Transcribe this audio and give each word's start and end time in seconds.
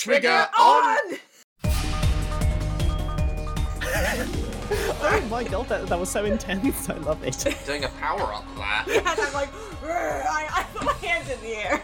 Trigger 0.00 0.48
on! 0.58 0.98
Oh 5.02 5.26
my 5.28 5.42
god, 5.42 5.68
that, 5.68 5.88
that 5.88 5.98
was 5.98 6.08
so 6.08 6.24
intense. 6.24 6.88
I 6.88 6.94
love 6.98 7.22
it. 7.24 7.44
Doing 7.66 7.84
a 7.84 7.88
power 7.88 8.32
up 8.32 8.44
there. 8.86 8.98
And 9.00 9.08
I'm 9.08 9.32
like, 9.34 9.48
I, 9.82 10.46
I 10.50 10.62
put 10.72 10.84
my 10.86 10.92
hands 11.06 11.28
in 11.28 11.40
the 11.40 11.56
air. 11.56 11.82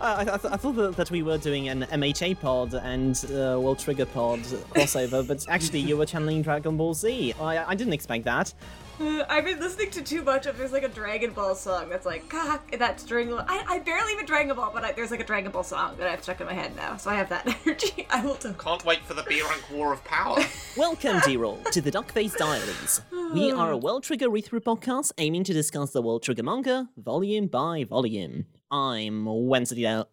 I, 0.00 0.20
I, 0.20 0.24
th- 0.24 0.52
I 0.52 0.56
thought 0.56 0.76
that, 0.76 0.96
that 0.96 1.10
we 1.10 1.22
were 1.22 1.36
doing 1.36 1.68
an 1.68 1.82
MHA 1.82 2.40
pod 2.40 2.74
and 2.74 3.16
uh, 3.30 3.58
World 3.60 3.80
Trigger 3.80 4.06
pod 4.06 4.40
crossover, 4.72 5.26
but 5.26 5.44
actually 5.48 5.80
you 5.80 5.96
were 5.96 6.06
channeling 6.06 6.42
Dragon 6.42 6.76
Ball 6.76 6.94
Z. 6.94 7.34
I, 7.40 7.70
I 7.70 7.74
didn't 7.74 7.92
expect 7.92 8.24
that. 8.24 8.54
I've 9.28 9.44
been 9.44 9.60
listening 9.60 9.90
to 9.90 10.02
too 10.02 10.22
much 10.22 10.46
of 10.46 10.56
there's 10.56 10.72
like 10.72 10.82
a 10.82 10.88
Dragon 10.88 11.32
Ball 11.32 11.54
song 11.54 11.90
that's 11.90 12.06
like, 12.06 12.28
God, 12.28 12.60
that's 12.78 13.04
Dragon 13.04 13.34
Ball. 13.34 13.44
I, 13.46 13.64
I 13.68 13.78
barely 13.80 14.12
even 14.12 14.24
Dragon 14.24 14.56
Ball, 14.56 14.70
but 14.72 14.84
I, 14.84 14.92
there's 14.92 15.10
like 15.10 15.20
a 15.20 15.24
Dragon 15.24 15.50
Ball 15.50 15.64
song 15.64 15.96
that 15.98 16.08
I've 16.08 16.22
stuck 16.22 16.40
in 16.40 16.46
my 16.46 16.54
head 16.54 16.74
now, 16.76 16.96
so 16.96 17.10
I 17.10 17.14
have 17.14 17.28
that 17.28 17.46
energy. 17.66 18.06
I 18.08 18.24
will 18.24 18.36
do. 18.36 18.54
Can't 18.54 18.84
wait 18.84 19.04
for 19.04 19.12
the 19.12 19.22
B 19.24 19.42
rank 19.42 19.70
war 19.70 19.92
of 19.92 20.02
power. 20.04 20.38
Welcome, 20.76 21.20
D-Roll, 21.24 21.58
to 21.72 21.80
the 21.82 21.90
Duckface 21.90 22.36
Diaries. 22.36 23.02
We 23.34 23.52
are 23.52 23.70
a 23.70 23.76
World 23.76 24.04
Trigger 24.04 24.30
read-through 24.30 24.60
podcast 24.60 25.12
aiming 25.18 25.44
to 25.44 25.52
discuss 25.52 25.90
the 25.90 26.00
World 26.00 26.22
Trigger 26.22 26.42
manga, 26.42 26.88
volume 26.96 27.48
by 27.48 27.84
volume. 27.84 28.46
I'm 28.70 29.26
Wensleydale... 29.26 30.08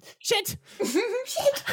Blah. 0.00 0.10
Shit! 0.18 0.56
Shit! 1.26 1.64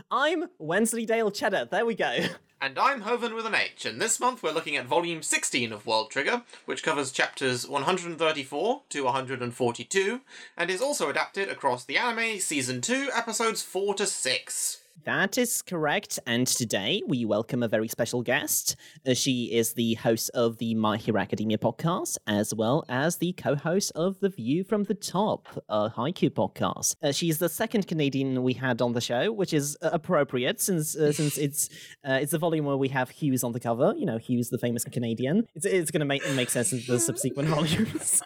I'm 0.10 0.46
Wensleydale 0.58 1.30
Cheddar, 1.30 1.68
there 1.70 1.86
we 1.86 1.94
go. 1.94 2.26
And 2.60 2.76
I'm 2.76 3.02
Hoven 3.02 3.34
with 3.34 3.46
an 3.46 3.54
H, 3.54 3.86
and 3.86 4.00
this 4.00 4.18
month 4.18 4.42
we're 4.42 4.50
looking 4.50 4.76
at 4.76 4.86
volume 4.86 5.22
16 5.22 5.72
of 5.72 5.86
World 5.86 6.10
Trigger, 6.10 6.42
which 6.64 6.82
covers 6.82 7.12
chapters 7.12 7.68
134 7.68 8.82
to 8.88 9.04
142, 9.04 10.20
and 10.56 10.70
is 10.70 10.82
also 10.82 11.08
adapted 11.08 11.48
across 11.48 11.84
the 11.84 11.96
anime 11.96 12.40
season 12.40 12.80
2, 12.80 13.10
episodes 13.14 13.62
4 13.62 13.94
to 13.94 14.06
6. 14.06 14.77
That 15.04 15.38
is 15.38 15.62
correct, 15.62 16.18
and 16.26 16.46
today 16.46 17.02
we 17.06 17.24
welcome 17.24 17.62
a 17.62 17.68
very 17.68 17.88
special 17.88 18.22
guest. 18.22 18.74
Uh, 19.06 19.14
she 19.14 19.44
is 19.44 19.74
the 19.74 19.94
host 19.94 20.28
of 20.34 20.58
the 20.58 20.74
My 20.74 20.96
Hero 20.96 21.20
Academia 21.20 21.56
podcast, 21.56 22.18
as 22.26 22.52
well 22.52 22.84
as 22.88 23.16
the 23.18 23.32
co-host 23.34 23.92
of 23.94 24.18
the 24.20 24.28
View 24.28 24.64
from 24.64 24.84
the 24.84 24.94
Top, 24.94 25.46
a 25.68 25.88
Haikyuu 25.90 26.30
podcast. 26.30 26.96
Uh, 27.02 27.12
she's 27.12 27.38
the 27.38 27.48
second 27.48 27.86
Canadian 27.86 28.42
we 28.42 28.54
had 28.54 28.82
on 28.82 28.92
the 28.92 29.00
show, 29.00 29.30
which 29.30 29.52
is 29.52 29.76
uh, 29.82 29.90
appropriate 29.92 30.60
since 30.60 30.96
uh, 30.96 31.12
since 31.12 31.38
it's 31.46 31.68
uh, 32.06 32.18
it's 32.20 32.32
the 32.32 32.38
volume 32.38 32.64
where 32.64 32.76
we 32.76 32.88
have 32.88 33.10
Hughes 33.10 33.44
on 33.44 33.52
the 33.52 33.60
cover. 33.60 33.94
You 33.96 34.06
know, 34.06 34.18
Hughes, 34.18 34.50
the 34.50 34.58
famous 34.58 34.84
Canadian. 34.84 35.46
It's 35.54 35.64
it's 35.64 35.90
going 35.90 36.00
to 36.00 36.06
make 36.06 36.28
make 36.34 36.50
sense 36.50 36.72
in 36.72 36.82
the 36.88 36.98
subsequent 36.98 37.48
volumes. 37.54 38.22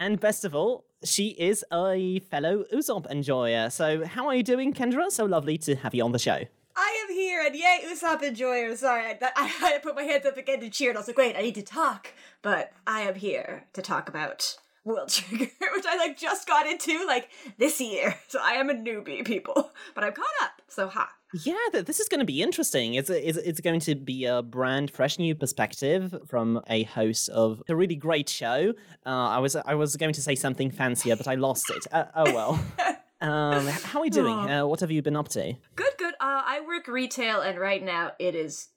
And 0.00 0.18
best 0.18 0.44
of 0.44 0.52
all, 0.54 0.84
she 1.04 1.28
is 1.28 1.64
a 1.72 2.20
fellow 2.20 2.64
Usopp 2.72 3.10
enjoyer. 3.10 3.70
So, 3.70 4.04
how 4.04 4.26
are 4.28 4.34
you 4.34 4.42
doing, 4.42 4.72
Kendra? 4.72 5.10
So 5.10 5.24
lovely 5.24 5.58
to 5.58 5.76
have 5.76 5.94
you 5.94 6.04
on 6.04 6.12
the 6.12 6.18
show. 6.18 6.40
I 6.74 7.04
am 7.04 7.14
here, 7.14 7.42
and 7.44 7.54
yay, 7.54 7.80
Usopp 7.86 8.22
Enjoyer. 8.22 8.74
Sorry, 8.76 9.04
I, 9.04 9.18
I, 9.36 9.78
put 9.82 9.94
my 9.94 10.04
hands 10.04 10.24
up 10.24 10.36
again 10.36 10.60
to 10.60 10.70
cheer, 10.70 10.90
and 10.90 10.96
I 10.96 11.00
was 11.00 11.08
like, 11.08 11.18
wait, 11.18 11.36
I 11.36 11.42
need 11.42 11.54
to 11.56 11.62
talk. 11.62 12.08
But 12.40 12.72
I 12.86 13.02
am 13.02 13.14
here 13.14 13.64
to 13.74 13.82
talk 13.82 14.08
about 14.08 14.56
World 14.84 15.08
Trigger, 15.10 15.50
which 15.74 15.84
I 15.86 15.96
like 15.96 16.16
just 16.16 16.46
got 16.48 16.66
into 16.66 17.04
like 17.06 17.28
this 17.58 17.80
year. 17.80 18.18
So 18.28 18.38
I 18.42 18.52
am 18.52 18.70
a 18.70 18.74
newbie, 18.74 19.24
people. 19.24 19.72
But 19.94 20.04
I'm 20.04 20.12
caught 20.12 20.24
up, 20.42 20.61
so 20.74 20.88
ha. 20.88 21.08
Yeah, 21.46 21.54
th- 21.72 21.86
this 21.86 21.98
is 21.98 22.08
going 22.08 22.20
to 22.20 22.26
be 22.26 22.42
interesting. 22.42 22.94
It's, 22.94 23.08
a, 23.08 23.28
it's 23.28 23.38
it's 23.38 23.60
going 23.60 23.80
to 23.80 23.94
be 23.94 24.26
a 24.26 24.42
brand 24.42 24.90
fresh 24.90 25.18
new 25.18 25.34
perspective 25.34 26.14
from 26.26 26.60
a 26.68 26.82
host 26.84 27.30
of 27.30 27.62
a 27.68 27.74
really 27.76 27.96
great 27.96 28.28
show. 28.28 28.74
Uh, 29.06 29.08
I 29.08 29.38
was 29.38 29.56
I 29.56 29.74
was 29.74 29.96
going 29.96 30.12
to 30.12 30.22
say 30.22 30.34
something 30.34 30.70
fancier, 30.70 31.16
but 31.16 31.26
I 31.28 31.34
lost 31.36 31.70
it. 31.70 31.86
Uh, 31.92 32.04
oh 32.14 32.32
well. 32.34 32.64
Um, 33.22 33.68
how 33.68 34.00
are 34.00 34.04
you 34.04 34.10
doing? 34.10 34.34
Uh, 34.50 34.66
what 34.66 34.80
have 34.80 34.90
you 34.90 35.00
been 35.00 35.14
up 35.14 35.28
to? 35.28 35.54
Good, 35.76 35.92
good. 35.96 36.14
Uh, 36.14 36.42
I 36.44 36.60
work 36.66 36.88
retail, 36.88 37.40
and 37.40 37.56
right 37.56 37.80
now 37.80 38.10
it 38.18 38.34
is 38.34 38.70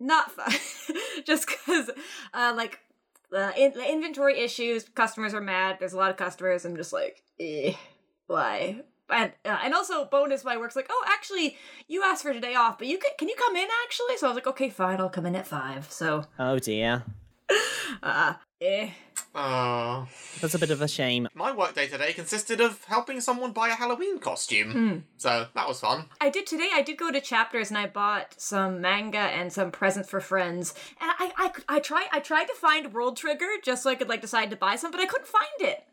not 0.00 0.32
fun. 0.32 0.52
Just 1.24 1.46
because, 1.46 1.88
uh, 2.34 2.52
like, 2.56 2.80
uh, 3.32 3.52
in- 3.56 3.74
the 3.74 3.88
inventory 3.88 4.40
issues, 4.40 4.88
customers 4.88 5.34
are 5.34 5.40
mad. 5.40 5.76
There's 5.78 5.92
a 5.92 5.96
lot 5.98 6.10
of 6.10 6.16
customers. 6.16 6.64
I'm 6.64 6.76
just 6.76 6.92
like, 6.92 7.22
eh, 7.38 7.74
why? 8.26 8.80
And 9.12 9.32
uh, 9.44 9.58
and 9.62 9.74
also 9.74 10.04
bonus, 10.06 10.44
my 10.44 10.56
work's 10.56 10.76
like, 10.76 10.88
oh, 10.90 11.04
actually, 11.08 11.56
you 11.88 12.02
asked 12.02 12.22
for 12.22 12.32
today 12.32 12.54
off, 12.54 12.78
but 12.78 12.86
you 12.86 12.98
can 12.98 13.10
can 13.18 13.28
you 13.28 13.36
come 13.38 13.56
in 13.56 13.68
actually? 13.84 14.16
So 14.16 14.26
I 14.26 14.30
was 14.30 14.36
like, 14.36 14.46
okay, 14.46 14.70
fine, 14.70 15.00
I'll 15.00 15.08
come 15.10 15.26
in 15.26 15.36
at 15.36 15.46
five. 15.46 15.90
So, 15.90 16.24
Oh 16.38 16.58
dear, 16.58 17.04
uh, 18.02 18.34
eh. 18.60 18.90
Oh. 19.34 20.08
that's 20.42 20.54
a 20.54 20.58
bit 20.58 20.70
of 20.70 20.82
a 20.82 20.88
shame. 20.88 21.26
My 21.34 21.52
work 21.52 21.74
day 21.74 21.86
today 21.86 22.12
consisted 22.12 22.60
of 22.60 22.84
helping 22.84 23.18
someone 23.22 23.52
buy 23.52 23.68
a 23.68 23.74
Halloween 23.74 24.18
costume. 24.18 25.04
So 25.16 25.46
that 25.54 25.66
was 25.66 25.80
fun. 25.80 26.04
I 26.20 26.28
did 26.28 26.46
today. 26.46 26.68
I 26.72 26.82
did 26.82 26.98
go 26.98 27.10
to 27.10 27.20
Chapters 27.20 27.70
and 27.70 27.78
I 27.78 27.86
bought 27.86 28.34
some 28.38 28.82
manga 28.82 29.18
and 29.18 29.50
some 29.50 29.70
presents 29.70 30.10
for 30.10 30.20
friends. 30.20 30.74
And 31.00 31.10
I, 31.18 31.32
I, 31.38 31.76
I 31.76 31.80
tried, 31.80 32.08
I 32.12 32.20
tried 32.20 32.44
to 32.44 32.54
find 32.54 32.92
World 32.92 33.16
Trigger 33.16 33.48
just 33.64 33.82
so 33.84 33.90
I 33.90 33.94
could 33.94 34.08
like 34.08 34.20
decide 34.20 34.50
to 34.50 34.56
buy 34.56 34.76
some, 34.76 34.90
but 34.90 35.00
I 35.00 35.06
couldn't 35.06 35.28
find 35.28 35.46
it. 35.60 35.84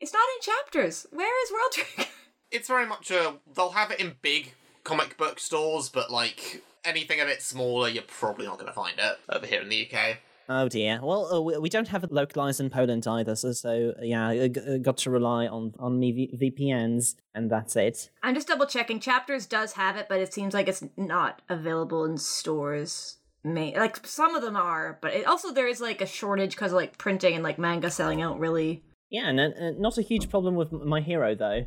It's 0.00 0.12
not 0.12 0.22
in 0.36 0.52
Chapters. 0.52 1.06
Where 1.12 1.44
is 1.44 1.52
World 1.52 1.72
Trigger? 1.72 2.10
It's 2.52 2.68
very 2.68 2.86
much 2.86 3.10
a. 3.10 3.34
They'll 3.54 3.70
have 3.70 3.90
it 3.90 4.00
in 4.00 4.16
big 4.22 4.54
comic 4.84 5.16
book 5.16 5.38
stores, 5.38 5.88
but 5.88 6.10
like 6.10 6.62
anything 6.84 7.20
a 7.20 7.24
bit 7.24 7.42
smaller, 7.42 7.88
you're 7.88 8.02
probably 8.02 8.46
not 8.46 8.56
going 8.58 8.66
to 8.66 8.72
find 8.72 8.98
it 8.98 9.18
over 9.28 9.46
here 9.46 9.62
in 9.62 9.68
the 9.68 9.88
UK. 9.90 10.18
Oh 10.48 10.68
dear. 10.68 10.98
Well, 11.02 11.32
uh, 11.32 11.40
we, 11.40 11.56
we 11.58 11.68
don't 11.68 11.88
have 11.88 12.04
it 12.04 12.12
localized 12.12 12.60
in 12.60 12.68
Poland 12.68 13.06
either, 13.06 13.36
so, 13.36 13.52
so 13.52 13.94
yeah, 14.02 14.28
I 14.28 14.48
g- 14.48 14.78
got 14.78 14.98
to 14.98 15.10
rely 15.10 15.46
on 15.46 15.72
on 15.78 15.98
me 15.98 16.12
v- 16.12 16.50
VPNs, 16.50 17.14
and 17.34 17.50
that's 17.50 17.76
it. 17.76 18.10
I'm 18.22 18.34
just 18.34 18.48
double 18.48 18.66
checking. 18.66 19.00
Chapters 19.00 19.46
does 19.46 19.72
have 19.74 19.96
it, 19.96 20.06
but 20.08 20.20
it 20.20 20.34
seems 20.34 20.52
like 20.52 20.68
it's 20.68 20.84
not 20.96 21.42
available 21.48 22.04
in 22.04 22.18
stores. 22.18 23.16
May 23.44 23.76
like 23.78 24.06
some 24.06 24.34
of 24.34 24.42
them 24.42 24.56
are, 24.56 24.98
but 25.00 25.14
it, 25.14 25.26
also 25.26 25.52
there 25.52 25.68
is 25.68 25.80
like 25.80 26.00
a 26.00 26.06
shortage 26.06 26.54
because 26.54 26.72
of 26.72 26.76
like 26.76 26.98
printing 26.98 27.34
and 27.34 27.42
like 27.44 27.58
manga 27.58 27.90
selling 27.90 28.20
out 28.20 28.38
really. 28.38 28.82
Yeah, 29.12 29.28
and 29.28 29.38
uh, 29.38 29.42
uh, 29.42 29.70
not 29.76 29.98
a 29.98 30.02
huge 30.02 30.30
problem 30.30 30.56
with 30.56 30.72
my 30.72 31.02
hero 31.02 31.34
though. 31.34 31.66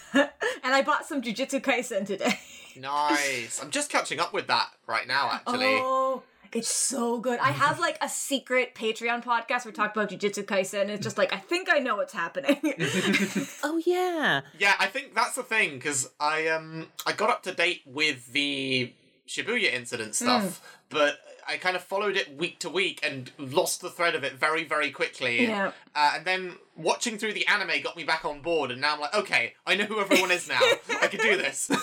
and 0.14 0.30
I 0.64 0.80
bought 0.80 1.04
some 1.04 1.20
Jujutsu 1.20 1.60
Kaisen 1.60 2.06
today. 2.06 2.40
Nice. 2.80 3.62
I'm 3.62 3.70
just 3.70 3.90
catching 3.90 4.18
up 4.18 4.32
with 4.32 4.46
that 4.46 4.70
right 4.86 5.06
now, 5.06 5.30
actually. 5.32 5.76
Oh, 5.78 6.22
it's 6.52 6.68
so 6.68 7.18
good. 7.18 7.38
I 7.38 7.50
have 7.50 7.78
like 7.78 7.98
a 8.00 8.08
secret 8.08 8.74
Patreon 8.74 9.22
podcast 9.22 9.64
where 9.64 9.72
we 9.72 9.72
talk 9.72 9.94
about 9.94 10.08
Jujutsu 10.08 10.44
Kaisen. 10.44 10.82
And 10.82 10.90
it's 10.90 11.02
just 11.02 11.18
like 11.18 11.34
I 11.34 11.36
think 11.36 11.68
I 11.70 11.80
know 11.80 11.96
what's 11.96 12.14
happening. 12.14 12.60
Oh 13.62 13.80
yeah. 13.84 14.42
Yeah, 14.58 14.74
I 14.78 14.86
think 14.86 15.14
that's 15.14 15.34
the 15.34 15.42
thing 15.42 15.74
because 15.74 16.10
I 16.18 16.48
um 16.48 16.86
I 17.06 17.12
got 17.12 17.28
up 17.28 17.42
to 17.42 17.52
date 17.52 17.82
with 17.84 18.32
the 18.32 18.92
Shibuya 19.28 19.72
incident 19.74 20.14
stuff, 20.14 20.78
but 20.88 21.18
I 21.46 21.56
kind 21.58 21.76
of 21.76 21.82
followed 21.82 22.16
it 22.16 22.36
week 22.38 22.58
to 22.60 22.70
week 22.70 23.00
and 23.02 23.30
lost 23.38 23.80
the 23.82 23.90
thread 23.90 24.14
of 24.14 24.24
it 24.24 24.34
very 24.34 24.64
very 24.64 24.90
quickly. 24.90 25.42
Yeah. 25.46 25.72
Uh, 25.94 26.12
and 26.16 26.24
then 26.24 26.54
watching 26.76 27.18
through 27.18 27.32
the 27.34 27.46
anime 27.46 27.82
got 27.82 27.96
me 27.96 28.04
back 28.04 28.24
on 28.24 28.40
board, 28.40 28.70
and 28.70 28.80
now 28.80 28.94
I'm 28.94 29.00
like, 29.00 29.14
okay, 29.14 29.54
I 29.66 29.74
know 29.74 29.84
who 29.84 30.00
everyone 30.00 30.30
is 30.30 30.48
now. 30.48 30.60
I 31.02 31.08
can 31.08 31.20
do 31.20 31.36
this. 31.36 31.70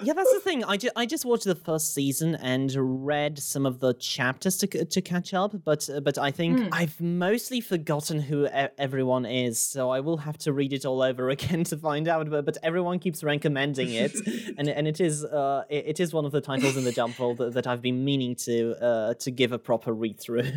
Yeah, 0.00 0.12
that's 0.12 0.32
the 0.32 0.38
thing. 0.38 0.62
I, 0.62 0.76
ju- 0.76 0.90
I 0.94 1.06
just 1.06 1.24
watched 1.24 1.42
the 1.44 1.56
first 1.56 1.92
season 1.92 2.36
and 2.36 2.72
read 3.04 3.36
some 3.40 3.66
of 3.66 3.80
the 3.80 3.94
chapters 3.94 4.56
to 4.58 4.68
c- 4.72 4.84
to 4.84 5.00
catch 5.02 5.34
up, 5.34 5.64
but 5.64 5.90
uh, 5.90 5.98
but 5.98 6.16
I 6.18 6.30
think 6.30 6.68
I've 6.72 7.00
mostly 7.00 7.60
forgotten 7.60 8.20
who 8.20 8.46
e- 8.46 8.50
everyone 8.78 9.26
is, 9.26 9.58
so 9.58 9.90
I 9.90 9.98
will 9.98 10.18
have 10.18 10.38
to 10.38 10.52
read 10.52 10.72
it 10.72 10.84
all 10.86 11.02
over 11.02 11.30
again 11.36 11.64
to 11.64 11.76
find 11.76 12.06
out. 12.06 12.30
But, 12.30 12.44
but 12.44 12.58
everyone 12.62 13.00
keeps 13.00 13.24
recommending 13.24 13.90
it, 13.92 14.14
and 14.56 14.68
and 14.68 14.86
it 14.86 15.00
is 15.00 15.24
uh 15.24 15.64
it, 15.68 15.84
it 15.88 16.00
is 16.00 16.14
one 16.14 16.24
of 16.24 16.30
the 16.30 16.40
titles 16.40 16.76
in 16.76 16.84
the 16.84 16.92
jump 16.92 17.16
that, 17.16 17.50
that 17.54 17.66
I've 17.66 17.82
been 17.82 18.04
meaning 18.04 18.36
to 18.46 18.76
uh 18.80 19.14
to 19.14 19.32
give 19.32 19.50
a 19.50 19.58
proper 19.58 19.92
read 19.92 20.20
through. 20.20 20.52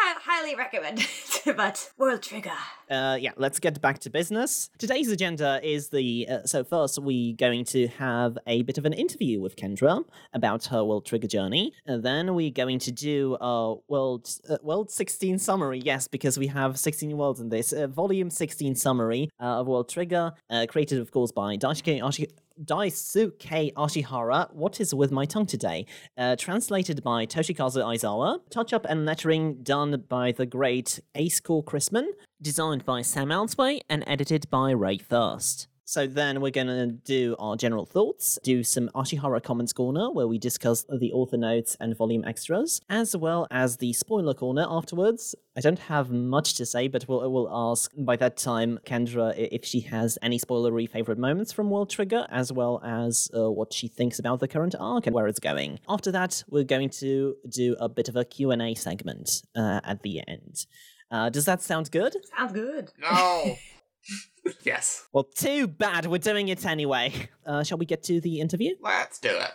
Highly 0.00 0.54
recommend 0.54 1.00
it, 1.46 1.56
but 1.56 1.90
World 1.98 2.22
Trigger. 2.22 2.52
Uh, 2.90 3.18
yeah, 3.20 3.32
let's 3.36 3.58
get 3.58 3.80
back 3.80 3.98
to 4.00 4.10
business. 4.10 4.70
Today's 4.78 5.10
agenda 5.10 5.60
is 5.62 5.88
the. 5.88 6.26
Uh, 6.30 6.42
so, 6.44 6.64
first, 6.64 6.98
we're 6.98 7.34
going 7.34 7.64
to 7.66 7.88
have 7.88 8.38
a 8.46 8.62
bit 8.62 8.78
of 8.78 8.84
an 8.84 8.92
interview 8.92 9.40
with 9.40 9.56
Kendra 9.56 10.04
about 10.32 10.66
her 10.66 10.84
World 10.84 11.04
Trigger 11.04 11.26
journey. 11.26 11.72
And 11.86 12.02
then 12.02 12.34
we're 12.34 12.50
going 12.50 12.78
to 12.80 12.92
do 12.92 13.36
a 13.40 13.74
World, 13.88 14.30
uh, 14.48 14.58
World 14.62 14.90
16 14.90 15.38
summary. 15.38 15.80
Yes, 15.84 16.06
because 16.06 16.38
we 16.38 16.46
have 16.46 16.78
16 16.78 17.16
worlds 17.16 17.40
in 17.40 17.48
this. 17.48 17.72
Uh, 17.72 17.86
volume 17.88 18.30
16 18.30 18.76
summary 18.76 19.30
uh, 19.40 19.60
of 19.60 19.66
World 19.66 19.88
Trigger, 19.88 20.32
uh, 20.50 20.66
created, 20.68 21.00
of 21.00 21.10
course, 21.10 21.32
by 21.32 21.56
Daisuke 21.56 22.00
Ashi. 22.00 22.28
Daisuke 22.64 23.72
Ashihara, 23.74 24.52
What 24.52 24.80
is 24.80 24.94
With 24.94 25.10
My 25.12 25.24
Tongue 25.24 25.46
Today? 25.46 25.86
Uh, 26.16 26.36
translated 26.36 27.02
by 27.02 27.26
Toshikazu 27.26 27.84
Aizawa. 27.84 28.40
Touch 28.50 28.72
up 28.72 28.86
and 28.88 29.04
lettering 29.06 29.62
done 29.62 30.04
by 30.08 30.32
the 30.32 30.46
great 30.46 31.00
Ace 31.14 31.40
Core 31.40 31.62
Christman. 31.62 32.06
Designed 32.42 32.84
by 32.84 33.02
Sam 33.02 33.28
Elzway 33.28 33.80
and 33.88 34.04
edited 34.06 34.48
by 34.50 34.70
Rae 34.70 34.98
First. 34.98 35.68
So 35.88 36.06
then 36.06 36.42
we're 36.42 36.50
going 36.50 36.66
to 36.66 36.88
do 36.88 37.34
our 37.38 37.56
general 37.56 37.86
thoughts, 37.86 38.38
do 38.42 38.62
some 38.62 38.90
Ashihara 38.94 39.42
Comments 39.42 39.72
Corner, 39.72 40.10
where 40.10 40.28
we 40.28 40.36
discuss 40.36 40.84
the 40.90 41.10
author 41.12 41.38
notes 41.38 41.78
and 41.80 41.96
volume 41.96 42.26
extras, 42.26 42.82
as 42.90 43.16
well 43.16 43.46
as 43.50 43.78
the 43.78 43.94
spoiler 43.94 44.34
corner 44.34 44.66
afterwards. 44.68 45.34
I 45.56 45.62
don't 45.62 45.78
have 45.78 46.10
much 46.10 46.56
to 46.56 46.66
say, 46.66 46.88
but 46.88 47.08
we'll, 47.08 47.32
we'll 47.32 47.48
ask 47.50 47.90
by 47.96 48.16
that 48.16 48.36
time 48.36 48.78
Kendra 48.84 49.32
if 49.34 49.64
she 49.64 49.80
has 49.80 50.18
any 50.20 50.38
spoilery 50.38 50.90
favorite 50.90 51.16
moments 51.16 51.52
from 51.52 51.70
World 51.70 51.88
Trigger, 51.88 52.26
as 52.28 52.52
well 52.52 52.82
as 52.84 53.30
uh, 53.34 53.50
what 53.50 53.72
she 53.72 53.88
thinks 53.88 54.18
about 54.18 54.40
the 54.40 54.48
current 54.48 54.74
arc 54.78 55.06
and 55.06 55.14
where 55.14 55.26
it's 55.26 55.40
going. 55.40 55.80
After 55.88 56.12
that, 56.12 56.44
we're 56.50 56.64
going 56.64 56.90
to 57.00 57.34
do 57.48 57.76
a 57.80 57.88
bit 57.88 58.10
of 58.10 58.16
a 58.16 58.26
Q&A 58.26 58.74
segment 58.74 59.40
uh, 59.56 59.80
at 59.84 60.02
the 60.02 60.20
end. 60.28 60.66
Uh, 61.10 61.30
does 61.30 61.46
that 61.46 61.62
sound 61.62 61.90
good? 61.90 62.14
Sounds 62.36 62.52
good. 62.52 62.92
No. 63.00 63.56
yes. 64.64 65.06
Well, 65.12 65.24
too 65.24 65.66
bad. 65.66 66.06
We're 66.06 66.18
doing 66.18 66.48
it 66.48 66.64
anyway. 66.66 67.12
Uh, 67.46 67.62
shall 67.62 67.78
we 67.78 67.86
get 67.86 68.02
to 68.04 68.20
the 68.20 68.40
interview? 68.40 68.74
Let's 68.80 69.18
do 69.18 69.30
it. 69.30 69.50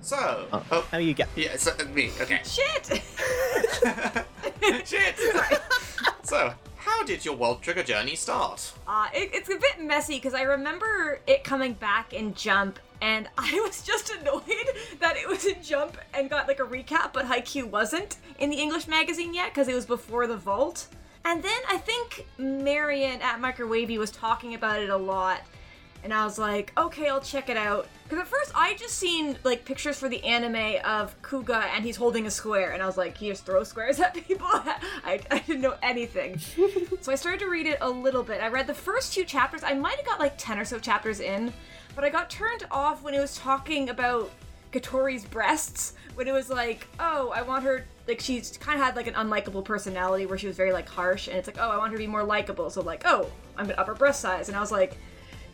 So, 0.00 0.46
Oh, 0.52 0.64
oh, 0.72 0.86
how 0.90 0.98
you 0.98 1.12
get? 1.12 1.28
yeah, 1.36 1.56
so, 1.56 1.72
me, 1.92 2.10
okay. 2.20 2.40
Shit! 2.44 2.86
Shit! 4.86 5.18
so, 6.22 6.54
how 6.78 7.02
did 7.04 7.24
your 7.26 7.36
World 7.36 7.60
Trigger 7.62 7.82
journey 7.82 8.14
start? 8.14 8.72
Uh, 8.86 9.08
it, 9.12 9.28
it's 9.34 9.50
a 9.50 9.58
bit 9.58 9.82
messy 9.82 10.14
because 10.14 10.32
I 10.32 10.42
remember 10.42 11.20
it 11.26 11.44
coming 11.44 11.74
back 11.74 12.14
in 12.14 12.32
Jump, 12.32 12.78
and 13.00 13.28
I 13.38 13.60
was 13.64 13.82
just 13.82 14.10
annoyed 14.10 14.42
that 15.00 15.16
it 15.16 15.28
was 15.28 15.46
in 15.46 15.62
Jump 15.62 15.96
and 16.14 16.28
got 16.30 16.48
like 16.48 16.60
a 16.60 16.64
recap, 16.64 17.12
but 17.12 17.26
Haikyuu 17.26 17.70
wasn't 17.70 18.16
in 18.38 18.50
the 18.50 18.56
English 18.56 18.86
magazine 18.86 19.34
yet 19.34 19.50
because 19.52 19.68
it 19.68 19.74
was 19.74 19.86
before 19.86 20.26
the 20.26 20.36
Vault. 20.36 20.88
And 21.24 21.42
then 21.42 21.60
I 21.68 21.76
think 21.76 22.26
Marion 22.38 23.20
at 23.20 23.40
Microwavy 23.40 23.98
was 23.98 24.10
talking 24.10 24.54
about 24.54 24.80
it 24.80 24.88
a 24.88 24.96
lot, 24.96 25.42
and 26.02 26.14
I 26.14 26.24
was 26.24 26.38
like, 26.38 26.72
okay, 26.76 27.08
I'll 27.08 27.20
check 27.20 27.50
it 27.50 27.56
out. 27.56 27.88
Because 28.04 28.20
at 28.20 28.28
first 28.28 28.52
I 28.54 28.74
just 28.76 28.94
seen 28.94 29.36
like 29.44 29.64
pictures 29.64 29.98
for 29.98 30.08
the 30.08 30.24
anime 30.24 30.80
of 30.84 31.20
Kuga 31.20 31.64
and 31.74 31.84
he's 31.84 31.96
holding 31.96 32.26
a 32.26 32.30
square, 32.30 32.72
and 32.72 32.82
I 32.82 32.86
was 32.86 32.96
like, 32.96 33.18
he 33.18 33.28
just 33.28 33.44
throws 33.44 33.68
squares 33.68 34.00
at 34.00 34.14
people. 34.14 34.46
I, 34.46 35.20
I 35.30 35.40
didn't 35.40 35.60
know 35.60 35.74
anything. 35.82 36.38
so 37.00 37.12
I 37.12 37.16
started 37.16 37.40
to 37.40 37.50
read 37.50 37.66
it 37.66 37.78
a 37.80 37.90
little 37.90 38.22
bit. 38.22 38.40
I 38.40 38.48
read 38.48 38.66
the 38.66 38.74
first 38.74 39.12
few 39.12 39.24
chapters. 39.24 39.62
I 39.62 39.74
might 39.74 39.96
have 39.96 40.06
got 40.06 40.20
like 40.20 40.34
10 40.38 40.58
or 40.58 40.64
so 40.64 40.78
chapters 40.78 41.20
in, 41.20 41.52
but 41.98 42.04
I 42.04 42.10
got 42.10 42.30
turned 42.30 42.64
off 42.70 43.02
when 43.02 43.12
it 43.12 43.18
was 43.18 43.36
talking 43.36 43.88
about 43.88 44.30
Katori's 44.70 45.24
breasts. 45.24 45.94
When 46.14 46.28
it 46.28 46.32
was 46.32 46.48
like, 46.48 46.86
oh, 47.00 47.32
I 47.34 47.42
want 47.42 47.64
her 47.64 47.86
like 48.06 48.20
she's 48.20 48.56
kind 48.56 48.78
of 48.78 48.84
had 48.84 48.94
like 48.94 49.08
an 49.08 49.14
unlikable 49.14 49.64
personality 49.64 50.24
where 50.24 50.38
she 50.38 50.46
was 50.46 50.56
very 50.56 50.72
like 50.72 50.88
harsh, 50.88 51.26
and 51.26 51.36
it's 51.36 51.48
like, 51.48 51.58
oh, 51.58 51.68
I 51.68 51.76
want 51.76 51.90
her 51.90 51.98
to 51.98 52.00
be 52.00 52.06
more 52.06 52.22
likable. 52.22 52.70
So 52.70 52.82
like, 52.82 53.02
oh, 53.04 53.28
I'm 53.56 53.66
gonna 53.66 53.80
up 53.80 53.88
her 53.88 53.96
breast 53.96 54.20
size, 54.20 54.46
and 54.46 54.56
I 54.56 54.60
was 54.60 54.70
like, 54.70 54.96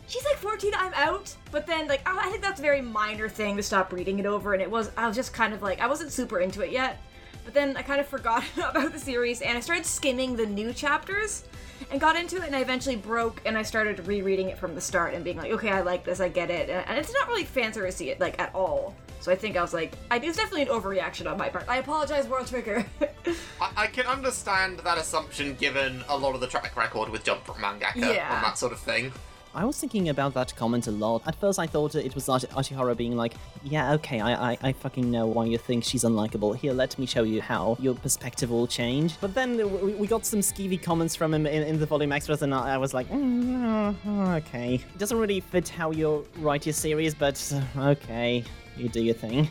she's 0.07 0.23
like 0.27 0.37
14, 0.37 0.75
I'm 0.77 0.93
out. 0.93 1.35
But 1.51 1.67
then 1.67 1.89
like, 1.89 2.07
I 2.07 2.15
I 2.15 2.29
think 2.29 2.43
that's 2.43 2.61
a 2.61 2.63
very 2.63 2.83
minor 2.83 3.27
thing 3.27 3.57
to 3.57 3.63
stop 3.63 3.91
reading 3.91 4.19
it 4.19 4.27
over, 4.27 4.53
and 4.53 4.61
it 4.61 4.71
was 4.71 4.91
I 4.99 5.07
was 5.07 5.17
just 5.17 5.33
kind 5.33 5.55
of 5.55 5.63
like 5.63 5.81
I 5.81 5.87
wasn't 5.87 6.13
super 6.13 6.41
into 6.41 6.61
it 6.61 6.71
yet. 6.71 7.01
But 7.47 7.55
then 7.55 7.75
I 7.75 7.81
kind 7.81 8.03
of 8.03 8.07
forgot 8.07 8.45
about 8.59 8.93
the 8.93 8.99
series, 8.99 9.41
and 9.41 9.57
I 9.57 9.63
started 9.63 9.87
skimming 9.87 10.37
the 10.37 10.45
new 10.45 10.75
chapters. 10.75 11.45
And 11.91 12.01
got 12.01 12.17
into 12.17 12.37
it, 12.37 12.43
and 12.45 12.57
I 12.57 12.61
eventually 12.61 12.97
broke, 12.97 13.41
and 13.47 13.57
I 13.57 13.63
started 13.63 14.07
rereading 14.07 14.49
it 14.49 14.59
from 14.59 14.75
the 14.75 14.81
start, 14.81 15.15
and 15.15 15.25
being 15.25 15.37
like, 15.37 15.53
okay, 15.53 15.71
I 15.71 15.81
like 15.83 16.05
this, 16.05 16.21
I 16.21 16.29
get 16.29 16.51
it, 16.51 16.69
and 16.71 16.99
it's 16.99 17.13
not 17.13 17.29
really 17.29 17.45
fan 17.45 17.73
servicey 17.73 18.19
like 18.19 18.41
at 18.41 18.55
all. 18.55 18.95
So 19.21 19.33
I 19.33 19.37
think 19.37 19.57
I 19.57 19.63
was 19.63 19.73
like, 19.73 19.95
I, 20.11 20.17
it 20.17 20.25
was 20.27 20.37
definitely 20.37 20.63
an 20.63 20.69
overreaction 20.69 21.31
on 21.31 21.39
my 21.39 21.49
part. 21.49 21.65
I 21.67 21.79
apologize, 21.79 22.27
World 22.29 22.47
Trigger. 22.47 22.85
I, 23.61 23.71
I 23.77 23.87
can 23.87 24.05
understand 24.07 24.81
that 24.81 24.99
assumption 24.99 25.55
given 25.55 26.05
a 26.09 26.17
lot 26.17 26.35
of 26.35 26.41
the 26.43 26.47
track 26.47 26.77
record 26.77 27.09
with 27.09 27.25
Jump 27.25 27.47
from 27.47 27.57
Mangaka 27.57 27.95
Yeah. 27.97 28.35
and 28.37 28.45
that 28.45 28.59
sort 28.59 28.73
of 28.73 28.81
thing. 28.81 29.13
I 29.57 29.65
was 29.65 29.79
thinking 29.79 30.09
about 30.09 30.35
that 30.35 30.55
comment 30.57 30.89
a 30.89 30.91
lot. 30.91 31.23
At 31.27 31.37
first, 31.37 31.59
I 31.61 31.67
thought 31.67 31.95
it 31.95 32.15
was 32.15 32.27
Ashi- 32.27 32.49
Ashihara 32.49 32.97
being 32.97 33.17
like, 33.17 33.35
"Yeah, 33.63 33.93
okay, 33.95 34.21
I, 34.21 34.53
I, 34.53 34.59
I 34.63 34.73
fucking 34.73 35.09
know 35.11 35.27
why 35.27 35.45
you 35.45 35.59
think 35.59 35.85
she's 35.85 36.03
unlikable. 36.03 36.57
Here, 36.57 36.73
let 36.73 36.99
me 36.99 37.07
show 37.07 37.23
you 37.23 37.41
how 37.41 37.77
your 37.81 37.95
perspective 37.95 38.51
will 38.51 38.67
change." 38.67 39.21
But 39.21 39.35
then 39.35 39.57
we, 39.57 39.95
we 39.95 40.07
got 40.09 40.27
some 40.27 40.41
skeevy 40.41 40.83
comments 40.83 41.15
from 41.15 41.33
him 41.33 41.47
in, 41.47 41.63
in 41.63 41.79
the 41.79 41.87
volume 41.87 42.11
extras, 42.13 42.43
and 42.43 42.53
I, 42.53 42.75
I 42.75 42.79
was 42.79 42.93
like, 42.95 43.09
mm, 43.11 43.95
"Okay, 44.39 44.75
it 44.75 44.99
doesn't 44.99 45.19
really 45.19 45.41
fit 45.41 45.69
how 45.69 45.93
you 45.93 46.27
write 46.39 46.67
your 46.67 46.73
series, 46.73 47.15
but 47.15 47.37
uh, 47.77 47.91
okay, 47.93 48.45
you 48.77 48.89
do 48.89 49.03
your 49.03 49.15
thing." 49.15 49.49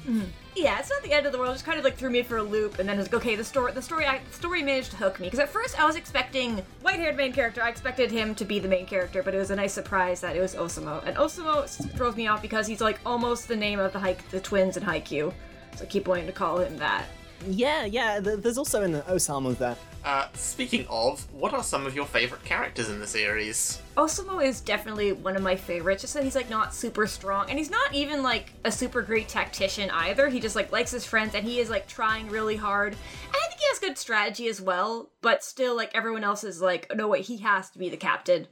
Yeah, 0.56 0.80
it's 0.80 0.90
not 0.90 1.02
the 1.04 1.14
end 1.14 1.26
of 1.26 1.32
the 1.32 1.38
world. 1.38 1.52
It 1.52 1.54
just 1.54 1.66
kind 1.66 1.78
of 1.78 1.84
like 1.84 1.96
threw 1.96 2.10
me 2.10 2.24
for 2.24 2.38
a 2.38 2.44
loop, 2.44 2.80
and 2.80 2.88
then 2.88 3.00
it's 3.00 3.12
like, 3.12 3.22
okay, 3.22 3.36
the 3.36 3.44
story, 3.44 3.72
the 3.72 3.82
story, 3.82 4.06
the 4.06 4.36
story 4.36 4.64
managed 4.64 4.92
to 4.92 4.98
hook 4.98 5.20
me. 5.20 5.28
Because 5.28 5.40
at 5.40 5.50
first 5.50 5.80
I 5.80 5.86
was 5.86 5.96
expecting 5.96 6.62
white-haired 6.82 7.16
main 7.16 7.34
character. 7.34 7.62
I 7.64 7.70
expected 7.70 8.12
him 8.12 8.36
to 8.36 8.46
be 8.46 8.60
the 8.60 8.68
main 8.68 8.86
character, 8.86 9.24
but 9.24 9.34
it 9.34 9.38
was 9.38 9.52
a 9.52 9.56
nice 9.56 9.74
surprise 9.74 10.22
that 10.22 10.36
it 10.36 10.42
was 10.42 10.56
Osamo. 10.56 11.04
And 11.06 11.16
Osamo 11.18 11.68
throws 11.96 12.16
me 12.16 12.28
off 12.28 12.42
because 12.42 12.68
he's 12.68 12.82
like 12.82 13.00
almost 13.06 13.48
the 13.48 13.56
name 13.56 13.80
of 13.80 13.94
the 13.94 14.16
the 14.32 14.40
twins 14.40 14.78
in 14.78 14.84
Haikyuu. 14.84 15.34
So 15.76 15.84
I 15.84 15.88
keep 15.88 16.08
wanting 16.08 16.28
to 16.28 16.34
call 16.34 16.60
him 16.60 16.78
that. 16.78 17.06
Yeah, 17.48 17.86
yeah. 17.86 18.20
th- 18.20 18.40
There's 18.40 18.58
also 18.58 18.82
an 18.84 19.02
Osamu 19.04 19.58
there. 19.58 19.76
Uh, 20.04 20.28
speaking 20.34 20.86
of, 20.90 21.26
what 21.34 21.54
are 21.54 21.64
some 21.64 21.86
of 21.86 21.96
your 21.96 22.06
favourite 22.06 22.44
characters 22.44 22.90
in 22.90 23.00
the 23.00 23.08
series? 23.08 23.82
Osamo 23.96 24.44
is 24.44 24.60
definitely 24.60 25.14
one 25.14 25.38
of 25.38 25.42
my 25.42 25.56
favorites. 25.56 26.02
Just 26.02 26.14
that 26.14 26.24
he's 26.26 26.36
like 26.36 26.50
not 26.50 26.74
super 26.76 27.08
strong, 27.08 27.50
and 27.50 27.58
he's 27.58 27.70
not 27.70 27.94
even 27.94 28.22
like 28.22 28.52
a 28.66 28.72
super 28.72 29.02
great 29.02 29.30
tactician 29.30 29.90
either. 29.92 30.28
He 30.28 30.42
just 30.42 30.58
like 30.58 30.74
likes 30.74 30.92
his 30.92 31.06
friends, 31.06 31.36
and 31.36 31.46
he 31.46 31.60
is 31.60 31.70
like 31.70 31.88
trying 31.88 32.28
really 32.28 32.58
hard. 32.58 32.94
And 32.94 33.34
I 33.34 33.48
think 33.48 33.62
he 33.62 33.68
has 33.70 33.80
good 33.80 33.98
strategy 33.98 34.50
as 34.50 34.60
well, 34.60 35.10
but 35.22 35.42
still, 35.42 35.76
like 35.76 35.96
everyone 35.96 36.26
else 36.26 36.44
is 36.44 36.62
like, 36.62 36.92
no 36.94 37.08
wait, 37.08 37.26
he 37.26 37.38
has 37.38 37.70
to 37.70 37.80
be 37.80 37.88
the 37.90 37.96
captain. 37.98 38.48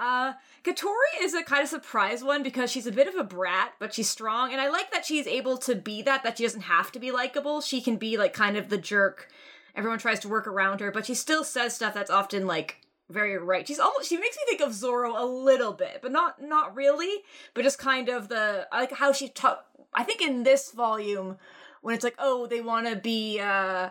Uh, 0.00 0.32
Katori 0.64 1.20
is 1.20 1.34
a 1.34 1.42
kind 1.42 1.62
of 1.62 1.68
surprise 1.68 2.24
one 2.24 2.42
because 2.42 2.70
she's 2.70 2.86
a 2.86 2.92
bit 2.92 3.06
of 3.06 3.16
a 3.16 3.22
brat, 3.22 3.74
but 3.78 3.92
she's 3.92 4.08
strong, 4.08 4.50
and 4.50 4.58
I 4.58 4.70
like 4.70 4.90
that 4.92 5.04
she's 5.04 5.26
able 5.26 5.58
to 5.58 5.74
be 5.74 6.00
that. 6.02 6.22
That 6.22 6.38
she 6.38 6.44
doesn't 6.44 6.62
have 6.62 6.90
to 6.92 6.98
be 6.98 7.12
likable. 7.12 7.60
She 7.60 7.82
can 7.82 7.96
be 7.96 8.16
like 8.16 8.32
kind 8.32 8.56
of 8.56 8.70
the 8.70 8.78
jerk. 8.78 9.28
Everyone 9.76 9.98
tries 9.98 10.18
to 10.20 10.28
work 10.28 10.46
around 10.46 10.80
her, 10.80 10.90
but 10.90 11.04
she 11.04 11.14
still 11.14 11.44
says 11.44 11.76
stuff 11.76 11.92
that's 11.92 12.10
often 12.10 12.46
like 12.46 12.80
very 13.10 13.36
right. 13.36 13.68
She's 13.68 13.78
almost 13.78 14.08
she 14.08 14.16
makes 14.16 14.38
me 14.38 14.42
think 14.48 14.62
of 14.62 14.72
Zoro 14.72 15.22
a 15.22 15.26
little 15.26 15.74
bit, 15.74 15.98
but 16.00 16.12
not 16.12 16.40
not 16.40 16.74
really, 16.74 17.22
but 17.52 17.62
just 17.62 17.78
kind 17.78 18.08
of 18.08 18.28
the 18.28 18.68
like 18.72 18.92
how 18.92 19.12
she 19.12 19.28
talk 19.28 19.66
I 19.92 20.02
think 20.04 20.22
in 20.22 20.44
this 20.44 20.72
volume 20.72 21.36
when 21.82 21.94
it's 21.94 22.04
like, 22.04 22.16
"Oh, 22.18 22.46
they 22.46 22.62
want 22.62 22.86
to 22.86 22.96
be 22.96 23.38
uh 23.38 23.90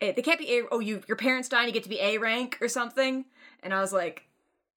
eh, 0.00 0.12
they 0.12 0.22
can't 0.22 0.38
be 0.38 0.56
A 0.56 0.62
oh, 0.70 0.80
you 0.80 1.02
your 1.06 1.18
parents 1.18 1.50
die 1.50 1.66
you 1.66 1.72
get 1.72 1.82
to 1.82 1.90
be 1.90 2.00
A 2.00 2.16
rank 2.16 2.56
or 2.62 2.68
something." 2.68 3.26
And 3.62 3.74
I 3.74 3.82
was 3.82 3.92
like, 3.92 4.24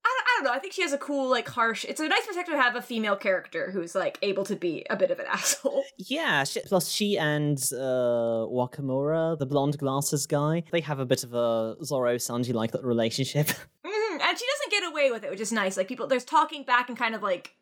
I 0.07 0.15
don't, 0.17 0.25
I 0.27 0.31
don't 0.37 0.43
know. 0.45 0.55
I 0.57 0.59
think 0.59 0.73
she 0.73 0.81
has 0.83 0.93
a 0.93 0.97
cool, 0.97 1.29
like, 1.29 1.47
harsh. 1.47 1.83
It's 1.85 1.99
a 1.99 2.07
nice 2.07 2.25
perspective 2.25 2.53
to 2.55 2.61
have 2.61 2.75
a 2.75 2.81
female 2.81 3.15
character 3.15 3.71
who's 3.71 3.93
like 3.95 4.17
able 4.21 4.45
to 4.45 4.55
be 4.55 4.85
a 4.89 4.95
bit 4.95 5.11
of 5.11 5.19
an 5.19 5.25
asshole. 5.31 5.83
Yeah, 5.97 6.43
she, 6.43 6.61
plus 6.61 6.89
she 6.89 7.17
and 7.17 7.57
uh, 7.73 8.47
Wakamura, 8.49 9.37
the 9.37 9.45
blonde 9.45 9.77
glasses 9.77 10.25
guy, 10.25 10.63
they 10.71 10.81
have 10.81 10.99
a 10.99 11.05
bit 11.05 11.23
of 11.23 11.33
a 11.33 11.75
Zoro 11.83 12.15
Sanji 12.15 12.53
like 12.53 12.71
relationship. 12.81 13.47
Mhm, 13.85 14.19
And 14.21 14.37
she 14.37 14.45
doesn't 14.53 14.71
get 14.71 14.83
away 14.91 15.11
with 15.11 15.23
it, 15.23 15.29
which 15.29 15.39
is 15.39 15.51
nice. 15.53 15.77
Like 15.77 15.87
people, 15.87 16.07
there's 16.07 16.25
talking 16.25 16.63
back 16.63 16.89
and 16.89 16.97
kind 16.97 17.15
of 17.15 17.21
like, 17.23 17.55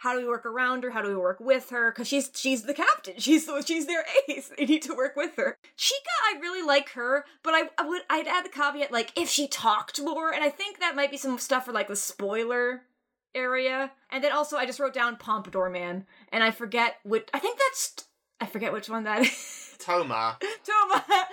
how 0.00 0.14
do 0.14 0.20
we 0.20 0.28
work 0.28 0.46
around 0.46 0.82
her? 0.82 0.90
How 0.90 1.02
do 1.02 1.08
we 1.08 1.16
work 1.16 1.40
with 1.40 1.68
her? 1.68 1.90
Because 1.90 2.08
she's 2.08 2.30
she's 2.34 2.62
the 2.62 2.72
captain. 2.72 3.14
She's 3.18 3.44
the, 3.44 3.62
she's 3.62 3.86
their 3.86 4.04
ace. 4.28 4.50
They 4.56 4.64
need 4.64 4.80
to 4.82 4.94
work 4.94 5.14
with 5.14 5.36
her. 5.36 5.58
Chica, 5.76 6.10
I 6.24 6.38
really 6.40 6.66
like 6.66 6.88
her, 6.90 7.26
but 7.42 7.52
I, 7.52 7.68
I 7.76 7.86
would 7.86 8.02
I'd 8.08 8.26
add 8.26 8.46
the 8.46 8.48
caveat 8.48 8.90
like 8.90 9.12
if 9.14 9.28
she 9.28 9.46
talked 9.46 10.00
more, 10.00 10.32
and 10.32 10.42
I 10.42 10.48
think 10.48 10.80
that 10.80 10.96
might 10.96 11.10
be 11.10 11.18
some 11.18 11.38
stuff 11.38 11.66
for 11.66 11.72
like 11.72 11.88
the 11.88 11.96
spoiler 11.96 12.82
area. 13.34 13.92
And 14.10 14.24
then 14.24 14.32
also 14.32 14.56
I 14.56 14.64
just 14.64 14.80
wrote 14.80 14.94
down 14.94 15.18
Pompadour 15.18 15.68
Man, 15.68 16.06
and 16.32 16.42
I 16.42 16.50
forget 16.50 16.96
which. 17.04 17.28
I 17.34 17.38
think 17.38 17.58
that's 17.58 18.06
I 18.40 18.46
forget 18.46 18.72
which 18.72 18.88
one 18.88 19.04
that 19.04 19.20
is. 19.20 19.76
Toma. 19.78 20.38
Toma. 20.64 21.04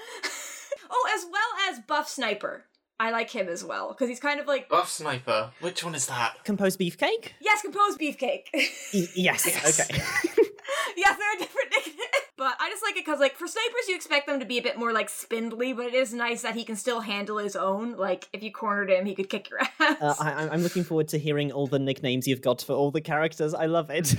oh, 0.90 1.10
as 1.16 1.26
well 1.32 1.70
as 1.72 1.80
Buff 1.88 2.10
Sniper. 2.10 2.66
I 3.00 3.12
like 3.12 3.30
him 3.30 3.48
as 3.48 3.64
well 3.64 3.90
because 3.90 4.10
he's 4.10 4.20
kind 4.20 4.40
of 4.40 4.48
like 4.48 4.70
Buff 4.70 4.90
Sniper. 4.90 5.52
Which 5.62 5.84
one 5.84 5.94
is 5.96 6.08
that? 6.08 6.44
Composed 6.44 6.80
beefcake? 6.80 7.30
yes, 7.40 7.62
composed 7.62 8.00
beefcake. 8.00 8.46
Y- 8.54 9.08
yes. 9.16 9.46
Yes. 9.46 9.80
Okay. 9.80 10.02
yes, 10.98 11.18
they're 11.18 11.36
a 11.36 11.40
different 11.40 11.70
nickname, 11.72 12.06
but 12.38 12.56
I 12.60 12.70
just 12.70 12.84
like 12.84 12.98
it 12.98 13.06
because 13.06 13.20
like 13.20 13.36
for 13.36 13.48
snipers 13.48 13.88
you 13.88 13.96
expect 13.96 14.26
them 14.28 14.40
to 14.40 14.46
be 14.46 14.58
a 14.58 14.62
bit 14.62 14.78
more 14.78 14.92
like 14.92 15.10
spindly, 15.10 15.72
but 15.74 15.86
it 15.86 15.94
is 15.94 16.14
nice 16.14 16.42
that 16.42 16.56
he 16.56 16.64
can 16.66 16.76
still 16.76 17.02
handle 17.02 17.38
his 17.38 17.56
own. 17.56 17.96
Like 17.96 18.28
if 18.34 18.42
you 18.44 18.52
cornered 18.52 18.90
him, 18.90 19.06
he 19.06 19.14
could 19.16 19.30
kick 19.30 19.50
your 19.50 19.60
ass. 19.62 19.70
Uh, 20.02 20.16
I, 20.20 20.32
I'm- 20.32 20.50
I'm 20.54 20.62
looking 20.64 20.84
forward 20.84 21.08
to 21.10 21.20
hearing 21.20 21.52
all 21.52 21.68
the 21.68 21.80
nicknames 21.80 22.28
you've 22.28 22.42
got 22.42 22.62
for 22.64 22.74
all 22.74 22.90
the 22.92 23.02
characters. 23.02 23.54
I 23.54 23.68
love 23.68 23.90
it. 23.92 24.14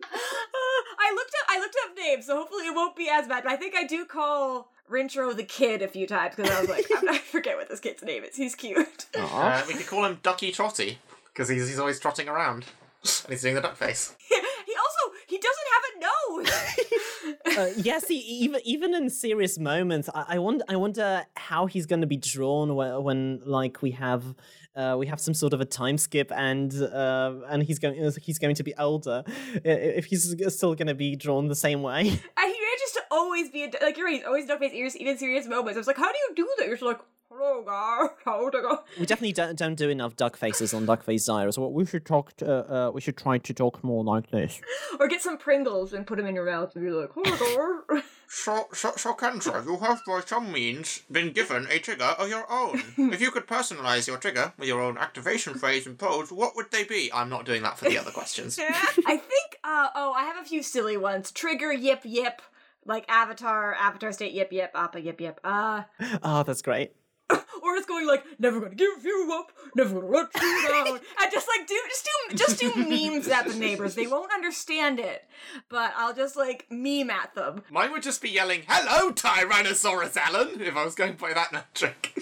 I 0.00 1.12
looked 1.14 1.34
up 1.34 1.46
I 1.48 1.58
looked 1.60 1.76
up 1.84 1.96
names, 1.96 2.26
so 2.26 2.36
hopefully 2.36 2.66
it 2.66 2.74
won't 2.74 2.96
be 2.96 3.08
as 3.10 3.26
bad. 3.26 3.44
But 3.44 3.52
I 3.52 3.56
think 3.56 3.74
I 3.74 3.84
do 3.84 4.04
call 4.04 4.70
Rintro 4.90 5.34
the 5.36 5.44
kid 5.44 5.82
a 5.82 5.88
few 5.88 6.06
times 6.06 6.34
because 6.36 6.50
I 6.50 6.60
was 6.60 6.68
like, 6.70 6.90
I'm- 6.90 7.08
I 7.08 7.18
forget 7.18 7.56
what 7.56 7.68
this 7.68 7.80
kid's 7.80 8.02
name 8.02 8.24
is. 8.24 8.36
He's 8.36 8.54
cute. 8.54 9.06
Uh, 9.18 9.62
we 9.66 9.74
could 9.74 9.86
call 9.86 10.04
him 10.04 10.18
Ducky 10.22 10.52
Trotty, 10.52 10.98
because 11.32 11.48
he's, 11.48 11.68
he's 11.68 11.78
always 11.78 11.98
trotting 11.98 12.28
around. 12.28 12.64
And 13.02 13.30
he's 13.30 13.42
doing 13.42 13.54
the 13.54 13.60
duck 13.60 13.76
face. 13.76 14.14
he 14.28 14.34
also 14.36 15.14
he 15.26 15.38
doesn't 15.38 15.68
have 15.74 15.82
a 15.94 17.54
nose. 17.54 17.58
uh, 17.58 17.82
yes, 17.82 18.08
he, 18.08 18.16
even 18.16 18.60
even 18.64 18.94
in 18.94 19.08
serious 19.10 19.58
moments, 19.58 20.08
I, 20.14 20.24
I 20.30 20.38
wonder 20.38 20.64
I 20.68 20.76
wonder 20.76 21.24
how 21.36 21.66
he's 21.66 21.86
going 21.86 22.00
to 22.00 22.06
be 22.06 22.16
drawn 22.16 22.74
when, 22.74 23.02
when 23.02 23.40
like 23.44 23.82
we 23.82 23.92
have 23.92 24.34
uh, 24.76 24.96
we 24.98 25.06
have 25.06 25.20
some 25.20 25.34
sort 25.34 25.52
of 25.52 25.60
a 25.60 25.64
time 25.64 25.98
skip 25.98 26.30
and 26.32 26.72
uh, 26.82 27.34
and 27.48 27.62
he's 27.62 27.78
going 27.78 27.94
he's 28.22 28.38
going 28.38 28.54
to 28.54 28.62
be 28.64 28.74
older. 28.76 29.22
If 29.64 30.06
he's 30.06 30.34
still 30.54 30.74
going 30.74 30.88
to 30.88 30.94
be 30.94 31.16
drawn 31.16 31.48
the 31.48 31.56
same 31.56 31.82
way. 31.82 32.00
And 32.00 32.08
he 32.08 32.60
manages 32.60 32.87
to 32.87 32.87
always 33.10 33.50
be 33.50 33.64
a, 33.64 33.70
like 33.82 33.96
you're 33.96 34.06
right. 34.06 34.16
He's 34.16 34.24
always 34.24 34.46
duck 34.46 34.60
face 34.60 34.72
ears, 34.72 34.96
even 34.96 35.18
serious 35.18 35.46
moments. 35.46 35.76
I 35.76 35.80
was 35.80 35.86
like, 35.86 35.96
how 35.96 36.10
do 36.10 36.18
you 36.18 36.34
do 36.36 36.48
that? 36.58 36.66
You're 36.66 36.76
just 36.76 36.86
like, 36.86 37.00
hello, 37.30 37.62
guy. 37.64 38.08
How 38.24 38.50
to 38.50 38.60
go? 38.60 38.80
We 38.98 39.06
definitely 39.06 39.32
don't, 39.32 39.56
don't 39.56 39.74
do 39.74 39.88
enough 39.88 40.16
duck 40.16 40.36
faces 40.36 40.74
on 40.74 40.86
Duck 40.86 41.02
Face 41.02 41.26
Diaries. 41.26 41.54
So 41.54 41.68
we 41.68 41.86
should 41.86 42.04
talk. 42.04 42.36
To, 42.38 42.72
uh, 42.72 42.90
we 42.90 43.00
should 43.00 43.16
try 43.16 43.38
to 43.38 43.54
talk 43.54 43.82
more 43.84 44.04
like 44.04 44.30
this. 44.30 44.60
Or 44.98 45.08
get 45.08 45.22
some 45.22 45.38
Pringles 45.38 45.92
and 45.92 46.06
put 46.06 46.16
them 46.16 46.26
in 46.26 46.34
your 46.34 46.46
mouth 46.46 46.74
and 46.74 46.84
be 46.84 46.90
like, 46.90 47.10
hello, 47.14 47.80
guy. 47.88 48.02
So, 48.30 48.66
so, 48.74 48.92
so, 48.96 49.14
Kendra, 49.14 49.64
you 49.64 49.78
have 49.78 50.02
by 50.06 50.20
some 50.20 50.52
means 50.52 51.02
been 51.10 51.32
given 51.32 51.66
a 51.70 51.78
trigger 51.78 52.04
of 52.04 52.28
your 52.28 52.50
own. 52.50 52.82
if 53.12 53.20
you 53.22 53.30
could 53.30 53.46
personalize 53.46 54.06
your 54.06 54.18
trigger 54.18 54.52
with 54.58 54.68
your 54.68 54.82
own 54.82 54.98
activation 54.98 55.54
phrase 55.54 55.86
and 55.86 55.98
pose, 55.98 56.30
what 56.30 56.54
would 56.54 56.70
they 56.70 56.84
be? 56.84 57.10
I'm 57.12 57.30
not 57.30 57.46
doing 57.46 57.62
that 57.62 57.78
for 57.78 57.86
the 57.86 57.96
other 57.96 58.10
questions. 58.10 58.58
I 58.60 59.16
think. 59.16 59.58
Uh, 59.64 59.88
oh, 59.94 60.12
I 60.12 60.24
have 60.24 60.36
a 60.36 60.46
few 60.46 60.62
silly 60.62 60.98
ones. 60.98 61.30
Trigger, 61.30 61.72
yip, 61.72 62.02
yip. 62.04 62.42
Like 62.84 63.04
Avatar, 63.08 63.74
Avatar 63.74 64.12
State, 64.12 64.32
yip, 64.32 64.52
yip, 64.52 64.70
Appa, 64.74 65.00
yip, 65.00 65.20
yip. 65.20 65.40
Uh, 65.44 65.82
Oh, 66.22 66.42
that's 66.42 66.62
great. 66.62 66.92
or 67.30 67.74
it's 67.76 67.84
going 67.86 68.06
like, 68.06 68.24
never 68.38 68.58
gonna 68.58 68.74
give 68.74 69.04
you 69.04 69.30
up, 69.38 69.52
never 69.76 70.00
gonna 70.00 70.06
let 70.06 70.28
you 70.34 70.68
down. 70.68 70.98
I 71.18 71.28
just 71.30 71.46
like 71.46 71.66
do 71.66 71.78
just 71.88 72.08
do 72.30 72.36
just 72.36 72.58
do 72.58 72.74
memes 72.88 73.28
at 73.28 73.46
the 73.46 73.54
neighbors. 73.54 73.94
They 73.94 74.06
won't 74.06 74.32
understand 74.32 74.98
it, 74.98 75.24
but 75.68 75.92
I'll 75.96 76.14
just 76.14 76.36
like 76.36 76.66
meme 76.70 77.10
at 77.10 77.34
them. 77.34 77.62
Mine 77.70 77.92
would 77.92 78.02
just 78.02 78.22
be 78.22 78.30
yelling, 78.30 78.62
Hello, 78.66 79.12
Tyrannosaurus 79.12 80.16
Alan, 80.16 80.62
if 80.62 80.74
I 80.74 80.84
was 80.84 80.94
going 80.94 81.14
by 81.16 81.34
that 81.34 81.66
trick. 81.74 82.14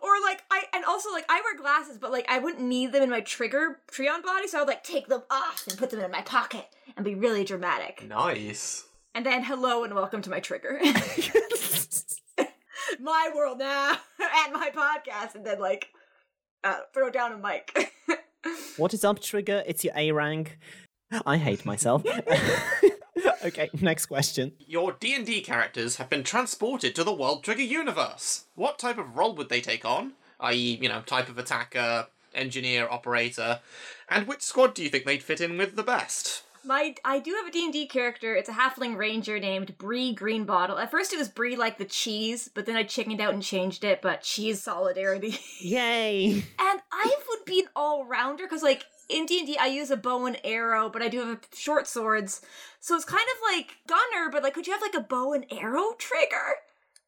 or 0.00 0.10
like 0.22 0.42
I 0.50 0.53
and 0.74 0.84
also 0.84 1.10
like 1.12 1.24
I 1.28 1.40
wear 1.40 1.56
glasses, 1.60 1.98
but 1.98 2.10
like 2.12 2.26
I 2.28 2.38
wouldn't 2.38 2.62
need 2.62 2.92
them 2.92 3.02
in 3.02 3.10
my 3.10 3.20
trigger 3.20 3.80
Trion 3.90 4.22
body, 4.22 4.48
so 4.48 4.58
I 4.58 4.62
would 4.62 4.68
like 4.68 4.84
take 4.84 5.06
them 5.08 5.22
off 5.30 5.64
and 5.68 5.78
put 5.78 5.90
them 5.90 6.00
in 6.00 6.10
my 6.10 6.22
pocket 6.22 6.66
and 6.96 7.04
be 7.04 7.14
really 7.14 7.44
dramatic. 7.44 8.04
nice. 8.06 8.84
And 9.14 9.24
then 9.24 9.44
hello 9.44 9.84
and 9.84 9.94
welcome 9.94 10.22
to 10.22 10.30
my 10.30 10.40
trigger. 10.40 10.80
my 12.98 13.30
world 13.34 13.58
now 13.58 13.90
and 14.20 14.52
my 14.52 14.70
podcast, 14.74 15.36
and 15.36 15.46
then 15.46 15.60
like 15.60 15.88
uh, 16.64 16.80
throw 16.92 17.10
down 17.10 17.32
a 17.32 17.38
mic. 17.38 17.92
What 18.76 18.92
is 18.92 19.04
up, 19.04 19.20
Trigger? 19.22 19.62
It's 19.66 19.84
your 19.84 19.94
A 19.96 20.12
rank. 20.12 20.58
I 21.24 21.38
hate 21.38 21.64
myself. 21.64 22.04
okay, 23.44 23.70
next 23.80 24.04
question. 24.06 24.52
Your 24.58 24.92
D&D 24.92 25.40
characters 25.40 25.96
have 25.96 26.10
been 26.10 26.24
transported 26.24 26.94
to 26.96 27.04
the 27.04 27.14
World 27.14 27.42
Trigger 27.42 27.62
universe. 27.62 28.44
What 28.54 28.78
type 28.78 28.98
of 28.98 29.16
role 29.16 29.34
would 29.36 29.48
they 29.48 29.62
take 29.62 29.86
on? 29.86 30.12
I.e., 30.40 30.78
you 30.80 30.88
know, 30.88 31.02
type 31.02 31.28
of 31.28 31.38
attacker, 31.38 32.08
engineer, 32.34 32.88
operator, 32.90 33.60
and 34.08 34.26
which 34.26 34.42
squad 34.42 34.74
do 34.74 34.82
you 34.82 34.88
think 34.88 35.04
they'd 35.04 35.22
fit 35.22 35.40
in 35.40 35.56
with 35.56 35.76
the 35.76 35.82
best? 35.82 36.42
My 36.66 36.94
I 37.04 37.18
do 37.18 37.34
have 37.34 37.46
a 37.46 37.50
D&D 37.50 37.86
character. 37.88 38.34
It's 38.34 38.48
a 38.48 38.52
halfling 38.52 38.96
ranger 38.96 39.38
named 39.38 39.76
Bree 39.76 40.14
Greenbottle. 40.14 40.80
At 40.80 40.90
first 40.90 41.12
it 41.12 41.18
was 41.18 41.28
Bree 41.28 41.56
like 41.56 41.76
the 41.76 41.84
cheese, 41.84 42.48
but 42.52 42.64
then 42.64 42.76
I 42.76 42.84
chickened 42.84 43.20
out 43.20 43.34
and 43.34 43.42
changed 43.42 43.84
it, 43.84 44.00
but 44.00 44.22
cheese 44.22 44.62
solidarity. 44.62 45.38
Yay! 45.60 46.32
and 46.58 46.80
I 46.90 47.16
would 47.28 47.44
be 47.44 47.60
an 47.60 47.68
all-rounder 47.76 48.46
cuz 48.48 48.62
like 48.62 48.84
in 49.10 49.26
D&D 49.26 49.58
I 49.58 49.66
use 49.66 49.90
a 49.90 49.96
bow 49.96 50.24
and 50.24 50.40
arrow, 50.42 50.88
but 50.88 51.02
I 51.02 51.08
do 51.08 51.20
have 51.20 51.40
short 51.54 51.86
swords. 51.86 52.40
So 52.80 52.96
it's 52.96 53.04
kind 53.04 53.26
of 53.34 53.54
like 53.54 53.76
gunner, 53.86 54.30
but 54.32 54.42
like 54.42 54.54
could 54.54 54.66
you 54.66 54.72
have 54.72 54.82
like 54.82 54.94
a 54.94 55.00
bow 55.00 55.34
and 55.34 55.44
arrow 55.52 55.92
trigger? 55.98 56.56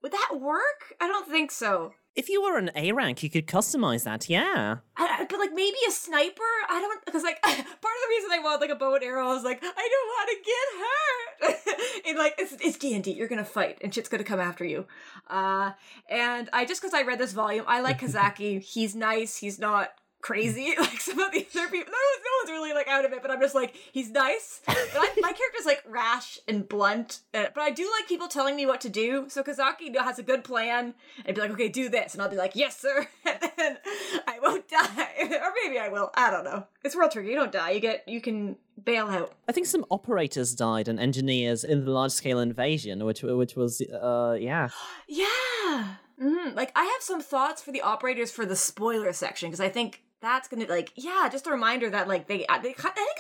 Would 0.03 0.13
that 0.13 0.39
work? 0.39 0.95
I 1.01 1.09
don't 1.09 1.29
think 1.29 1.51
so. 1.51 1.95
If 2.17 2.29
you 2.31 2.43
were 2.43 2.57
an 2.57 2.71
A 2.75 2.93
rank, 2.93 3.23
you 3.23 3.29
could 3.31 3.47
customize 3.47 4.05
that, 4.05 4.29
yeah. 4.31 4.77
I, 4.97 5.19
I- 5.21 5.27
but 5.29 5.39
like 5.39 5.53
maybe 5.53 5.77
a 5.87 5.91
sniper. 5.91 6.43
I 6.69 6.81
don't 6.81 7.05
because 7.05 7.23
like 7.23 7.41
part 7.43 7.57
of 7.57 7.61
the 7.63 8.09
reason 8.11 8.31
I 8.33 8.39
want 8.43 8.61
like 8.61 8.71
a 8.71 8.75
bow 8.75 8.95
and 8.95 9.05
arrow 9.05 9.33
is 9.37 9.45
like 9.45 9.59
I 9.63 9.89
don't 9.95 10.09
want 10.15 10.31
to 10.31 11.51
get 11.51 11.61
hurt. 11.77 12.03
and 12.09 12.19
like 12.19 12.35
it's 12.39 12.53
it's 12.61 12.79
D 12.79 12.95
and 12.95 13.05
D. 13.05 13.13
You're 13.13 13.29
gonna 13.29 13.45
fight 13.45 13.79
and 13.83 13.95
shit's 13.95 14.09
gonna 14.09 14.25
come 14.25 14.41
after 14.41 14.65
you. 14.65 14.87
Uh, 15.29 15.73
and 16.09 16.49
I 16.53 16.65
just 16.65 16.81
because 16.81 16.95
I 16.95 17.03
read 17.03 17.19
this 17.19 17.33
volume, 17.33 17.65
I 17.69 17.81
like 17.81 18.01
Kazaki. 18.01 18.61
He's 18.63 18.95
nice. 18.95 19.37
He's 19.37 19.59
not 19.59 19.91
crazy 20.27 20.75
like 20.81 21.01
some 21.01 21.19
of 21.21 21.31
the 21.33 21.47
other 21.55 21.69
people. 21.69 21.93
No, 21.93 21.99
one's- 21.99 22.25
no 22.25 22.31
one's 22.43 22.51
really 22.51 22.73
like 22.75 22.89
out 22.89 23.05
of 23.05 23.13
it, 23.13 23.23
but 23.23 23.31
I'm 23.31 23.41
just 23.41 23.55
like 23.55 23.75
he's 23.93 24.11
nice. 24.11 24.61
But 24.67 24.77
I, 24.77 25.15
my 25.21 25.33
character's 25.33 25.67
like 25.67 25.83
rash 25.89 26.39
and 26.49 26.69
blunt. 26.69 27.21
Uh, 27.33 27.47
but 27.55 27.61
I 27.63 27.71
do 27.71 27.89
like 27.99 28.09
people 28.09 28.29
telling 28.29 28.57
me 28.57 28.67
what 28.67 28.81
to 28.83 28.89
do. 28.89 29.27
So 29.29 29.43
Kazaki 29.43 29.95
has 29.97 30.19
a 30.19 30.23
good 30.23 30.43
plan 30.45 30.95
and 31.25 31.35
be 31.35 31.41
like, 31.41 31.51
okay, 31.53 31.69
do 31.69 31.89
this, 31.89 32.13
and 32.15 32.23
I'll 32.23 32.29
be 32.29 32.37
like, 32.37 32.57
yes, 32.57 32.79
sir, 32.79 33.07
and 33.25 33.51
then 33.57 33.79
I 34.27 34.39
won't 34.43 34.69
die, 34.81 35.09
or 35.21 35.53
maybe 35.65 35.79
I 35.79 35.89
will. 35.89 36.11
I 36.15 36.31
don't 36.31 36.45
know. 36.45 36.67
It's 36.85 36.97
World 36.97 37.13
Trigger. 37.13 37.29
You 37.31 37.37
don't 37.37 37.53
die. 37.53 37.71
You 37.71 37.81
get 37.81 38.09
you 38.09 38.21
can 38.21 38.57
bail 38.85 39.07
out. 39.07 39.33
I 39.49 39.53
think 39.53 39.67
some 39.67 39.85
operators 39.91 40.55
died 40.55 40.89
and 40.89 40.99
engineers 41.01 41.63
in 41.65 41.85
the 41.85 41.91
large 41.91 42.13
scale 42.13 42.41
invasion, 42.41 43.05
which 43.05 43.23
which 43.23 43.55
was 43.57 43.81
uh 43.81 44.37
yeah. 44.39 44.69
Yeah. 45.09 45.95
hmm 46.19 46.51
Like 46.55 46.73
I 46.75 46.85
have 46.85 47.03
some 47.03 47.21
thoughts 47.21 47.63
for 47.63 47.71
the 47.73 47.83
operators 47.83 48.31
for 48.33 48.45
the 48.47 48.57
spoiler 48.57 49.13
section 49.13 49.49
because 49.51 49.61
I 49.61 49.69
think 49.69 50.03
that's 50.21 50.49
gonna 50.49 50.67
like 50.67 50.93
yeah, 50.97 51.29
just 51.31 51.47
a 51.47 51.51
reminder 51.51 51.91
that 51.91 52.09
like 52.09 52.27
they 52.27 52.39
they 52.39 52.45
I 52.47 52.59
think 52.59 52.77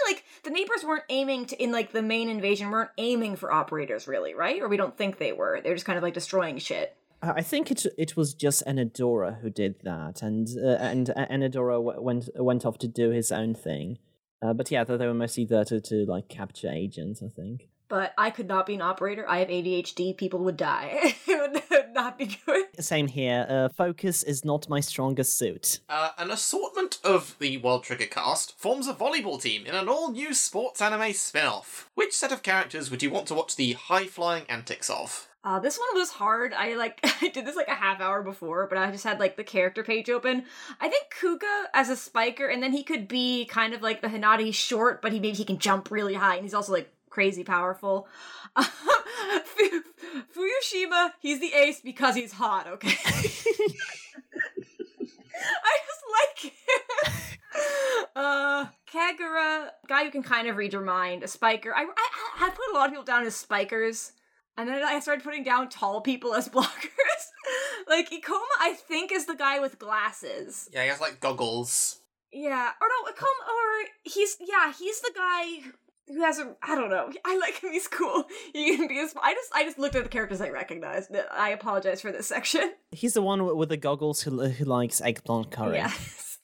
like 0.06 0.24
the 0.44 0.50
neighbors 0.50 0.84
weren't 0.84 1.04
aiming 1.08 1.46
to 1.46 1.62
in 1.62 1.72
like 1.72 1.92
the 1.92 2.02
main 2.02 2.28
invasion 2.28 2.70
weren't 2.70 2.90
aiming 2.98 3.36
for 3.36 3.52
operators 3.52 4.08
really 4.08 4.34
right 4.34 4.60
or 4.60 4.68
we 4.68 4.76
don't 4.76 4.96
think 4.96 5.18
they 5.18 5.32
were 5.32 5.60
they're 5.62 5.74
just 5.74 5.86
kind 5.86 5.96
of 5.96 6.02
like 6.02 6.14
destroying 6.14 6.58
shit. 6.58 6.96
I 7.22 7.42
think 7.42 7.70
it 7.70 7.86
it 7.96 8.16
was 8.16 8.34
just 8.34 8.64
Enedora 8.66 9.40
who 9.40 9.50
did 9.50 9.76
that, 9.82 10.22
and 10.22 10.48
uh, 10.62 10.76
and 10.80 11.10
uh, 11.10 11.26
Enedora 11.26 11.76
w- 11.84 12.00
went 12.00 12.28
went 12.36 12.66
off 12.66 12.78
to 12.78 12.88
do 12.88 13.10
his 13.10 13.32
own 13.32 13.54
thing. 13.54 13.98
Uh, 14.42 14.52
but 14.52 14.70
yeah, 14.70 14.84
they 14.84 15.06
were 15.06 15.14
mostly 15.14 15.44
there 15.44 15.64
to, 15.64 15.80
to 15.80 16.04
like 16.04 16.28
capture 16.28 16.68
agents. 16.68 17.22
I 17.22 17.28
think. 17.28 17.68
But 17.88 18.14
I 18.18 18.30
could 18.30 18.48
not 18.48 18.66
be 18.66 18.74
an 18.74 18.82
operator. 18.82 19.28
I 19.28 19.38
have 19.38 19.48
ADHD. 19.48 20.16
People 20.16 20.40
would 20.40 20.56
die. 20.56 21.14
it 21.26 21.64
would 21.72 21.84
not 21.94 22.18
be 22.18 22.36
good. 22.44 22.66
Same 22.80 23.06
here. 23.06 23.46
Uh, 23.48 23.68
focus 23.68 24.22
is 24.22 24.44
not 24.44 24.68
my 24.68 24.80
strongest 24.80 25.38
suit. 25.38 25.80
Uh, 25.88 26.10
an 26.18 26.30
assortment 26.30 26.98
of 27.04 27.36
the 27.38 27.58
World 27.58 27.84
Trigger 27.84 28.06
cast 28.06 28.58
forms 28.58 28.88
a 28.88 28.94
volleyball 28.94 29.40
team 29.40 29.66
in 29.66 29.74
an 29.74 29.88
all-new 29.88 30.34
sports 30.34 30.80
anime 30.80 31.12
spin-off. 31.12 31.90
Which 31.94 32.12
set 32.12 32.32
of 32.32 32.42
characters 32.42 32.90
would 32.90 33.02
you 33.02 33.10
want 33.10 33.26
to 33.28 33.34
watch 33.34 33.56
the 33.56 33.74
high-flying 33.74 34.44
antics 34.48 34.90
of? 34.90 35.28
Uh, 35.46 35.60
this 35.60 35.78
one 35.78 35.88
was 35.94 36.10
hard. 36.10 36.52
I 36.52 36.74
like 36.74 36.98
I 37.22 37.28
did 37.28 37.46
this 37.46 37.54
like 37.54 37.68
a 37.68 37.74
half 37.74 38.00
hour 38.00 38.20
before, 38.20 38.66
but 38.66 38.78
I 38.78 38.90
just 38.90 39.04
had 39.04 39.20
like 39.20 39.36
the 39.36 39.44
character 39.44 39.84
page 39.84 40.10
open. 40.10 40.44
I 40.80 40.88
think 40.88 41.04
Kuga 41.20 41.66
as 41.72 41.88
a 41.88 41.94
spiker, 41.94 42.48
and 42.48 42.60
then 42.60 42.72
he 42.72 42.82
could 42.82 43.06
be 43.06 43.44
kind 43.44 43.72
of 43.72 43.80
like 43.80 44.02
the 44.02 44.08
Hinata. 44.08 44.40
He's 44.40 44.56
short, 44.56 45.00
but 45.00 45.12
he 45.12 45.20
maybe 45.20 45.36
he 45.36 45.44
can 45.44 45.58
jump 45.58 45.92
really 45.92 46.14
high, 46.14 46.34
and 46.34 46.44
he's 46.44 46.52
also 46.52 46.72
like 46.72 46.90
crazy 47.16 47.42
powerful. 47.42 48.06
Fu- 48.60 49.82
Fuyushima, 50.36 51.12
he's 51.18 51.40
the 51.40 51.54
ace 51.54 51.80
because 51.80 52.14
he's 52.14 52.32
hot. 52.32 52.66
Okay. 52.66 52.90
I 52.92 52.94
just 55.86 56.04
like 56.12 56.52
him. 56.52 57.12
Uh, 58.14 58.66
Kagura, 58.92 59.70
guy 59.88 60.04
who 60.04 60.10
can 60.10 60.22
kind 60.22 60.46
of 60.46 60.56
read 60.56 60.74
your 60.74 60.82
mind, 60.82 61.22
a 61.22 61.28
spiker. 61.28 61.74
I, 61.74 61.84
I, 61.84 62.08
I 62.40 62.50
put 62.50 62.68
a 62.70 62.74
lot 62.74 62.84
of 62.86 62.90
people 62.90 63.04
down 63.04 63.24
as 63.24 63.34
spikers, 63.34 64.12
and 64.58 64.68
then 64.68 64.82
I 64.82 65.00
started 65.00 65.24
putting 65.24 65.42
down 65.42 65.70
tall 65.70 66.02
people 66.02 66.34
as 66.34 66.48
blockers. 66.48 67.30
like 67.88 68.10
Ikoma, 68.10 68.44
I 68.60 68.74
think 68.74 69.10
is 69.10 69.24
the 69.24 69.34
guy 69.34 69.58
with 69.60 69.78
glasses. 69.78 70.68
Yeah, 70.70 70.82
he 70.82 70.88
has 70.88 71.00
like 71.00 71.20
goggles. 71.20 72.00
Yeah, 72.30 72.72
or 72.80 72.88
no, 72.88 73.04
Ikoma, 73.10 73.48
or 73.48 73.86
he's 74.02 74.36
yeah, 74.40 74.70
he's 74.72 75.00
the 75.00 75.12
guy 75.14 75.60
who 76.08 76.22
has 76.22 76.38
a 76.38 76.56
I 76.62 76.74
don't 76.74 76.90
know. 76.90 77.10
I 77.24 77.36
like 77.38 77.60
him. 77.60 77.72
He's 77.72 77.88
cool. 77.88 78.24
He 78.52 78.76
can 78.76 78.88
be. 78.88 78.98
A, 78.98 79.06
I 79.20 79.34
just 79.34 79.52
I 79.54 79.64
just 79.64 79.78
looked 79.78 79.94
at 79.94 80.02
the 80.02 80.08
characters 80.08 80.40
I 80.40 80.50
recognized. 80.50 81.14
I 81.32 81.50
apologize 81.50 82.00
for 82.00 82.12
this 82.12 82.26
section. 82.36 82.72
He's 82.90 83.14
the 83.14 83.22
one 83.22 83.56
with 83.56 83.68
the 83.68 83.76
goggles 83.76 84.22
who 84.22 84.48
who 84.48 84.64
likes 84.64 85.00
eggplant 85.00 85.50
curry. 85.50 85.76
Yes. 85.76 86.38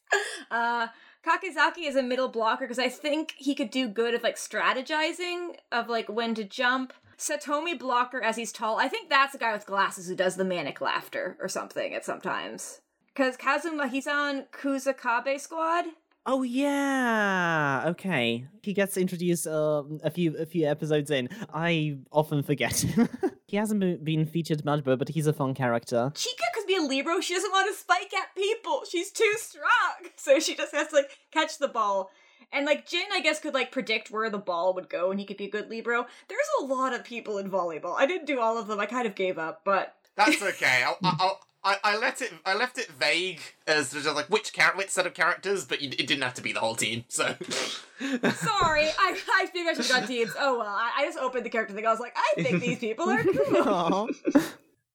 Uh, 0.50 0.88
Kakizaki 1.26 1.86
is 1.86 1.96
a 1.96 2.02
middle 2.02 2.28
blocker 2.28 2.64
because 2.64 2.78
I 2.78 2.88
think 2.88 3.34
he 3.36 3.54
could 3.54 3.70
do 3.70 3.88
good 3.88 4.14
at 4.14 4.22
like 4.22 4.36
strategizing 4.36 5.56
of 5.70 5.88
like 5.88 6.08
when 6.08 6.34
to 6.34 6.44
jump. 6.44 6.92
Satomi 7.18 7.78
blocker 7.78 8.20
as 8.20 8.34
he's 8.34 8.50
tall. 8.50 8.78
I 8.80 8.88
think 8.88 9.08
that's 9.08 9.32
the 9.32 9.38
guy 9.38 9.52
with 9.52 9.64
glasses 9.64 10.08
who 10.08 10.16
does 10.16 10.34
the 10.34 10.44
manic 10.44 10.80
laughter 10.80 11.36
or 11.40 11.48
something 11.48 11.94
at 11.94 12.04
sometimes. 12.04 12.80
Because 13.14 13.36
Kazuma, 13.36 13.86
he's 13.88 14.08
on 14.08 14.46
Kusakabe 14.52 15.38
squad. 15.38 15.84
Oh 16.24 16.42
yeah. 16.42 17.84
Okay. 17.88 18.46
He 18.62 18.72
gets 18.72 18.96
introduced 18.96 19.46
um, 19.46 19.98
a 20.04 20.10
few 20.10 20.36
a 20.36 20.46
few 20.46 20.68
episodes 20.68 21.10
in. 21.10 21.28
I 21.52 21.98
often 22.12 22.42
forget 22.42 22.80
him. 22.80 23.08
he 23.48 23.56
hasn't 23.56 23.80
been, 23.80 24.02
been 24.04 24.26
featured 24.26 24.64
much, 24.64 24.84
but 24.84 24.98
but 24.98 25.08
he's 25.08 25.26
a 25.26 25.32
fun 25.32 25.54
character. 25.54 26.12
Chica 26.14 26.44
could 26.54 26.66
be 26.66 26.76
a 26.76 26.82
Libero. 26.82 27.20
She 27.20 27.34
doesn't 27.34 27.50
want 27.50 27.68
to 27.74 27.78
spike 27.78 28.12
at 28.14 28.34
people. 28.36 28.82
She's 28.88 29.10
too 29.10 29.32
strong. 29.36 29.68
So 30.16 30.38
she 30.38 30.54
just 30.54 30.72
has 30.72 30.88
to 30.88 30.96
like 30.96 31.18
catch 31.32 31.58
the 31.58 31.66
ball. 31.66 32.10
And 32.52 32.66
like 32.66 32.86
Jin, 32.86 33.06
I 33.12 33.20
guess, 33.20 33.40
could 33.40 33.54
like 33.54 33.72
predict 33.72 34.10
where 34.10 34.30
the 34.30 34.38
ball 34.38 34.74
would 34.74 34.88
go 34.88 35.10
and 35.10 35.18
he 35.18 35.26
could 35.26 35.36
be 35.36 35.46
a 35.46 35.50
good 35.50 35.68
Libero. 35.68 36.06
There's 36.28 36.48
a 36.60 36.64
lot 36.66 36.92
of 36.92 37.02
people 37.02 37.38
in 37.38 37.50
volleyball. 37.50 37.96
I 37.98 38.06
didn't 38.06 38.26
do 38.26 38.38
all 38.38 38.58
of 38.58 38.68
them. 38.68 38.78
I 38.78 38.86
kind 38.86 39.06
of 39.06 39.16
gave 39.16 39.38
up, 39.38 39.62
but 39.64 39.96
That's 40.16 40.40
okay. 40.40 40.84
I'll, 40.86 40.98
I'll, 41.02 41.40
I, 41.64 41.76
I 41.84 41.96
let 41.96 42.20
it. 42.20 42.32
I 42.44 42.54
left 42.54 42.78
it 42.78 42.88
vague 42.88 43.40
as 43.66 43.92
just 43.92 44.06
like 44.06 44.26
which 44.26 44.52
char- 44.52 44.76
which 44.76 44.90
set 44.90 45.06
of 45.06 45.14
characters, 45.14 45.64
but 45.64 45.80
you, 45.80 45.88
it 45.90 46.06
didn't 46.06 46.22
have 46.22 46.34
to 46.34 46.42
be 46.42 46.52
the 46.52 46.60
whole 46.60 46.74
team. 46.74 47.04
So 47.08 47.24
sorry. 48.00 48.88
I, 48.98 49.18
I 49.34 49.46
think 49.46 49.68
I 49.68 49.74
should 49.74 49.86
have 49.86 50.00
done 50.00 50.06
teams. 50.08 50.32
Oh 50.38 50.58
well, 50.58 50.68
I, 50.68 50.92
I 50.98 51.04
just 51.04 51.18
opened 51.18 51.46
the 51.46 51.50
character 51.50 51.74
thing. 51.74 51.86
I 51.86 51.90
was 51.90 52.00
like, 52.00 52.16
I 52.16 52.42
think 52.42 52.62
these 52.62 52.78
people 52.78 53.08
are 53.08 53.22
cool. 53.22 54.10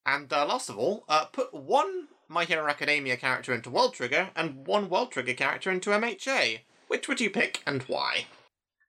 And 0.08 0.32
uh, 0.32 0.46
last 0.46 0.70
of 0.70 0.78
all, 0.78 1.04
uh, 1.10 1.26
put 1.26 1.54
one 1.54 2.08
My 2.30 2.46
Hero 2.46 2.66
Academia 2.70 3.18
character 3.18 3.54
into 3.54 3.70
World 3.70 3.94
Trigger 3.94 4.30
and 4.38 4.66
one 4.66 4.90
World 4.90 5.12
Trigger 5.12 5.34
character 5.34 5.70
into 5.70 5.90
MHA. 5.90 6.62
Which 6.88 7.10
would 7.10 7.20
you 7.20 7.30
pick 7.30 7.62
and 7.68 7.84
why? 7.84 8.28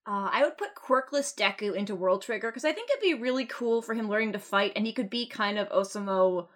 Uh, 0.06 0.30
I 0.32 0.44
would 0.44 0.56
put 0.56 0.76
Quirkless 0.76 1.35
Deku 1.35 1.75
into 1.75 1.97
World 1.97 2.23
Trigger 2.23 2.50
because 2.50 2.64
I 2.64 2.73
think 2.73 2.88
it'd 2.88 3.02
be 3.02 3.20
really 3.20 3.47
cool 3.47 3.82
for 3.82 3.94
him 3.94 4.08
learning 4.08 4.32
to 4.35 4.38
fight, 4.38 4.73
and 4.76 4.87
he 4.87 4.92
could 4.92 5.11
be 5.11 5.26
kind 5.26 5.58
of 5.58 5.68
Osamo, 5.70 6.47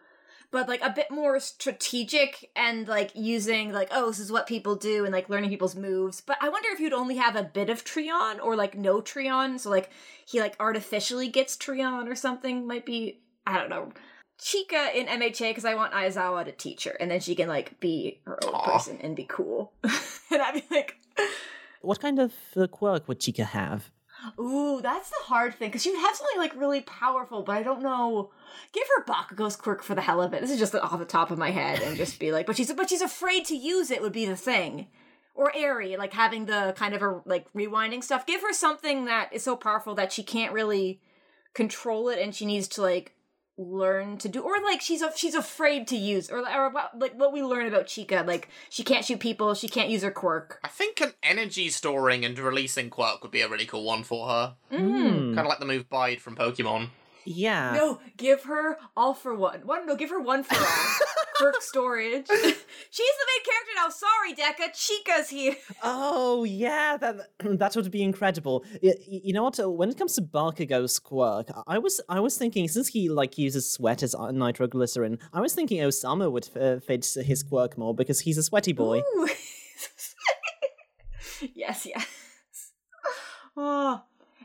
but 0.52 0.68
like 0.68 0.82
a 0.82 0.90
bit 0.90 1.10
more 1.10 1.40
strategic 1.40 2.50
and 2.54 2.86
like 2.86 3.10
using 3.14 3.72
like 3.72 3.88
oh 3.90 4.08
this 4.08 4.20
is 4.20 4.30
what 4.30 4.46
people 4.46 4.76
do 4.76 5.04
and 5.04 5.12
like 5.12 5.28
learning 5.28 5.50
people's 5.50 5.74
moves. 5.74 6.20
But 6.20 6.38
I 6.40 6.48
wonder 6.48 6.68
if 6.70 6.78
you'd 6.78 6.92
only 6.92 7.16
have 7.16 7.34
a 7.34 7.42
bit 7.42 7.68
of 7.68 7.84
Trion 7.84 8.38
or 8.40 8.54
like 8.54 8.76
no 8.76 9.00
Trion, 9.00 9.58
so 9.58 9.70
like 9.70 9.90
he 10.24 10.40
like 10.40 10.54
artificially 10.60 11.28
gets 11.28 11.56
Trion 11.56 12.08
or 12.08 12.14
something. 12.14 12.68
Might 12.68 12.86
be 12.86 13.18
I 13.44 13.58
don't 13.58 13.70
know. 13.70 13.92
Chika 14.38 14.94
in 14.94 15.06
MHA 15.06 15.50
because 15.50 15.64
I 15.64 15.74
want 15.74 15.92
Aizawa 15.92 16.44
to 16.44 16.52
teach 16.52 16.84
her, 16.84 16.92
and 16.92 17.10
then 17.10 17.20
she 17.20 17.34
can 17.34 17.48
like 17.48 17.80
be 17.80 18.20
her 18.26 18.38
own 18.44 18.54
Aw. 18.54 18.72
person 18.72 18.98
and 19.00 19.16
be 19.16 19.24
cool. 19.24 19.72
and 19.82 20.42
I'd 20.42 20.54
be 20.54 20.64
like, 20.70 20.96
What 21.82 22.00
kind 22.00 22.20
of 22.20 22.32
uh, 22.56 22.68
quirk 22.68 23.08
would 23.08 23.18
Chica 23.18 23.44
have? 23.44 23.90
Ooh, 24.38 24.80
that's 24.82 25.10
the 25.10 25.24
hard 25.24 25.54
thing 25.54 25.68
because 25.68 25.82
she 25.82 25.90
would 25.90 26.00
have 26.00 26.16
something 26.16 26.38
like 26.38 26.54
really 26.56 26.80
powerful, 26.82 27.42
but 27.42 27.56
I 27.56 27.62
don't 27.62 27.82
know. 27.82 28.30
Give 28.72 28.86
her 28.96 29.04
Bakugo's 29.04 29.56
quirk 29.56 29.82
for 29.82 29.94
the 29.94 30.00
hell 30.00 30.22
of 30.22 30.32
it. 30.32 30.40
This 30.40 30.50
is 30.50 30.58
just 30.58 30.74
off 30.74 30.98
the 30.98 31.04
top 31.04 31.30
of 31.30 31.38
my 31.38 31.50
head, 31.50 31.80
and 31.80 31.96
just 31.96 32.18
be 32.18 32.32
like, 32.32 32.46
but 32.46 32.56
she's 32.56 32.72
but 32.72 32.88
she's 32.88 33.02
afraid 33.02 33.44
to 33.46 33.56
use 33.56 33.90
it 33.90 34.02
would 34.02 34.12
be 34.12 34.26
the 34.26 34.36
thing. 34.36 34.86
Or 35.34 35.50
Eri, 35.56 35.96
like 35.96 36.12
having 36.12 36.46
the 36.46 36.74
kind 36.76 36.94
of 36.94 37.02
a 37.02 37.20
like 37.24 37.52
rewinding 37.52 38.04
stuff. 38.04 38.26
Give 38.26 38.42
her 38.42 38.52
something 38.52 39.06
that 39.06 39.32
is 39.32 39.42
so 39.42 39.56
powerful 39.56 39.94
that 39.96 40.12
she 40.12 40.22
can't 40.22 40.52
really 40.52 41.00
control 41.54 42.08
it, 42.08 42.18
and 42.18 42.34
she 42.34 42.46
needs 42.46 42.68
to 42.68 42.82
like 42.82 43.14
learn 43.62 44.18
to 44.18 44.28
do 44.28 44.42
or 44.42 44.54
like 44.62 44.80
she's 44.80 45.02
a, 45.02 45.10
she's 45.16 45.34
afraid 45.34 45.86
to 45.88 45.96
use 45.96 46.30
or, 46.30 46.38
or 46.38 46.70
what- 46.70 46.98
like 46.98 47.14
what 47.18 47.32
we 47.32 47.42
learn 47.42 47.66
about 47.66 47.86
Chica 47.86 48.24
like 48.26 48.48
she 48.68 48.82
can't 48.82 49.04
shoot 49.04 49.20
people 49.20 49.54
she 49.54 49.68
can't 49.68 49.88
use 49.90 50.02
her 50.02 50.10
quirk 50.10 50.58
I 50.64 50.68
think 50.68 51.00
an 51.00 51.12
energy 51.22 51.68
storing 51.70 52.24
and 52.24 52.38
releasing 52.38 52.90
quirk 52.90 53.22
would 53.22 53.30
be 53.32 53.40
a 53.42 53.48
really 53.48 53.66
cool 53.66 53.84
one 53.84 54.02
for 54.04 54.28
her. 54.28 54.54
mm. 54.72 54.78
Hmm. 54.78 55.34
Kind 55.34 55.38
of 55.40 55.46
like 55.46 55.58
the 55.60 55.66
move 55.66 55.88
Bide 55.88 56.20
from 56.20 56.36
Pokemon. 56.36 56.88
Yeah. 57.24 57.72
No, 57.76 58.00
give 58.16 58.44
her 58.44 58.78
all 58.96 59.14
for 59.14 59.34
one. 59.34 59.60
One, 59.66 59.86
no, 59.86 59.94
give 59.96 60.10
her 60.10 60.20
one 60.20 60.42
for 60.44 60.56
all. 60.56 61.06
Quirk 61.36 61.60
storage. 61.62 62.26
She's 62.28 63.14
the 63.20 63.26
main 63.30 63.44
character 63.44 63.72
now. 63.76 63.88
Sorry, 63.88 64.34
Deku. 64.34 64.74
Chica's 64.74 65.28
here. 65.30 65.56
Oh 65.82 66.44
yeah, 66.44 66.96
that 66.98 67.16
that 67.58 67.74
would 67.76 67.90
be 67.90 68.02
incredible. 68.02 68.64
Y- 68.82 68.92
y- 69.08 69.20
You 69.24 69.32
know 69.32 69.44
what? 69.44 69.58
uh, 69.58 69.70
When 69.70 69.88
it 69.88 69.96
comes 69.98 70.14
to 70.16 70.22
Bakugo's 70.22 70.98
quirk, 70.98 71.48
I 71.66 71.78
was 71.78 72.00
I 72.08 72.20
was 72.20 72.36
thinking 72.36 72.68
since 72.68 72.88
he 72.88 73.08
like 73.08 73.38
uses 73.38 73.70
sweat 73.70 74.02
as 74.02 74.14
uh, 74.14 74.30
nitroglycerin, 74.30 75.18
I 75.32 75.40
was 75.40 75.54
thinking 75.54 75.80
Osama 75.80 76.30
would 76.30 76.48
uh, 76.56 76.80
fit 76.80 77.04
his 77.24 77.42
quirk 77.42 77.78
more 77.78 77.94
because 77.94 78.20
he's 78.20 78.38
a 78.38 78.42
sweaty 78.42 78.72
boy. 78.72 78.98
Ooh. 79.16 79.28
yes, 81.54 81.86
yes. 81.86 82.06
Oh. 83.56 84.02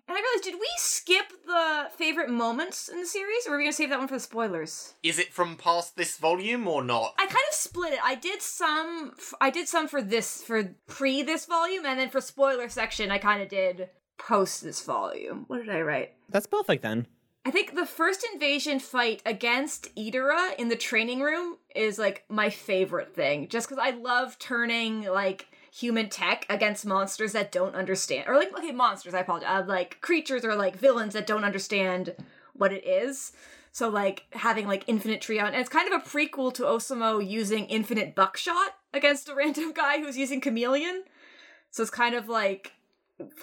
And 0.08 0.16
I 0.18 0.22
realized, 0.22 0.44
did 0.46 0.56
we 0.56 0.70
skip 0.78 1.26
the 1.46 1.90
favorite 1.96 2.30
moments 2.30 2.88
in 2.88 3.00
the 3.00 3.06
series, 3.06 3.46
or 3.46 3.52
were 3.52 3.58
we 3.58 3.64
gonna 3.64 3.74
save 3.74 3.90
that 3.90 4.00
one 4.00 4.08
for 4.08 4.14
the 4.16 4.20
spoilers? 4.22 4.94
Is 5.04 5.20
it 5.20 5.34
from 5.34 5.58
past 5.58 5.98
this 5.98 6.18
volume 6.18 6.68
or 6.68 6.84
not? 6.84 7.14
I 7.18 7.26
kind 7.26 7.36
of 7.50 7.54
split 7.56 7.94
it. 7.94 8.00
I 8.04 8.16
did 8.16 8.42
some. 8.42 9.14
f- 9.18 9.34
I 9.42 9.50
did 9.50 9.68
some 9.68 9.88
for 9.88 10.02
this 10.02 10.42
for 10.44 10.76
pre 10.88 11.24
this 11.24 11.46
volume, 11.46 11.86
and 11.86 12.00
then 12.00 12.10
for 12.10 12.22
spoiler 12.22 12.70
section, 12.70 13.12
I 13.12 13.18
kind 13.18 13.42
of 13.42 13.50
did 13.50 13.90
post 14.18 14.64
this 14.64 14.82
volume. 14.82 15.44
What 15.48 15.58
did 15.58 15.70
I 15.70 15.82
write? 15.82 16.14
That's 16.30 16.48
perfect 16.48 16.84
then. 16.84 17.08
I 17.46 17.52
think 17.52 17.76
the 17.76 17.86
first 17.86 18.26
invasion 18.34 18.80
fight 18.80 19.22
against 19.26 19.96
Idara 19.96 20.54
in 20.58 20.68
the 20.68 20.76
training 20.76 21.22
room 21.22 21.58
is 21.76 21.98
like 21.98 22.26
my 22.28 22.50
favorite 22.50 23.14
thing, 23.14 23.48
just 23.48 23.70
because 23.70 23.82
I 23.82 23.92
love 23.92 24.38
turning 24.40 25.04
like 25.04 25.48
human 25.78 26.10
tech 26.10 26.46
against 26.50 26.86
monsters 26.86 27.34
that 27.34 27.52
don't 27.52 27.76
understand, 27.76 28.28
or 28.28 28.36
like 28.36 28.58
okay, 28.58 28.72
monsters. 28.72 29.14
I 29.14 29.20
apologize, 29.20 29.50
uh, 29.50 29.64
like 29.68 30.02
creatures 30.02 30.44
or 30.44 30.56
like 30.56 30.76
villains 30.76 31.14
that 31.14 31.28
don't 31.28 31.44
understand 31.44 32.16
what 32.54 32.74
it 32.74 32.86
is. 32.86 33.32
So 33.72 33.90
like 33.90 34.26
having 34.32 34.66
like 34.68 34.84
infinite 34.88 35.22
Trion, 35.22 35.48
and 35.48 35.58
it's 35.58 35.70
kind 35.70 35.92
of 35.92 36.02
a 36.02 36.06
prequel 36.06 36.54
to 36.56 36.64
Osamo 36.64 37.26
using 37.26 37.66
infinite 37.66 38.16
buckshot 38.16 38.76
against 38.94 39.30
a 39.30 39.36
random 39.36 39.72
guy 39.72 40.00
who's 40.00 40.18
using 40.18 40.42
chameleon. 40.42 41.04
So 41.70 41.84
it's 41.84 41.92
kind 41.92 42.16
of 42.16 42.28
like 42.28 42.72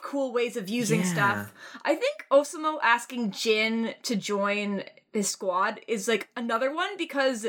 cool 0.02 0.32
ways 0.32 0.56
of 0.56 0.68
using 0.68 1.00
Yeah. 1.00 1.12
stuff. 1.12 1.52
I 1.84 1.94
think 1.94 2.26
Osamo 2.30 2.78
asking 2.82 3.32
Jin 3.32 3.94
to 4.02 4.16
join 4.16 4.84
his 5.12 5.28
squad 5.28 5.80
is 5.86 6.08
like 6.08 6.28
another 6.36 6.72
one 6.74 6.96
because 6.96 7.46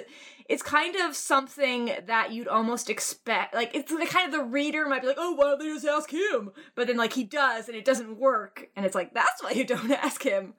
it's 0.47 0.61
kind 0.61 0.95
of 0.95 1.15
something 1.15 1.91
that 2.05 2.31
you'd 2.31 2.47
almost 2.47 2.89
expect. 2.89 3.53
Like 3.53 3.73
it's 3.75 3.91
the 3.91 4.05
kind 4.05 4.25
of 4.27 4.31
the 4.31 4.43
reader 4.45 4.87
might 4.87 5.01
be 5.01 5.07
like, 5.07 5.17
"Oh, 5.19 5.33
why 5.33 5.45
don't 5.45 5.59
they 5.59 5.65
just 5.73 5.85
ask 5.85 6.11
him?" 6.11 6.51
But 6.75 6.87
then 6.87 6.97
like 6.97 7.13
he 7.13 7.23
does, 7.23 7.67
and 7.67 7.75
it 7.75 7.85
doesn't 7.85 8.17
work, 8.19 8.69
and 8.75 8.85
it's 8.85 8.95
like 8.95 9.13
that's 9.13 9.41
why 9.43 9.51
you 9.51 9.63
don't 9.65 9.91
ask 9.91 10.23
him. 10.23 10.53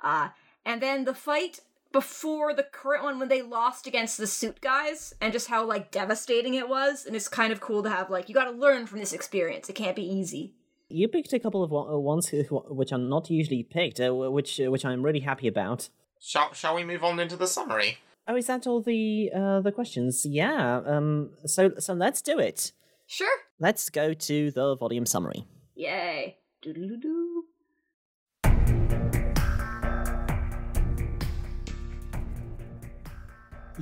Uh, 0.00 0.28
and 0.64 0.80
then 0.80 1.04
the 1.04 1.14
fight 1.14 1.60
before 1.92 2.54
the 2.54 2.62
current 2.62 3.04
one 3.04 3.18
when 3.18 3.28
they 3.28 3.42
lost 3.42 3.86
against 3.86 4.16
the 4.16 4.26
suit 4.26 4.60
guys 4.62 5.12
and 5.20 5.32
just 5.32 5.48
how 5.48 5.62
like 5.64 5.90
devastating 5.90 6.54
it 6.54 6.66
was 6.68 7.04
and 7.04 7.14
it's 7.14 7.28
kind 7.28 7.52
of 7.52 7.60
cool 7.60 7.82
to 7.82 7.90
have 7.90 8.08
like 8.08 8.30
you 8.30 8.34
got 8.34 8.44
to 8.46 8.50
learn 8.50 8.86
from 8.86 8.98
this 8.98 9.12
experience 9.12 9.68
it 9.68 9.74
can't 9.74 9.94
be 9.94 10.02
easy 10.02 10.54
You 10.92 11.08
picked 11.08 11.32
a 11.32 11.38
couple 11.40 11.62
of 11.64 11.72
uh, 11.72 11.98
ones 11.98 12.28
who, 12.28 12.42
who- 12.44 12.64
which 12.74 12.92
are 12.92 12.98
not 12.98 13.30
usually 13.30 13.62
picked, 13.62 14.00
uh, 14.00 14.10
which 14.14 14.60
uh, 14.60 14.70
which 14.70 14.84
I'm 14.84 15.02
really 15.02 15.20
happy 15.20 15.48
about. 15.48 15.88
Shall 16.20 16.52
Shall 16.52 16.74
we 16.74 16.84
move 16.84 17.02
on 17.04 17.18
into 17.20 17.36
the 17.36 17.46
summary? 17.46 17.98
Oh, 18.28 18.36
is 18.36 18.46
that 18.46 18.66
all 18.66 18.80
the 18.80 19.30
uh, 19.34 19.60
the 19.60 19.72
questions? 19.72 20.24
Yeah. 20.24 20.80
Um. 20.86 21.30
So 21.46 21.72
so 21.78 21.92
let's 21.94 22.22
do 22.22 22.38
it. 22.38 22.72
sure 23.06 23.36
Let's 23.58 23.90
go 23.90 24.14
to 24.14 24.50
the 24.50 24.76
volume 24.76 25.06
summary. 25.06 25.44
Yay. 25.74 26.36
Doo-doo-doo-doo. 26.62 27.41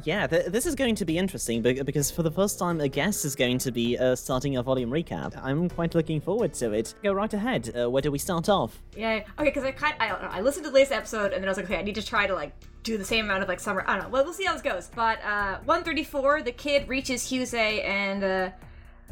Yeah, 0.05 0.27
th- 0.27 0.47
this 0.47 0.67
is 0.67 0.75
going 0.75 0.95
to 0.97 1.05
be 1.05 1.19
interesting 1.19 1.63
because 1.63 2.11
for 2.11 2.23
the 2.23 2.31
first 2.31 2.59
time, 2.59 2.81
a 2.81 2.89
guest 2.89 3.25
is 3.25 3.35
going 3.35 3.59
to 3.59 3.73
be 3.73 3.99
uh, 3.99 4.15
starting 4.15 4.57
a 4.57 4.63
volume 4.63 4.91
recap. 4.91 5.39
I'm 5.43 5.69
quite 5.69 5.95
looking 5.95 6.21
forward 6.21 6.55
to 6.55 6.73
it. 6.73 6.95
Go 7.03 7.13
right 7.13 7.33
ahead. 7.33 7.73
Uh, 7.77 7.91
where 7.91 8.03
do 8.03 8.11
we 8.11 8.19
start 8.19 8.49
off? 8.49 8.81
Yeah. 8.97 9.25
Okay, 9.39 9.45
because 9.51 9.65
I 9.65 9.73
kind 9.73 9.95
I 10.01 10.09
don't 10.09 10.23
know. 10.23 10.29
I 10.29 10.41
listened 10.41 10.65
to 10.65 10.71
the 10.71 10.75
latest 10.75 10.93
episode 10.93 11.33
and 11.33 11.43
then 11.43 11.45
I 11.45 11.51
was 11.51 11.57
like, 11.57 11.67
okay, 11.67 11.79
I 11.79 11.83
need 11.83 11.97
to 11.97 12.05
try 12.07 12.27
to 12.27 12.35
like 12.35 12.53
do 12.83 12.97
the 12.97 13.05
same 13.05 13.27
amount 13.27 13.43
of 13.43 13.49
like 13.49 13.61
summer. 13.61 13.85
I 13.87 13.97
don't 13.97 14.05
know. 14.05 14.09
Well, 14.11 14.25
we'll 14.25 14.33
see 14.33 14.45
how 14.45 14.53
this 14.53 14.63
goes. 14.63 14.89
But 14.95 15.23
uh 15.25 15.59
134, 15.65 16.43
the 16.43 16.53
kid 16.53 16.89
reaches 16.89 17.29
Hyuse 17.31 17.55
and 17.55 18.25
uh 18.25 18.51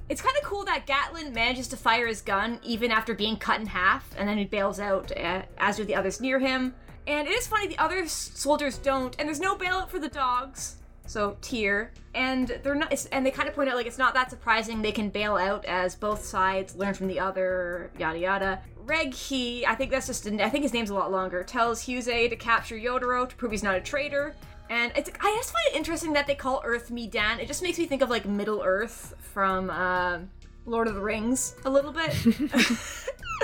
it's 0.09 0.23
kind 0.23 0.37
of 0.38 0.43
cool 0.43 0.64
that 0.64 0.87
Gatlin 0.87 1.35
manages 1.35 1.69
to 1.69 1.77
fire 1.77 2.07
his 2.07 2.23
gun 2.23 2.61
even 2.62 2.91
after 2.91 3.14
being 3.14 3.37
cut 3.37 3.61
in 3.61 3.67
half, 3.67 4.09
and 4.17 4.27
then 4.27 4.38
he 4.38 4.47
bails 4.47 4.81
out, 4.81 5.12
uh, 5.14 5.43
as 5.59 5.77
do 5.77 5.85
the 5.85 5.95
others 5.95 6.19
near 6.19 6.38
him. 6.38 6.75
And 7.09 7.27
it 7.27 7.33
is 7.33 7.47
funny, 7.47 7.68
the 7.68 7.79
other 7.79 8.01
s- 8.01 8.33
soldiers 8.35 8.77
don't, 8.77 9.16
and 9.18 9.27
there's 9.27 9.40
no 9.40 9.57
bailout 9.57 9.88
for 9.88 9.99
the 9.99 10.11
dogs. 10.11 10.77
So 11.07 11.38
tier, 11.40 11.90
and 12.14 12.49
they're 12.62 12.75
not, 12.75 12.92
and 13.12 13.25
they 13.25 13.31
kind 13.31 13.49
of 13.49 13.55
point 13.55 13.71
out 13.71 13.77
like 13.77 13.87
it's 13.87 13.97
not 13.97 14.12
that 14.12 14.29
surprising 14.29 14.83
they 14.83 14.92
can 14.92 15.09
bail 15.09 15.37
out 15.37 15.64
as 15.64 15.94
both 15.94 16.23
sides 16.23 16.77
learn 16.77 16.92
from 16.92 17.09
the 17.09 17.18
other, 17.18 17.90
yada 17.99 18.18
yada. 18.18 18.61
Reg 18.85 19.14
he, 19.14 19.64
I 19.64 19.75
think 19.75 19.90
that's 19.90 20.07
just, 20.07 20.27
I 20.27 20.51
think 20.51 20.64
his 20.64 20.75
name's 20.75 20.90
a 20.90 20.94
lot 20.94 21.11
longer, 21.11 21.42
tells 21.42 21.87
Hyuse 21.87 22.05
to 22.29 22.37
capture 22.37 22.77
Yotaro 22.77 23.27
to 23.27 23.35
prove 23.37 23.53
he's 23.53 23.62
not 23.62 23.75
a 23.75 23.81
traitor. 23.81 24.37
And 24.68 24.92
it's, 24.94 25.11
I 25.18 25.35
just 25.35 25.51
find 25.51 25.64
it 25.75 25.77
interesting 25.79 26.12
that 26.12 26.27
they 26.27 26.35
call 26.35 26.61
Earth 26.62 26.90
Medan. 26.90 27.40
It 27.40 27.49
just 27.49 27.62
makes 27.62 27.79
me 27.79 27.87
think 27.87 28.03
of 28.03 28.11
like 28.11 28.27
Middle 28.27 28.62
Earth 28.62 29.14
from 29.33 29.71
uh, 29.71 30.18
Lord 30.66 30.88
of 30.88 30.94
the 30.94 31.01
Rings 31.01 31.55
a 31.64 31.71
little 31.71 31.92
bit. 31.92 32.14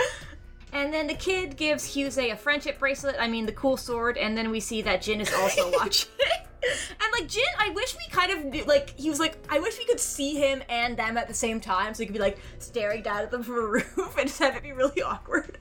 And 0.75 0.93
then 0.93 1.07
the 1.07 1.15
kid 1.15 1.57
gives 1.57 1.95
Hyuse 1.95 2.19
a 2.19 2.35
friendship 2.35 2.81
bracelet, 2.81 3.15
I 3.19 3.29
mean 3.29 3.47
the 3.47 3.53
cool 3.53 3.77
sword, 3.77 4.19
and 4.19 4.37
then 4.37 4.51
we 4.51 4.59
see 4.59 4.83
that 4.83 5.03
Jin 5.03 5.21
is 5.21 5.33
also 5.33 5.71
watching. 5.79 6.11
and 6.21 7.13
like 7.13 7.29
Jin, 7.29 7.45
I 7.61 7.69
wish 7.71 7.97
we 7.97 8.05
kind 8.11 8.33
of 8.33 8.45
knew, 8.45 8.65
like 8.65 8.91
he 8.99 9.09
was 9.09 9.21
like, 9.21 9.39
I 9.49 9.61
wish 9.61 9.79
we 9.79 9.85
could 9.85 10.01
see 10.01 10.35
him 10.35 10.65
and 10.69 10.97
them 10.97 11.17
at 11.17 11.29
the 11.29 11.35
same 11.35 11.61
time, 11.61 11.95
so 11.95 12.03
he 12.03 12.07
could 12.07 12.13
be 12.13 12.19
like 12.19 12.39
staring 12.59 13.03
down 13.03 13.19
at 13.19 13.31
them 13.31 13.45
from 13.45 13.55
a 13.55 13.61
roof 13.69 14.17
and 14.19 14.27
just 14.27 14.41
have 14.41 14.57
it 14.57 14.65
be 14.65 14.73
really 14.73 15.01
awkward. 15.01 15.59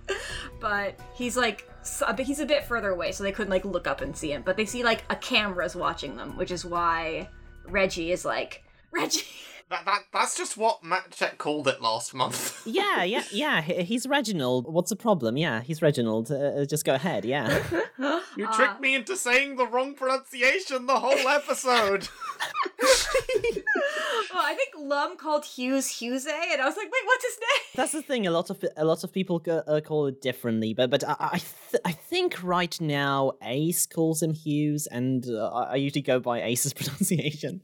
But 0.60 1.00
he's 1.14 1.38
like, 1.38 1.70
he's 2.18 2.40
a 2.40 2.46
bit 2.46 2.64
further 2.64 2.90
away, 2.90 3.12
so 3.12 3.24
they 3.24 3.32
couldn't 3.32 3.52
like 3.52 3.66
look 3.66 3.86
up 3.86 4.02
and 4.02 4.18
see 4.18 4.32
him. 4.32 4.42
But 4.44 4.58
they 4.58 4.66
see 4.66 4.84
like 4.84 5.04
a 5.12 5.16
camera's 5.16 5.76
watching 5.76 6.18
them, 6.18 6.36
which 6.38 6.50
is 6.50 6.66
why 6.66 7.30
Reggie 7.68 8.12
is 8.12 8.26
like, 8.26 8.64
Reggie. 8.92 9.22
That, 9.74 9.86
that 9.86 10.04
that's 10.14 10.38
just 10.38 10.56
what 10.56 10.84
Matt 10.84 11.10
Check 11.10 11.40
called 11.40 11.68
it 11.68 11.82
last 11.82 12.14
month. 12.14 12.62
Yeah, 12.74 13.04
yeah, 13.04 13.24
yeah. 13.32 13.62
He's 13.62 14.06
Reginald. 14.08 14.72
What's 14.72 14.90
the 14.92 14.96
problem? 14.96 15.36
Yeah, 15.36 15.62
he's 15.62 15.82
Reginald. 15.82 16.32
Uh, 16.32 16.36
uh, 16.62 16.66
just 16.66 16.86
go 16.86 16.94
ahead. 16.94 17.26
Yeah. 17.26 17.64
You 18.38 18.48
Uh, 18.48 18.54
tricked 18.56 18.82
me 18.82 18.96
into 18.96 19.16
saying 19.16 19.58
the 19.58 19.68
wrong 19.68 19.94
pronunciation 19.94 20.88
the 20.88 21.00
whole 21.00 21.28
episode. 21.28 22.08
Well, 22.82 22.92
I 24.36 24.56
think 24.56 24.74
Lum 24.78 25.18
called 25.18 25.46
Hughes 25.46 25.88
Hughes, 25.88 26.26
and 26.26 26.62
I 26.62 26.66
was 26.66 26.76
like, 26.76 26.86
wait, 26.92 27.06
what's 27.06 27.24
his 27.26 27.38
name? 27.40 27.64
That's 27.76 27.92
the 27.92 28.02
thing. 28.02 28.26
A 28.28 28.32
lot 28.32 28.50
of 28.50 28.64
a 28.76 28.86
lot 28.86 29.04
of 29.04 29.12
people 29.14 29.38
go, 29.40 29.58
uh, 29.68 29.82
call 29.82 30.08
it 30.08 30.22
differently, 30.22 30.74
but 30.74 30.90
but 30.90 31.04
I 31.08 31.16
I, 31.20 31.38
th- 31.72 31.82
I 31.86 31.92
think 31.92 32.42
right 32.44 32.80
now 32.82 33.34
Ace 33.44 33.86
calls 33.86 34.22
him 34.24 34.34
Hughes, 34.34 34.88
and 34.88 35.26
uh, 35.30 35.50
I 35.50 35.64
I 35.74 35.76
usually 35.76 36.02
go 36.02 36.20
by 36.20 36.42
Ace's 36.42 36.74
pronunciation. 36.74 37.62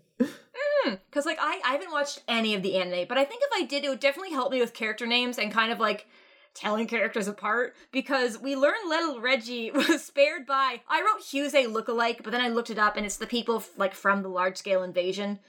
Because 0.90 1.26
like 1.26 1.38
I, 1.40 1.60
I 1.66 1.72
haven't 1.74 1.92
watched 1.92 2.24
any 2.28 2.56
of 2.56 2.64
the 2.64 2.76
anime, 2.76 3.08
but 3.08 3.18
I 3.18 3.26
think 3.26 3.42
if 3.44 3.62
I 3.62 3.66
did, 3.66 3.84
it 3.84 3.90
would 3.90 4.00
definitely 4.00 4.32
help 4.32 4.52
me 4.52 4.60
with 4.60 4.74
character 4.74 5.06
names 5.06 5.38
and 5.38 5.52
kind 5.52 5.72
of 5.72 5.80
like 5.80 6.08
telling 6.54 6.88
characters 6.88 7.28
apart. 7.28 7.76
Because 7.92 8.40
we 8.40 8.56
learned 8.56 8.90
little 8.90 9.22
Reggie 9.22 9.72
was 9.76 10.04
spared 10.04 10.46
by 10.46 10.82
I 10.88 11.02
wrote 11.02 11.24
Hughes 11.24 11.54
a 11.54 11.66
lookalike, 11.66 12.24
but 12.24 12.32
then 12.32 12.42
I 12.42 12.50
looked 12.50 12.70
it 12.70 12.80
up 12.80 12.98
and 12.98 13.06
it's 13.06 13.18
the 13.18 13.28
people 13.28 13.64
like 13.78 13.94
from 13.94 14.22
the 14.22 14.30
large 14.30 14.58
scale 14.58 14.84
invasion. 14.84 15.40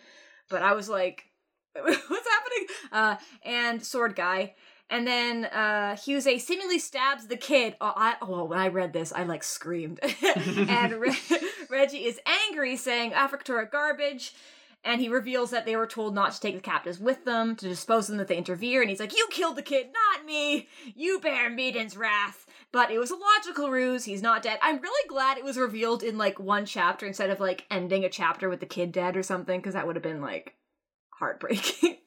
But 0.48 0.62
I 0.62 0.72
was 0.72 0.88
like, 0.88 1.24
what's 1.72 1.96
happening? 1.98 2.66
Uh, 2.92 3.16
and 3.44 3.84
sword 3.84 4.16
guy. 4.16 4.54
And 4.90 5.06
then 5.06 5.44
uh, 5.44 5.96
Hughes 5.96 6.26
a 6.26 6.38
seemingly 6.38 6.80
stabs 6.80 7.28
the 7.28 7.36
kid. 7.36 7.76
Oh, 7.80 7.92
I 7.94 8.16
oh 8.20 8.44
when 8.44 8.58
I 8.58 8.68
read 8.68 8.92
this, 8.92 9.12
I 9.12 9.22
like 9.22 9.44
screamed. 9.44 10.00
and 10.68 10.94
Re- 10.94 11.16
Reggie 11.70 12.06
is 12.06 12.18
angry, 12.48 12.76
saying 12.76 13.12
Aftokrator 13.12 13.70
garbage 13.70 14.34
and 14.84 15.00
he 15.00 15.08
reveals 15.08 15.50
that 15.50 15.66
they 15.66 15.76
were 15.76 15.86
told 15.86 16.14
not 16.14 16.32
to 16.32 16.40
take 16.40 16.54
the 16.54 16.60
captives 16.60 16.98
with 16.98 17.24
them 17.24 17.54
to 17.56 17.68
dispose 17.68 18.08
of 18.08 18.14
them 18.14 18.20
if 18.22 18.28
they 18.28 18.36
interfere 18.36 18.80
and 18.80 18.88
he's 18.88 19.00
like 19.00 19.16
you 19.16 19.26
killed 19.30 19.56
the 19.56 19.62
kid 19.62 19.88
not 19.92 20.24
me. 20.24 20.68
You 20.94 21.20
bear 21.20 21.50
maiden's 21.50 21.96
wrath. 21.96 22.46
But 22.72 22.92
it 22.92 22.98
was 22.98 23.10
a 23.10 23.16
logical 23.16 23.70
ruse. 23.70 24.04
He's 24.04 24.22
not 24.22 24.42
dead. 24.44 24.60
I'm 24.62 24.80
really 24.80 25.08
glad 25.08 25.36
it 25.36 25.44
was 25.44 25.56
revealed 25.56 26.04
in 26.04 26.16
like 26.16 26.38
one 26.38 26.64
chapter 26.64 27.04
instead 27.04 27.30
of 27.30 27.40
like 27.40 27.66
ending 27.68 28.04
a 28.04 28.08
chapter 28.08 28.48
with 28.48 28.60
the 28.60 28.66
kid 28.66 28.92
dead 28.92 29.16
or 29.16 29.24
something 29.24 29.58
because 29.60 29.74
that 29.74 29.86
would 29.86 29.96
have 29.96 30.02
been 30.02 30.22
like 30.22 30.54
heartbreaking. 31.10 31.96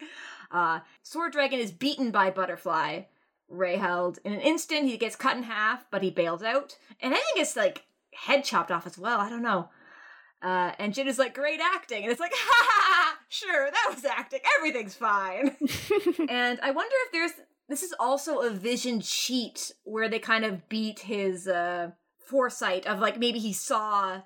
Uh 0.51 0.81
sword 1.01 1.31
dragon 1.31 1.59
is 1.59 1.71
beaten 1.71 2.11
by 2.11 2.29
butterfly. 2.29 3.01
Ray 3.49 3.77
held. 3.77 4.19
In 4.23 4.33
an 4.33 4.39
instant 4.39 4.85
he 4.85 4.97
gets 4.97 5.15
cut 5.15 5.35
in 5.35 5.43
half 5.43 5.85
but 5.89 6.03
he 6.03 6.11
bails 6.11 6.43
out. 6.43 6.77
And 7.01 7.13
i 7.13 7.17
think 7.17 7.39
it's 7.39 7.55
like 7.55 7.85
head 8.13 8.43
chopped 8.43 8.69
off 8.69 8.85
as 8.85 8.97
well. 8.97 9.19
I 9.19 9.29
don't 9.29 9.41
know 9.41 9.69
uh, 10.43 10.73
and 10.77 10.93
Jin 10.93 11.07
is 11.07 11.17
like, 11.17 11.33
great 11.33 11.61
acting. 11.61 12.03
And 12.03 12.11
it's 12.11 12.19
like, 12.19 12.33
ha 12.35 12.65
ha 12.67 12.81
ha, 12.85 13.17
sure, 13.29 13.71
that 13.71 13.93
was 13.93 14.03
acting. 14.03 14.41
Everything's 14.57 14.93
fine. 14.93 15.55
and 16.29 16.59
I 16.61 16.71
wonder 16.71 16.95
if 17.05 17.11
there's, 17.13 17.31
this 17.69 17.81
is 17.81 17.95
also 17.97 18.39
a 18.39 18.49
vision 18.49 18.99
cheat 18.99 19.71
where 19.85 20.09
they 20.09 20.19
kind 20.19 20.43
of 20.43 20.67
beat 20.67 20.99
his 20.99 21.47
uh, 21.47 21.91
foresight 22.17 22.85
of 22.85 22.99
like, 22.99 23.17
maybe 23.17 23.39
he 23.39 23.53
saw 23.53 24.21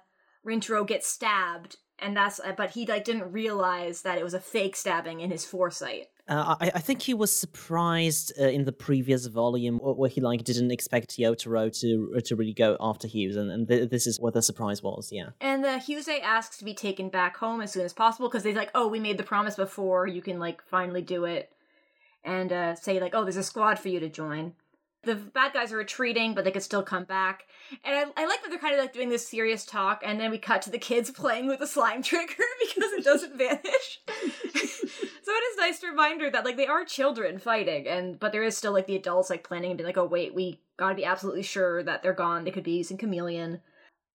Rintaro 0.46 0.88
get 0.88 1.06
stabbed. 1.06 1.78
And 2.00 2.18
that's, 2.18 2.40
but 2.58 2.72
he 2.72 2.86
like 2.86 3.06
didn't 3.06 3.32
realize 3.32 4.02
that 4.02 4.18
it 4.18 4.24
was 4.24 4.34
a 4.34 4.40
fake 4.40 4.76
stabbing 4.76 5.20
in 5.20 5.32
his 5.32 5.46
foresight. 5.46 6.08
Uh, 6.30 6.56
I, 6.60 6.72
I 6.76 6.80
think 6.80 7.02
he 7.02 7.14
was 7.14 7.32
surprised 7.32 8.34
uh, 8.40 8.48
in 8.48 8.66
the 8.66 8.74
previous 8.74 9.26
volume 9.28 9.80
where 9.80 10.10
he 10.10 10.20
like 10.20 10.44
didn't 10.44 10.72
expect 10.72 11.18
Yotaro 11.18 11.72
to 11.80 12.20
to 12.22 12.36
really 12.36 12.54
go 12.54 12.76
after 12.82 13.08
Hughes, 13.08 13.38
and, 13.38 13.50
and 13.50 13.68
th- 13.68 13.90
this 13.90 14.08
is 14.08 14.20
what 14.20 14.34
the 14.34 14.42
surprise 14.42 14.84
was. 14.84 15.10
Yeah. 15.12 15.30
And 15.40 15.64
the 15.64 15.80
Hyuse 15.80 16.10
asks 16.22 16.58
to 16.58 16.66
be 16.66 16.74
taken 16.74 17.10
back 17.10 17.38
home 17.38 17.62
as 17.62 17.72
soon 17.72 17.86
as 17.86 17.94
possible 17.94 18.28
because 18.28 18.44
they're 18.44 18.54
like, 18.54 18.72
oh, 18.76 18.88
we 18.88 19.00
made 19.00 19.18
the 19.18 19.24
promise 19.24 19.56
before. 19.56 20.06
You 20.06 20.22
can 20.22 20.38
like 20.40 20.62
finally 20.62 21.02
do 21.02 21.24
it, 21.24 21.52
and 22.24 22.52
uh, 22.52 22.76
say 22.76 23.00
like, 23.00 23.16
oh, 23.16 23.24
there's 23.24 23.38
a 23.38 23.44
squad 23.44 23.80
for 23.80 23.88
you 23.88 24.00
to 24.02 24.10
join. 24.10 24.54
The 25.08 25.16
bad 25.16 25.54
guys 25.54 25.72
are 25.72 25.78
retreating, 25.78 26.34
but 26.34 26.44
they 26.44 26.52
could 26.52 26.64
still 26.64 26.84
come 26.84 27.06
back. 27.06 27.46
And 27.84 27.96
I, 27.96 28.24
I 28.24 28.26
like 28.28 28.42
that 28.42 28.50
they're 28.50 28.60
kind 28.60 28.76
of 28.76 28.80
like 28.80 28.94
doing 28.94 29.10
this 29.10 29.28
serious 29.28 29.66
talk, 29.66 30.04
and 30.06 30.20
then 30.20 30.32
we 30.32 30.38
cut 30.38 30.62
to 30.64 30.70
the 30.70 30.78
kids 30.78 31.10
playing 31.24 31.48
with 31.48 31.60
the 31.60 31.68
slime 31.68 32.04
trigger 32.04 32.34
because 32.76 32.92
it 32.94 33.04
doesn't 33.04 33.36
vanish. 33.38 34.00
so 34.06 35.32
it 35.32 35.44
is 35.52 35.58
a 35.58 35.62
nice 35.62 35.84
reminder 35.84 36.30
that 36.30 36.46
like 36.46 36.58
they 36.58 36.68
are 36.68 36.86
children 36.86 37.40
fighting, 37.40 37.88
and 37.88 38.20
but 38.20 38.32
there 38.32 38.44
is 38.44 38.58
still 38.58 38.74
like 38.74 38.88
the 38.88 38.96
adults 38.96 39.30
like 39.30 39.44
planning 39.44 39.72
and 39.72 39.78
being 39.78 39.88
like, 39.88 39.98
oh 39.98 40.06
wait, 40.06 40.36
we 40.36 40.62
gotta 40.78 40.96
be 40.96 41.06
absolutely 41.06 41.44
sure 41.44 41.84
that 41.84 42.04
they're 42.04 42.14
gone. 42.14 42.44
They 42.44 42.52
could 42.52 42.64
be 42.64 42.78
using 42.78 42.98
chameleon 42.98 43.62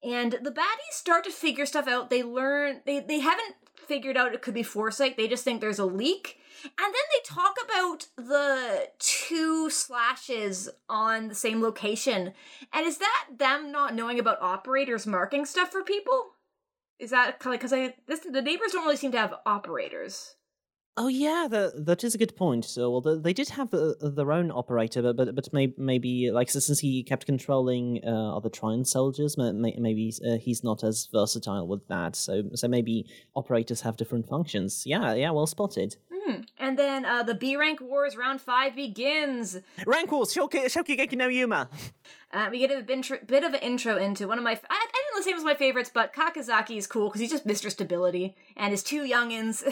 and 0.02 0.32
the 0.42 0.50
baddies 0.50 0.92
start 0.92 1.24
to 1.24 1.30
figure 1.30 1.66
stuff 1.66 1.86
out 1.86 2.10
they 2.10 2.22
learn 2.22 2.80
they 2.86 3.00
they 3.00 3.20
haven't 3.20 3.54
figured 3.86 4.16
out 4.16 4.34
it 4.34 4.42
could 4.42 4.54
be 4.54 4.62
foresight 4.62 5.16
they 5.16 5.28
just 5.28 5.44
think 5.44 5.60
there's 5.60 5.78
a 5.78 5.84
leak 5.84 6.38
and 6.64 6.72
then 6.78 6.92
they 6.92 7.20
talk 7.24 7.56
about 7.64 8.06
the 8.16 8.88
two 8.98 9.11
slashes 9.86 10.68
on 10.88 11.28
the 11.28 11.34
same 11.34 11.62
location 11.62 12.32
and 12.72 12.86
is 12.86 12.98
that 12.98 13.26
them 13.36 13.72
not 13.72 13.94
knowing 13.94 14.18
about 14.18 14.40
operators 14.40 15.06
marking 15.06 15.44
stuff 15.44 15.70
for 15.70 15.82
people 15.82 16.32
is 16.98 17.10
that 17.10 17.38
kind 17.38 17.54
of 17.54 17.60
because 17.60 17.72
i 17.72 17.94
this 18.06 18.20
the 18.20 18.42
neighbors 18.42 18.72
don't 18.72 18.84
really 18.84 18.96
seem 18.96 19.12
to 19.12 19.18
have 19.18 19.34
operators 19.46 20.36
Oh 20.98 21.08
yeah, 21.08 21.48
that 21.50 21.86
that 21.86 22.04
is 22.04 22.14
a 22.14 22.18
good 22.18 22.36
point. 22.36 22.66
So 22.66 22.90
well, 22.90 23.00
the, 23.00 23.18
they 23.18 23.32
did 23.32 23.48
have 23.48 23.72
uh, 23.72 23.94
their 24.02 24.30
own 24.30 24.50
operator, 24.50 25.00
but 25.00 25.16
but 25.16 25.34
but 25.34 25.50
may, 25.50 25.72
maybe 25.78 26.30
like 26.30 26.50
since 26.50 26.80
he 26.80 27.02
kept 27.02 27.24
controlling 27.24 28.00
uh, 28.06 28.36
other 28.36 28.50
Trion 28.50 28.84
soldiers, 28.84 29.38
ma- 29.38 29.52
may, 29.52 29.74
maybe 29.78 30.12
uh, 30.26 30.36
he's 30.36 30.62
not 30.62 30.84
as 30.84 31.08
versatile 31.10 31.66
with 31.66 31.88
that. 31.88 32.14
So 32.14 32.42
so 32.54 32.68
maybe 32.68 33.06
operators 33.34 33.80
have 33.80 33.96
different 33.96 34.28
functions. 34.28 34.82
Yeah, 34.84 35.14
yeah, 35.14 35.30
well 35.30 35.46
spotted. 35.46 35.96
Hmm. 36.24 36.42
and 36.56 36.78
then 36.78 37.04
uh, 37.04 37.24
the 37.24 37.34
b 37.34 37.56
rank 37.56 37.80
wars 37.80 38.16
round 38.16 38.40
five 38.40 38.76
begins 38.76 39.58
Rank 39.84 40.12
Wars, 40.12 40.32
Shoki 40.32 40.66
Shokigeki 40.66 41.16
no 41.16 41.26
Yuma. 41.26 41.68
Uh, 42.32 42.48
we 42.50 42.58
get 42.58 42.70
a 42.70 42.82
bit, 42.82 43.44
of 43.44 43.52
an 43.52 43.60
intro 43.60 43.98
into 43.98 44.26
one 44.26 44.38
of 44.38 44.44
my. 44.44 44.52
I, 44.52 44.56
I 44.70 45.02
didn't 45.12 45.24
say 45.24 45.32
it 45.32 45.34
was 45.34 45.44
my 45.44 45.54
favorites, 45.54 45.90
but 45.92 46.14
Kakizaki 46.14 46.78
is 46.78 46.86
cool 46.86 47.08
because 47.08 47.20
he's 47.20 47.30
just 47.30 47.46
Mr. 47.46 47.70
Stability 47.70 48.34
and 48.56 48.70
his 48.70 48.82
two 48.82 49.02
youngins. 49.02 49.62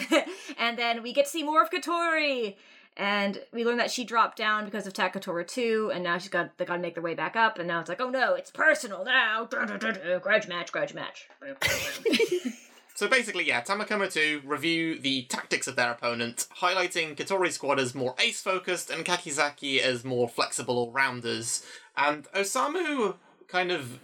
and 0.59 0.77
then 0.77 1.01
we 1.01 1.11
get 1.11 1.25
to 1.25 1.31
see 1.31 1.41
more 1.41 1.63
of 1.63 1.71
Katori. 1.71 2.55
And 2.97 3.41
we 3.53 3.63
learn 3.63 3.77
that 3.77 3.89
she 3.89 4.03
dropped 4.03 4.37
down 4.37 4.65
because 4.65 4.85
of 4.85 4.93
Takatora 4.93 5.47
2, 5.47 5.91
and 5.93 6.03
now 6.03 6.17
she's 6.17 6.29
got 6.29 6.57
they 6.57 6.65
got 6.65 6.75
to 6.75 6.81
make 6.81 6.93
their 6.93 7.03
way 7.03 7.15
back 7.15 7.35
up. 7.35 7.57
And 7.57 7.67
now 7.67 7.79
it's 7.79 7.89
like, 7.89 8.01
oh 8.01 8.09
no, 8.09 8.35
it's 8.35 8.51
personal 8.51 9.05
now. 9.05 9.45
Grudge 9.45 10.47
match, 10.47 10.71
grudge 10.71 10.93
match. 10.93 11.29
So 12.93 13.07
basically, 13.07 13.47
yeah, 13.47 13.61
Tamakoma 13.61 14.11
2 14.11 14.41
review 14.45 14.99
the 14.99 15.23
tactics 15.23 15.67
of 15.67 15.75
their 15.75 15.91
opponent, 15.91 16.47
highlighting 16.59 17.15
Katori's 17.15 17.55
squad 17.55 17.79
as 17.79 17.95
more 17.95 18.13
ace 18.19 18.41
focused 18.41 18.89
and 18.89 19.05
Kakizaki 19.05 19.79
as 19.79 20.03
more 20.03 20.29
flexible 20.29 20.77
all 20.77 20.91
rounders. 20.91 21.65
And 21.97 22.25
Osamu 22.33 23.15
kind 23.47 23.71
of 23.71 23.99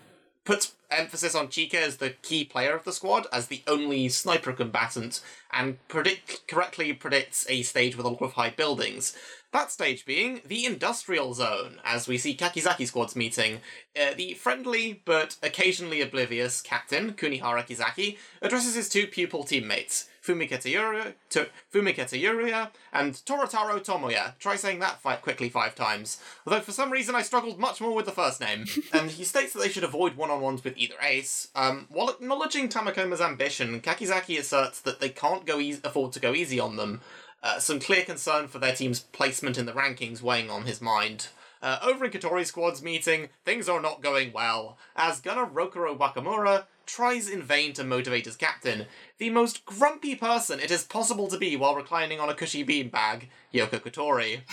puts 0.47 0.75
emphasis 0.89 1.35
on 1.35 1.49
Chika 1.49 1.73
as 1.73 1.97
the 1.97 2.11
key 2.21 2.45
player 2.45 2.73
of 2.73 2.85
the 2.85 2.93
squad, 2.93 3.27
as 3.33 3.47
the 3.47 3.63
only 3.67 4.07
sniper 4.07 4.53
combatant, 4.53 5.19
and 5.51 5.85
predict 5.89 6.47
correctly 6.47 6.93
predicts 6.93 7.45
a 7.49 7.63
stage 7.63 7.97
with 7.97 8.05
a 8.05 8.09
lot 8.09 8.21
of 8.21 8.31
high 8.31 8.51
buildings. 8.51 9.13
That 9.51 9.73
stage 9.73 10.05
being 10.05 10.39
the 10.45 10.65
industrial 10.65 11.33
zone, 11.33 11.81
as 11.83 12.07
we 12.07 12.17
see 12.17 12.33
Kakizaki 12.33 12.87
squads 12.87 13.13
meeting. 13.13 13.59
Uh, 13.93 14.13
the 14.15 14.35
friendly 14.35 15.01
but 15.03 15.35
occasionally 15.43 15.99
oblivious 15.99 16.61
captain, 16.61 17.11
Kuniharu 17.11 17.67
Kizaki, 17.67 18.17
addresses 18.41 18.75
his 18.75 18.87
two 18.87 19.05
pupil 19.05 19.43
teammates, 19.43 20.07
Fumika 20.27 20.57
Teruya, 20.57 21.13
to, 21.29 21.47
Fumika 21.73 22.03
Teruya 22.03 22.69
and 22.91 23.13
Torotaro 23.13 23.83
Tomoya. 23.83 24.37
Try 24.39 24.57
saying 24.57 24.79
that 24.79 25.01
fight 25.01 25.21
quickly 25.21 25.47
five 25.47 25.73
times. 25.73 26.21
Although 26.45 26.59
for 26.59 26.73
some 26.73 26.91
reason 26.91 27.15
I 27.15 27.21
struggled 27.21 27.57
much 27.57 27.79
more 27.79 27.95
with 27.95 28.05
the 28.05 28.11
first 28.11 28.41
name. 28.41 28.65
and 28.93 29.11
he 29.11 29.23
states 29.23 29.53
that 29.53 29.59
they 29.59 29.69
should 29.69 29.85
avoid 29.85 30.17
one-on-ones 30.17 30.63
with 30.63 30.77
either 30.77 30.95
ace. 31.01 31.47
Um, 31.55 31.87
while 31.89 32.09
acknowledging 32.09 32.67
Tamakoma's 32.67 33.21
ambition, 33.21 33.79
Kakizaki 33.79 34.37
asserts 34.37 34.81
that 34.81 34.99
they 34.99 35.09
can't 35.09 35.45
go 35.45 35.59
e- 35.59 35.79
afford 35.83 36.11
to 36.13 36.19
go 36.19 36.33
easy 36.33 36.59
on 36.59 36.75
them. 36.75 37.01
Uh, 37.41 37.59
some 37.59 37.79
clear 37.79 38.03
concern 38.03 38.47
for 38.47 38.59
their 38.59 38.75
team's 38.75 38.99
placement 38.99 39.57
in 39.57 39.65
the 39.65 39.71
rankings 39.71 40.21
weighing 40.21 40.49
on 40.49 40.65
his 40.65 40.81
mind. 40.81 41.29
Uh, 41.61 41.79
over 41.81 42.05
in 42.05 42.11
Katori's 42.11 42.49
squad's 42.49 42.83
meeting, 42.83 43.29
things 43.45 43.69
are 43.69 43.81
not 43.81 44.01
going 44.01 44.31
well, 44.31 44.77
as 44.95 45.21
gunner 45.21 45.45
Rokuro 45.45 45.97
Wakamura 45.97 46.65
tries 46.87 47.29
in 47.29 47.43
vain 47.43 47.73
to 47.73 47.83
motivate 47.83 48.25
his 48.25 48.35
captain, 48.35 48.85
the 49.19 49.29
most 49.29 49.65
grumpy 49.65 50.15
person 50.15 50.59
it 50.59 50.71
is 50.71 50.83
possible 50.83 51.27
to 51.27 51.37
be 51.37 51.55
while 51.55 51.75
reclining 51.75 52.19
on 52.19 52.29
a 52.29 52.33
cushy 52.33 52.65
beanbag, 52.65 53.27
Yoko 53.53 53.79
Katori. 53.79 54.41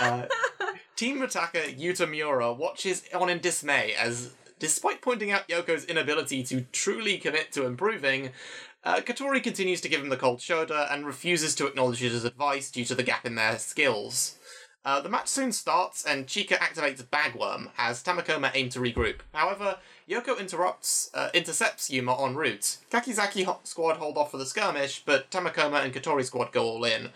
Uh, 0.00 0.26
Team 0.96 1.20
attacker 1.20 1.58
Yuta 1.58 2.10
Miura 2.10 2.50
watches 2.50 3.02
on 3.12 3.28
in 3.28 3.40
dismay 3.40 3.92
as, 3.92 4.32
despite 4.58 5.02
pointing 5.02 5.30
out 5.30 5.46
Yoko's 5.48 5.84
inability 5.84 6.42
to 6.44 6.62
truly 6.72 7.18
commit 7.18 7.52
to 7.52 7.66
improving, 7.66 8.30
uh, 8.84 9.00
Katori 9.00 9.42
continues 9.42 9.82
to 9.82 9.90
give 9.90 10.00
him 10.00 10.08
the 10.08 10.16
cold 10.16 10.40
shoulder 10.40 10.86
and 10.90 11.04
refuses 11.04 11.54
to 11.56 11.66
acknowledge 11.66 11.98
his 11.98 12.24
advice 12.24 12.70
due 12.70 12.86
to 12.86 12.94
the 12.94 13.02
gap 13.02 13.26
in 13.26 13.34
their 13.34 13.58
skills. 13.58 14.38
Uh, 14.84 15.00
the 15.00 15.08
match 15.08 15.28
soon 15.28 15.52
starts, 15.52 16.04
and 16.04 16.26
Chika 16.26 16.58
activates 16.58 17.04
Bagworm 17.04 17.70
as 17.78 18.02
Tamakoma 18.02 18.50
aim 18.54 18.68
to 18.70 18.80
regroup. 18.80 19.20
However, 19.32 19.78
Yoko 20.08 20.38
interrupts, 20.38 21.10
uh, 21.14 21.30
intercepts 21.32 21.90
Yuma 21.90 22.20
en 22.24 22.34
route. 22.34 22.78
Kakizaki 22.90 23.44
ho- 23.44 23.60
squad 23.64 23.96
hold 23.96 24.16
off 24.18 24.30
for 24.30 24.36
the 24.36 24.46
skirmish, 24.46 25.02
but 25.04 25.30
Tamakoma 25.30 25.84
and 25.84 25.94
Katori 25.94 26.24
squad 26.24 26.52
go 26.52 26.64
all 26.64 26.84
in. 26.84 27.10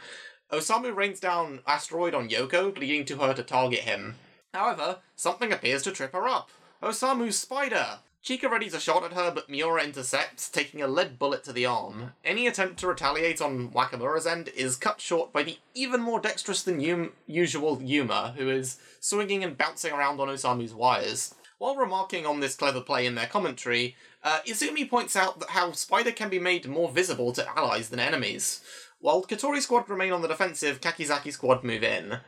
Osamu 0.53 0.94
rains 0.94 1.18
down 1.18 1.61
asteroid 1.66 2.14
on 2.14 2.29
Yoko, 2.29 2.77
leading 2.79 3.05
to 3.07 3.16
her 3.16 3.35
to 3.35 3.42
target 3.42 3.81
him. 3.81 4.14
However, 4.55 4.99
something 5.16 5.53
appears 5.53 5.83
to 5.83 5.92
trip 5.92 6.12
her 6.12 6.29
up. 6.29 6.51
Osamu's 6.83 7.38
spider! 7.38 7.99
Chika 8.25 8.51
readies 8.51 8.75
a 8.75 8.81
shot 8.81 9.05
at 9.05 9.12
her, 9.12 9.31
but 9.31 9.49
Miura 9.49 9.85
intercepts, 9.85 10.49
taking 10.49 10.83
a 10.83 10.88
lead 10.88 11.16
bullet 11.16 11.44
to 11.44 11.53
the 11.53 11.64
arm. 11.66 12.12
Any 12.25 12.49
attempt 12.49 12.79
to 12.81 12.88
retaliate 12.88 13.40
on 13.40 13.70
Wakamura's 13.70 14.27
end 14.27 14.49
is 14.49 14.75
cut 14.75 15.01
short 15.01 15.33
by 15.33 15.44
the 15.44 15.59
even 15.75 16.01
more 16.01 16.18
dexterous 16.18 16.62
than 16.62 17.11
usual 17.29 17.81
Yuma, 17.81 18.35
who 18.37 18.51
is 18.51 18.79
swinging 18.99 19.44
and 19.44 19.57
bouncing 19.57 19.92
around 19.92 20.18
on 20.18 20.27
Osamu's 20.27 20.75
wires. 20.75 21.37
While 21.59 21.77
remarking 21.77 22.27
on 22.27 22.40
this 22.40 22.55
clever 22.55 22.83
play 22.83 23.07
in 23.07 23.14
their 23.14 23.27
commentary, 23.27 23.97
uh, 24.23 24.40
Izumi 24.47 24.88
points 24.88 25.16
out 25.16 25.40
that 25.40 25.51
how 25.51 25.73
Spider 25.73 26.12
can 26.12 26.29
be 26.29 26.38
made 26.38 26.69
more 26.69 26.90
visible 26.90 27.33
to 27.33 27.59
allies 27.59 27.88
than 27.88 27.99
enemies. 27.99 28.61
While 29.01 29.23
Katori 29.23 29.61
squad 29.61 29.88
remain 29.88 30.12
on 30.12 30.21
the 30.21 30.29
defensive, 30.29 30.83
Kakizaki 30.83 31.33
squad 31.33 31.64
move 31.64 31.83
in. 31.83 32.19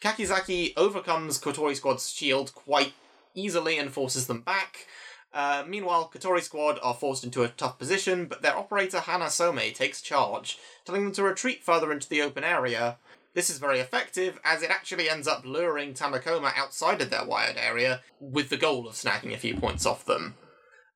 Kakizaki 0.00 0.74
overcomes 0.76 1.40
Katori 1.40 1.74
squad's 1.74 2.12
shield 2.12 2.54
quite 2.54 2.92
easily 3.34 3.78
and 3.78 3.90
forces 3.92 4.28
them 4.28 4.42
back. 4.42 4.86
Uh, 5.34 5.64
meanwhile, 5.66 6.10
Katori 6.14 6.42
squad 6.42 6.78
are 6.82 6.94
forced 6.94 7.24
into 7.24 7.42
a 7.42 7.48
tough 7.48 7.78
position, 7.78 8.26
but 8.26 8.42
their 8.42 8.56
operator 8.56 9.00
Hana 9.00 9.30
Some 9.30 9.58
takes 9.74 10.02
charge, 10.02 10.58
telling 10.84 11.04
them 11.04 11.12
to 11.14 11.22
retreat 11.24 11.64
further 11.64 11.90
into 11.90 12.08
the 12.08 12.22
open 12.22 12.44
area. 12.44 12.98
This 13.34 13.48
is 13.48 13.58
very 13.58 13.80
effective, 13.80 14.38
as 14.44 14.62
it 14.62 14.70
actually 14.70 15.08
ends 15.08 15.26
up 15.26 15.44
luring 15.44 15.94
Tamakoma 15.94 16.52
outside 16.56 17.00
of 17.00 17.10
their 17.10 17.24
wired 17.24 17.56
area, 17.56 18.02
with 18.20 18.50
the 18.50 18.58
goal 18.58 18.86
of 18.86 18.94
snagging 18.94 19.32
a 19.32 19.38
few 19.38 19.56
points 19.56 19.86
off 19.86 20.04
them. 20.04 20.34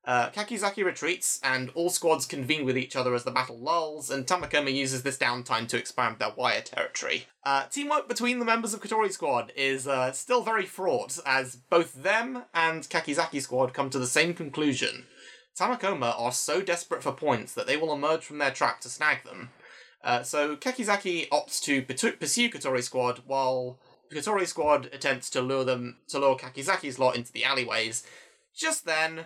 Uh, 0.05 0.29
Kakizaki 0.29 0.85
retreats, 0.85 1.39
and 1.43 1.69
all 1.71 1.89
squads 1.89 2.25
convene 2.25 2.63
with 2.63 2.77
each 2.77 2.95
other 2.95 3.13
as 3.13 3.25
the 3.25 3.31
battle 3.31 3.59
lulls, 3.59 4.09
and 4.09 4.25
Tamakoma 4.25 4.73
uses 4.73 5.03
this 5.03 5.17
downtime 5.17 5.67
to 5.67 5.77
expand 5.77 6.19
their 6.19 6.31
wire 6.37 6.61
territory. 6.61 7.25
Uh, 7.43 7.65
teamwork 7.65 8.07
between 8.07 8.39
the 8.39 8.45
members 8.45 8.73
of 8.73 8.81
Katori 8.81 9.11
Squad 9.11 9.51
is 9.57 9.85
uh, 9.85 10.13
still 10.13 10.43
very 10.43 10.65
fraught, 10.65 11.19
as 11.25 11.55
both 11.55 12.03
them 12.03 12.43
and 12.53 12.83
Kakizaki 12.83 13.41
Squad 13.41 13.73
come 13.73 13.89
to 13.89 13.99
the 13.99 14.07
same 14.07 14.33
conclusion. 14.33 15.05
Tamakoma 15.59 16.17
are 16.17 16.31
so 16.31 16.61
desperate 16.61 17.03
for 17.03 17.11
points 17.11 17.53
that 17.53 17.65
they 17.67 17.75
will 17.75 17.91
emerge 17.91 18.23
from 18.23 18.37
their 18.37 18.51
trap 18.51 18.79
to 18.81 18.89
snag 18.89 19.23
them. 19.25 19.49
Uh, 20.03 20.23
so 20.23 20.55
Kakizaki 20.55 21.27
opts 21.29 21.61
to 21.63 21.81
pursue 21.81 22.49
Katori 22.49 22.83
Squad, 22.83 23.21
while 23.25 23.79
Katori 24.11 24.47
Squad 24.47 24.89
attempts 24.93 25.29
to 25.31 25.41
lure 25.41 25.63
them 25.63 25.97
to 26.07 26.19
lure 26.19 26.37
Kakizaki's 26.37 26.99
lot 26.99 27.15
into 27.15 27.31
the 27.31 27.43
alleyways. 27.43 28.05
Just 28.55 28.85
then, 28.85 29.25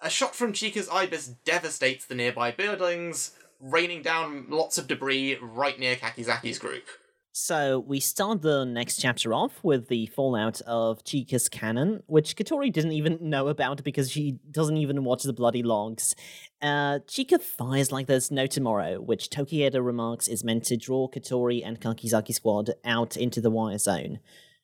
a 0.00 0.10
shot 0.10 0.34
from 0.34 0.52
Chika's 0.52 0.88
Ibis 0.88 1.28
devastates 1.44 2.04
the 2.04 2.14
nearby 2.14 2.50
buildings, 2.50 3.32
raining 3.60 4.02
down 4.02 4.46
lots 4.48 4.78
of 4.78 4.86
debris 4.86 5.38
right 5.40 5.78
near 5.78 5.96
Kakizaki's 5.96 6.58
group. 6.58 6.84
So 7.40 7.78
we 7.78 8.00
start 8.00 8.42
the 8.42 8.64
next 8.64 8.96
chapter 8.96 9.32
off 9.32 9.62
with 9.62 9.86
the 9.86 10.06
fallout 10.06 10.60
of 10.62 11.04
Chika's 11.04 11.48
cannon, 11.48 12.02
which 12.06 12.34
Katori 12.34 12.72
didn't 12.72 12.92
even 12.92 13.16
know 13.20 13.46
about 13.46 13.84
because 13.84 14.10
she 14.10 14.40
doesn't 14.50 14.76
even 14.76 15.04
watch 15.04 15.22
the 15.22 15.32
bloody 15.32 15.62
logs. 15.62 16.16
Uh, 16.60 16.98
Chika 17.06 17.40
fires 17.40 17.92
like 17.92 18.08
there's 18.08 18.32
no 18.32 18.48
tomorrow, 18.48 19.00
which 19.00 19.30
Tokieda 19.30 19.82
remarks 19.82 20.26
is 20.26 20.42
meant 20.42 20.64
to 20.64 20.76
draw 20.76 21.06
Katori 21.06 21.62
and 21.64 21.80
Kakizaki 21.80 22.34
squad 22.34 22.72
out 22.84 23.16
into 23.16 23.40
the 23.40 23.52
wire 23.52 23.78
zone. 23.78 24.18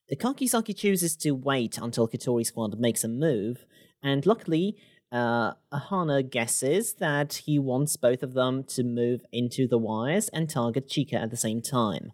The 0.09 0.17
Kakizaki 0.17 0.77
chooses 0.77 1.15
to 1.19 1.31
wait 1.31 1.79
until 1.79 2.09
Katori 2.09 2.45
squad 2.45 2.81
makes 2.81 3.05
a 3.05 3.09
move, 3.09 3.67
and 4.03 4.27
luckily, 4.27 4.77
uh, 5.13 5.53
Ahana 5.73 6.29
guesses 6.29 6.95
that 6.95 7.35
he 7.47 7.57
wants 7.57 7.97
both 7.97 8.25
of 8.25 8.35
them 8.35 8.65
to 8.65 8.83
move 8.83 9.25
into 9.33 9.69
the 9.69 9.79
wires 9.79 10.29
and 10.31 10.51
target 10.51 10.89
Chika 10.89 11.15
at 11.15 11.31
the 11.31 11.37
same 11.37 11.63
time. 11.63 12.11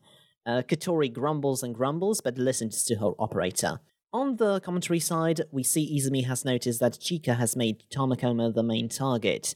Uh, 0.47 0.63
Katori 0.63 1.13
grumbles 1.13 1.63
and 1.63 1.75
grumbles, 1.75 2.21
but 2.21 2.39
listens 2.39 2.83
to 2.85 2.97
her 2.97 3.13
operator. 3.19 3.81
On 4.13 4.37
the 4.37 4.61
commentary 4.61 4.99
side, 4.99 5.43
we 5.53 5.63
see 5.63 5.97
Izumi 5.97 6.27
has 6.27 6.45
noticed 6.45 6.81
that 6.81 6.95
Chika 6.95 7.37
has 7.37 7.55
made 7.55 7.85
Tamakoma 7.91 8.53
the 8.53 8.63
main 8.63 8.89
target. 8.89 9.55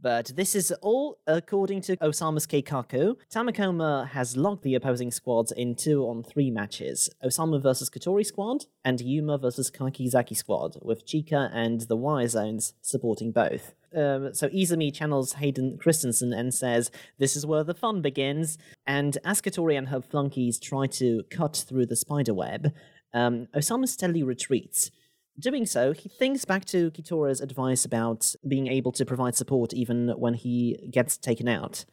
But 0.00 0.32
this 0.36 0.54
is 0.54 0.72
all 0.82 1.18
according 1.26 1.80
to 1.82 1.96
Osama's 1.96 2.46
Keikaku. 2.46 3.16
Tamakoma 3.32 4.08
has 4.08 4.36
logged 4.36 4.62
the 4.62 4.74
opposing 4.74 5.10
squads 5.10 5.52
in 5.52 5.74
two 5.74 6.04
on 6.04 6.22
three 6.22 6.50
matches 6.50 7.08
Osama 7.24 7.62
versus 7.62 7.88
Katori 7.88 8.24
squad, 8.24 8.66
and 8.84 9.00
Yuma 9.00 9.38
versus 9.38 9.70
Kakizaki 9.70 10.36
squad, 10.36 10.76
with 10.82 11.06
Chika 11.06 11.50
and 11.52 11.82
the 11.82 11.96
Wire 11.96 12.28
Zones 12.28 12.74
supporting 12.82 13.32
both. 13.32 13.74
Um, 13.94 14.34
so 14.34 14.48
Izumi 14.48 14.92
channels 14.92 15.34
Hayden 15.34 15.78
Christensen 15.78 16.32
and 16.32 16.52
says, 16.52 16.90
This 17.18 17.34
is 17.34 17.46
where 17.46 17.64
the 17.64 17.74
fun 17.74 18.02
begins. 18.02 18.58
And 18.86 19.16
as 19.24 19.40
Katori 19.40 19.78
and 19.78 19.88
her 19.88 20.02
flunkies 20.02 20.60
try 20.60 20.86
to 20.88 21.22
cut 21.30 21.64
through 21.66 21.86
the 21.86 21.96
spider 21.96 22.34
web, 22.34 22.74
um, 23.14 23.48
Osamu 23.56 23.88
steadily 23.88 24.22
retreats. 24.22 24.90
Doing 25.38 25.66
so, 25.66 25.92
he 25.92 26.08
thinks 26.08 26.46
back 26.46 26.64
to 26.66 26.90
Kitora's 26.90 27.42
advice 27.42 27.84
about 27.84 28.34
being 28.46 28.68
able 28.68 28.92
to 28.92 29.04
provide 29.04 29.34
support 29.34 29.74
even 29.74 30.08
when 30.16 30.34
he 30.34 30.88
gets 30.90 31.18
taken 31.18 31.46
out. 31.46 31.84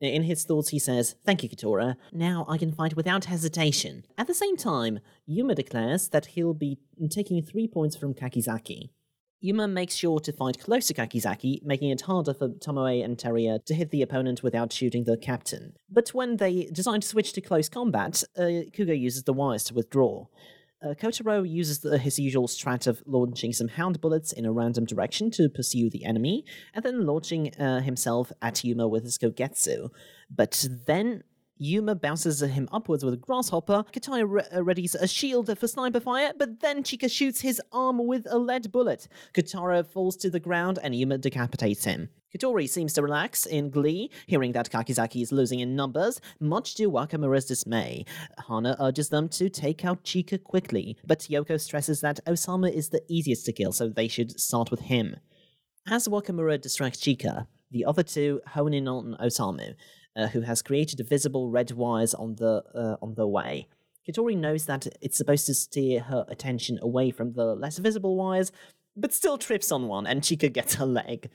In 0.00 0.24
his 0.24 0.44
thoughts, 0.44 0.68
he 0.70 0.78
says, 0.78 1.16
Thank 1.24 1.42
you, 1.42 1.48
Kitora. 1.48 1.96
Now 2.12 2.44
I 2.48 2.58
can 2.58 2.72
fight 2.72 2.96
without 2.96 3.24
hesitation. 3.24 4.04
At 4.16 4.26
the 4.26 4.34
same 4.34 4.56
time, 4.56 5.00
Yuma 5.26 5.54
declares 5.54 6.08
that 6.08 6.26
he'll 6.26 6.54
be 6.54 6.78
taking 7.10 7.42
three 7.42 7.68
points 7.68 7.96
from 7.96 8.14
Kakizaki. 8.14 8.90
Yuma 9.40 9.68
makes 9.68 9.94
sure 9.94 10.18
to 10.18 10.32
fight 10.32 10.58
close 10.58 10.88
to 10.88 10.94
Kakizaki, 10.94 11.62
making 11.62 11.90
it 11.90 12.02
harder 12.02 12.34
for 12.34 12.48
Tomoe 12.48 13.04
and 13.04 13.16
Teruya 13.16 13.64
to 13.66 13.74
hit 13.74 13.90
the 13.90 14.02
opponent 14.02 14.42
without 14.42 14.72
shooting 14.72 15.04
the 15.04 15.16
captain. 15.16 15.74
But 15.88 16.08
when 16.08 16.38
they 16.38 16.64
decide 16.72 17.02
to 17.02 17.08
switch 17.08 17.32
to 17.34 17.40
close 17.40 17.68
combat, 17.68 18.24
uh, 18.36 18.66
Kuga 18.74 18.98
uses 18.98 19.22
the 19.22 19.32
wires 19.32 19.62
to 19.64 19.74
withdraw. 19.74 20.26
Uh, 20.80 20.94
Kotaro 20.94 21.48
uses 21.48 21.80
the, 21.80 21.98
his 21.98 22.18
usual 22.20 22.46
strat 22.46 22.86
of 22.86 23.02
launching 23.04 23.52
some 23.52 23.66
hound 23.66 24.00
bullets 24.00 24.32
in 24.32 24.46
a 24.46 24.52
random 24.52 24.84
direction 24.84 25.28
to 25.32 25.48
pursue 25.48 25.90
the 25.90 26.04
enemy, 26.04 26.44
and 26.72 26.84
then 26.84 27.04
launching 27.04 27.52
uh, 27.56 27.80
himself 27.80 28.30
at 28.42 28.62
Yuma 28.62 28.86
with 28.86 29.02
his 29.02 29.18
Kogetsu. 29.18 29.90
But 30.30 30.68
then 30.86 31.24
Yuma 31.56 31.96
bounces 31.96 32.40
him 32.40 32.68
upwards 32.70 33.04
with 33.04 33.14
a 33.14 33.16
grasshopper. 33.16 33.84
Kataya 33.92 34.24
re- 34.28 34.42
uh, 34.52 34.58
readies 34.58 34.94
a 34.94 35.08
shield 35.08 35.56
for 35.58 35.66
sniper 35.66 35.98
fire, 35.98 36.32
but 36.38 36.60
then 36.60 36.84
Chika 36.84 37.10
shoots 37.10 37.40
his 37.40 37.60
arm 37.72 38.06
with 38.06 38.26
a 38.30 38.38
lead 38.38 38.70
bullet. 38.70 39.08
Katara 39.34 39.84
falls 39.84 40.16
to 40.18 40.30
the 40.30 40.38
ground 40.38 40.78
and 40.80 40.94
Yuma 40.94 41.18
decapitates 41.18 41.84
him. 41.84 42.10
Katori 42.34 42.68
seems 42.68 42.92
to 42.92 43.02
relax 43.02 43.46
in 43.46 43.70
glee, 43.70 44.10
hearing 44.26 44.52
that 44.52 44.70
Kakizaki 44.70 45.22
is 45.22 45.32
losing 45.32 45.60
in 45.60 45.74
numbers, 45.74 46.20
much 46.40 46.74
to 46.74 46.90
Wakamura's 46.90 47.46
dismay. 47.46 48.04
Hana 48.48 48.76
urges 48.80 49.08
them 49.08 49.28
to 49.30 49.48
take 49.48 49.84
out 49.84 50.04
Chika 50.04 50.42
quickly, 50.42 50.98
but 51.06 51.20
Yoko 51.20 51.58
stresses 51.58 52.02
that 52.02 52.20
Osama 52.26 52.70
is 52.70 52.90
the 52.90 53.02
easiest 53.08 53.46
to 53.46 53.52
kill, 53.52 53.72
so 53.72 53.88
they 53.88 54.08
should 54.08 54.38
start 54.38 54.70
with 54.70 54.80
him. 54.80 55.16
As 55.88 56.06
Wakamura 56.06 56.60
distracts 56.60 57.00
Chika, 57.00 57.46
the 57.70 57.86
other 57.86 58.02
two 58.02 58.42
hone 58.48 58.74
in 58.74 58.88
on 58.88 59.16
Osamu, 59.20 59.74
uh, 60.14 60.26
who 60.28 60.42
has 60.42 60.60
created 60.60 61.06
visible 61.08 61.48
red 61.48 61.72
wires 61.72 62.12
on 62.12 62.34
the 62.34 62.62
uh, 62.74 62.96
on 63.02 63.14
the 63.14 63.26
way. 63.26 63.68
Katori 64.06 64.36
knows 64.36 64.66
that 64.66 64.86
it's 65.00 65.16
supposed 65.16 65.46
to 65.46 65.54
steer 65.54 66.00
her 66.00 66.26
attention 66.28 66.78
away 66.82 67.10
from 67.10 67.32
the 67.32 67.54
less 67.54 67.78
visible 67.78 68.16
wires, 68.16 68.52
but 68.96 69.14
still 69.14 69.38
trips 69.38 69.70
on 69.72 69.86
one, 69.86 70.06
and 70.06 70.22
Chika 70.22 70.52
gets 70.52 70.74
her 70.74 70.86
leg. 70.86 71.30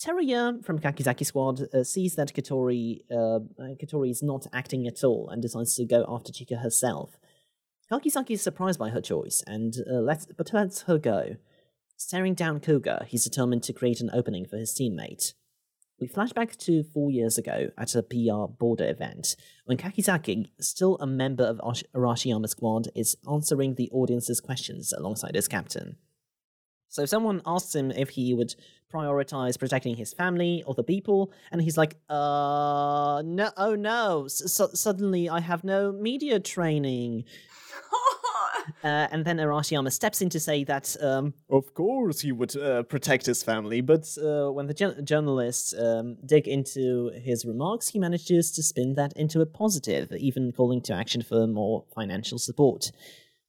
Teruya 0.00 0.64
from 0.64 0.78
Kakizaki 0.78 1.26
Squad 1.26 1.60
uh, 1.74 1.84
sees 1.84 2.14
that 2.14 2.32
Katori, 2.32 3.00
uh, 3.10 3.40
Katori 3.76 4.10
is 4.10 4.22
not 4.22 4.46
acting 4.52 4.86
at 4.86 5.04
all 5.04 5.28
and 5.28 5.42
decides 5.42 5.74
to 5.74 5.84
go 5.84 6.06
after 6.08 6.32
Chika 6.32 6.62
herself. 6.62 7.18
Kakizaki 7.92 8.30
is 8.30 8.42
surprised 8.42 8.78
by 8.78 8.88
her 8.88 9.02
choice 9.02 9.42
and 9.46 9.74
uh, 9.86 9.96
lets, 9.96 10.24
but 10.24 10.54
lets 10.54 10.82
her 10.82 10.96
go. 10.96 11.36
Staring 11.98 12.32
down 12.32 12.60
Kuga, 12.60 13.04
he's 13.06 13.24
determined 13.24 13.62
to 13.64 13.74
create 13.74 14.00
an 14.00 14.10
opening 14.14 14.46
for 14.46 14.56
his 14.56 14.72
teammate. 14.72 15.34
We 16.00 16.06
flash 16.06 16.32
back 16.32 16.56
to 16.56 16.82
four 16.82 17.10
years 17.10 17.36
ago 17.36 17.68
at 17.76 17.94
a 17.94 18.02
PR 18.02 18.50
border 18.50 18.88
event 18.88 19.36
when 19.66 19.76
Kakizaki, 19.76 20.46
still 20.58 20.96
a 20.98 21.06
member 21.06 21.44
of 21.44 21.60
Ash- 21.62 21.84
Arashiyama's 21.94 22.52
squad, 22.52 22.88
is 22.94 23.18
answering 23.30 23.74
the 23.74 23.90
audience's 23.92 24.40
questions 24.40 24.94
alongside 24.94 25.34
his 25.34 25.46
captain. 25.46 25.96
So 26.88 27.04
someone 27.04 27.42
asks 27.44 27.74
him 27.74 27.90
if 27.90 28.10
he 28.10 28.32
would 28.32 28.54
prioritize 28.92 29.58
protecting 29.58 29.96
his 29.96 30.12
family 30.12 30.62
or 30.66 30.74
the 30.74 30.84
people, 30.84 31.32
and 31.50 31.62
he's 31.62 31.76
like, 31.76 31.96
"Uh, 32.08 33.22
no, 33.24 33.50
oh 33.56 33.74
no! 33.74 34.24
S- 34.26 34.60
suddenly 34.74 35.28
I 35.28 35.40
have 35.40 35.64
no 35.64 35.92
media 35.92 36.40
training." 36.40 37.24
Uh, 38.84 39.08
and 39.10 39.24
then 39.24 39.38
Arashiyama 39.38 39.90
steps 39.92 40.22
in 40.22 40.28
to 40.30 40.38
say 40.38 40.64
that, 40.64 40.96
um, 41.02 41.34
of 41.50 41.74
course, 41.74 42.20
he 42.20 42.30
would 42.30 42.56
uh, 42.56 42.82
protect 42.84 43.26
his 43.26 43.42
family. 43.42 43.80
But 43.80 44.16
uh, 44.18 44.50
when 44.50 44.66
the 44.66 44.74
jour- 44.74 45.00
journalists 45.02 45.74
um, 45.78 46.16
dig 46.24 46.46
into 46.46 47.10
his 47.20 47.44
remarks, 47.44 47.88
he 47.88 47.98
manages 47.98 48.50
to 48.52 48.62
spin 48.62 48.94
that 48.94 49.12
into 49.14 49.40
a 49.40 49.46
positive, 49.46 50.12
even 50.12 50.52
calling 50.52 50.80
to 50.82 50.94
action 50.94 51.22
for 51.22 51.46
more 51.46 51.84
financial 51.94 52.38
support. 52.38 52.92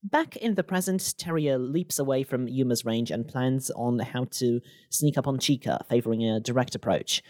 Back 0.04 0.36
in 0.38 0.56
the 0.56 0.64
present, 0.64 1.00
Teruya 1.02 1.60
leaps 1.60 2.00
away 2.00 2.24
from 2.24 2.48
Yuma's 2.48 2.84
range 2.86 3.12
and 3.12 3.28
plans 3.28 3.70
on 3.72 4.00
how 4.00 4.26
to 4.32 4.60
sneak 4.90 5.16
up 5.16 5.28
on 5.28 5.38
Chika, 5.38 5.86
favoring 5.88 6.24
a 6.24 6.40
direct 6.40 6.74
approach. 6.74 7.22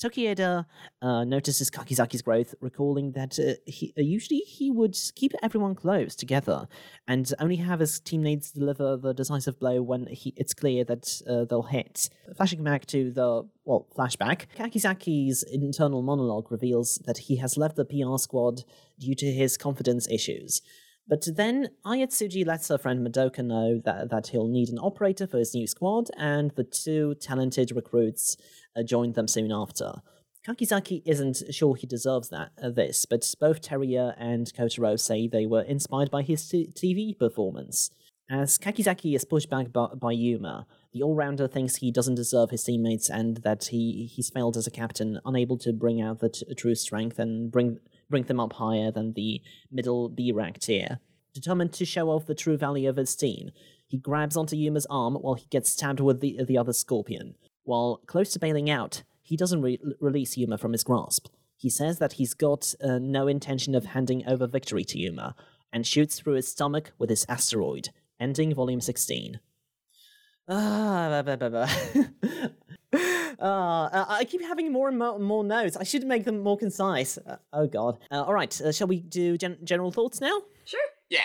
Tokieda 0.00 0.64
uh, 1.02 1.24
notices 1.24 1.70
Kakizaki's 1.70 2.22
growth, 2.22 2.54
recalling 2.60 3.12
that 3.12 3.38
uh, 3.38 3.54
he, 3.66 3.92
uh, 3.98 4.00
usually 4.00 4.38
he 4.38 4.70
would 4.70 4.96
keep 5.14 5.32
everyone 5.42 5.74
close 5.74 6.14
together 6.14 6.68
and 7.06 7.34
only 7.38 7.56
have 7.56 7.80
his 7.80 8.00
teammates 8.00 8.52
deliver 8.52 8.96
the 8.96 9.12
decisive 9.12 9.58
blow 9.58 9.82
when 9.82 10.06
he, 10.06 10.32
it's 10.36 10.54
clear 10.54 10.84
that 10.84 11.20
uh, 11.28 11.44
they'll 11.44 11.64
hit. 11.64 12.08
Flashing 12.36 12.64
back 12.64 12.86
to 12.86 13.10
the, 13.10 13.46
well, 13.64 13.88
flashback, 13.94 14.46
Kakizaki's 14.56 15.42
internal 15.42 16.00
monologue 16.00 16.50
reveals 16.50 17.00
that 17.06 17.18
he 17.18 17.36
has 17.36 17.58
left 17.58 17.76
the 17.76 17.84
PR 17.84 18.16
squad 18.16 18.62
due 18.98 19.16
to 19.16 19.26
his 19.26 19.58
confidence 19.58 20.08
issues. 20.08 20.62
But 21.10 21.26
then 21.34 21.70
Ayatsuji 21.84 22.46
lets 22.46 22.68
her 22.68 22.78
friend 22.78 23.04
Madoka 23.04 23.44
know 23.44 23.80
that, 23.84 24.10
that 24.10 24.28
he'll 24.28 24.46
need 24.46 24.68
an 24.68 24.78
operator 24.78 25.26
for 25.26 25.38
his 25.38 25.52
new 25.52 25.66
squad, 25.66 26.08
and 26.16 26.52
the 26.52 26.62
two 26.62 27.16
talented 27.16 27.72
recruits 27.74 28.36
uh, 28.76 28.84
join 28.84 29.14
them 29.14 29.26
soon 29.26 29.50
after. 29.50 29.94
Kakizaki 30.46 31.02
isn't 31.04 31.42
sure 31.50 31.74
he 31.74 31.88
deserves 31.88 32.28
that 32.28 32.52
uh, 32.62 32.70
this, 32.70 33.06
but 33.06 33.34
both 33.40 33.60
Teruya 33.60 34.14
and 34.18 34.52
Kotaro 34.54 34.98
say 34.98 35.26
they 35.26 35.46
were 35.46 35.62
inspired 35.62 36.12
by 36.12 36.22
his 36.22 36.48
t- 36.48 36.72
TV 36.72 37.18
performance. 37.18 37.90
As 38.30 38.56
Kakizaki 38.56 39.16
is 39.16 39.24
pushed 39.24 39.50
back 39.50 39.72
by, 39.72 39.88
by 39.88 40.12
Yuma, 40.12 40.68
the 40.92 41.02
all-rounder 41.02 41.48
thinks 41.48 41.76
he 41.76 41.90
doesn't 41.90 42.14
deserve 42.14 42.50
his 42.50 42.62
teammates 42.62 43.10
and 43.10 43.38
that 43.38 43.64
he 43.64 44.08
he's 44.14 44.30
failed 44.30 44.56
as 44.56 44.68
a 44.68 44.70
captain, 44.70 45.18
unable 45.24 45.58
to 45.58 45.72
bring 45.72 46.00
out 46.00 46.20
the 46.20 46.28
t- 46.28 46.46
true 46.54 46.76
strength 46.76 47.18
and 47.18 47.50
bring 47.50 47.80
bring 48.10 48.24
them 48.24 48.40
up 48.40 48.54
higher 48.54 48.90
than 48.90 49.14
the 49.14 49.40
middle 49.70 50.08
B 50.08 50.32
rank 50.32 50.58
tier. 50.58 50.98
Determined 51.32 51.72
to 51.74 51.84
show 51.84 52.10
off 52.10 52.26
the 52.26 52.34
true 52.34 52.56
value 52.56 52.88
of 52.88 52.96
his 52.96 53.14
team, 53.14 53.50
he 53.86 53.98
grabs 53.98 54.36
onto 54.36 54.56
Yuma's 54.56 54.86
arm 54.90 55.14
while 55.14 55.34
he 55.34 55.46
gets 55.50 55.70
stabbed 55.70 56.00
with 56.00 56.20
the, 56.20 56.44
the 56.44 56.58
other 56.58 56.72
scorpion. 56.72 57.36
While 57.62 58.00
close 58.06 58.32
to 58.32 58.38
bailing 58.38 58.68
out, 58.68 59.04
he 59.22 59.36
doesn't 59.36 59.62
re- 59.62 59.80
release 60.00 60.36
Yuma 60.36 60.58
from 60.58 60.72
his 60.72 60.84
grasp. 60.84 61.28
He 61.56 61.70
says 61.70 61.98
that 61.98 62.14
he's 62.14 62.34
got 62.34 62.74
uh, 62.82 62.98
no 62.98 63.28
intention 63.28 63.74
of 63.74 63.86
handing 63.86 64.26
over 64.26 64.46
victory 64.46 64.84
to 64.84 64.98
Yuma, 64.98 65.34
and 65.72 65.86
shoots 65.86 66.18
through 66.18 66.34
his 66.34 66.48
stomach 66.48 66.92
with 66.98 67.10
his 67.10 67.26
asteroid, 67.28 67.90
ending 68.18 68.54
Volume 68.54 68.80
16. 68.80 69.40
Ah, 70.48 71.22
blah, 71.24 71.36
blah, 71.36 71.48
blah. 71.48 71.70
Uh, 72.92 74.04
I 74.08 74.26
keep 74.28 74.42
having 74.42 74.70
more 74.72 74.88
and 74.88 74.98
more, 74.98 75.18
more 75.18 75.44
notes. 75.44 75.76
I 75.76 75.84
should 75.84 76.04
make 76.04 76.24
them 76.24 76.40
more 76.40 76.58
concise. 76.58 77.16
Uh, 77.18 77.36
oh 77.52 77.66
god. 77.66 77.98
Uh, 78.10 78.22
all 78.22 78.34
right, 78.34 78.60
uh, 78.60 78.72
shall 78.72 78.86
we 78.86 79.00
do 79.00 79.38
gen- 79.38 79.58
general 79.64 79.90
thoughts 79.90 80.20
now? 80.20 80.42
Sure. 80.64 80.80
Yeah. 81.08 81.20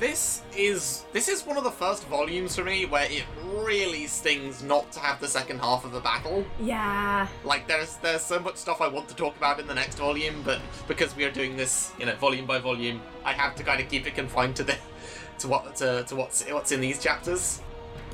This 0.00 0.40
is 0.56 1.04
this 1.12 1.28
is 1.28 1.44
one 1.44 1.58
of 1.58 1.64
the 1.64 1.70
first 1.70 2.04
volumes 2.06 2.56
for 2.56 2.64
me 2.64 2.86
where 2.86 3.04
it 3.04 3.24
really 3.44 4.06
stings 4.06 4.62
not 4.62 4.90
to 4.92 4.98
have 4.98 5.20
the 5.20 5.28
second 5.28 5.58
half 5.58 5.84
of 5.84 5.92
a 5.92 6.00
battle. 6.00 6.42
Yeah. 6.58 7.28
Like 7.44 7.68
there's 7.68 7.96
there's 7.96 8.22
so 8.22 8.40
much 8.40 8.56
stuff 8.56 8.80
I 8.80 8.88
want 8.88 9.10
to 9.10 9.14
talk 9.14 9.36
about 9.36 9.60
in 9.60 9.66
the 9.66 9.74
next 9.74 9.98
volume, 9.98 10.40
but 10.42 10.58
because 10.88 11.14
we 11.14 11.24
are 11.26 11.30
doing 11.30 11.54
this, 11.54 11.92
you 11.98 12.06
know, 12.06 12.14
volume 12.16 12.46
by 12.46 12.58
volume, 12.58 13.02
I 13.26 13.34
have 13.34 13.54
to 13.56 13.62
kind 13.62 13.78
of 13.78 13.90
keep 13.90 14.06
it 14.06 14.14
confined 14.14 14.56
to 14.56 14.64
the 14.64 14.78
to 15.40 15.48
what 15.48 15.76
to, 15.76 16.02
to 16.04 16.16
what's 16.16 16.48
what's 16.48 16.72
in 16.72 16.80
these 16.80 16.98
chapters. 16.98 17.60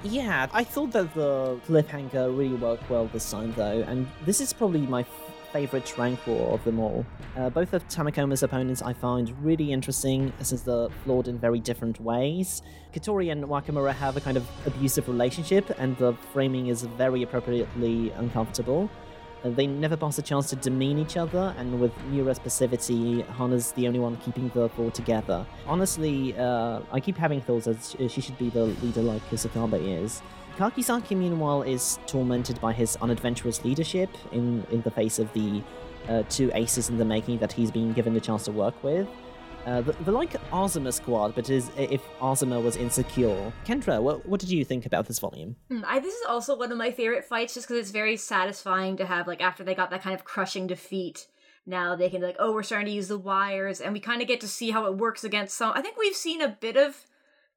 Yeah, 0.02 0.48
I 0.52 0.64
thought 0.64 0.90
that 0.90 1.14
the 1.14 1.60
cliffhanger 1.68 2.36
really 2.36 2.56
worked 2.56 2.90
well 2.90 3.06
this 3.12 3.30
time, 3.30 3.52
though, 3.56 3.84
and 3.86 4.08
this 4.24 4.40
is 4.40 4.52
probably 4.52 4.80
my 4.80 5.04
f- 5.46 5.52
favorite 5.52 5.96
rank 5.98 6.26
war 6.26 6.52
of 6.54 6.64
them 6.64 6.78
all. 6.78 7.04
Uh, 7.36 7.50
both 7.50 7.72
of 7.72 7.86
Tamakoma's 7.88 8.42
opponents 8.42 8.82
I 8.82 8.92
find 8.92 9.34
really 9.44 9.72
interesting, 9.72 10.32
since 10.40 10.62
they're 10.62 10.88
flawed 11.04 11.28
in 11.28 11.38
very 11.38 11.60
different 11.60 12.00
ways. 12.00 12.62
Katori 12.92 13.30
and 13.30 13.44
Wakamura 13.44 13.92
have 13.92 14.16
a 14.16 14.20
kind 14.20 14.36
of 14.36 14.46
abusive 14.66 15.08
relationship, 15.08 15.70
and 15.78 15.96
the 15.98 16.14
framing 16.32 16.68
is 16.68 16.82
very 16.82 17.22
appropriately 17.22 18.10
uncomfortable. 18.12 18.90
Uh, 19.44 19.50
they 19.50 19.66
never 19.66 19.96
pass 19.96 20.18
a 20.18 20.22
chance 20.22 20.48
to 20.50 20.56
demean 20.56 20.98
each 20.98 21.16
other, 21.16 21.54
and 21.58 21.78
with 21.80 21.92
Miura's 22.10 22.38
passivity, 22.38 23.22
Hana's 23.22 23.72
the 23.72 23.86
only 23.86 23.98
one 23.98 24.16
keeping 24.16 24.50
the 24.54 24.68
four 24.70 24.90
together. 24.90 25.46
Honestly, 25.66 26.36
uh, 26.38 26.80
I 26.90 27.00
keep 27.00 27.16
having 27.16 27.40
thoughts 27.40 27.66
that 27.66 28.10
she 28.10 28.20
should 28.20 28.38
be 28.38 28.48
the 28.50 28.64
leader 28.64 29.02
like 29.02 29.22
Kusakabe 29.30 30.02
is. 30.02 30.22
Kakizaki, 30.56 31.14
meanwhile, 31.14 31.62
is 31.62 31.98
tormented 32.06 32.58
by 32.62 32.72
his 32.72 32.96
unadventurous 33.02 33.62
leadership 33.62 34.08
in, 34.32 34.66
in 34.70 34.80
the 34.82 34.90
face 34.90 35.18
of 35.18 35.30
the 35.34 35.62
uh, 36.08 36.22
two 36.30 36.50
aces 36.54 36.88
in 36.88 36.96
the 36.96 37.04
making 37.04 37.38
that 37.38 37.52
he's 37.52 37.70
been 37.70 37.92
given 37.92 38.14
the 38.14 38.20
chance 38.20 38.44
to 38.44 38.52
work 38.52 38.82
with. 38.82 39.06
Uh, 39.66 39.82
the, 39.82 39.92
the 40.04 40.12
like 40.12 40.34
Azuma 40.52 40.92
squad, 40.92 41.34
but 41.34 41.50
is 41.50 41.70
if 41.76 42.00
Azuma 42.22 42.58
was 42.58 42.76
insecure. 42.76 43.52
Kendra, 43.66 44.00
what, 44.00 44.24
what 44.24 44.40
did 44.40 44.50
you 44.50 44.64
think 44.64 44.86
about 44.86 45.06
this 45.06 45.18
volume? 45.18 45.56
Hmm, 45.68 45.82
I, 45.84 45.98
this 45.98 46.14
is 46.14 46.24
also 46.26 46.56
one 46.56 46.72
of 46.72 46.78
my 46.78 46.90
favorite 46.90 47.24
fights 47.24 47.52
just 47.52 47.68
because 47.68 47.80
it's 47.80 47.90
very 47.90 48.16
satisfying 48.16 48.96
to 48.96 49.04
have, 49.04 49.26
like, 49.26 49.42
after 49.42 49.62
they 49.62 49.74
got 49.74 49.90
that 49.90 50.02
kind 50.02 50.14
of 50.14 50.24
crushing 50.24 50.66
defeat, 50.66 51.26
now 51.66 51.96
they 51.96 52.08
can 52.08 52.22
like, 52.22 52.36
oh, 52.38 52.52
we're 52.52 52.62
starting 52.62 52.86
to 52.86 52.92
use 52.92 53.08
the 53.08 53.18
wires, 53.18 53.80
and 53.80 53.92
we 53.92 54.00
kind 54.00 54.22
of 54.22 54.28
get 54.28 54.40
to 54.40 54.48
see 54.48 54.70
how 54.70 54.86
it 54.86 54.96
works 54.96 55.24
against 55.24 55.56
some. 55.56 55.72
I 55.74 55.82
think 55.82 55.98
we've 55.98 56.16
seen 56.16 56.40
a 56.40 56.48
bit 56.48 56.76
of 56.76 57.04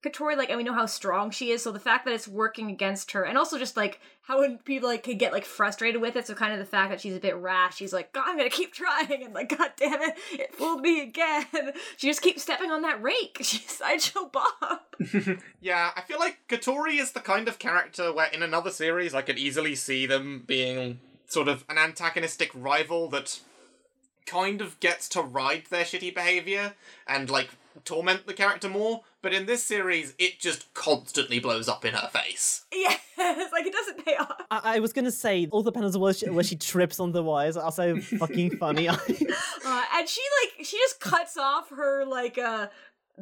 Katori, 0.01 0.37
like, 0.37 0.49
and 0.49 0.57
we 0.57 0.63
know 0.63 0.73
how 0.73 0.85
strong 0.85 1.29
she 1.29 1.51
is, 1.51 1.61
so 1.61 1.73
the 1.73 1.79
fact 1.79 2.05
that 2.05 2.13
it's 2.13 2.27
working 2.27 2.71
against 2.71 3.11
her, 3.11 3.23
and 3.23 3.37
also 3.37 3.59
just 3.59 3.75
like 3.75 3.99
how 4.21 4.57
people 4.63 4.87
like 4.87 5.03
could 5.03 5.19
get 5.19 5.33
like 5.33 5.43
frustrated 5.43 5.99
with 5.99 6.15
it, 6.15 6.25
so 6.25 6.33
kind 6.33 6.53
of 6.53 6.59
the 6.59 6.65
fact 6.65 6.89
that 6.89 7.01
she's 7.01 7.15
a 7.15 7.19
bit 7.19 7.35
rash, 7.35 7.75
she's 7.75 7.91
like, 7.91 8.13
God, 8.13 8.23
I'm 8.27 8.37
gonna 8.37 8.49
keep 8.49 8.73
trying, 8.73 9.23
and 9.25 9.33
like, 9.33 9.55
God 9.57 9.71
damn 9.75 10.01
it, 10.01 10.15
it 10.31 10.55
fooled 10.55 10.81
me 10.81 11.01
again. 11.01 11.45
She 11.97 12.07
just 12.07 12.21
keeps 12.21 12.41
stepping 12.41 12.71
on 12.71 12.81
that 12.83 13.01
rake. 13.01 13.39
She's 13.41 13.69
sideshow 13.69 14.31
Bob. 14.31 14.79
Yeah, 15.59 15.91
I 15.95 16.01
feel 16.01 16.19
like 16.19 16.37
Katori 16.47 16.99
is 16.99 17.11
the 17.11 17.19
kind 17.19 17.47
of 17.47 17.59
character 17.59 18.13
where 18.13 18.27
in 18.27 18.41
another 18.41 18.69
series 18.69 19.13
I 19.13 19.21
could 19.21 19.37
easily 19.37 19.75
see 19.75 20.05
them 20.05 20.43
being 20.47 20.99
sort 21.27 21.47
of 21.47 21.65
an 21.69 21.77
antagonistic 21.77 22.51
rival 22.53 23.09
that 23.09 23.39
kind 24.25 24.61
of 24.61 24.79
gets 24.79 25.09
to 25.09 25.21
ride 25.21 25.63
their 25.69 25.83
shitty 25.83 26.13
behavior 26.13 26.73
and 27.07 27.29
like 27.29 27.49
torment 27.85 28.27
the 28.27 28.33
character 28.33 28.69
more, 28.69 29.01
but 29.21 29.33
in 29.33 29.45
this 29.45 29.63
series 29.63 30.13
it 30.19 30.39
just 30.39 30.73
constantly 30.73 31.39
blows 31.39 31.67
up 31.67 31.85
in 31.85 31.93
her 31.93 32.09
face. 32.09 32.65
yes, 32.71 32.99
like 33.51 33.65
it 33.65 33.73
doesn't 33.73 34.05
pay 34.05 34.15
off. 34.15 34.41
I, 34.51 34.75
I 34.75 34.79
was 34.79 34.93
gonna 34.93 35.11
say 35.11 35.47
all 35.51 35.63
the 35.63 35.71
panels 35.71 35.97
where 35.97 36.13
she, 36.13 36.29
where 36.29 36.43
she 36.43 36.55
trips 36.55 36.99
on 36.99 37.11
the 37.11 37.23
wires 37.23 37.57
are 37.57 37.71
so 37.71 37.99
fucking 37.99 38.57
funny. 38.57 38.89
Uh, 39.65 39.83
and 39.95 40.09
she 40.09 40.21
like 40.41 40.65
she 40.65 40.77
just 40.77 40.99
cuts 40.99 41.37
off 41.37 41.69
her 41.69 42.03
like 42.05 42.37
uh 42.37 42.67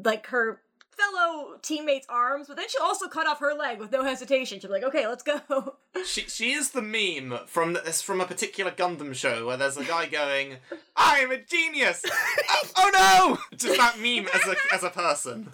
like 0.03 0.27
her 0.27 0.61
fellow 0.97 1.57
teammate's 1.61 2.07
arms, 2.09 2.47
but 2.47 2.57
then 2.57 2.67
she'll 2.69 2.83
also 2.83 3.07
cut 3.07 3.27
off 3.27 3.39
her 3.39 3.53
leg 3.53 3.79
with 3.79 3.91
no 3.91 4.03
hesitation. 4.03 4.59
She'll 4.59 4.69
be 4.69 4.75
like, 4.75 4.83
okay, 4.83 5.07
let's 5.07 5.23
go. 5.23 5.41
She 6.05 6.21
she 6.21 6.51
is 6.51 6.69
the 6.71 6.81
meme 6.83 7.39
from 7.47 7.73
this 7.73 8.03
from 8.03 8.21
a 8.21 8.25
particular 8.25 8.69
Gundam 8.69 9.15
show 9.15 9.47
where 9.47 9.57
there's 9.57 9.77
a 9.77 9.83
guy 9.83 10.05
going, 10.11 10.57
"I'm 10.95 11.31
a 11.31 11.39
genius." 11.39 12.05
oh, 12.07 12.63
oh 12.77 13.37
no! 13.51 13.57
Just 13.57 13.77
that 13.77 13.99
meme 13.99 14.27
as 14.31 14.47
a 14.47 14.55
as 14.71 14.83
a 14.83 14.91
person. 14.91 15.49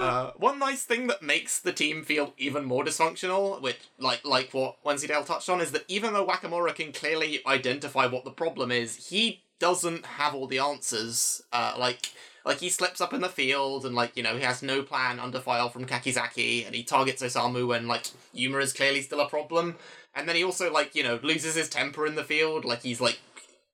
Uh, 0.00 0.32
one 0.36 0.58
nice 0.58 0.84
thing 0.84 1.06
that 1.08 1.22
makes 1.22 1.58
the 1.58 1.72
team 1.72 2.04
feel 2.04 2.34
even 2.38 2.64
more 2.64 2.84
dysfunctional, 2.84 3.60
which 3.60 3.78
like 3.98 4.24
like 4.24 4.50
what 4.52 4.76
Wensleydale 4.84 5.24
touched 5.24 5.48
on, 5.48 5.60
is 5.60 5.72
that 5.72 5.84
even 5.88 6.12
though 6.12 6.26
Wakamura 6.26 6.74
can 6.74 6.92
clearly 6.92 7.40
identify 7.46 8.06
what 8.06 8.24
the 8.24 8.30
problem 8.30 8.70
is, 8.70 9.08
he 9.08 9.42
doesn't 9.58 10.04
have 10.06 10.34
all 10.34 10.46
the 10.46 10.58
answers. 10.58 11.42
Uh, 11.52 11.74
like 11.78 12.12
like 12.44 12.58
he 12.58 12.68
slips 12.68 13.00
up 13.00 13.12
in 13.12 13.20
the 13.20 13.28
field 13.28 13.86
and 13.86 13.94
like 13.94 14.16
you 14.16 14.22
know 14.22 14.36
he 14.36 14.42
has 14.42 14.62
no 14.62 14.82
plan 14.82 15.18
under 15.18 15.40
file 15.40 15.68
from 15.68 15.86
Kakizaki, 15.86 16.66
and 16.66 16.74
he 16.74 16.82
targets 16.82 17.22
Osamu 17.22 17.66
when 17.66 17.88
like 17.88 18.06
Yuma 18.32 18.58
is 18.58 18.72
clearly 18.72 19.02
still 19.02 19.20
a 19.20 19.28
problem, 19.28 19.76
and 20.14 20.28
then 20.28 20.36
he 20.36 20.44
also 20.44 20.72
like 20.72 20.94
you 20.94 21.02
know 21.02 21.18
loses 21.22 21.54
his 21.54 21.68
temper 21.68 22.06
in 22.06 22.14
the 22.14 22.24
field, 22.24 22.64
like 22.64 22.82
he's 22.82 23.00
like 23.00 23.20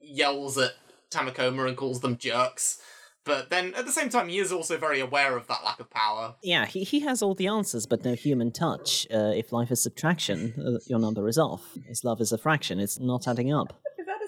yells 0.00 0.56
at 0.58 0.72
Tamakoma 1.10 1.68
and 1.68 1.76
calls 1.76 2.00
them 2.00 2.16
jerks. 2.16 2.80
But 3.24 3.50
then 3.50 3.74
at 3.74 3.84
the 3.84 3.92
same 3.92 4.08
time, 4.08 4.28
he 4.28 4.38
is 4.38 4.50
also 4.50 4.78
very 4.78 4.98
aware 4.98 5.36
of 5.36 5.46
that 5.48 5.62
lack 5.62 5.78
of 5.78 5.90
power. 5.90 6.36
yeah, 6.42 6.64
he, 6.64 6.84
he 6.84 7.00
has 7.00 7.22
all 7.22 7.34
the 7.34 7.48
answers, 7.48 7.84
but 7.84 8.02
no 8.02 8.14
human 8.14 8.50
touch. 8.50 9.06
Uh, 9.12 9.32
if 9.34 9.52
life 9.52 9.70
is 9.70 9.82
subtraction, 9.82 10.54
uh, 10.58 10.78
your 10.86 10.98
number 10.98 11.28
is 11.28 11.36
off. 11.36 11.62
If 11.86 12.02
love 12.02 12.22
is 12.22 12.32
a 12.32 12.38
fraction, 12.38 12.80
it's 12.80 12.98
not 12.98 13.28
adding 13.28 13.52
up. 13.52 13.78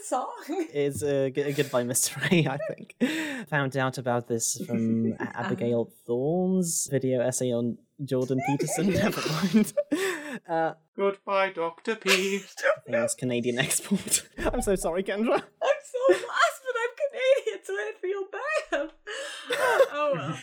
Is 0.09 0.11
that 0.11 0.17
a 0.17 0.45
song? 0.49 0.67
It's 0.73 1.03
uh, 1.03 1.31
g- 1.35 1.53
goodbye, 1.53 1.85
Mr. 1.85 2.31
Ray, 2.31 2.47
I 2.47 2.59
think. 2.69 3.49
Found 3.49 3.77
out 3.77 3.99
about 3.99 4.29
this 4.29 4.62
from 4.67 5.12
A- 5.21 5.37
Abigail 5.38 5.91
Thorne's 6.07 6.88
video 6.91 7.21
essay 7.21 7.53
on 7.53 7.79
Jordan 8.05 8.41
Peterson. 8.49 8.91
Never 8.93 9.23
mind. 9.31 9.73
uh, 10.49 10.73
Goodbye, 10.97 11.51
Dr. 11.51 11.95
P. 11.97 12.11
I 12.11 12.38
think 12.38 12.51
that's 12.88 13.15
Canadian 13.15 13.59
export. 13.59 14.29
I'm 14.53 14.61
so 14.62 14.75
sorry, 14.75 15.03
Kendra. 15.03 15.35
I'm 15.35 15.41
so 15.85 16.12
lost, 16.12 16.21
but 16.21 16.21
I'm 16.21 16.21
Canadian, 16.21 16.51
so 17.65 17.73
I 17.73 17.93
feel 18.01 18.23
bad. 18.33 18.91
oh 19.93 20.13
well. 20.15 20.39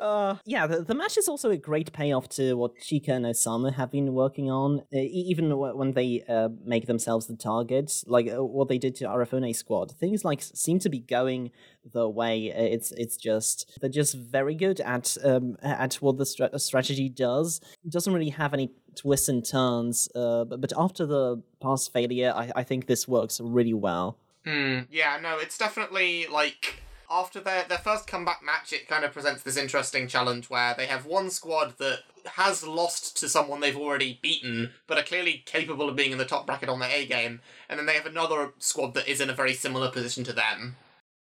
Uh, 0.00 0.36
yeah, 0.44 0.66
the, 0.66 0.82
the 0.82 0.94
match 0.94 1.16
is 1.16 1.28
also 1.28 1.50
a 1.50 1.56
great 1.56 1.92
payoff 1.92 2.28
to 2.28 2.54
what 2.54 2.76
Chika 2.78 3.10
and 3.10 3.24
Osamu 3.24 3.72
have 3.74 3.90
been 3.90 4.12
working 4.12 4.50
on, 4.50 4.80
uh, 4.92 4.98
even 4.98 5.48
w- 5.48 5.76
when 5.76 5.92
they 5.92 6.22
uh, 6.28 6.48
make 6.64 6.86
themselves 6.86 7.26
the 7.26 7.36
target, 7.36 8.02
like 8.06 8.28
uh, 8.30 8.44
what 8.44 8.68
they 8.68 8.76
did 8.78 8.94
to 8.96 9.04
Arafune 9.04 9.54
squad. 9.54 9.92
Things 9.92 10.24
like 10.24 10.42
seem 10.42 10.78
to 10.80 10.90
be 10.90 10.98
going 10.98 11.50
the 11.92 12.08
way. 12.08 12.52
Uh, 12.52 12.62
It's 12.74 12.92
it's 12.92 13.16
just 13.16 13.78
they're 13.80 13.88
just 13.90 14.14
very 14.16 14.54
good 14.54 14.80
at 14.80 15.16
um, 15.24 15.56
at 15.62 15.94
what 15.96 16.18
the 16.18 16.26
stra- 16.26 16.58
strategy 16.58 17.08
does. 17.08 17.60
It 17.84 17.92
doesn't 17.92 18.12
really 18.12 18.30
have 18.30 18.52
any 18.52 18.70
twists 18.96 19.28
and 19.28 19.44
turns, 19.44 20.08
uh, 20.14 20.44
but, 20.44 20.60
but 20.60 20.72
after 20.76 21.06
the 21.06 21.42
past 21.62 21.92
failure, 21.92 22.32
I, 22.34 22.50
I 22.56 22.62
think 22.64 22.86
this 22.86 23.08
works 23.08 23.40
really 23.42 23.74
well. 23.74 24.18
Hmm. 24.44 24.80
Yeah, 24.90 25.18
no, 25.22 25.38
it's 25.38 25.56
definitely 25.58 26.26
like 26.26 26.82
after 27.10 27.40
their 27.40 27.64
their 27.64 27.78
first 27.78 28.06
comeback 28.06 28.42
match, 28.42 28.72
it 28.72 28.88
kind 28.88 29.04
of 29.04 29.12
presents 29.12 29.42
this 29.42 29.56
interesting 29.56 30.08
challenge 30.08 30.50
where 30.50 30.74
they 30.74 30.86
have 30.86 31.06
one 31.06 31.30
squad 31.30 31.78
that 31.78 32.00
has 32.26 32.66
lost 32.66 33.16
to 33.18 33.28
someone 33.28 33.60
they've 33.60 33.76
already 33.76 34.18
beaten, 34.22 34.70
but 34.86 34.98
are 34.98 35.02
clearly 35.02 35.42
capable 35.46 35.88
of 35.88 35.96
being 35.96 36.12
in 36.12 36.18
the 36.18 36.24
top 36.24 36.46
bracket 36.46 36.68
on 36.68 36.80
their 36.80 36.90
A 36.90 37.06
game, 37.06 37.40
and 37.68 37.78
then 37.78 37.86
they 37.86 37.94
have 37.94 38.06
another 38.06 38.52
squad 38.58 38.94
that 38.94 39.08
is 39.08 39.20
in 39.20 39.30
a 39.30 39.34
very 39.34 39.54
similar 39.54 39.90
position 39.90 40.24
to 40.24 40.32
them. 40.32 40.76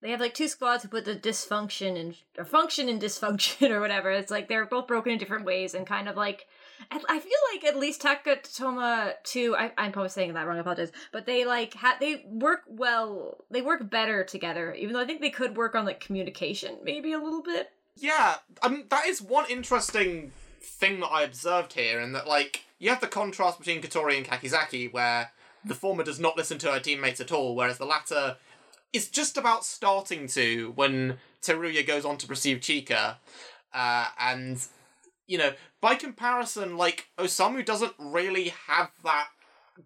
They 0.01 0.11
have 0.11 0.22
like 0.22 0.34
two 0.34 0.47
squads 0.47 0.84
who 0.84 0.89
put 0.89 1.03
the 1.03 1.15
dysfunction 1.15 1.99
and 1.99 2.15
or 2.38 2.45
function 2.45 2.88
and 2.88 3.01
dysfunction 3.01 3.70
or 3.72 3.82
whatever. 3.82 4.11
It's 4.11 4.32
like 4.32 4.47
they're 4.47 4.65
both 4.65 4.88
broken 4.88 5.11
in 5.11 5.17
different 5.17 5.45
ways 5.45 5.74
and 5.74 5.86
kind 5.86 6.07
of 6.07 6.15
like 6.15 6.47
I 6.91 7.19
feel 7.19 7.32
like 7.53 7.63
at 7.65 7.77
least 7.77 8.01
Takatoma 8.01 9.13
two. 9.23 9.55
I, 9.55 9.71
I'm 9.77 9.91
probably 9.91 10.09
saying 10.09 10.34
that 10.34 10.47
wrong. 10.47 10.57
I 10.57 10.61
apologize. 10.61 10.91
But 11.11 11.25
they 11.25 11.45
like 11.45 11.73
ha- 11.73 11.97
they 11.99 12.25
work 12.27 12.61
well. 12.67 13.43
They 13.51 13.61
work 13.61 13.89
better 13.89 14.23
together. 14.23 14.73
Even 14.73 14.93
though 14.93 15.01
I 15.01 15.05
think 15.05 15.21
they 15.21 15.30
could 15.30 15.57
work 15.57 15.75
on 15.75 15.86
like 15.86 15.99
communication 15.99 16.77
maybe 16.84 17.13
a 17.13 17.19
little 17.19 17.43
bit. 17.43 17.71
Yeah, 17.95 18.36
mean 18.69 18.86
that 18.89 19.07
is 19.07 19.21
one 19.21 19.45
interesting 19.49 20.32
thing 20.61 20.99
that 21.01 21.07
I 21.07 21.23
observed 21.23 21.73
here, 21.73 21.99
and 21.99 22.15
that 22.15 22.27
like 22.27 22.63
you 22.80 22.89
have 22.89 23.01
the 23.01 23.07
contrast 23.07 23.59
between 23.59 23.82
Katori 23.82 24.17
and 24.17 24.25
Kakizaki, 24.25 24.91
where 24.91 25.32
the 25.65 25.75
former 25.75 26.03
does 26.03 26.19
not 26.19 26.38
listen 26.38 26.57
to 26.59 26.71
her 26.71 26.80
teammates 26.80 27.19
at 27.19 27.32
all, 27.32 27.55
whereas 27.55 27.77
the 27.77 27.86
latter 27.86 28.38
is 28.93 29.09
just 29.09 29.38
about 29.38 29.65
starting 29.65 30.27
to 30.27 30.71
when 30.75 31.17
Teruya 31.41 31.86
goes 31.86 32.05
on 32.05 32.17
to 32.17 32.27
perceive 32.27 32.59
Chika, 32.59 33.15
uh, 33.73 34.07
and 34.19 34.65
you 35.30 35.38
know 35.38 35.53
by 35.80 35.95
comparison, 35.95 36.75
like 36.75 37.07
Osamu 37.17 37.63
doesn't 37.63 37.93
really 37.97 38.49
have 38.67 38.91
that 39.03 39.27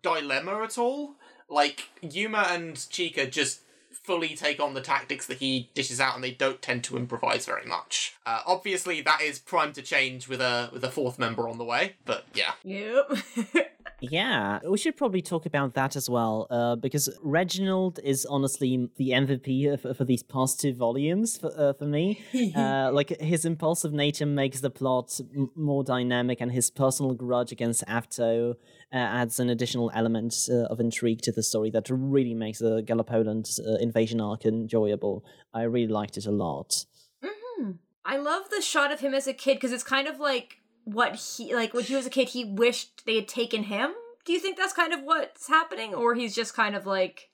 dilemma 0.01 0.63
at 0.63 0.77
all. 0.77 1.15
Like 1.49 1.89
Yuma 2.01 2.47
and 2.49 2.75
Chika 2.75 3.29
just 3.29 3.61
fully 4.03 4.35
take 4.35 4.59
on 4.59 4.73
the 4.73 4.81
tactics 4.81 5.25
that 5.27 5.37
he 5.37 5.69
dishes 5.73 5.99
out, 5.99 6.15
and 6.15 6.23
they 6.23 6.31
don't 6.31 6.61
tend 6.61 6.83
to 6.85 6.97
improvise 6.97 7.45
very 7.45 7.65
much. 7.65 8.15
Uh, 8.25 8.41
obviously, 8.45 9.01
that 9.01 9.21
is 9.21 9.39
primed 9.39 9.75
to 9.75 9.81
change 9.81 10.27
with 10.27 10.41
a 10.41 10.69
with 10.71 10.83
a 10.83 10.91
fourth 10.91 11.17
member 11.17 11.47
on 11.47 11.57
the 11.57 11.63
way, 11.65 11.95
but 12.05 12.25
yeah. 12.33 12.51
Yep. 12.63 13.17
Yeah, 14.09 14.59
we 14.67 14.77
should 14.77 14.97
probably 14.97 15.21
talk 15.21 15.45
about 15.45 15.75
that 15.75 15.95
as 15.95 16.09
well, 16.09 16.47
uh, 16.49 16.75
because 16.75 17.09
Reginald 17.21 17.99
is 18.03 18.25
honestly 18.25 18.89
the 18.97 19.11
MVP 19.11 19.79
for, 19.79 19.93
for 19.93 20.03
these 20.03 20.21
past 20.23 20.59
two 20.59 20.73
volumes 20.73 21.37
for, 21.37 21.53
uh, 21.57 21.73
for 21.73 21.85
me. 21.85 22.21
Uh, 22.53 22.91
like 22.91 23.09
his 23.21 23.45
impulsive 23.45 23.93
nature 23.93 24.25
makes 24.25 24.59
the 24.59 24.69
plot 24.69 25.19
m- 25.35 25.49
more 25.55 25.83
dynamic, 25.83 26.41
and 26.41 26.51
his 26.51 26.69
personal 26.69 27.13
grudge 27.13 27.51
against 27.51 27.83
Afto 27.87 28.55
uh, 28.93 28.97
adds 28.97 29.39
an 29.39 29.49
additional 29.49 29.91
element 29.95 30.35
uh, 30.49 30.65
of 30.65 30.79
intrigue 30.79 31.21
to 31.23 31.31
the 31.31 31.41
story 31.41 31.71
that 31.71 31.89
really 31.89 32.35
makes 32.35 32.59
the 32.59 32.83
Galopoula 32.83 33.59
uh, 33.59 33.77
invasion 33.81 34.21
arc 34.21 34.45
enjoyable. 34.45 35.25
I 35.53 35.63
really 35.63 35.91
liked 35.91 36.15
it 36.17 36.27
a 36.27 36.31
lot. 36.31 36.85
hmm 37.23 37.71
I 38.05 38.17
love 38.17 38.49
the 38.49 38.61
shot 38.61 38.91
of 38.91 38.99
him 38.99 39.13
as 39.13 39.27
a 39.27 39.33
kid 39.33 39.55
because 39.55 39.71
it's 39.71 39.83
kind 39.83 40.07
of 40.07 40.19
like 40.19 40.57
what 40.83 41.15
he 41.15 41.55
like 41.55 41.73
when 41.73 41.85
he 41.85 41.95
was 41.95 42.05
a 42.05 42.09
kid. 42.11 42.29
He 42.29 42.45
wished 42.45 43.05
they 43.05 43.15
had 43.15 43.27
taken 43.27 43.63
him. 43.63 43.93
Do 44.25 44.33
you 44.33 44.39
think 44.39 44.57
that's 44.57 44.73
kind 44.73 44.93
of 44.93 45.01
what's 45.01 45.47
happening, 45.47 45.93
or 45.93 46.13
he's 46.15 46.35
just 46.35 46.53
kind 46.53 46.75
of 46.75 46.85
like, 46.85 47.29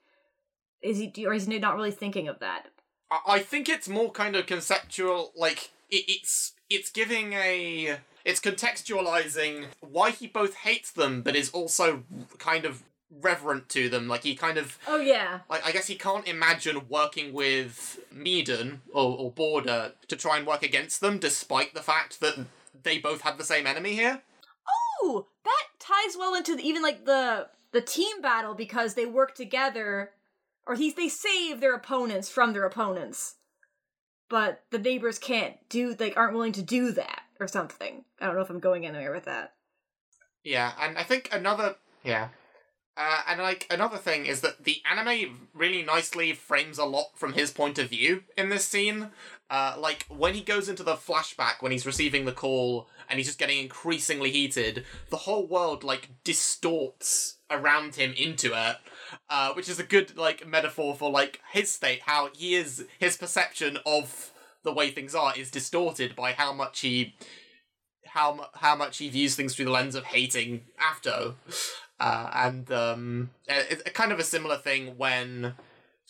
is 0.82 0.98
he, 0.98 1.26
or 1.26 1.34
is 1.34 1.46
he 1.46 1.60
not 1.60 1.76
really 1.76 1.92
thinking 1.92 2.28
of 2.28 2.40
that? 2.40 2.68
I, 3.12 3.20
I 3.28 3.40
think 3.40 3.68
it's 3.68 3.90
more 3.90 4.12
kind 4.12 4.36
of 4.36 4.46
conceptual. 4.46 5.34
Like 5.36 5.72
it, 5.90 6.06
it's 6.08 6.54
it's 6.70 6.90
giving 6.90 7.34
a 7.34 7.98
it's 8.30 8.40
contextualizing 8.40 9.66
why 9.80 10.12
he 10.12 10.28
both 10.28 10.54
hates 10.58 10.92
them, 10.92 11.24
but 11.24 11.36
is 11.36 11.50
also 11.50 12.04
kind 12.38 12.64
of 12.64 12.84
reverent 13.22 13.70
to 13.70 13.90
them. 13.90 14.08
Like 14.08 14.24
he 14.24 14.36
kind 14.36 14.60
of 14.60 14.78
Oh 14.88 15.00
yeah, 15.00 15.40
like 15.50 15.66
I 15.66 15.72
guess 15.72 15.88
he 15.88 15.96
can't 15.96 16.28
imagine 16.28 16.88
working 16.88 17.34
with 17.34 18.00
Meaden 18.16 18.82
or, 18.94 19.18
or 19.18 19.32
Border 19.32 19.94
to 20.08 20.16
try 20.16 20.38
and 20.38 20.46
work 20.46 20.62
against 20.62 21.02
them, 21.02 21.18
despite 21.18 21.74
the 21.74 21.82
fact 21.82 22.20
that 22.20 22.46
they 22.84 23.00
both 23.00 23.22
have 23.22 23.40
the 23.40 23.44
same 23.44 23.66
enemy 23.66 23.94
here. 23.96 24.22
Oh, 25.02 25.26
that 25.44 25.64
ties 25.80 26.16
well 26.16 26.36
into 26.36 26.56
the, 26.56 26.62
even 26.62 26.84
like 26.84 27.06
the 27.06 27.48
the 27.72 27.82
team 27.82 28.22
battle 28.22 28.54
because 28.54 28.94
they 28.94 29.08
work 29.08 29.34
together, 29.34 30.12
or 30.68 30.76
he 30.76 30.92
they 30.92 31.10
save 31.10 31.62
their 31.62 31.74
opponents 31.74 32.30
from 32.30 32.54
their 32.54 32.66
opponents, 32.66 33.38
but 34.30 34.62
the 34.70 34.78
neighbors 34.78 35.18
can't 35.18 35.56
do 35.68 35.96
like 36.00 36.16
aren't 36.16 36.36
willing 36.36 36.54
to 36.54 36.62
do 36.62 36.92
that 36.92 37.19
or 37.40 37.48
something. 37.48 38.04
I 38.20 38.26
don't 38.26 38.36
know 38.36 38.42
if 38.42 38.50
I'm 38.50 38.60
going 38.60 38.86
anywhere 38.86 39.14
with 39.14 39.26
that. 39.26 39.54
Yeah, 40.44 40.74
and 40.80 40.98
I 40.98 41.04
think 41.04 41.30
another 41.32 41.76
yeah. 42.04 42.30
Uh, 42.98 43.22
and 43.30 43.40
like 43.40 43.66
another 43.70 43.98
thing 43.98 44.26
is 44.26 44.42
that 44.42 44.66
the 44.66 44.82
anime 44.90 45.48
really 45.54 45.82
nicely 45.84 46.34
frames 46.34 46.78
a 46.78 46.84
lot 46.84 47.08
from 47.16 47.32
his 47.32 47.50
point 47.50 47.80
of 47.80 47.90
view 47.90 48.24
in 48.38 48.50
this 48.50 48.66
scene. 48.66 49.12
Uh, 49.50 49.74
like 49.80 50.06
when 50.10 50.34
he 50.34 50.42
goes 50.42 50.68
into 50.68 50.84
the 50.84 50.96
flashback 50.96 51.62
when 51.62 51.72
he's 51.72 51.86
receiving 51.86 52.26
the 52.26 52.34
call 52.34 52.90
and 53.10 53.18
he's 53.18 53.28
just 53.28 53.40
getting 53.40 53.60
increasingly 53.60 54.32
heated, 54.32 54.84
the 55.10 55.18
whole 55.18 55.48
world 55.48 55.84
like 55.84 56.10
distorts 56.26 57.38
around 57.50 57.96
him 57.96 58.14
into 58.18 58.48
it, 58.48 58.78
uh, 59.30 59.54
which 59.54 59.70
is 59.70 59.80
a 59.80 59.84
good 59.84 60.18
like 60.18 60.46
metaphor 60.46 60.94
for 60.94 61.10
like 61.10 61.40
his 61.54 61.72
state, 61.72 62.02
how 62.06 62.30
he 62.36 62.54
is 62.54 62.86
his 63.00 63.16
perception 63.16 63.78
of 63.86 64.34
the 64.64 64.74
way 64.74 64.92
things 64.92 65.16
are 65.16 65.34
is 65.38 65.52
distorted 65.52 66.16
by 66.16 66.34
how 66.34 66.54
much 66.54 66.82
he 66.82 67.16
how 68.10 68.50
how 68.56 68.76
much 68.76 68.98
he 68.98 69.10
views 69.10 69.36
things 69.36 69.56
through 69.56 69.66
the 69.66 69.72
lens 69.72 69.96
of 69.96 70.06
hating 70.06 70.62
Afto, 70.80 71.36
uh, 72.00 72.30
and 72.34 72.72
um, 72.72 73.30
it's 73.48 73.84
kind 73.92 74.12
of 74.12 74.20
a 74.20 74.24
similar 74.24 74.58
thing 74.58 74.98
when 74.98 75.54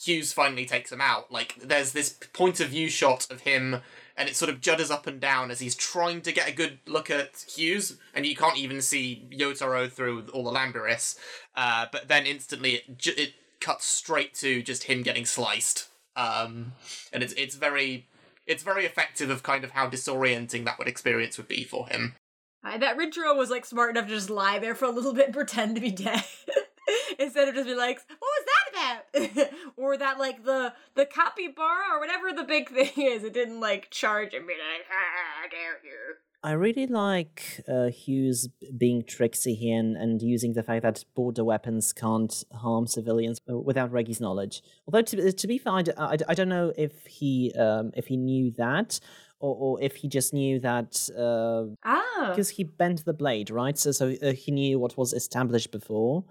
Hyuse 0.03 0.33
finally 0.33 0.65
takes 0.65 0.91
him 0.91 1.01
out. 1.01 1.31
Like 1.31 1.55
there's 1.61 1.91
this 1.91 2.09
point 2.33 2.59
of 2.59 2.69
view 2.69 2.89
shot 2.89 3.27
of 3.29 3.41
him, 3.41 3.81
and 4.15 4.29
it 4.29 4.35
sort 4.35 4.49
of 4.49 4.61
judders 4.61 4.91
up 4.91 5.07
and 5.07 5.19
down 5.19 5.51
as 5.51 5.59
he's 5.59 5.75
trying 5.75 6.21
to 6.21 6.31
get 6.31 6.49
a 6.49 6.53
good 6.53 6.79
look 6.85 7.09
at 7.09 7.45
Hyuse, 7.55 7.97
and 8.13 8.25
you 8.25 8.35
can't 8.35 8.57
even 8.57 8.81
see 8.81 9.27
Yotaro 9.31 9.91
through 9.91 10.25
all 10.33 10.43
the 10.43 10.57
Lambiris. 10.57 11.17
Uh, 11.55 11.87
but 11.91 12.07
then 12.07 12.25
instantly 12.25 12.75
it 12.75 12.97
ju- 12.97 13.13
it 13.17 13.33
cuts 13.59 13.85
straight 13.85 14.33
to 14.35 14.63
just 14.63 14.83
him 14.83 15.03
getting 15.03 15.25
sliced, 15.25 15.89
um, 16.15 16.73
and 17.11 17.21
it's 17.23 17.33
it's 17.33 17.55
very 17.55 18.07
it's 18.49 18.63
very 18.63 18.85
effective 18.85 19.29
of 19.29 19.43
kind 19.43 19.63
of 19.63 19.71
how 19.71 19.87
disorienting 19.87 20.65
that 20.65 20.79
would 20.79 20.87
experience 20.87 21.37
would 21.37 21.47
be 21.47 21.63
for 21.63 21.87
him. 21.87 22.15
I 22.63 22.77
bet 22.77 22.97
Rinchiro 22.97 23.37
was 23.37 23.49
like 23.49 23.63
smart 23.63 23.91
enough 23.91 24.07
to 24.07 24.13
just 24.15 24.29
lie 24.29 24.59
there 24.59 24.75
for 24.75 24.85
a 24.85 24.91
little 24.91 25.13
bit 25.13 25.25
and 25.25 25.33
pretend 25.33 25.75
to 25.75 25.81
be 25.81 25.91
dead. 25.91 26.23
Instead 27.19 27.47
of 27.47 27.53
just 27.53 27.67
be 27.67 27.75
like, 27.75 27.99
what 28.07 28.19
was 28.19 28.45
that 28.45 29.29
about? 29.37 29.49
or 29.77 29.95
that 29.97 30.17
like 30.17 30.43
the 30.43 30.73
the 30.95 31.05
capybara 31.05 31.93
or 31.93 31.99
whatever 31.99 32.33
the 32.33 32.43
big 32.43 32.69
thing 32.69 33.05
is, 33.05 33.23
it 33.23 33.33
didn't 33.33 33.59
like 33.59 33.91
charge 33.91 34.33
and 34.33 34.47
be 34.47 34.53
like, 34.53 34.85
ah, 34.91 35.47
dare 35.49 35.79
you. 35.83 36.15
I 36.41 36.51
really 36.53 36.87
like 36.87 37.61
uh, 37.67 37.89
Hyuse 37.89 38.47
being 38.77 39.03
tricksy 39.03 39.55
here 39.55 39.77
and, 39.77 39.97
and 39.97 40.21
using 40.21 40.53
the 40.53 40.63
fact 40.63 40.83
that 40.83 41.03
border 41.13 41.43
weapons 41.43 41.91
can't 41.91 42.43
harm 42.53 42.87
civilians 42.87 43.39
uh, 43.49 43.57
without 43.57 43.91
Reggie's 43.91 44.21
knowledge. 44.21 44.61
Although 44.87 45.01
to, 45.01 45.31
to 45.33 45.47
be 45.47 45.57
fair, 45.57 45.73
I 45.73 46.17
I 46.29 46.33
don't 46.33 46.47
know 46.49 46.71
if 46.77 47.05
he 47.05 47.53
um, 47.59 47.91
if 47.93 48.07
he 48.07 48.15
knew 48.15 48.51
that 48.57 48.99
or, 49.41 49.53
or 49.55 49.81
if 49.83 49.95
he 49.97 50.07
just 50.07 50.33
knew 50.33 50.59
that 50.61 51.09
uh, 51.17 51.65
Ah. 51.83 52.27
because 52.29 52.49
he 52.51 52.63
bent 52.63 53.03
the 53.03 53.13
blade, 53.13 53.49
right? 53.49 53.77
So 53.77 53.91
so 53.91 54.15
uh, 54.21 54.31
he 54.31 54.51
knew 54.51 54.79
what 54.79 54.97
was 54.97 55.11
established 55.11 55.71
before 55.71 56.23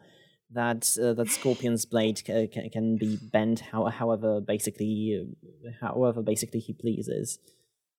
that 0.52 0.96
uh, 1.02 1.12
that 1.12 1.28
Scorpion's 1.28 1.84
blade 1.84 2.22
ca- 2.26 2.46
ca- 2.46 2.70
can 2.70 2.96
be 2.96 3.18
bent 3.30 3.60
how, 3.60 3.84
however 3.86 4.40
basically 4.40 5.22
uh, 5.66 5.70
however 5.82 6.22
basically 6.22 6.60
he 6.60 6.72
pleases. 6.72 7.38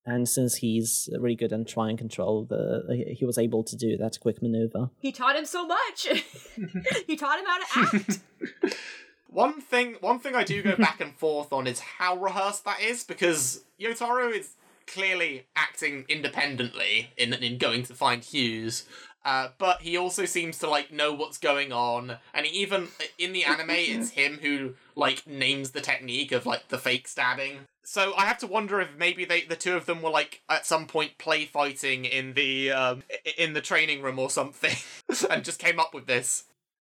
And 0.09 0.27
since 0.27 0.55
he's 0.55 1.07
really 1.19 1.35
good 1.35 1.51
and 1.51 1.67
try 1.67 1.89
and 1.89 1.97
control 1.97 2.43
the, 2.43 3.15
he 3.15 3.25
was 3.25 3.37
able 3.37 3.63
to 3.63 3.75
do 3.75 3.95
that 3.97 4.19
quick 4.19 4.41
maneuver. 4.41 4.89
He 4.99 5.11
taught 5.11 5.35
him 5.35 5.45
so 5.45 5.67
much. 5.67 6.07
he 7.07 7.15
taught 7.15 7.37
him 7.37 7.45
how 7.45 7.59
to 7.59 7.97
act. 7.97 8.19
One 9.31 9.61
thing, 9.61 9.97
one 10.01 10.17
thing 10.17 10.33
I 10.33 10.43
do 10.43 10.63
go 10.63 10.75
back 10.75 10.99
and 10.99 11.13
forth 11.13 11.53
on 11.53 11.67
is 11.67 11.79
how 11.79 12.17
rehearsed 12.17 12.65
that 12.65 12.81
is 12.81 13.03
because 13.03 13.63
Yotaro 13.79 14.35
is 14.35 14.53
clearly 14.87 15.45
acting 15.55 16.05
independently 16.09 17.11
in 17.15 17.33
in 17.33 17.59
going 17.59 17.83
to 17.83 17.93
find 17.93 18.23
Hyuse. 18.23 18.85
Uh, 19.23 19.49
but 19.59 19.81
he 19.81 19.95
also 19.95 20.25
seems 20.25 20.57
to 20.57 20.69
like 20.69 20.91
know 20.91 21.13
what's 21.13 21.37
going 21.37 21.71
on, 21.71 22.17
and 22.33 22.47
he 22.47 22.61
even 22.61 22.87
in 23.19 23.33
the 23.33 23.43
anime, 23.43 23.69
it's 23.69 24.09
him 24.11 24.39
who 24.41 24.73
like 24.95 25.27
names 25.27 25.71
the 25.71 25.81
technique 25.81 26.31
of 26.31 26.47
like 26.47 26.69
the 26.69 26.79
fake 26.79 27.07
stabbing. 27.07 27.59
So 27.89 28.13
I 28.15 28.25
have 28.25 28.37
to 28.37 28.45
wonder 28.45 28.79
if 28.79 28.89
maybe 28.99 29.25
they 29.25 29.41
the 29.41 29.55
two 29.55 29.75
of 29.75 29.87
them 29.87 30.03
were 30.03 30.11
like 30.11 30.43
at 30.47 30.63
some 30.63 30.85
point 30.85 31.17
play 31.17 31.45
fighting 31.45 32.05
in 32.05 32.33
the 32.33 32.69
um, 32.69 33.01
in 33.35 33.53
the 33.53 33.61
training 33.61 34.03
room 34.03 34.19
or 34.19 34.29
something, 34.29 34.75
and 35.31 35.43
just 35.43 35.57
came 35.57 35.79
up 35.79 35.95
with 35.95 36.05
this. 36.05 36.43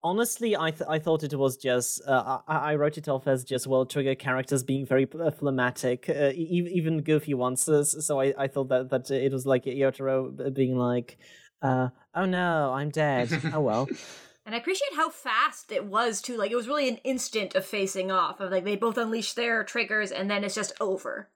Honestly, 0.05 0.55
I 0.55 0.73
th- 0.73 0.91
I 0.91 0.99
thought 0.99 1.23
it 1.23 1.35
was 1.35 1.57
just 1.57 2.07
uh, 2.07 2.41
I-, 2.47 2.73
I 2.73 2.75
wrote 2.75 2.99
it 2.99 3.09
off 3.09 3.27
as 3.27 3.45
just 3.45 3.67
well 3.67 3.87
trigger 3.87 4.15
characters 4.15 4.63
being 4.63 4.85
very 4.85 5.09
uh, 5.19 5.31
phlegmatic, 5.31 6.11
uh, 6.11 6.33
e- 6.35 6.71
even 6.75 7.01
goofy 7.01 7.33
ones. 7.33 7.63
So, 7.63 7.83
so 7.83 8.21
I, 8.21 8.35
I 8.37 8.47
thought 8.47 8.69
that 8.69 8.91
that 8.91 9.11
it 9.11 9.33
was 9.33 9.47
like 9.47 9.65
Yotaro 9.65 10.53
being 10.53 10.77
like, 10.77 11.17
uh, 11.63 11.89
"Oh 12.15 12.27
no, 12.27 12.75
I'm 12.75 12.91
dead. 12.91 13.31
oh 13.55 13.61
well." 13.61 13.89
And 14.47 14.55
I 14.55 14.59
appreciate 14.59 14.95
how 14.95 15.11
fast 15.11 15.71
it 15.71 15.85
was 15.85 16.23
too. 16.23 16.37
Like 16.37 16.51
it 16.51 16.57
was 16.57 16.69
really 16.69 16.89
an 16.89 16.97
instant 16.99 17.55
of 17.55 17.65
facing 17.65 18.11
off. 18.11 18.41
Of 18.41 18.51
like 18.51 18.65
they 18.65 18.77
both 18.77 18.99
unleash 18.99 19.35
their 19.35 19.65
triggers 19.65 20.11
and 20.11 20.31
then 20.31 20.45
it's 20.45 20.55
just 20.55 20.73
over. 20.81 21.29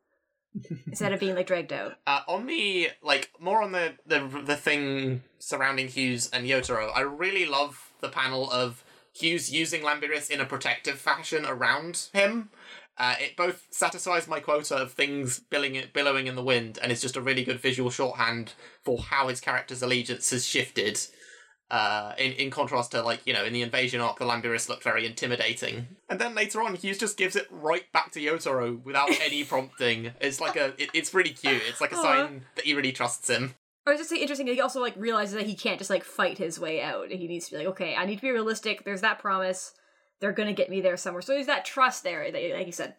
Instead 0.86 1.12
of 1.12 1.20
being 1.20 1.34
like 1.34 1.46
dragged 1.46 1.72
out. 1.72 1.94
Uh, 2.06 2.20
on 2.28 2.46
the 2.46 2.88
like 3.02 3.30
more 3.40 3.62
on 3.62 3.72
the, 3.72 3.94
the 4.06 4.42
the 4.44 4.56
thing 4.56 5.22
surrounding 5.38 5.88
Hyuse 5.88 6.30
and 6.32 6.46
Yotaro, 6.46 6.90
I 6.94 7.00
really 7.00 7.44
love 7.44 7.92
the 8.00 8.08
panel 8.08 8.50
of 8.50 8.84
Hyuse 9.20 9.50
using 9.50 9.82
Lambiris 9.82 10.30
in 10.30 10.40
a 10.40 10.46
protective 10.46 10.98
fashion 10.98 11.44
around 11.44 12.08
him. 12.12 12.50
Uh, 12.96 13.16
it 13.20 13.36
both 13.36 13.66
satisfies 13.70 14.28
my 14.28 14.38
quota 14.38 14.76
of 14.76 14.92
things 14.92 15.40
billing 15.40 15.74
it, 15.74 15.92
billowing 15.92 16.28
in 16.28 16.36
the 16.36 16.44
wind, 16.44 16.78
and 16.80 16.92
it's 16.92 17.00
just 17.00 17.16
a 17.16 17.20
really 17.20 17.42
good 17.42 17.58
visual 17.58 17.90
shorthand 17.90 18.52
for 18.84 18.98
how 18.98 19.26
his 19.26 19.40
character's 19.40 19.82
allegiance 19.82 20.30
has 20.30 20.46
shifted. 20.46 21.00
Uh, 21.74 22.14
in 22.18 22.30
in 22.34 22.50
contrast 22.50 22.92
to 22.92 23.02
like 23.02 23.20
you 23.26 23.32
know 23.32 23.44
in 23.44 23.52
the 23.52 23.60
invasion 23.60 24.00
arc, 24.00 24.16
the 24.20 24.24
Lambiris 24.24 24.68
looked 24.68 24.84
very 24.84 25.04
intimidating, 25.04 25.88
and 26.08 26.20
then 26.20 26.32
later 26.32 26.62
on 26.62 26.76
Hyuse 26.76 26.98
just 26.98 27.16
gives 27.16 27.34
it 27.34 27.48
right 27.50 27.90
back 27.92 28.12
to 28.12 28.20
Yotaro 28.20 28.80
without 28.84 29.10
any 29.20 29.42
prompting. 29.42 30.12
It's 30.20 30.40
like 30.40 30.54
a 30.54 30.66
it, 30.80 30.90
it's 30.94 31.12
really 31.12 31.30
cute. 31.30 31.62
It's 31.66 31.80
like 31.80 31.90
a 31.90 31.96
Aw. 31.96 32.02
sign 32.02 32.44
that 32.54 32.64
he 32.64 32.74
really 32.74 32.92
trusts 32.92 33.28
him. 33.28 33.56
Or 33.84 33.92
it's 33.92 34.02
just 34.02 34.12
like, 34.12 34.20
interesting. 34.20 34.46
He 34.46 34.60
also 34.60 34.80
like 34.80 34.94
realizes 34.96 35.34
that 35.34 35.46
he 35.46 35.56
can't 35.56 35.78
just 35.78 35.90
like 35.90 36.04
fight 36.04 36.38
his 36.38 36.60
way 36.60 36.80
out. 36.80 37.10
He 37.10 37.26
needs 37.26 37.46
to 37.46 37.50
be 37.50 37.58
like, 37.58 37.66
okay, 37.66 37.96
I 37.96 38.06
need 38.06 38.16
to 38.16 38.22
be 38.22 38.30
realistic. 38.30 38.84
There's 38.84 39.00
that 39.00 39.18
promise. 39.18 39.74
They're 40.20 40.30
gonna 40.30 40.52
get 40.52 40.70
me 40.70 40.80
there 40.80 40.96
somewhere. 40.96 41.22
So 41.22 41.32
there's 41.32 41.46
that 41.46 41.64
trust 41.64 42.04
there. 42.04 42.30
That, 42.30 42.56
like 42.56 42.66
you 42.66 42.72
said, 42.72 42.94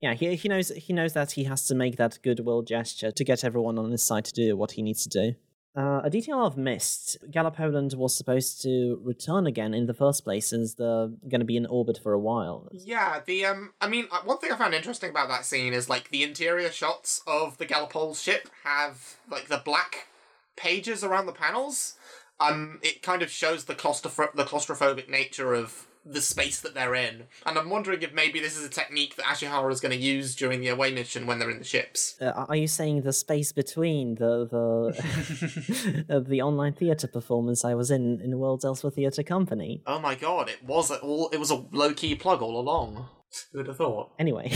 Yeah, 0.00 0.14
he 0.14 0.36
he 0.36 0.48
knows 0.48 0.68
he 0.68 0.92
knows 0.92 1.14
that 1.14 1.32
he 1.32 1.42
has 1.44 1.66
to 1.66 1.74
make 1.74 1.96
that 1.96 2.20
goodwill 2.22 2.62
gesture 2.62 3.10
to 3.10 3.24
get 3.24 3.42
everyone 3.42 3.76
on 3.76 3.90
his 3.90 4.04
side 4.04 4.26
to 4.26 4.32
do 4.32 4.56
what 4.56 4.70
he 4.70 4.82
needs 4.82 5.02
to 5.02 5.08
do. 5.08 5.34
Uh, 5.76 6.00
a 6.02 6.10
detail 6.10 6.40
I've 6.40 6.56
missed: 6.56 7.18
Galapoland 7.30 7.94
was 7.94 8.16
supposed 8.16 8.60
to 8.62 9.00
return 9.04 9.46
again 9.46 9.72
in 9.72 9.86
the 9.86 9.94
first 9.94 10.24
place, 10.24 10.48
since 10.48 10.74
they're 10.74 11.08
going 11.28 11.40
to 11.40 11.44
be 11.44 11.56
in 11.56 11.66
orbit 11.66 11.98
for 12.02 12.12
a 12.12 12.18
while. 12.18 12.68
Yeah, 12.72 13.20
the 13.24 13.46
um, 13.46 13.72
I 13.80 13.88
mean, 13.88 14.06
uh, 14.10 14.20
one 14.24 14.38
thing 14.38 14.50
I 14.50 14.56
found 14.56 14.74
interesting 14.74 15.10
about 15.10 15.28
that 15.28 15.44
scene 15.44 15.72
is 15.72 15.88
like 15.88 16.08
the 16.08 16.24
interior 16.24 16.70
shots 16.70 17.22
of 17.26 17.58
the 17.58 17.66
Galapol 17.66 18.20
ship 18.20 18.48
have 18.64 19.16
like 19.30 19.46
the 19.46 19.62
black 19.64 20.08
pages 20.56 21.04
around 21.04 21.26
the 21.26 21.32
panels. 21.32 21.94
Um, 22.40 22.80
it 22.82 23.02
kind 23.02 23.22
of 23.22 23.30
shows 23.30 23.66
the 23.66 23.74
claustroph- 23.74 24.34
the 24.34 24.44
claustrophobic 24.44 25.08
nature 25.08 25.54
of 25.54 25.86
the 26.04 26.20
space 26.20 26.60
that 26.60 26.74
they're 26.74 26.94
in, 26.94 27.24
and 27.46 27.58
I'm 27.58 27.70
wondering 27.70 28.02
if 28.02 28.12
maybe 28.12 28.40
this 28.40 28.56
is 28.56 28.64
a 28.64 28.68
technique 28.68 29.16
that 29.16 29.26
Ashihara 29.26 29.70
is 29.72 29.80
going 29.80 29.92
to 29.92 29.98
use 29.98 30.34
during 30.34 30.60
the 30.60 30.68
away 30.68 30.92
mission 30.92 31.26
when 31.26 31.38
they're 31.38 31.50
in 31.50 31.58
the 31.58 31.64
ships. 31.64 32.16
Uh, 32.20 32.46
are 32.48 32.56
you 32.56 32.66
saying 32.66 33.02
the 33.02 33.12
space 33.12 33.52
between 33.52 34.14
the 34.16 34.46
the 34.46 36.04
uh, 36.10 36.20
the 36.20 36.42
online 36.42 36.72
theatre 36.72 37.08
performance 37.08 37.64
I 37.64 37.74
was 37.74 37.90
in 37.90 38.20
in 38.20 38.30
the 38.30 38.38
World's 38.38 38.64
Elsewhere 38.64 38.90
Theatre 38.90 39.22
Company? 39.22 39.82
Oh 39.86 39.98
my 39.98 40.14
god, 40.14 40.48
it 40.48 40.62
was 40.64 40.90
a, 40.90 40.98
all 40.98 41.28
it 41.30 41.38
was 41.38 41.50
a 41.50 41.64
low 41.72 41.92
key 41.92 42.14
plug 42.14 42.42
all 42.42 42.58
along. 42.58 43.08
Who 43.52 43.58
would 43.58 43.68
have 43.68 43.76
thought? 43.76 44.12
Anyway. 44.18 44.50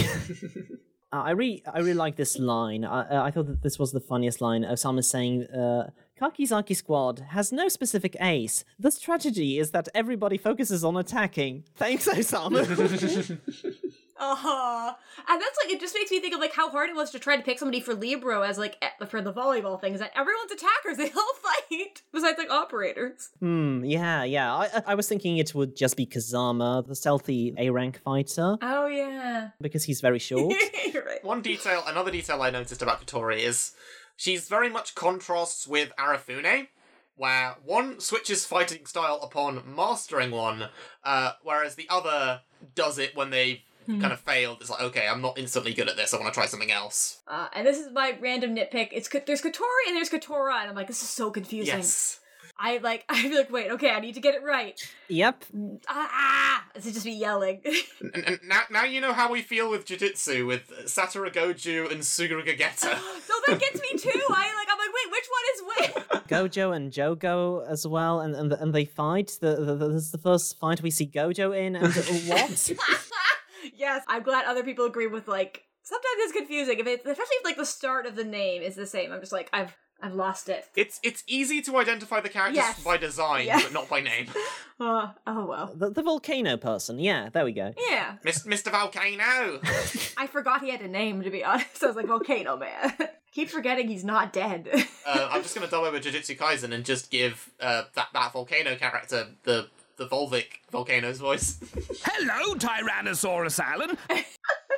Uh, 1.13 1.23
I 1.23 1.31
really, 1.31 1.63
I 1.73 1.79
really 1.79 1.95
like 1.95 2.17
this 2.17 2.39
line. 2.39 2.85
I, 2.85 3.27
I 3.27 3.31
thought 3.31 3.47
that 3.47 3.63
this 3.63 3.79
was 3.79 3.93
the 3.93 4.01
funniest 4.01 4.41
line. 4.41 4.63
Osamu 4.63 5.05
saying, 5.05 5.45
uh, 5.45 5.91
"Kakizaki 6.21 6.75
Squad 6.77 7.27
has 7.31 7.53
no 7.53 7.69
specific 7.69 8.17
ace. 8.21 8.65
The 8.79 8.91
strategy 8.91 9.59
is 9.59 9.71
that 9.73 9.89
everybody 9.95 10.37
focuses 10.39 10.85
on 10.85 10.97
attacking." 10.97 11.65
Thanks, 11.77 12.07
Osamu. 12.09 13.39
Uh-huh. 14.17 14.93
and 15.29 15.43
that's 15.43 15.59
like 15.65 15.75
it 15.75 15.81
just 15.81 15.93
makes 15.93 16.09
me 16.09 16.21
think 16.21 16.33
of 16.33 16.39
like 16.41 16.55
how 16.55 16.71
hard 16.71 16.89
it 16.89 16.95
was 16.95 17.11
to 17.11 17.19
try 17.19 17.37
to 17.37 17.43
pick 17.43 17.59
somebody 17.59 17.81
for 17.81 17.95
Libero 17.95 18.43
as 18.43 18.57
like 18.59 18.81
for 19.09 19.21
the 19.21 19.33
volleyball 19.33 19.79
thing 19.81 19.93
is 19.93 19.99
That 19.99 20.13
everyone's 20.17 20.53
attackers. 20.53 20.97
They 21.05 21.11
all 21.11 21.35
fight 21.43 22.03
besides 22.13 22.39
like 22.39 22.49
operators. 22.49 23.31
hmm. 23.41 23.85
Yeah, 23.85 24.23
yeah. 24.23 24.55
I, 24.55 24.65
I- 24.73 24.83
I 24.89 24.95
was 24.95 25.09
thinking 25.09 25.39
it 25.39 25.53
would 25.53 25.75
just 25.77 25.97
be 25.97 26.07
Kazama, 26.07 26.87
the 26.87 26.95
stealthy 26.95 27.55
A 27.59 27.71
rank 27.71 28.01
fighter, 28.05 28.57
Oh 28.63 28.87
yeah. 28.87 29.49
because 29.61 29.83
he's 29.83 30.01
very 30.01 30.21
short. 30.21 30.55
You're 30.93 31.05
right. 31.05 31.23
One 31.25 31.43
detail, 31.43 31.83
another 31.85 32.13
detail 32.13 32.41
I 32.41 32.51
noticed 32.51 32.83
about 32.83 33.05
Katori 33.05 33.39
is 33.41 33.73
she's 34.17 34.49
very 34.49 34.69
much 34.69 34.95
contrasts 34.95 35.67
with 35.67 35.93
Arafune, 35.99 36.69
where 37.17 37.57
one 37.65 38.01
switches 38.01 38.45
fighting 38.45 38.87
style 38.87 39.21
upon 39.23 39.63
mastering 39.77 40.31
one, 40.31 40.69
uh, 41.05 41.33
whereas 41.43 41.75
the 41.75 41.87
other 41.89 42.41
does 42.75 42.99
it 42.99 43.17
when 43.17 43.31
they 43.31 43.63
kind 43.87 44.13
of 44.13 44.21
failed. 44.21 44.59
It's 44.61 44.71
like, 44.71 44.81
okay, 44.81 45.07
I'm 45.07 45.21
not 45.21 45.39
instantly 45.39 45.75
good 45.75 45.89
at 45.89 45.97
this. 45.97 46.15
I 46.15 46.19
want 46.19 46.33
to 46.33 46.39
try 46.39 46.47
something 46.47 46.73
else. 46.73 47.21
Uh, 47.29 47.49
and 47.53 47.67
this 47.67 47.79
is 47.79 47.93
my 47.93 48.17
random 48.21 48.57
nitpick. 48.57 48.89
It's 48.93 49.09
there's 49.09 49.43
Katori 49.43 49.87
and 49.89 49.97
there's 49.97 50.11
Kotaro, 50.11 50.59
and 50.59 50.71
I'm 50.71 50.75
like, 50.75 50.87
this 50.87 51.03
is 51.03 51.11
so 51.11 51.31
confusing. 51.31 51.77
Yes. 51.77 52.21
I 52.59 52.79
like 52.79 53.05
I 53.09 53.23
feel 53.23 53.39
like 53.39 53.51
wait, 53.51 53.71
okay, 53.73 53.91
I 53.91 54.01
need 54.01 54.15
to 54.15 54.21
get 54.21 54.35
it 54.35 54.43
right. 54.43 54.81
yep. 55.09 55.45
Ah, 55.89 56.11
ah 56.13 56.65
this 56.75 56.87
is 56.87 56.95
just 56.95 57.07
me 57.07 57.17
yelling. 57.17 57.61
And, 58.15 58.25
and 58.27 58.41
now, 58.45 58.63
now 58.71 58.85
you 58.85 59.01
know 59.01 59.13
how 59.13 59.31
we 59.31 59.41
feel 59.41 59.71
with 59.71 59.87
jujitsu 59.87 60.47
with 60.47 60.71
Satoru 60.85 61.33
Gojo 61.33 61.91
and 61.91 62.03
Suguru 62.03 62.47
Gageta. 62.47 62.93
no, 63.29 63.35
that 63.47 63.59
gets 63.59 63.81
me 63.81 63.99
too. 63.99 64.21
I 64.31 64.53
like 64.55 64.69
I'm 64.71 64.79
like 64.79 64.93
wait, 64.95 65.11
which 65.11 65.29
one 65.31 65.45
is 65.53 65.63
which? 65.67 66.29
Gojo 66.29 66.77
and 66.77 66.93
Jogo 66.93 67.69
as 67.69 67.87
well, 67.87 68.21
and 68.21 68.35
and, 68.35 68.53
and 68.53 68.75
they 68.75 68.85
fight. 68.85 69.39
The, 69.41 69.57
the, 69.57 69.75
the, 69.75 69.89
this 69.89 70.05
is 70.05 70.11
the 70.11 70.19
first 70.19 70.59
fight 70.59 70.83
we 70.83 70.91
see 70.91 71.07
Gojo 71.07 71.57
in, 71.57 71.77
and 71.77 71.95
what? 72.29 72.73
yes, 73.75 74.03
I'm 74.09 74.23
glad 74.23 74.45
other 74.45 74.63
people 74.63 74.85
agree 74.85 75.07
with 75.07 75.29
like 75.29 75.65
sometimes 75.85 76.17
it's 76.19 76.33
confusing 76.33 76.79
if 76.81 76.87
it's 76.87 77.07
especially 77.07 77.37
if 77.37 77.45
like 77.45 77.57
the 77.57 77.65
start 77.67 78.07
of 78.07 78.17
the 78.17 78.25
name 78.25 78.63
is 78.63 78.75
the 78.75 78.87
same. 78.87 79.13
I'm 79.13 79.21
just 79.21 79.33
like 79.33 79.49
I've 79.53 79.77
I've 80.03 80.15
lost 80.15 80.49
it. 80.49 80.67
It's 80.77 80.99
it's 81.05 81.23
easy 81.29 81.63
to 81.63 81.77
identify 81.79 82.21
the 82.21 82.29
characters 82.29 82.57
Yes. 82.57 82.83
by 82.83 82.97
design, 82.97 83.47
Yeah. 83.47 83.61
but 83.63 83.73
not 83.73 83.89
by 83.89 84.01
name. 84.01 84.27
Uh, 84.81 85.13
oh 85.27 85.47
well. 85.47 85.73
the, 85.75 85.91
the 85.91 86.03
volcano 86.03 86.57
person. 86.57 86.99
Yeah, 86.99 87.29
there 87.33 87.45
we 87.45 87.53
go. 87.53 87.73
Yeah, 87.89 88.17
Mis- 88.25 88.45
Mr. 88.47 88.71
Volcano. 88.73 89.61
I 90.17 90.27
forgot 90.27 90.63
he 90.63 90.71
had 90.71 90.81
a 90.83 90.89
name 90.89 91.23
to 91.23 91.31
be 91.31 91.45
honest. 91.45 91.83
I 91.83 91.87
was 91.87 91.97
like 91.97 92.07
Volcano 92.07 92.57
Man. 92.57 92.93
Keep 93.33 93.51
forgetting 93.51 93.89
he's 93.89 94.05
not 94.05 94.33
dead. 94.33 94.69
uh, 95.07 95.29
I'm 95.31 95.43
just 95.43 95.55
gonna 95.55 95.69
dub 95.69 95.85
over 95.85 95.99
Jujutsu 96.01 96.37
Kaisen 96.37 96.73
and 96.73 96.85
just 96.85 97.11
give 97.11 97.51
uh, 97.61 97.85
that 97.95 98.09
that 98.13 98.33
volcano 98.33 98.75
character 98.77 99.29
the 99.45 99.69
the 99.97 100.07
Volvic 100.07 100.47
volcano's 100.71 101.19
voice. 101.19 101.59
Hello, 102.05 102.55
Tyrannosaurus 102.55 103.59
Alan. 103.61 103.97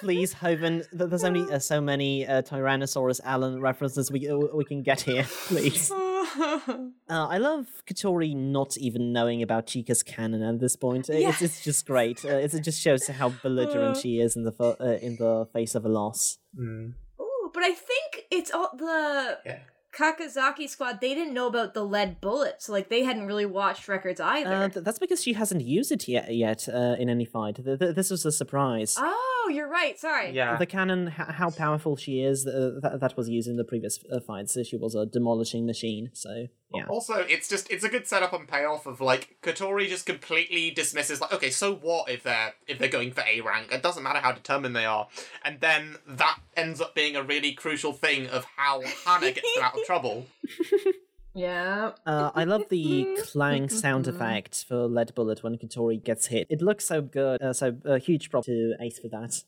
Please, 0.00 0.34
Hoven. 0.34 0.84
There's 0.92 1.24
only 1.24 1.50
uh, 1.52 1.58
so 1.58 1.80
many 1.80 2.26
uh, 2.26 2.42
Tyrannosaurus 2.42 3.20
Alan 3.24 3.60
references 3.60 4.10
we 4.12 4.28
uh, 4.28 4.36
we 4.54 4.64
can 4.64 4.82
get 4.82 5.00
here. 5.00 5.24
Please. 5.46 5.90
Uh, 5.90 6.90
I 7.08 7.38
love 7.38 7.66
Katori 7.86 8.36
not 8.36 8.76
even 8.76 9.12
knowing 9.12 9.42
about 9.42 9.66
Chika's 9.66 10.02
cannon 10.02 10.42
at 10.42 10.60
this 10.60 10.76
point. 10.76 11.08
It's, 11.08 11.18
Yes. 11.20 11.42
it's 11.42 11.64
just 11.64 11.86
great. 11.86 12.24
Uh, 12.24 12.28
it's- 12.28 12.52
it 12.54 12.60
just 12.60 12.80
shows 12.82 13.06
how 13.08 13.30
belligerent 13.42 13.96
Uh. 13.96 14.00
she 14.00 14.20
is 14.20 14.36
in 14.36 14.44
the 14.44 14.52
fo- 14.52 14.76
uh, 14.80 14.98
in 15.00 15.16
the 15.16 15.46
face 15.52 15.74
of 15.74 15.84
a 15.86 15.88
loss. 15.88 16.38
Oh, 16.58 17.50
but 17.54 17.62
I 17.62 17.72
think 17.72 18.26
it's 18.30 18.50
all 18.50 18.70
the 18.76 19.38
Yeah. 19.46 19.60
Kakizaki 19.96 20.68
squad. 20.68 21.00
They 21.00 21.14
didn't 21.14 21.32
know 21.34 21.46
about 21.46 21.72
the 21.74 21.82
lead 21.84 22.20
bullets, 22.20 22.68
like 22.68 22.88
they 22.88 23.02
hadn't 23.04 23.26
really 23.26 23.46
watched 23.46 23.88
records 23.88 24.20
either. 24.20 24.52
Uh, 24.54 24.68
th- 24.68 24.84
that's 24.84 24.98
because 24.98 25.22
she 25.22 25.32
hasn't 25.32 25.62
used 25.62 25.90
it 25.92 26.06
yet 26.06 26.34
yet 26.34 26.68
uh, 26.68 26.96
in 26.98 27.08
any 27.08 27.24
fight. 27.24 27.56
Th- 27.64 27.78
th- 27.78 27.94
this 27.94 28.10
was 28.10 28.26
a 28.26 28.32
surprise. 28.32 28.96
oh, 28.98 29.35
you're 29.48 29.68
right. 29.68 29.98
Sorry. 29.98 30.30
Yeah. 30.30 30.56
The 30.56 30.66
cannon, 30.66 31.08
h- 31.08 31.34
how 31.34 31.50
powerful 31.50 31.96
she 31.96 32.20
is, 32.22 32.46
uh, 32.46 32.78
that, 32.82 33.00
that 33.00 33.16
was 33.16 33.28
used 33.28 33.48
in 33.48 33.56
the 33.56 33.64
previous 33.64 33.98
uh, 34.12 34.20
fights. 34.20 34.54
So 34.54 34.62
she 34.62 34.76
was 34.76 34.94
a 34.94 35.06
demolishing 35.06 35.66
machine. 35.66 36.10
So 36.12 36.46
yeah, 36.74 36.86
Also, 36.88 37.14
it's 37.14 37.48
just 37.48 37.70
it's 37.70 37.84
a 37.84 37.88
good 37.88 38.06
setup 38.06 38.32
and 38.32 38.48
payoff 38.48 38.86
of 38.86 39.00
like 39.00 39.36
Katori 39.42 39.88
just 39.88 40.04
completely 40.06 40.70
dismisses 40.70 41.20
like 41.20 41.32
okay, 41.32 41.50
so 41.50 41.74
what 41.76 42.10
if 42.10 42.22
they're 42.24 42.54
if 42.66 42.78
they're 42.78 42.88
going 42.88 43.12
for 43.12 43.22
A 43.22 43.40
rank? 43.40 43.72
It 43.72 43.82
doesn't 43.82 44.02
matter 44.02 44.18
how 44.18 44.32
determined 44.32 44.74
they 44.74 44.84
are, 44.84 45.08
and 45.44 45.60
then 45.60 45.96
that 46.06 46.38
ends 46.56 46.80
up 46.80 46.94
being 46.94 47.14
a 47.16 47.22
really 47.22 47.52
crucial 47.52 47.92
thing 47.92 48.26
of 48.28 48.44
how 48.56 48.82
Hana 49.04 49.30
gets 49.32 49.54
them 49.54 49.64
out 49.64 49.78
of 49.78 49.84
trouble. 49.84 50.26
Yeah. 51.36 51.92
uh, 52.06 52.30
I 52.34 52.44
love 52.44 52.64
the 52.70 53.18
clang 53.22 53.68
sound 53.68 54.08
effect 54.08 54.64
for 54.66 54.86
lead 54.88 55.14
bullet 55.14 55.42
when 55.42 55.58
Katori 55.58 56.02
gets 56.02 56.26
hit. 56.26 56.46
It 56.48 56.62
looks 56.62 56.86
so 56.86 57.02
good. 57.02 57.42
Uh, 57.42 57.52
so 57.52 57.76
uh, 57.84 57.96
huge 57.96 58.30
prop 58.30 58.44
to 58.46 58.74
Ace 58.80 58.98
for 58.98 59.08
that. 59.08 59.44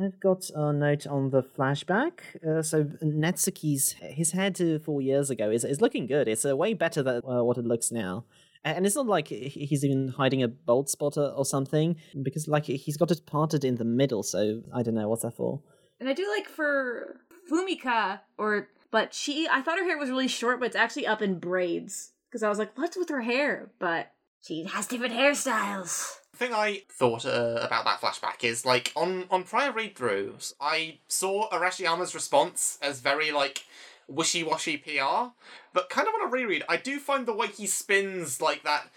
I've 0.00 0.18
got 0.18 0.50
a 0.54 0.72
note 0.72 1.06
on 1.06 1.30
the 1.30 1.42
flashback. 1.42 2.20
Uh, 2.46 2.62
so 2.62 2.84
Netsuki's 3.04 3.92
his 4.00 4.32
head 4.32 4.60
uh, 4.60 4.78
four 4.78 5.00
years 5.00 5.30
ago 5.30 5.50
is 5.50 5.64
is 5.64 5.80
looking 5.80 6.06
good. 6.06 6.28
It's 6.28 6.44
uh, 6.44 6.56
way 6.56 6.74
better 6.74 7.02
than 7.02 7.22
uh, 7.24 7.44
what 7.44 7.58
it 7.58 7.66
looks 7.66 7.92
now. 7.92 8.24
And 8.64 8.86
it's 8.86 8.94
not 8.94 9.06
like 9.06 9.28
he's 9.28 9.84
even 9.84 10.08
hiding 10.08 10.42
a 10.42 10.48
bald 10.48 10.88
spot 10.88 11.16
or, 11.16 11.30
or 11.30 11.44
something, 11.44 11.96
because 12.22 12.46
like 12.46 12.66
he's 12.66 12.96
got 12.96 13.10
it 13.10 13.26
parted 13.26 13.64
in 13.64 13.74
the 13.76 13.84
middle. 13.84 14.22
So 14.22 14.62
I 14.72 14.82
don't 14.82 14.94
know 14.94 15.08
what's 15.08 15.22
that 15.22 15.34
for. 15.34 15.60
And 15.98 16.08
I 16.08 16.12
do 16.12 16.28
like 16.28 16.48
for 16.48 17.20
Fumika, 17.50 18.20
or 18.38 18.68
but 18.92 19.12
she, 19.12 19.48
I 19.50 19.60
thought 19.62 19.78
her 19.78 19.84
hair 19.84 19.98
was 19.98 20.10
really 20.10 20.28
short, 20.28 20.60
but 20.60 20.66
it's 20.66 20.76
actually 20.76 21.08
up 21.08 21.20
in 21.20 21.40
braids. 21.40 22.10
Because 22.30 22.44
I 22.44 22.48
was 22.48 22.58
like, 22.58 22.78
what's 22.78 22.96
with 22.96 23.08
her 23.10 23.20
hair? 23.22 23.70
But 23.80 24.12
she 24.40 24.62
has 24.64 24.86
different 24.86 25.14
hairstyles. 25.14 26.14
The 26.32 26.38
thing 26.38 26.54
I 26.54 26.82
thought 26.90 27.26
uh, 27.26 27.58
about 27.60 27.84
that 27.84 28.00
flashback 28.00 28.42
is 28.42 28.64
like 28.64 28.90
on 28.96 29.24
on 29.30 29.42
prior 29.44 29.70
read 29.72 29.94
throughs, 29.96 30.54
I 30.60 30.98
saw 31.08 31.50
Arashiyama's 31.50 32.14
response 32.14 32.78
as 32.80 33.00
very 33.00 33.32
like 33.32 33.64
wishy 34.08 34.42
washy 34.42 34.78
PR, 34.78 35.32
but 35.74 35.90
kind 35.90 36.08
of 36.08 36.14
on 36.14 36.28
a 36.28 36.30
reread, 36.30 36.62
I 36.70 36.78
do 36.78 36.98
find 36.98 37.26
the 37.26 37.34
way 37.34 37.48
he 37.48 37.66
spins 37.66 38.40
like 38.40 38.62
that. 38.62 38.88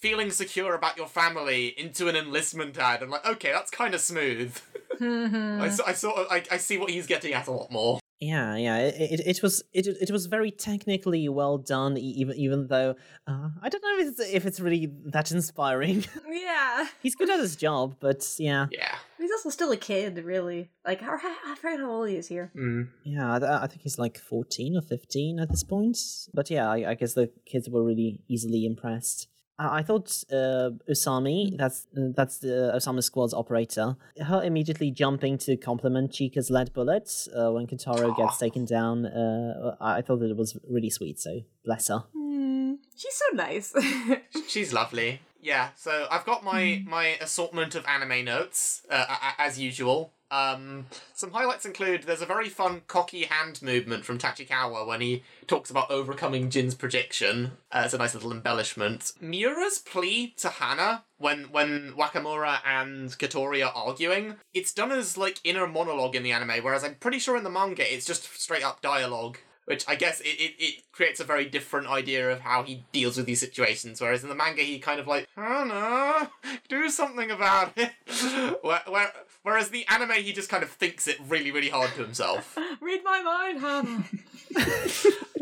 Feeling 0.00 0.30
secure 0.30 0.74
about 0.74 0.96
your 0.96 1.06
family 1.06 1.68
into 1.78 2.08
an 2.08 2.16
enlistment 2.16 2.78
ad. 2.78 3.02
I'm 3.02 3.10
like, 3.10 3.26
okay, 3.26 3.52
that's 3.52 3.70
kind 3.70 3.94
of 3.94 4.00
smooth. 4.00 4.58
I, 5.00 5.66
s- 5.66 5.80
I 5.80 5.92
sort 5.92 6.16
of, 6.16 6.26
I, 6.30 6.42
I 6.50 6.56
see 6.56 6.78
what 6.78 6.88
he's 6.90 7.06
getting 7.06 7.34
at 7.34 7.46
a 7.48 7.50
lot 7.52 7.70
more. 7.70 7.99
Yeah, 8.20 8.54
yeah. 8.56 8.76
It, 8.78 9.20
it, 9.20 9.20
it 9.26 9.42
was 9.42 9.62
it, 9.72 9.86
it 9.86 10.10
was 10.10 10.26
very 10.26 10.50
technically 10.50 11.26
well 11.30 11.56
done, 11.56 11.96
e- 11.96 12.14
even 12.18 12.36
even 12.36 12.66
though 12.66 12.94
uh, 13.26 13.48
I 13.62 13.68
don't 13.70 13.82
know 13.82 13.98
if 13.98 14.08
it's, 14.08 14.20
if 14.20 14.44
it's 14.44 14.60
really 14.60 14.92
that 15.06 15.32
inspiring. 15.32 16.04
yeah. 16.28 16.86
He's 17.02 17.14
good 17.14 17.30
at 17.30 17.40
his 17.40 17.56
job, 17.56 17.96
but 17.98 18.22
yeah, 18.38 18.66
Yeah. 18.70 18.94
He's 19.16 19.30
also 19.30 19.48
still 19.48 19.72
a 19.72 19.76
kid, 19.76 20.22
really. 20.22 20.70
Like, 20.86 21.00
how, 21.00 21.14
I 21.14 21.54
forget 21.54 21.80
how 21.80 21.90
old 21.90 22.08
he 22.10 22.16
is 22.16 22.28
here. 22.28 22.50
Mm. 22.54 22.88
yeah. 23.04 23.38
I, 23.38 23.64
I 23.64 23.66
think 23.66 23.80
he's 23.82 23.98
like 23.98 24.18
fourteen 24.18 24.76
or 24.76 24.82
fifteen 24.82 25.40
at 25.40 25.48
this 25.48 25.64
point. 25.64 25.96
But 26.34 26.50
yeah, 26.50 26.68
I, 26.68 26.90
I 26.90 26.94
guess 26.94 27.14
the 27.14 27.30
kids 27.46 27.70
were 27.70 27.82
really 27.82 28.20
easily 28.28 28.66
impressed. 28.66 29.28
I, 29.60 29.78
I 29.78 29.82
thought 29.82 30.08
uh, 30.32 30.70
Usami, 30.88 31.56
that's 31.56 31.86
uh, 31.96 32.08
that's 32.16 32.38
the 32.38 32.72
Osamu 32.76 33.02
Squad's 33.02 33.34
operator, 33.34 33.96
her 34.30 34.42
immediately 34.42 34.90
jumping 34.90 35.38
to 35.38 35.56
compliment 35.56 36.12
Chika's 36.12 36.50
lead 36.50 36.72
bullet 36.72 37.08
uh, 37.36 37.50
when 37.52 37.66
Kentaro 37.66 38.16
gets 38.16 38.38
taken 38.38 38.64
down. 38.64 39.06
Uh, 39.06 39.76
I, 39.80 39.98
I 39.98 40.02
thought 40.02 40.20
that 40.20 40.30
it 40.30 40.36
was 40.36 40.56
really 40.68 40.90
sweet. 40.90 41.20
So 41.20 41.40
bless 41.64 41.88
her. 41.88 42.04
Hmm. 42.16 42.74
She's 42.96 43.14
so 43.14 43.36
nice. 43.36 43.74
She's 44.48 44.72
lovely. 44.72 45.20
Yeah, 45.42 45.70
so 45.76 46.06
I've 46.10 46.26
got 46.26 46.44
my 46.44 46.82
my 46.86 47.16
assortment 47.20 47.74
of 47.74 47.84
anime 47.86 48.24
notes 48.26 48.82
uh, 48.90 49.06
a- 49.08 49.42
a- 49.42 49.46
as 49.46 49.58
usual. 49.58 50.12
Um, 50.30 50.86
some 51.12 51.32
highlights 51.32 51.66
include 51.66 52.04
there's 52.04 52.22
a 52.22 52.26
very 52.26 52.48
fun 52.48 52.82
cocky 52.86 53.24
hand 53.24 53.62
movement 53.62 54.04
from 54.04 54.18
Tachikawa 54.18 54.86
when 54.86 55.00
he 55.00 55.22
talks 55.46 55.70
about 55.70 55.90
overcoming 55.90 56.50
Jin's 56.50 56.74
prediction. 56.74 57.52
Uh, 57.72 57.82
it's 57.84 57.94
a 57.94 57.98
nice 57.98 58.14
little 58.14 58.32
embellishment. 58.32 59.12
Miura's 59.20 59.78
plea 59.78 60.34
to 60.38 60.48
Hana 60.48 61.04
when 61.18 61.44
when 61.50 61.92
Wakamura 61.92 62.60
and 62.64 63.10
Katori 63.18 63.64
are 63.66 63.72
arguing, 63.74 64.36
it's 64.54 64.72
done 64.72 64.92
as 64.92 65.16
like 65.18 65.40
inner 65.44 65.66
monologue 65.66 66.14
in 66.14 66.22
the 66.22 66.32
anime, 66.32 66.62
whereas 66.62 66.84
I'm 66.84 66.94
pretty 66.94 67.18
sure 67.18 67.36
in 67.36 67.44
the 67.44 67.50
manga 67.50 67.92
it's 67.92 68.06
just 68.06 68.40
straight 68.40 68.64
up 68.64 68.80
dialogue 68.80 69.38
which 69.70 69.84
I 69.86 69.94
guess 69.94 70.20
it, 70.20 70.24
it, 70.24 70.54
it 70.58 70.74
creates 70.90 71.20
a 71.20 71.24
very 71.24 71.44
different 71.44 71.86
idea 71.86 72.28
of 72.28 72.40
how 72.40 72.64
he 72.64 72.82
deals 72.90 73.16
with 73.16 73.26
these 73.26 73.38
situations. 73.38 74.00
Whereas 74.00 74.24
in 74.24 74.28
the 74.28 74.34
manga, 74.34 74.62
he 74.62 74.80
kind 74.80 74.98
of 74.98 75.06
like, 75.06 75.28
no, 75.36 76.26
do 76.68 76.90
something 76.90 77.30
about 77.30 77.74
it. 77.76 77.92
where, 78.64 78.82
where, 78.88 79.12
whereas 79.42 79.70
the 79.70 79.86
anime, 79.88 80.12
he 80.12 80.32
just 80.32 80.48
kind 80.48 80.62
of 80.62 80.70
thinks 80.70 81.06
it 81.06 81.18
really, 81.28 81.50
really 81.50 81.70
hard 81.70 81.90
to 81.94 82.02
himself. 82.02 82.56
Read 82.80 83.02
my 83.04 83.22
mind, 83.22 83.60
Hana. 83.60 84.04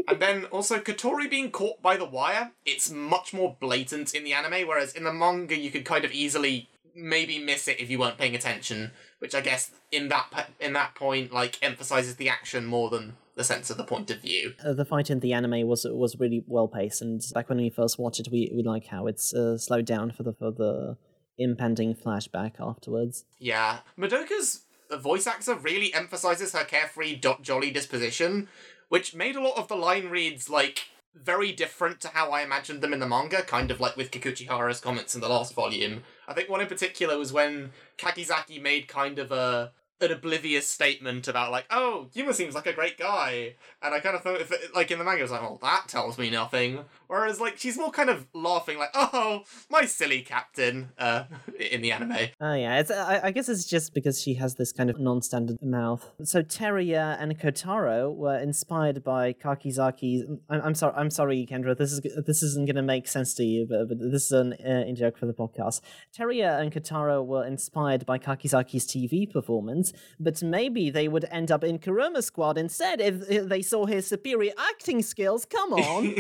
and 0.09 0.20
then 0.20 0.44
also 0.46 0.78
Katori 0.78 1.28
being 1.28 1.51
caught 1.51 1.82
by 1.82 1.96
the 1.96 2.05
wire, 2.05 2.53
it's 2.64 2.90
much 2.90 3.32
more 3.32 3.57
blatant 3.61 4.14
in 4.14 4.24
the 4.24 4.32
anime, 4.32 4.66
whereas 4.66 4.92
in 4.92 5.05
the 5.05 5.12
manga, 5.12 5.59
you 5.59 5.70
could 5.70 5.84
kind 5.84 6.05
of 6.05 6.12
easily 6.12 6.68
maybe 6.94 7.38
miss 7.38 7.68
it 7.68 7.80
if 7.80 7.90
you 7.90 7.99
weren't 7.99 8.18
paying 8.18 8.34
attention. 8.34 8.90
Which 9.20 9.34
I 9.34 9.40
guess 9.40 9.72
in 9.90 10.09
that 10.09 10.51
in 10.61 10.74
that 10.74 10.94
point 10.94 11.32
like 11.32 11.59
emphasizes 11.61 12.16
the 12.16 12.28
action 12.28 12.66
more 12.66 12.88
than 12.88 13.16
the 13.34 13.44
sense 13.44 13.70
of 13.70 13.76
the 13.76 13.84
point 13.84 14.11
of 14.11 14.20
view. 14.20 14.55
Uh, 14.64 14.74
the 14.74 14.84
fight 14.84 15.11
in 15.11 15.20
the 15.20 15.32
anime 15.32 15.66
was 15.66 15.86
was 15.88 16.18
really 16.18 16.44
well 16.46 16.68
paced, 16.68 17.01
and 17.03 17.22
back 17.34 17.49
when 17.49 17.59
we 17.59 17.70
first 17.70 17.99
watched 17.99 18.20
it, 18.20 18.28
we, 18.30 18.51
we 18.55 18.62
like 18.62 18.86
how 18.86 19.07
it's 19.07 19.32
uh, 19.34 19.57
slowed 19.57 19.86
down 19.86 20.11
for 20.11 20.22
the 20.22 20.32
for 20.32 20.51
the 20.51 20.96
impending 21.39 21.95
flashback 21.95 22.55
afterwards. 22.61 23.24
Yeah. 23.39 23.78
Madoka's 23.99 24.62
voice 24.91 25.26
actor 25.26 25.55
really 25.55 25.93
emphasizes 25.95 26.53
her 26.53 26.64
carefree, 26.64 27.16
dot 27.16 27.43
jolly 27.43 27.70
disposition, 27.70 28.49
which 28.89 29.14
made 29.14 29.36
a 29.36 29.43
lot 29.43 29.59
of 29.59 29.68
the 29.68 29.76
line 29.76 30.09
reads, 30.09 30.49
like, 30.51 30.86
very 31.14 31.53
different 31.53 32.01
to 32.01 32.09
how 32.09 32.30
I 32.30 32.43
imagined 32.43 32.80
them 32.80 32.93
in 32.93 33.01
the 33.01 33.09
manga, 33.09 33.43
kind 33.43 33.70
of 33.70 33.80
like 33.80 33.97
with 33.97 34.11
Kikuchihara's 34.11 34.80
comments 34.80 35.14
in 35.14 35.20
the 35.20 35.28
last 35.28 35.55
volume. 35.55 36.05
I 36.26 36.34
think 36.34 36.49
one 36.49 36.61
in 36.61 36.68
particular 36.68 37.18
was 37.18 37.32
when 37.32 37.72
Kakizaki 37.99 38.62
made 38.62 38.89
kind 38.89 39.18
of 39.18 39.32
a 39.32 39.72
an 40.01 40.12
oblivious 40.12 40.66
statement 40.66 41.28
about 41.28 41.51
like, 41.51 41.66
oh, 41.70 42.09
Yuma 42.12 42.32
seems 42.32 42.55
like 42.55 42.66
a 42.66 42.72
great 42.72 42.99
guy, 42.99 43.55
and 43.82 43.94
I 43.94 44.01
kind 44.01 44.14
of 44.14 44.22
thought, 44.22 44.40
if 44.40 44.53
it, 44.53 44.74
like 44.74 44.90
in 44.90 44.99
the 44.99 45.05
manga, 45.05 45.20
it 45.20 45.22
was 45.22 45.30
like, 45.30 45.42
well, 45.42 45.59
that 45.62 45.88
tells 45.88 46.18
me 46.18 46.30
nothing. 46.30 46.84
Whereas 47.07 47.40
like 47.40 47.59
she's 47.59 47.76
more 47.76 47.90
kind 47.90 48.11
of 48.11 48.26
laughing, 48.34 48.78
like, 48.78 48.90
oh, 48.94 49.42
my 49.70 49.84
silly 49.84 50.22
captain, 50.22 50.90
uh, 50.99 51.24
in 51.59 51.82
the 51.82 51.92
anime. 51.92 52.28
Oh 52.40 52.55
yeah, 52.55 52.78
it's, 52.78 52.90
I, 52.90 53.20
I 53.24 53.30
guess 53.30 53.49
it's 53.49 53.64
just 53.64 53.94
because 53.94 54.20
she 54.20 54.34
has 54.34 54.55
this 54.55 54.72
kind 54.72 54.90
of 54.90 54.99
non-standard 55.01 55.62
mouth. 55.62 56.11
So 56.22 56.42
Teruya 56.42 57.20
and 57.20 57.38
Kotaro 57.38 58.14
were 58.14 58.38
inspired 58.38 59.03
by 59.03 59.32
Kakizaki's. 59.32 60.24
I'm, 60.49 60.61
I'm 60.62 60.74
sorry, 60.74 60.94
I'm 60.96 61.11
sorry, 61.11 61.46
Kendra. 61.51 61.76
This 61.76 61.92
is 61.92 62.01
this 62.26 62.42
isn't 62.42 62.66
going 62.66 62.76
to 62.76 62.82
make 62.82 63.09
sense 63.09 63.34
to 63.34 63.44
you, 63.44 63.66
but, 63.68 63.88
but 63.88 63.99
this 63.99 64.24
is 64.24 64.32
an 64.32 64.55
uh, 64.64 64.84
in 64.86 64.96
joke 64.96 65.18
for 65.18 65.26
the 65.26 65.34
podcast. 65.34 65.80
Teruya 66.16 66.61
and 66.61 66.72
Kotaro 66.72 67.24
were 67.24 67.44
inspired 67.44 68.07
by 68.07 68.18
Kakizaki's 68.18 68.86
TV 68.86 69.30
performance, 69.30 69.88
but 70.18 70.43
maybe 70.43 70.91
they 70.91 71.09
would 71.09 71.24
end 71.30 71.51
up 71.51 71.64
in 71.64 71.78
Kuruma 71.78 72.22
Squad 72.22 72.59
instead 72.59 73.01
if, 73.01 73.30
if 73.30 73.49
they 73.49 73.62
saw 73.62 73.86
his 73.86 74.07
superior 74.07 74.53
acting 74.59 75.03
skills. 75.03 75.45
Come 75.45 75.72
on. 75.72 76.16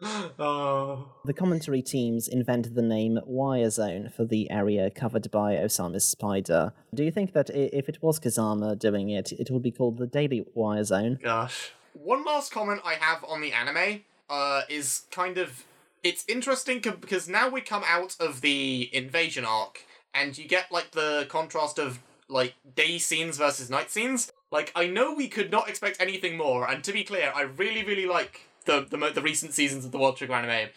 oh. 0.38 1.08
The 1.24 1.32
commentary 1.32 1.82
teams 1.82 2.28
invented 2.28 2.74
the 2.74 2.82
name 2.82 3.18
Wire 3.24 3.70
Zone 3.70 4.10
for 4.14 4.24
the 4.24 4.50
area 4.50 4.90
covered 4.90 5.30
by 5.30 5.56
Osamu's 5.56 6.04
spider. 6.04 6.72
Do 6.94 7.04
you 7.04 7.10
think 7.10 7.32
that 7.32 7.50
if 7.50 7.88
it 7.88 8.02
was 8.02 8.20
Kazama 8.20 8.78
doing 8.78 9.10
it, 9.10 9.32
it 9.32 9.50
would 9.50 9.62
be 9.62 9.70
called 9.70 9.98
the 9.98 10.06
Daily 10.06 10.44
Wire 10.54 10.84
Zone? 10.84 11.18
Gosh. 11.22 11.72
One 11.92 12.24
last 12.24 12.52
comment 12.52 12.80
I 12.84 12.94
have 12.94 13.24
on 13.24 13.40
the 13.40 13.52
anime 13.52 14.02
uh, 14.30 14.62
is 14.68 15.02
kind 15.10 15.38
of. 15.38 15.64
It's 16.04 16.24
interesting 16.28 16.80
because 16.80 17.28
now 17.28 17.48
we 17.48 17.60
come 17.60 17.82
out 17.84 18.14
of 18.20 18.40
the 18.40 18.88
invasion 18.92 19.44
arc 19.44 19.82
and 20.14 20.38
you 20.38 20.46
get 20.46 20.70
like 20.70 20.92
the 20.92 21.26
contrast 21.28 21.78
of 21.78 21.98
like 22.28 22.54
day 22.74 22.98
scenes 22.98 23.38
versus 23.38 23.70
night 23.70 23.90
scenes. 23.90 24.32
Like, 24.50 24.72
I 24.74 24.86
know 24.86 25.12
we 25.12 25.28
could 25.28 25.50
not 25.50 25.68
expect 25.68 26.00
anything 26.00 26.36
more, 26.36 26.68
and 26.68 26.82
to 26.84 26.92
be 26.92 27.04
clear, 27.04 27.32
I 27.34 27.42
really, 27.42 27.84
really 27.84 28.06
like 28.06 28.42
the, 28.64 28.86
the, 28.88 29.10
the 29.14 29.22
recent 29.22 29.52
seasons 29.52 29.84
of 29.84 29.92
the 29.92 29.98
World 29.98 30.16
Trigger 30.16 30.34
anime. 30.34 30.70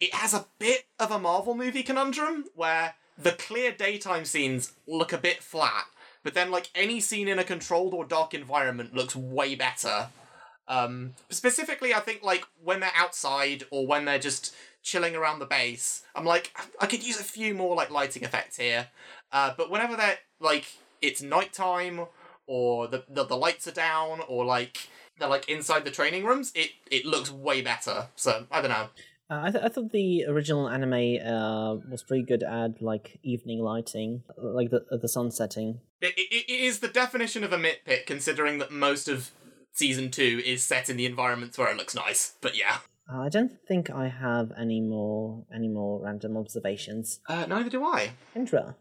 It 0.00 0.14
has 0.14 0.32
a 0.32 0.46
bit 0.58 0.86
of 0.98 1.10
a 1.10 1.18
Marvel 1.18 1.54
movie 1.54 1.82
conundrum 1.82 2.46
where 2.54 2.94
the 3.18 3.32
clear 3.32 3.72
daytime 3.72 4.24
scenes 4.24 4.72
look 4.86 5.12
a 5.12 5.18
bit 5.18 5.42
flat, 5.42 5.84
but 6.22 6.34
then 6.34 6.50
like 6.50 6.70
any 6.74 7.00
scene 7.00 7.28
in 7.28 7.38
a 7.38 7.44
controlled 7.44 7.92
or 7.92 8.04
dark 8.04 8.32
environment 8.32 8.94
looks 8.94 9.14
way 9.14 9.54
better. 9.54 10.08
Um, 10.68 11.14
specifically, 11.28 11.92
I 11.92 12.00
think 12.00 12.22
like 12.22 12.44
when 12.62 12.80
they're 12.80 12.92
outside 12.94 13.64
or 13.70 13.86
when 13.86 14.04
they're 14.04 14.18
just 14.18 14.54
chilling 14.82 15.14
around 15.14 15.40
the 15.40 15.46
base, 15.46 16.04
I'm 16.14 16.24
like, 16.24 16.56
I 16.80 16.86
could 16.86 17.06
use 17.06 17.20
a 17.20 17.24
few 17.24 17.54
more 17.54 17.76
like 17.76 17.90
lighting 17.90 18.22
effects 18.22 18.56
here. 18.56 18.88
Uh, 19.32 19.52
but 19.56 19.70
whenever 19.70 19.96
they're 19.96 20.18
like 20.40 20.66
it's 21.02 21.22
nighttime 21.22 22.06
or 22.46 22.88
the, 22.88 23.04
the 23.08 23.24
the 23.24 23.36
lights 23.36 23.66
are 23.66 23.72
down 23.72 24.20
or 24.28 24.44
like 24.44 24.88
they're 25.18 25.28
like 25.28 25.48
inside 25.48 25.84
the 25.84 25.90
training 25.90 26.24
rooms, 26.24 26.52
it 26.54 26.70
it 26.90 27.04
looks 27.04 27.30
way 27.30 27.62
better. 27.62 28.08
So 28.16 28.46
I 28.50 28.60
don't 28.60 28.70
know. 28.70 28.88
Uh, 29.32 29.42
I, 29.44 29.50
th- 29.52 29.62
I 29.62 29.68
thought 29.68 29.92
the 29.92 30.24
original 30.26 30.68
anime 30.68 31.24
uh, 31.24 31.76
was 31.88 32.02
pretty 32.02 32.24
good 32.24 32.42
at 32.42 32.82
like 32.82 33.20
evening 33.22 33.60
lighting, 33.60 34.24
like 34.36 34.70
the 34.70 34.84
the 34.90 35.08
sun 35.08 35.30
setting. 35.30 35.80
It, 36.00 36.14
it, 36.16 36.44
it 36.50 36.60
is 36.60 36.80
the 36.80 36.88
definition 36.88 37.44
of 37.44 37.52
a 37.52 37.56
nitpick, 37.58 38.06
considering 38.06 38.58
that 38.58 38.72
most 38.72 39.06
of 39.08 39.30
season 39.72 40.10
two 40.10 40.42
is 40.44 40.64
set 40.64 40.90
in 40.90 40.96
the 40.96 41.06
environments 41.06 41.56
where 41.56 41.70
it 41.70 41.76
looks 41.76 41.94
nice. 41.94 42.32
But 42.40 42.58
yeah, 42.58 42.78
Uh, 43.08 43.20
I 43.20 43.28
don't 43.28 43.52
think 43.68 43.88
I 43.88 44.08
have 44.08 44.50
any 44.58 44.80
more 44.80 45.44
any 45.54 45.68
more 45.68 46.00
random 46.02 46.36
observations. 46.36 47.20
uh, 47.28 47.46
neither 47.46 47.70
do 47.70 47.84
I. 47.84 48.10
Indra. 48.34 48.74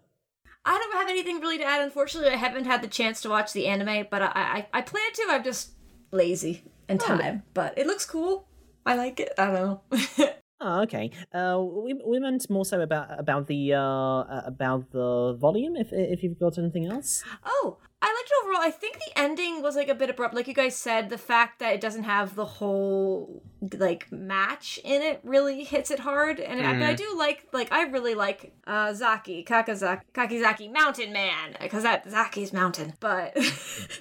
I 0.69 0.77
don't 0.77 0.93
have 0.93 1.09
anything 1.09 1.39
really 1.39 1.57
to 1.57 1.63
add. 1.63 1.81
Unfortunately, 1.81 2.31
I 2.31 2.35
haven't 2.35 2.65
had 2.65 2.83
the 2.83 2.87
chance 2.87 3.21
to 3.21 3.29
watch 3.29 3.53
the 3.53 3.65
anime, 3.65 4.05
but 4.11 4.21
I 4.21 4.31
I, 4.35 4.67
I 4.71 4.81
plan 4.81 5.11
to. 5.13 5.25
I'm 5.29 5.43
just 5.43 5.71
lazy 6.11 6.63
and 6.87 7.01
oh. 7.01 7.05
time. 7.07 7.41
But 7.55 7.75
it 7.75 7.87
looks 7.87 8.05
cool. 8.05 8.47
I 8.85 8.95
like 8.95 9.19
it. 9.19 9.33
I 9.37 9.45
don't 9.45 9.53
know. 9.55 9.81
Oh, 10.61 10.81
okay. 10.81 11.11
Uh, 11.33 11.61
we 11.61 11.93
we 12.05 12.19
meant 12.19 12.49
more 12.49 12.65
so 12.65 12.81
about 12.81 13.17
about 13.17 13.47
the 13.47 13.73
uh 13.73 13.79
uh, 13.79 14.43
about 14.45 14.91
the 14.91 15.37
volume. 15.39 15.75
If 15.77 15.93
if 15.93 16.21
you've 16.21 16.39
got 16.39 16.57
anything 16.57 16.85
else. 16.87 17.23
Oh, 17.45 17.77
I 18.01 18.07
liked 18.07 18.29
it 18.29 18.43
overall. 18.43 18.61
I 18.61 18.71
think 18.71 18.97
the 18.99 19.19
ending 19.19 19.61
was 19.61 19.75
like 19.75 19.87
a 19.87 19.95
bit 19.95 20.09
abrupt. 20.09 20.33
Like 20.33 20.47
you 20.47 20.53
guys 20.53 20.75
said, 20.75 21.09
the 21.09 21.17
fact 21.17 21.59
that 21.59 21.73
it 21.73 21.81
doesn't 21.81 22.03
have 22.03 22.35
the 22.35 22.45
whole 22.45 23.41
like 23.77 24.11
match 24.11 24.79
in 24.83 25.01
it 25.01 25.19
really 25.23 25.63
hits 25.63 25.91
it 25.91 25.99
hard. 25.99 26.39
And 26.39 26.65
I, 26.65 26.73
but 26.73 26.83
I 26.83 26.93
do 26.93 27.15
like 27.17 27.47
like 27.53 27.71
I 27.71 27.83
really 27.83 28.15
like 28.15 28.53
uh 28.67 28.93
Zaki 28.93 29.45
Kakazaki 29.45 30.01
Kakizaki 30.13 30.71
Mountain 30.71 31.13
Man 31.13 31.55
because 31.61 31.83
that 31.83 32.09
Zaki's 32.09 32.51
mountain. 32.51 32.93
But 32.99 33.33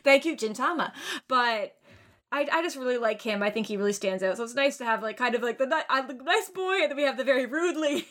thank 0.05 0.25
you 0.25 0.37
Gintama. 0.37 0.93
But 1.29 1.75
I, 2.31 2.47
I 2.53 2.63
just 2.63 2.77
really 2.77 2.99
like 2.99 3.23
him. 3.23 3.43
I 3.43 3.51
think 3.51 3.67
he 3.67 3.77
really 3.77 3.93
stands 3.93 4.23
out. 4.23 4.37
So 4.37 4.45
it's 4.45 4.55
nice 4.55 4.77
to 4.79 4.85
have 4.85 5.03
like 5.03 5.17
kind 5.17 5.35
of 5.35 5.43
like 5.43 5.59
the, 5.59 5.67
the 5.67 6.21
nice 6.25 6.51
boy, 6.51 6.83
and 6.83 6.91
then 6.91 6.97
we 6.97 7.05
have 7.05 7.17
the 7.17 7.25
very 7.25 7.47
rude 7.47 7.77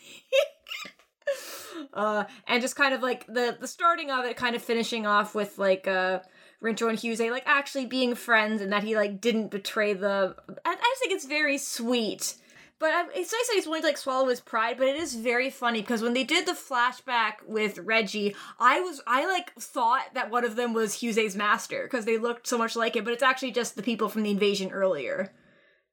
uh, 1.93 2.23
and 2.47 2.61
just 2.61 2.75
kind 2.75 2.93
of 2.93 3.01
like 3.01 3.27
the 3.27 3.57
the 3.59 3.67
starting 3.67 4.09
of 4.09 4.25
it, 4.25 4.35
kind 4.35 4.55
of 4.55 4.61
finishing 4.61 5.05
off 5.05 5.35
with 5.35 5.59
like 5.59 5.87
uh 5.87 6.19
Rincho 6.63 6.89
and 6.89 6.97
Hyuse 6.97 7.19
like 7.19 7.43
actually 7.45 7.85
being 7.85 8.15
friends, 8.15 8.61
and 8.61 8.71
that 8.73 8.83
he 8.83 8.95
like 8.95 9.21
didn't 9.21 9.51
betray 9.51 9.93
the. 9.93 10.35
I, 10.65 10.71
I 10.71 10.75
just 10.75 11.01
think 11.01 11.13
it's 11.13 11.25
very 11.25 11.57
sweet. 11.57 12.35
But 12.79 12.91
I, 12.91 13.05
it's 13.15 13.31
nice 13.31 13.47
that 13.47 13.53
he's 13.55 13.65
willing 13.65 13.81
to 13.81 13.87
like 13.87 13.97
swallow 13.97 14.27
his 14.27 14.39
pride. 14.39 14.77
But 14.77 14.87
it 14.87 14.95
is 14.97 15.15
very 15.15 15.49
funny 15.49 15.81
because 15.81 16.01
when 16.01 16.13
they 16.13 16.23
did 16.23 16.45
the 16.45 16.51
flashback 16.51 17.33
with 17.45 17.79
Reggie, 17.79 18.35
I 18.59 18.79
was 18.81 19.01
I 19.07 19.25
like 19.25 19.53
thought 19.55 20.13
that 20.13 20.29
one 20.29 20.45
of 20.45 20.55
them 20.55 20.73
was 20.73 20.95
Hyuse's 20.97 21.35
master 21.35 21.83
because 21.83 22.05
they 22.05 22.17
looked 22.17 22.47
so 22.47 22.57
much 22.57 22.75
like 22.75 22.95
him. 22.95 23.03
But 23.03 23.13
it's 23.13 23.23
actually 23.23 23.51
just 23.51 23.75
the 23.75 23.83
people 23.83 24.09
from 24.09 24.23
the 24.23 24.31
invasion 24.31 24.71
earlier, 24.71 25.33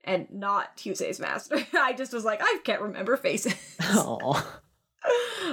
and 0.04 0.26
not 0.30 0.76
Hyuse's 0.76 1.18
master. 1.20 1.64
I 1.72 1.94
just 1.94 2.12
was 2.12 2.24
like 2.24 2.40
I 2.42 2.58
can't 2.64 2.82
remember 2.82 3.16
faces. 3.16 3.54
Oh, 3.80 4.46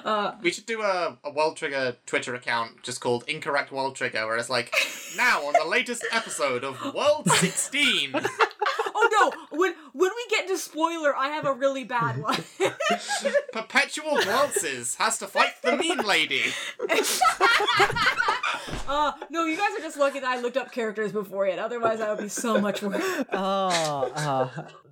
Uh, 0.06 0.36
We 0.42 0.52
should 0.52 0.66
do 0.66 0.82
a, 0.82 1.18
a 1.24 1.32
World 1.32 1.58
Trigger 1.58 1.98
Twitter 2.06 2.34
account 2.36 2.84
just 2.84 3.02
called 3.02 3.26
Incorrect 3.28 3.72
World 3.72 3.96
Trigger, 3.96 4.26
where 4.26 4.38
it's 4.38 4.50
like, 4.50 4.74
now 5.18 5.42
on 5.46 5.54
the 5.62 5.68
latest 5.70 6.06
episode 6.12 6.64
of 6.64 6.82
World 6.94 7.30
16. 7.30 8.14
oh 9.02 9.10
no! 9.52 9.58
When 9.58 9.74
when 9.94 10.12
we 10.16 10.26
get 10.30 10.48
to 10.48 10.58
spoiler, 10.58 11.16
I 11.16 11.30
have 11.30 11.46
a 11.46 11.54
really 11.54 11.84
bad 11.84 12.18
one. 12.22 12.44
Perpetual 13.54 14.22
Glances 14.22 14.96
has 14.96 15.18
to 15.20 15.28
fight 15.28 15.62
the 15.62 15.76
mean 15.78 16.00
lady. 16.00 16.44
uh, 18.88 19.12
no, 19.30 19.46
you 19.46 19.58
guys 19.58 19.72
are 19.78 19.82
just 19.82 19.98
lucky 19.98 20.20
that 20.20 20.30
I 20.30 20.40
looked 20.42 20.58
up 20.58 20.72
characters 20.72 21.12
before 21.12 21.48
yet. 21.48 21.60
Otherwise, 21.60 22.00
that 22.00 22.10
would 22.10 22.24
be 22.24 22.30
so 22.30 22.60
much 22.60 22.82
worse. 22.82 23.02
oh, 23.32 24.12
uh, 24.16 24.48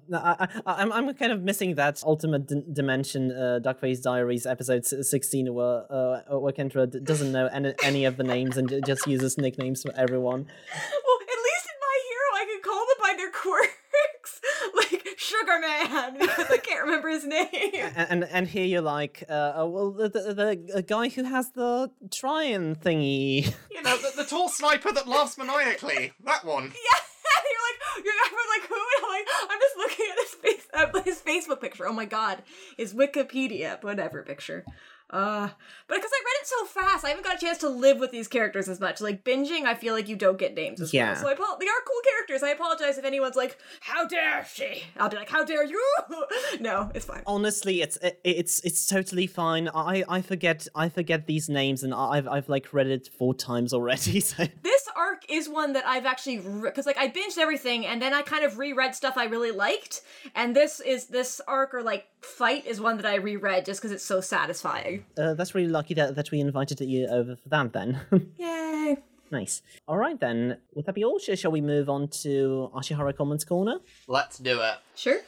no, 0.07 0.17
I, 0.17 0.47
I, 0.65 0.81
I'm 0.81 0.91
I'm 0.91 1.13
kind 1.13 1.31
of 1.31 1.41
missing 1.43 1.75
that 1.75 2.01
ultimate 2.03 2.47
d- 2.47 2.63
dimension, 2.73 3.31
uh, 3.31 3.59
Duckface 3.63 4.01
Diaries 4.01 4.45
episode 4.45 4.85
16, 4.85 5.53
where 5.53 5.85
uh, 5.91 6.37
where 6.39 6.53
Kendra 6.53 6.89
d- 6.89 6.99
doesn't 7.03 7.31
know 7.31 7.47
any, 7.47 7.73
any 7.83 8.05
of 8.05 8.17
the 8.17 8.23
names 8.23 8.57
and 8.57 8.69
j- 8.69 8.81
just 8.85 9.05
uses 9.07 9.37
nicknames 9.37 9.83
for 9.83 9.91
everyone. 9.95 10.45
Well, 10.45 11.19
at 11.21 11.39
least 11.47 11.65
in 11.67 11.77
My 11.79 11.97
Hero, 12.09 12.27
I 12.35 12.45
can 12.45 12.61
call 12.63 12.85
them 12.87 12.97
by 13.01 13.13
their 13.17 13.31
quirks, 13.31 14.41
like 14.75 15.18
Sugar 15.29 15.59
Man, 15.59 16.17
because 16.19 16.49
I 16.49 16.57
can't 16.57 16.85
remember 16.85 17.09
his 17.09 17.25
name. 17.25 17.47
And 17.95 18.09
and, 18.09 18.23
and 18.23 18.47
here 18.47 18.65
you're 18.65 18.81
like, 18.81 19.23
uh, 19.29 19.53
oh, 19.55 19.67
well, 19.69 19.91
the, 19.91 20.09
the 20.09 20.71
the 20.75 20.81
guy 20.81 21.09
who 21.09 21.23
has 21.23 21.51
the 21.51 21.91
Trion 22.09 22.75
thingy. 22.77 23.53
You 23.79 23.83
know, 23.83 23.97
the, 23.97 24.11
the 24.23 24.25
tall 24.25 24.49
sniper 24.49 24.91
that 24.91 25.07
laughs 25.07 25.37
maniacally. 25.37 26.11
That 26.25 26.43
one. 26.43 26.73
Yeah, 26.83 27.39
you're 27.51 27.65
like, 27.69 28.05
you're 28.05 28.13
I'm 28.25 28.59
like, 28.59 28.67
who? 28.67 28.75
And 28.75 29.05
I'm 29.05 29.09
like, 29.09 29.27
I'm 29.49 29.59
just 29.59 29.77
looking 29.77 30.05
at 30.11 30.17
his 30.19 30.33
face, 30.35 30.67
uh, 30.73 31.01
his 31.03 31.21
Facebook 31.21 31.61
picture. 31.61 31.87
Oh 31.87 31.93
my 31.93 32.05
god, 32.05 32.43
his 32.77 32.93
Wikipedia, 32.93 33.81
whatever 33.81 34.23
picture. 34.23 34.65
Uh, 35.11 35.49
but 35.87 35.95
because 35.95 36.11
I 36.13 36.21
read 36.23 36.41
it 36.41 36.47
so 36.47 36.65
fast, 36.65 37.03
I 37.03 37.09
haven't 37.09 37.23
got 37.25 37.35
a 37.35 37.39
chance 37.39 37.57
to 37.59 37.69
live 37.69 37.97
with 37.97 38.11
these 38.11 38.27
characters 38.27 38.69
as 38.69 38.79
much. 38.79 39.01
Like 39.01 39.23
binging, 39.23 39.63
I 39.65 39.73
feel 39.73 39.93
like 39.95 40.07
you 40.07 40.15
don't 40.15 40.37
get 40.37 40.53
names 40.53 40.79
as 40.81 40.93
Yeah. 40.93 41.13
well. 41.13 41.21
So 41.21 41.27
I 41.29 41.31
apo- 41.33 41.57
they 41.59 41.65
are 41.67 41.81
cool 41.87 42.01
characters. 42.11 42.43
I 42.43 42.49
apologize 42.49 42.97
if 42.99 43.05
anyone's 43.05 43.35
like, 43.35 43.57
"How 43.81 44.05
dare 44.05 44.45
she?" 44.53 44.83
I'll 44.97 45.09
be 45.09 45.17
like, 45.17 45.29
"How 45.29 45.43
dare 45.43 45.63
you?" 45.65 45.83
no, 46.59 46.91
it's 46.93 47.05
fine. 47.05 47.23
Honestly, 47.25 47.81
it's 47.81 47.97
it's 48.23 48.59
it's 48.63 48.85
totally 48.85 49.25
fine. 49.25 49.67
I 49.73 50.03
I 50.07 50.21
forget 50.21 50.67
I 50.75 50.89
forget 50.89 51.25
these 51.25 51.49
names, 51.49 51.83
and 51.83 51.93
I've 51.93 52.27
I've 52.27 52.47
like 52.49 52.71
read 52.73 52.87
it 52.87 53.07
four 53.17 53.33
times 53.33 53.73
already. 53.73 54.21
So 54.29 54.45
this 54.61 54.87
arc 54.99 55.21
is 55.29 55.47
one 55.47 55.73
that 55.73 55.85
I've 55.87 56.05
actually 56.05 56.37
because 56.67 56.85
like 56.85 56.97
I 56.97 57.07
binged 57.07 57.37
everything 57.37 57.85
and 57.85 58.01
then 58.01 58.13
I 58.13 58.21
kind 58.21 58.43
of 58.43 58.57
reread 58.57 58.93
stuff 58.95 59.15
I 59.17 59.25
really 59.25 59.51
liked, 59.51 60.01
and 60.35 60.55
this 60.55 60.79
is 60.81 61.07
this 61.07 61.41
arc 61.47 61.73
or 61.73 61.81
like 61.83 62.03
fight 62.21 62.65
is 62.65 62.81
one 62.81 62.97
that 62.97 63.05
I 63.05 63.15
reread 63.15 63.65
just 63.65 63.79
because 63.79 63.91
it's 63.91 64.03
so 64.05 64.19
satisfying. 64.21 65.05
uh, 65.17 65.33
that's 65.35 65.55
really 65.55 65.69
lucky 65.69 65.93
that 65.95 66.15
that 66.15 66.31
we 66.31 66.39
invited 66.39 66.79
you 66.81 67.07
over 67.07 67.35
for 67.35 67.49
that. 67.49 67.71
Then 67.73 67.99
Yay! 68.37 68.97
nice. 69.31 69.61
All 69.87 69.97
right 69.97 70.19
then. 70.19 70.57
Would 70.73 70.85
that 70.85 70.95
be 70.95 71.03
all? 71.05 71.19
Shall 71.19 71.51
we 71.51 71.61
move 71.61 71.87
on 71.89 72.07
to 72.23 72.69
Ashihara 72.75 73.15
Comments 73.15 73.43
Corner? 73.43 73.77
Let's 74.07 74.37
do 74.37 74.59
it. 74.61 74.77
Sure. 74.95 75.19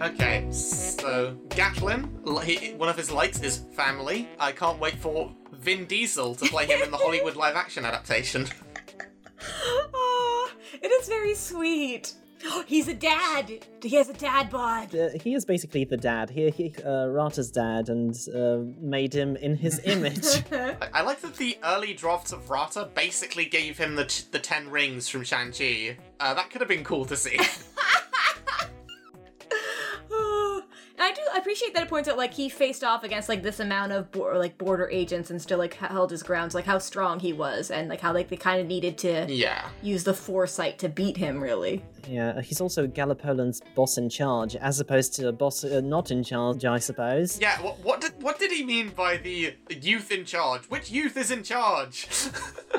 Okay, 0.00 0.50
so 0.50 1.36
Gatlin, 1.50 2.08
he, 2.42 2.72
one 2.72 2.88
of 2.88 2.96
his 2.96 3.10
likes 3.10 3.42
is 3.42 3.64
family. 3.74 4.28
I 4.38 4.50
can't 4.52 4.78
wait 4.78 4.94
for 4.94 5.30
Vin 5.52 5.84
Diesel 5.84 6.34
to 6.36 6.48
play 6.48 6.66
him 6.66 6.80
in 6.80 6.90
the 6.90 6.96
Hollywood 6.96 7.36
live 7.36 7.56
action 7.56 7.84
adaptation. 7.84 8.46
Oh, 9.42 10.50
it 10.82 10.88
is 10.88 11.08
very 11.08 11.34
sweet. 11.34 12.12
He's 12.66 12.88
a 12.88 12.94
dad. 12.94 13.50
He 13.82 13.96
has 13.96 14.10
a 14.10 14.12
dad 14.12 14.50
bod. 14.50 14.94
Uh, 14.94 15.08
he 15.22 15.34
is 15.34 15.44
basically 15.46 15.84
the 15.84 15.96
dad. 15.96 16.28
He, 16.28 16.50
he 16.50 16.74
uh, 16.84 17.06
Rata's 17.06 17.50
dad, 17.50 17.88
and 17.88 18.14
uh, 18.34 18.58
made 18.80 19.14
him 19.14 19.36
in 19.36 19.56
his 19.56 19.78
image. 19.84 20.26
I, 20.52 20.88
I 20.92 21.02
like 21.02 21.20
that 21.22 21.36
the 21.36 21.56
early 21.64 21.94
drafts 21.94 22.32
of 22.32 22.50
Rata 22.50 22.90
basically 22.94 23.46
gave 23.46 23.78
him 23.78 23.94
the, 23.96 24.04
t- 24.04 24.24
the 24.30 24.38
Ten 24.38 24.70
Rings 24.70 25.08
from 25.08 25.24
Shang-Chi. 25.24 25.96
Uh, 26.18 26.34
that 26.34 26.50
could 26.50 26.60
have 26.60 26.68
been 26.68 26.84
cool 26.84 27.04
to 27.06 27.16
see. 27.16 27.38
Appreciate 31.60 31.74
that 31.74 31.86
it 31.86 31.90
points 31.90 32.08
out 32.08 32.16
like 32.16 32.32
he 32.32 32.48
faced 32.48 32.82
off 32.82 33.04
against 33.04 33.28
like 33.28 33.42
this 33.42 33.60
amount 33.60 33.92
of 33.92 34.10
bo- 34.12 34.38
like 34.38 34.56
border 34.56 34.88
agents 34.90 35.30
and 35.30 35.40
still 35.40 35.58
like 35.58 35.74
held 35.74 36.10
his 36.10 36.22
grounds, 36.22 36.54
like 36.54 36.64
how 36.64 36.78
strong 36.78 37.20
he 37.20 37.32
was, 37.32 37.70
and 37.70 37.88
like 37.88 38.00
how 38.00 38.12
like 38.12 38.28
they 38.28 38.36
kind 38.36 38.60
of 38.60 38.66
needed 38.66 38.96
to 38.96 39.26
yeah. 39.28 39.68
use 39.82 40.04
the 40.04 40.14
foresight 40.14 40.78
to 40.78 40.88
beat 40.88 41.16
him. 41.16 41.40
Really, 41.40 41.82
yeah, 42.08 42.40
he's 42.40 42.60
also 42.60 42.86
Galipoland's 42.86 43.60
boss 43.74 43.98
in 43.98 44.08
charge, 44.08 44.56
as 44.56 44.80
opposed 44.80 45.14
to 45.14 45.28
a 45.28 45.32
boss 45.32 45.64
uh, 45.64 45.80
not 45.82 46.10
in 46.10 46.24
charge, 46.24 46.64
I 46.64 46.78
suppose. 46.78 47.38
Yeah, 47.40 47.60
what, 47.60 47.78
what 47.84 48.00
did 48.00 48.12
what 48.22 48.38
did 48.38 48.52
he 48.52 48.64
mean 48.64 48.90
by 48.90 49.18
the 49.18 49.54
youth 49.68 50.10
in 50.10 50.24
charge? 50.24 50.62
Which 50.70 50.90
youth 50.90 51.16
is 51.16 51.30
in 51.30 51.42
charge? 51.42 52.08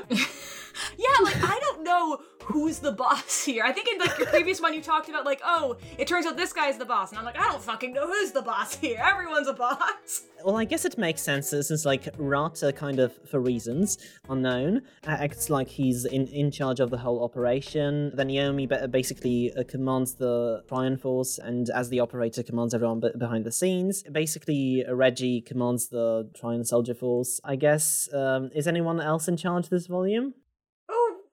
yeah. 0.97 1.23
Like 1.23 1.43
I 1.43 1.59
don't 1.59 1.83
know 1.83 2.21
who's 2.43 2.79
the 2.79 2.91
boss 2.91 3.43
here. 3.43 3.63
I 3.63 3.71
think 3.71 3.87
in 3.87 3.99
like 3.99 4.17
your 4.17 4.27
previous 4.27 4.61
one 4.61 4.73
you 4.73 4.81
talked 4.81 5.09
about 5.09 5.25
like, 5.25 5.41
oh, 5.43 5.77
it 5.97 6.07
turns 6.07 6.25
out 6.25 6.37
this 6.37 6.53
guy's 6.53 6.77
the 6.77 6.85
boss, 6.85 7.11
and 7.11 7.19
I'm 7.19 7.25
like, 7.25 7.39
I 7.39 7.43
don't 7.43 7.61
fucking 7.61 7.93
know 7.93 8.07
who's 8.07 8.31
the 8.31 8.41
boss 8.41 8.75
here. 8.75 9.01
Everyone's 9.03 9.47
a 9.47 9.53
boss. 9.53 10.23
Well, 10.43 10.57
I 10.57 10.65
guess 10.65 10.85
it 10.85 10.97
makes 10.97 11.21
sense 11.21 11.49
since, 11.49 11.85
like, 11.85 12.09
Rata, 12.17 12.73
kind 12.73 12.99
of 12.99 13.13
for 13.29 13.39
reasons 13.39 13.97
unknown, 14.29 14.81
uh, 15.05 15.11
acts 15.11 15.49
like 15.49 15.67
he's 15.67 16.05
in, 16.05 16.27
in 16.27 16.51
charge 16.51 16.79
of 16.79 16.89
the 16.89 16.97
whole 16.97 17.23
operation. 17.23 18.11
Then 18.15 18.27
Naomi 18.27 18.65
basically 18.65 19.53
uh, 19.53 19.63
commands 19.67 20.15
the 20.15 20.63
Trion 20.67 20.99
Force, 20.99 21.37
and 21.37 21.69
as 21.69 21.89
the 21.89 21.99
operator, 21.99 22.43
commands 22.43 22.73
everyone 22.73 22.99
be- 22.99 23.11
behind 23.17 23.45
the 23.45 23.51
scenes. 23.51 24.03
Basically, 24.03 24.83
uh, 24.85 24.93
Reggie 24.93 25.41
commands 25.41 25.89
the 25.89 26.29
Trion 26.33 26.65
Soldier 26.65 26.95
Force. 26.95 27.39
I 27.43 27.55
guess, 27.55 28.09
um, 28.13 28.49
is 28.55 28.67
anyone 28.67 28.99
else 28.99 29.27
in 29.27 29.37
charge 29.37 29.65
of 29.65 29.69
this 29.69 29.87
volume? 29.87 30.33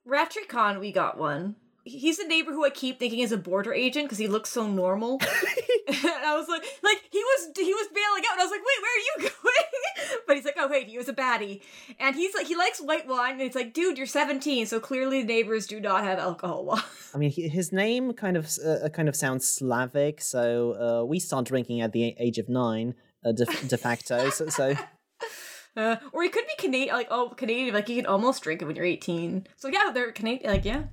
Oh, 0.09 0.12
Ratarikov, 0.12 0.80
we 0.80 0.92
got 0.92 1.18
one. 1.18 1.56
He's 1.84 2.18
the 2.18 2.24
neighbor 2.24 2.52
who 2.52 2.66
I 2.66 2.70
keep 2.70 2.98
thinking 2.98 3.20
is 3.20 3.32
a 3.32 3.38
border 3.38 3.72
agent 3.72 4.06
because 4.06 4.18
he 4.18 4.28
looks 4.28 4.50
so 4.50 4.66
normal. 4.66 5.18
and 5.22 5.28
I 6.04 6.36
was 6.36 6.46
like, 6.48 6.62
like 6.82 6.98
he 7.11 7.18
was 7.18 7.48
he 7.56 7.72
was 7.72 7.88
bailing 7.94 8.22
out, 8.28 8.32
and 8.32 8.40
I 8.42 8.44
was 8.44 8.50
like, 8.50 8.61
wait, 8.61 8.82
where 8.82 8.94
are 8.94 9.00
you 9.00 9.30
going? 9.42 10.20
but 10.26 10.36
he's 10.36 10.44
like, 10.44 10.56
oh 10.59 10.68
wait, 10.68 10.86
he 10.88 10.98
was 10.98 11.09
a 11.09 11.14
baddie, 11.14 11.62
and 11.98 12.14
he's 12.14 12.34
like, 12.34 12.46
he 12.46 12.54
likes 12.54 12.78
white 12.78 13.06
wine, 13.09 13.32
and 13.32 13.42
it's 13.42 13.56
like, 13.56 13.72
dude, 13.72 13.96
you're 13.96 14.06
17, 14.06 14.66
so 14.66 14.78
clearly 14.80 15.22
the 15.22 15.28
neighbors 15.28 15.66
do 15.66 15.80
not 15.80 16.04
have 16.04 16.18
alcohol. 16.18 16.78
I 17.14 17.18
mean, 17.18 17.30
his 17.32 17.72
name 17.72 18.12
kind 18.12 18.36
of 18.36 18.50
uh, 18.64 18.90
kind 18.90 19.09
of 19.09 19.16
sounds 19.16 19.48
Slavic, 19.48 20.20
so 20.20 21.00
uh, 21.02 21.04
we 21.06 21.18
start 21.18 21.46
drinking 21.46 21.80
at 21.80 21.92
the 21.92 22.14
age 22.18 22.36
of 22.36 22.50
nine, 22.50 22.94
uh, 23.24 23.32
de, 23.32 23.46
de 23.46 23.78
facto. 23.78 24.28
so, 24.28 24.48
so 24.48 24.74
Uh, 25.79 25.97
or 26.12 26.24
he 26.24 26.29
could 26.29 26.47
be 26.47 26.55
Canadian, 26.59 26.95
like 26.95 27.09
oh 27.11 27.33
Canadian, 27.37 27.72
like 27.72 27.89
you 27.89 27.97
can 27.97 28.07
almost 28.07 28.43
drink 28.43 28.61
it 28.61 28.64
when 28.64 28.74
you're 28.74 28.85
18. 28.85 29.47
So 29.57 29.68
yeah, 29.68 29.91
they're 29.95 30.11
Canadian, 30.11 30.51
like 30.51 30.64
yeah. 30.64 30.85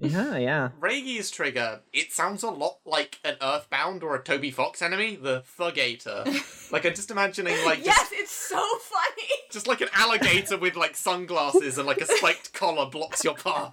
yeah, 0.00 0.36
yeah. 0.36 0.68
Reigi's 0.80 1.30
trigger, 1.30 1.80
it 1.92 2.12
sounds 2.12 2.42
a 2.42 2.50
lot 2.50 2.78
like 2.84 3.20
an 3.24 3.36
Earthbound 3.40 4.02
or 4.02 4.16
a 4.16 4.22
Toby 4.22 4.50
Fox 4.50 4.82
enemy, 4.82 5.14
the 5.14 5.44
Thugator. 5.58 6.26
like 6.72 6.84
I'm 6.84 6.94
just 6.94 7.12
imagining 7.12 7.54
like 7.64 7.84
just 7.84 7.86
Yes, 7.86 8.10
it's 8.12 8.32
so 8.32 8.60
funny. 8.80 9.28
Just 9.50 9.68
like 9.68 9.80
an 9.80 9.88
alligator 9.94 10.58
with 10.58 10.74
like 10.74 10.96
sunglasses 10.96 11.78
and 11.78 11.86
like 11.86 12.00
a 12.00 12.06
spiked 12.06 12.52
collar 12.52 12.86
blocks 12.86 13.22
your 13.22 13.34
path. 13.34 13.72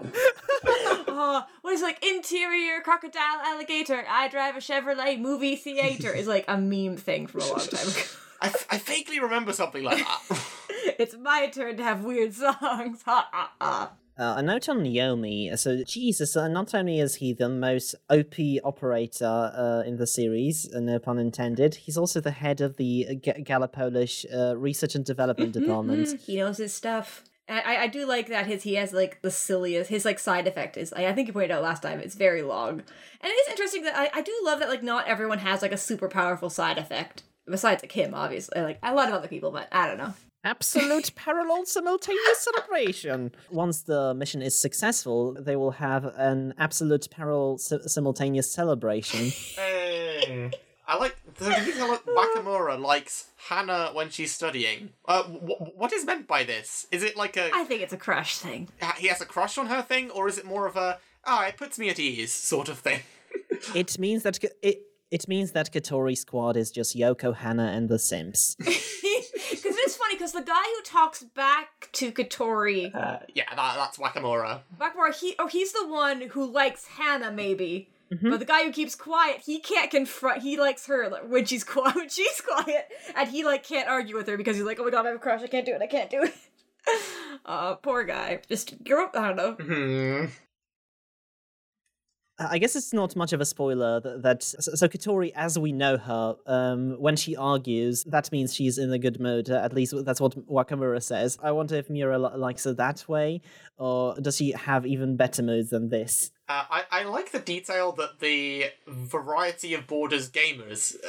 oh, 0.66 1.44
what 1.60 1.74
is 1.74 1.82
it, 1.82 1.84
like 1.84 2.04
interior 2.04 2.80
crocodile 2.80 3.40
alligator? 3.44 4.02
I 4.08 4.28
drive 4.28 4.56
a 4.56 4.60
Chevrolet 4.60 5.20
movie 5.20 5.56
theater 5.56 6.12
is 6.12 6.26
like 6.26 6.46
a 6.48 6.56
meme 6.56 6.96
thing 6.96 7.26
from 7.26 7.42
a 7.42 7.48
long 7.48 7.58
time 7.58 7.88
ago. 7.88 8.00
I, 8.40 8.52
I 8.70 8.78
vaguely 8.78 9.20
remember 9.20 9.52
something 9.52 9.82
like 9.82 9.98
that. 9.98 10.44
it's 10.98 11.16
my 11.16 11.48
turn 11.48 11.76
to 11.76 11.82
have 11.84 12.04
weird 12.04 12.34
songs. 12.34 13.02
Ha 13.04 13.28
ha 13.32 13.52
ha. 13.60 13.92
Uh, 14.16 14.34
a 14.36 14.42
note 14.42 14.68
on 14.68 14.82
Naomi. 14.82 15.50
So, 15.56 15.82
Jesus, 15.82 16.36
uh, 16.36 16.46
not 16.46 16.72
only 16.72 17.00
is 17.00 17.16
he 17.16 17.32
the 17.32 17.48
most 17.48 17.96
OP 18.08 18.34
operator 18.62 19.24
uh, 19.52 19.82
in 19.84 19.96
the 19.96 20.06
series, 20.06 20.72
uh, 20.72 20.78
no 20.78 21.00
pun 21.00 21.18
intended, 21.18 21.74
he's 21.74 21.98
also 21.98 22.20
the 22.20 22.30
head 22.30 22.60
of 22.60 22.76
the 22.76 23.06
uh, 23.10 23.14
G- 23.14 23.42
Galapolish 23.42 24.24
uh, 24.32 24.56
Research 24.56 24.94
and 24.94 25.04
Development 25.04 25.52
Department. 25.60 26.20
He 26.20 26.36
knows 26.36 26.58
his 26.58 26.72
stuff. 26.72 27.24
I, 27.48 27.76
I 27.76 27.86
do 27.88 28.06
like 28.06 28.28
that 28.28 28.46
his 28.46 28.62
he 28.62 28.76
has 28.76 28.94
like 28.94 29.20
the 29.20 29.30
silliest 29.30 29.90
his 29.90 30.06
like 30.06 30.18
side 30.18 30.46
effect 30.46 30.78
is 30.78 30.94
I, 30.94 31.08
I 31.08 31.12
think 31.12 31.28
you 31.28 31.34
pointed 31.34 31.50
out 31.50 31.62
last 31.62 31.82
time 31.82 32.00
it's 32.00 32.14
very 32.14 32.40
long 32.40 32.70
and 32.70 32.82
it 33.22 33.26
is 33.26 33.50
interesting 33.50 33.82
that 33.82 33.94
I, 33.94 34.08
I 34.14 34.22
do 34.22 34.32
love 34.44 34.60
that 34.60 34.70
like 34.70 34.82
not 34.82 35.06
everyone 35.08 35.40
has 35.40 35.60
like 35.60 35.70
a 35.70 35.76
super 35.76 36.08
powerful 36.08 36.48
side 36.48 36.78
effect 36.78 37.22
besides 37.50 37.82
like 37.82 37.92
him 37.92 38.14
obviously 38.14 38.60
like 38.60 38.78
a 38.82 38.94
lot 38.94 39.08
of 39.08 39.14
other 39.14 39.28
people 39.28 39.50
but 39.50 39.68
I 39.72 39.86
don't 39.86 39.98
know 39.98 40.14
Absolute 40.44 41.14
parallel 41.16 41.64
simultaneous 41.64 42.40
celebration. 42.44 43.32
Once 43.50 43.80
the 43.80 44.12
mission 44.12 44.42
is 44.42 44.60
successful, 44.60 45.32
they 45.40 45.56
will 45.56 45.70
have 45.70 46.04
an 46.04 46.52
absolute 46.58 47.08
parallel 47.10 47.56
si- 47.56 47.78
simultaneous 47.86 48.52
celebration. 48.52 49.32
Hey. 49.56 50.50
I 50.86 50.96
like 50.98 51.16
the 51.36 51.46
detail 51.64 51.88
that 51.88 52.04
Wakamura 52.06 52.78
likes 52.78 53.28
Hana 53.48 53.90
when 53.94 54.10
she's 54.10 54.32
studying. 54.32 54.90
Uh, 55.06 55.22
w- 55.22 55.56
what 55.74 55.92
is 55.92 56.04
meant 56.04 56.26
by 56.26 56.44
this? 56.44 56.86
Is 56.92 57.02
it 57.02 57.16
like 57.16 57.36
a 57.36 57.50
I 57.54 57.64
think 57.64 57.80
it's 57.80 57.92
a 57.92 57.96
crush 57.96 58.36
thing 58.36 58.68
he 58.98 59.08
has 59.08 59.20
a 59.20 59.26
crush 59.26 59.56
on 59.56 59.66
her 59.66 59.82
thing, 59.82 60.10
or 60.10 60.28
is 60.28 60.36
it 60.38 60.44
more 60.44 60.66
of 60.66 60.76
a 60.76 60.98
ah, 61.24 61.46
it 61.46 61.56
puts 61.56 61.78
me 61.78 61.88
at 61.88 61.98
ease 61.98 62.32
sort 62.32 62.68
of 62.68 62.78
thing? 62.78 63.00
it 63.74 63.98
means 63.98 64.22
that 64.24 64.38
it 64.62 64.82
it 65.14 65.28
means 65.28 65.52
that 65.52 65.72
Katori 65.72 66.18
Squad 66.18 66.56
is 66.56 66.72
just 66.72 66.96
Yoko, 66.96 67.36
Hana, 67.36 67.66
and 67.66 67.88
the 67.88 68.00
Sims. 68.00 68.56
because 68.58 69.76
it's 69.84 69.96
funny 69.96 70.16
because 70.16 70.32
the 70.32 70.42
guy 70.42 70.64
who 70.64 70.82
talks 70.82 71.22
back 71.22 71.88
to 71.92 72.10
Katori 72.10 72.92
Uh, 72.92 73.20
yeah, 73.32 73.44
that, 73.54 73.76
that's 73.76 73.96
Wakamura. 73.96 74.62
Bakmore, 74.76 75.14
he 75.14 75.36
oh 75.38 75.46
he's 75.46 75.72
the 75.72 75.86
one 75.86 76.22
who 76.32 76.44
likes 76.44 76.86
Hana 76.86 77.30
maybe. 77.30 77.88
But 78.22 78.38
the 78.38 78.44
guy 78.44 78.62
who 78.62 78.70
keeps 78.70 78.94
quiet, 78.94 79.40
he 79.44 79.58
can't 79.58 79.90
confront. 79.90 80.42
He 80.42 80.56
likes 80.56 80.86
her 80.86 81.08
like, 81.08 81.28
when 81.28 81.46
she's 81.46 81.64
quiet. 81.64 81.96
When 81.96 82.08
she's 82.08 82.40
quiet, 82.40 82.86
and 83.16 83.28
he 83.28 83.44
like 83.44 83.64
can't 83.64 83.88
argue 83.88 84.14
with 84.16 84.28
her 84.28 84.36
because 84.36 84.56
he's 84.56 84.64
like, 84.64 84.78
"Oh 84.78 84.84
my 84.84 84.90
god, 84.90 85.04
I 85.04 85.08
have 85.08 85.16
a 85.16 85.18
crush. 85.18 85.42
I 85.42 85.48
can't 85.48 85.66
do 85.66 85.72
it. 85.72 85.82
I 85.82 85.88
can't 85.88 86.10
do 86.10 86.22
it." 86.22 86.34
uh, 87.44 87.74
poor 87.74 88.04
guy. 88.04 88.40
Just 88.48 88.84
grow 88.84 89.06
up. 89.06 89.16
I 89.16 89.32
don't 89.32 89.36
know. 89.36 89.52
Hmm. 89.54 90.26
Uh, 92.38 92.48
I 92.50 92.58
guess 92.58 92.74
it's 92.74 92.92
not 92.92 93.14
much 93.14 93.32
of 93.32 93.40
a 93.40 93.44
spoiler 93.44 94.00
that, 94.00 94.22
that 94.22 94.42
so, 94.42 94.88
Katori, 94.88 95.32
as 95.36 95.58
we 95.58 95.72
know 95.72 95.96
her, 95.96 96.36
um, 96.46 97.00
when 97.00 97.16
she 97.16 97.36
argues, 97.36 98.02
that 98.04 98.32
means 98.32 98.52
she's 98.52 98.76
in 98.76 98.92
a 98.92 98.98
good 98.98 99.20
mood. 99.20 99.48
At 99.50 99.72
least 99.72 99.94
that's 100.04 100.20
what 100.20 100.34
Wakamura 100.48 101.02
says. 101.02 101.38
I 101.42 101.52
wonder 101.52 101.76
if 101.76 101.88
Miura 101.88 102.18
li- 102.18 102.36
likes 102.36 102.64
her 102.64 102.72
that 102.74 103.08
way, 103.08 103.40
or 103.78 104.18
does 104.20 104.36
she 104.36 104.50
have 104.52 104.84
even 104.84 105.16
better 105.16 105.42
moods 105.42 105.70
than 105.70 105.90
this? 105.90 106.32
Uh, 106.48 106.64
I, 106.70 106.84
I 106.90 107.04
like 107.04 107.30
the 107.30 107.38
detail 107.38 107.92
that 107.92 108.18
the 108.18 108.66
variety 108.86 109.72
of 109.74 109.86
Borders 109.86 110.28
gamers 110.30 110.94
uh, 110.96 111.08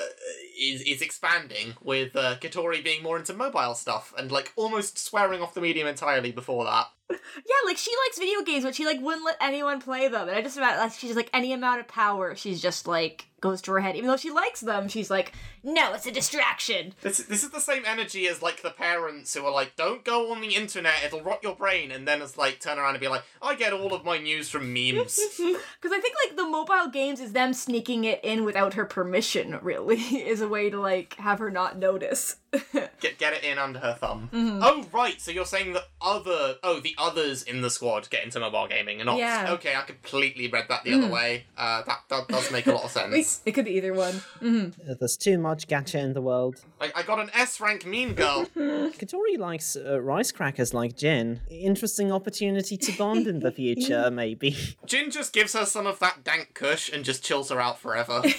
is 0.60 0.82
is 0.84 1.02
expanding, 1.02 1.74
with 1.84 2.16
uh, 2.16 2.36
Katori 2.40 2.84
being 2.84 3.04
more 3.04 3.18
into 3.18 3.34
mobile 3.34 3.74
stuff 3.74 4.14
and 4.18 4.32
like 4.32 4.54
almost 4.56 4.98
swearing 5.00 5.42
off 5.42 5.54
the 5.56 5.62
medium 5.62 5.88
entirely 5.88 6.32
before 6.32 6.66
that. 6.66 6.88
Yeah, 7.10 7.56
like 7.66 7.78
she 7.78 7.92
likes 8.06 8.18
video 8.18 8.42
games, 8.42 8.64
but 8.64 8.76
she 8.76 8.86
like 8.86 9.00
wouldn't 9.02 9.26
let 9.26 9.38
anyone 9.42 9.82
play 9.82 10.08
them. 10.08 10.28
And 10.28 10.38
I 10.38 10.42
just 10.42 10.58
about 10.58 10.80
like 10.80 10.94
she's 10.94 11.16
like 11.16 11.30
any 11.34 11.54
amount 11.54 11.82
of 11.82 11.88
power, 11.88 12.36
she's 12.36 12.62
just 12.62 12.88
like 12.88 13.26
goes 13.42 13.62
to 13.64 13.72
her 13.74 13.80
head. 13.80 13.96
Even 13.96 14.10
though 14.10 14.18
she 14.18 14.32
likes 14.32 14.62
them, 14.62 14.88
she's 14.88 15.10
like, 15.10 15.34
no, 15.64 15.94
it's 15.94 16.06
a 16.06 16.12
distraction. 16.12 16.94
This 17.02 17.18
this 17.18 17.44
is 17.44 17.50
the 17.50 17.60
same 17.60 17.84
energy 17.86 18.28
as 18.28 18.42
like 18.42 18.62
the 18.62 18.70
parents 18.70 19.34
who 19.34 19.44
are 19.46 19.52
like, 19.52 19.76
"Don't 19.76 20.04
go 20.04 20.32
on 20.32 20.42
the 20.42 20.56
internet; 20.56 21.04
it'll 21.04 21.24
rot 21.24 21.40
your 21.42 21.56
brain," 21.56 21.92
and 21.92 22.08
then 22.08 22.22
it's 22.22 22.38
like 22.38 22.60
turn 22.60 22.78
around 22.78 22.92
and 22.96 23.00
be 23.02 23.08
like, 23.08 23.24
"I 23.42 23.56
get 23.56 23.74
all 23.74 23.94
of 23.94 24.06
my 24.06 24.18
news 24.18 24.50
from 24.50 24.72
memes." 24.74 25.20
Because 25.40 25.92
I 25.98 26.00
think 26.00 26.16
like 26.26 26.36
the 26.38 26.48
mobile 26.48 26.90
games 26.92 27.20
is 27.20 27.34
them 27.34 27.54
sneaking 27.54 28.04
it 28.06 28.20
in 28.24 28.44
without 28.46 28.74
her 28.76 28.86
permission. 28.86 29.60
Really, 29.62 29.96
is 30.28 30.42
a 30.42 30.48
way 30.48 30.70
to 30.70 30.80
like 30.80 31.16
have 31.16 31.40
her 31.40 31.50
not 31.52 31.78
notice. 31.78 32.38
get 33.00 33.18
get 33.18 33.34
it 33.34 33.44
in 33.44 33.58
under 33.58 33.80
her 33.80 33.96
thumb. 34.00 34.30
Oh 34.34 34.86
right, 34.94 35.20
so 35.20 35.32
you're 35.32 35.46
saying 35.46 35.74
that 35.74 35.84
other 36.02 36.56
oh 36.64 36.80
the 36.80 36.96
others 36.98 37.42
in 37.44 37.62
the 37.62 37.70
squad 37.70 38.10
get 38.10 38.24
into 38.24 38.40
mobile 38.40 38.68
gaming 38.68 39.00
and 39.02 39.08
not 39.08 39.18
Yeah. 39.18 39.48
okay. 39.54 39.76
I 39.76 39.82
completely 39.82 40.48
read 40.48 40.66
that 40.70 40.84
the 40.84 40.94
other 40.94 41.08
way. 41.08 41.46
Uh, 41.58 41.82
that 41.84 42.02
that 42.10 42.28
does 42.28 42.52
make 42.52 42.68
a 42.68 42.72
lot 42.72 42.84
of 42.86 42.92
sense. 42.92 43.14
It 43.46 43.52
could 43.54 43.66
be 43.66 43.72
either 43.72 43.94
one. 43.94 44.22
Uh, 44.42 44.94
There's 45.00 45.18
too 45.18 45.38
much 45.38 45.68
gacha 45.68 46.00
in 46.02 46.14
the 46.14 46.22
world. 46.22 46.56
I, 46.82 46.92
I 46.96 47.04
got 47.04 47.20
an 47.20 47.30
S 47.34 47.60
rank 47.60 47.86
mean 47.86 48.14
girl. 48.14 48.46
Katori 48.56 49.38
likes 49.38 49.76
uh, 49.76 50.00
rice 50.02 50.32
crackers 50.32 50.74
like 50.74 50.96
Jin. 50.98 51.42
Interesting 51.50 52.12
opportunity 52.12 52.78
to 52.78 52.92
bond 52.98 53.28
in 53.28 53.40
the 53.40 53.52
future, 53.52 54.10
maybe. 54.22 54.56
Jin 54.86 55.12
just 55.12 55.34
gives 55.34 55.54
her 55.54 55.66
some 55.66 55.88
of 55.88 56.00
that 56.00 56.24
dank 56.24 56.54
kush 56.54 56.90
and 56.92 57.04
just 57.06 57.24
chills 57.24 57.50
her 57.50 57.60
out 57.60 57.80
forever. 57.80 58.22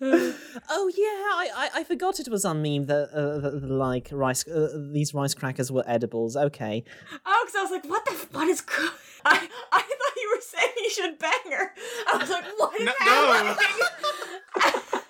Oh 0.00 0.88
yeah, 0.96 1.04
I, 1.04 1.48
I, 1.56 1.80
I 1.80 1.84
forgot 1.84 2.20
it 2.20 2.28
was 2.28 2.44
on 2.44 2.62
meme 2.62 2.86
that, 2.86 3.10
uh, 3.12 3.38
that 3.40 3.64
like 3.64 4.08
rice 4.12 4.46
uh, 4.46 4.68
these 4.92 5.12
rice 5.12 5.34
crackers 5.34 5.72
were 5.72 5.82
edibles. 5.88 6.36
Okay, 6.36 6.84
Oh, 7.26 7.42
because 7.44 7.56
I 7.58 7.62
was 7.62 7.70
like, 7.72 7.84
what 7.84 8.04
the 8.04 8.12
f- 8.12 8.28
what 8.32 8.46
is? 8.46 8.60
Co- 8.60 8.94
I 9.24 9.48
I 9.72 9.80
thought 9.80 9.87
you 9.87 9.87
were 10.38 10.42
saying 10.42 10.72
you 10.78 10.90
should 10.90 11.18
bang 11.18 11.52
her. 11.52 11.72
I 12.12 12.16
was 12.18 12.30
like, 12.30 12.44
what 12.56 12.80
is 12.80 12.86
No- 12.86 12.92
no. 13.04 13.56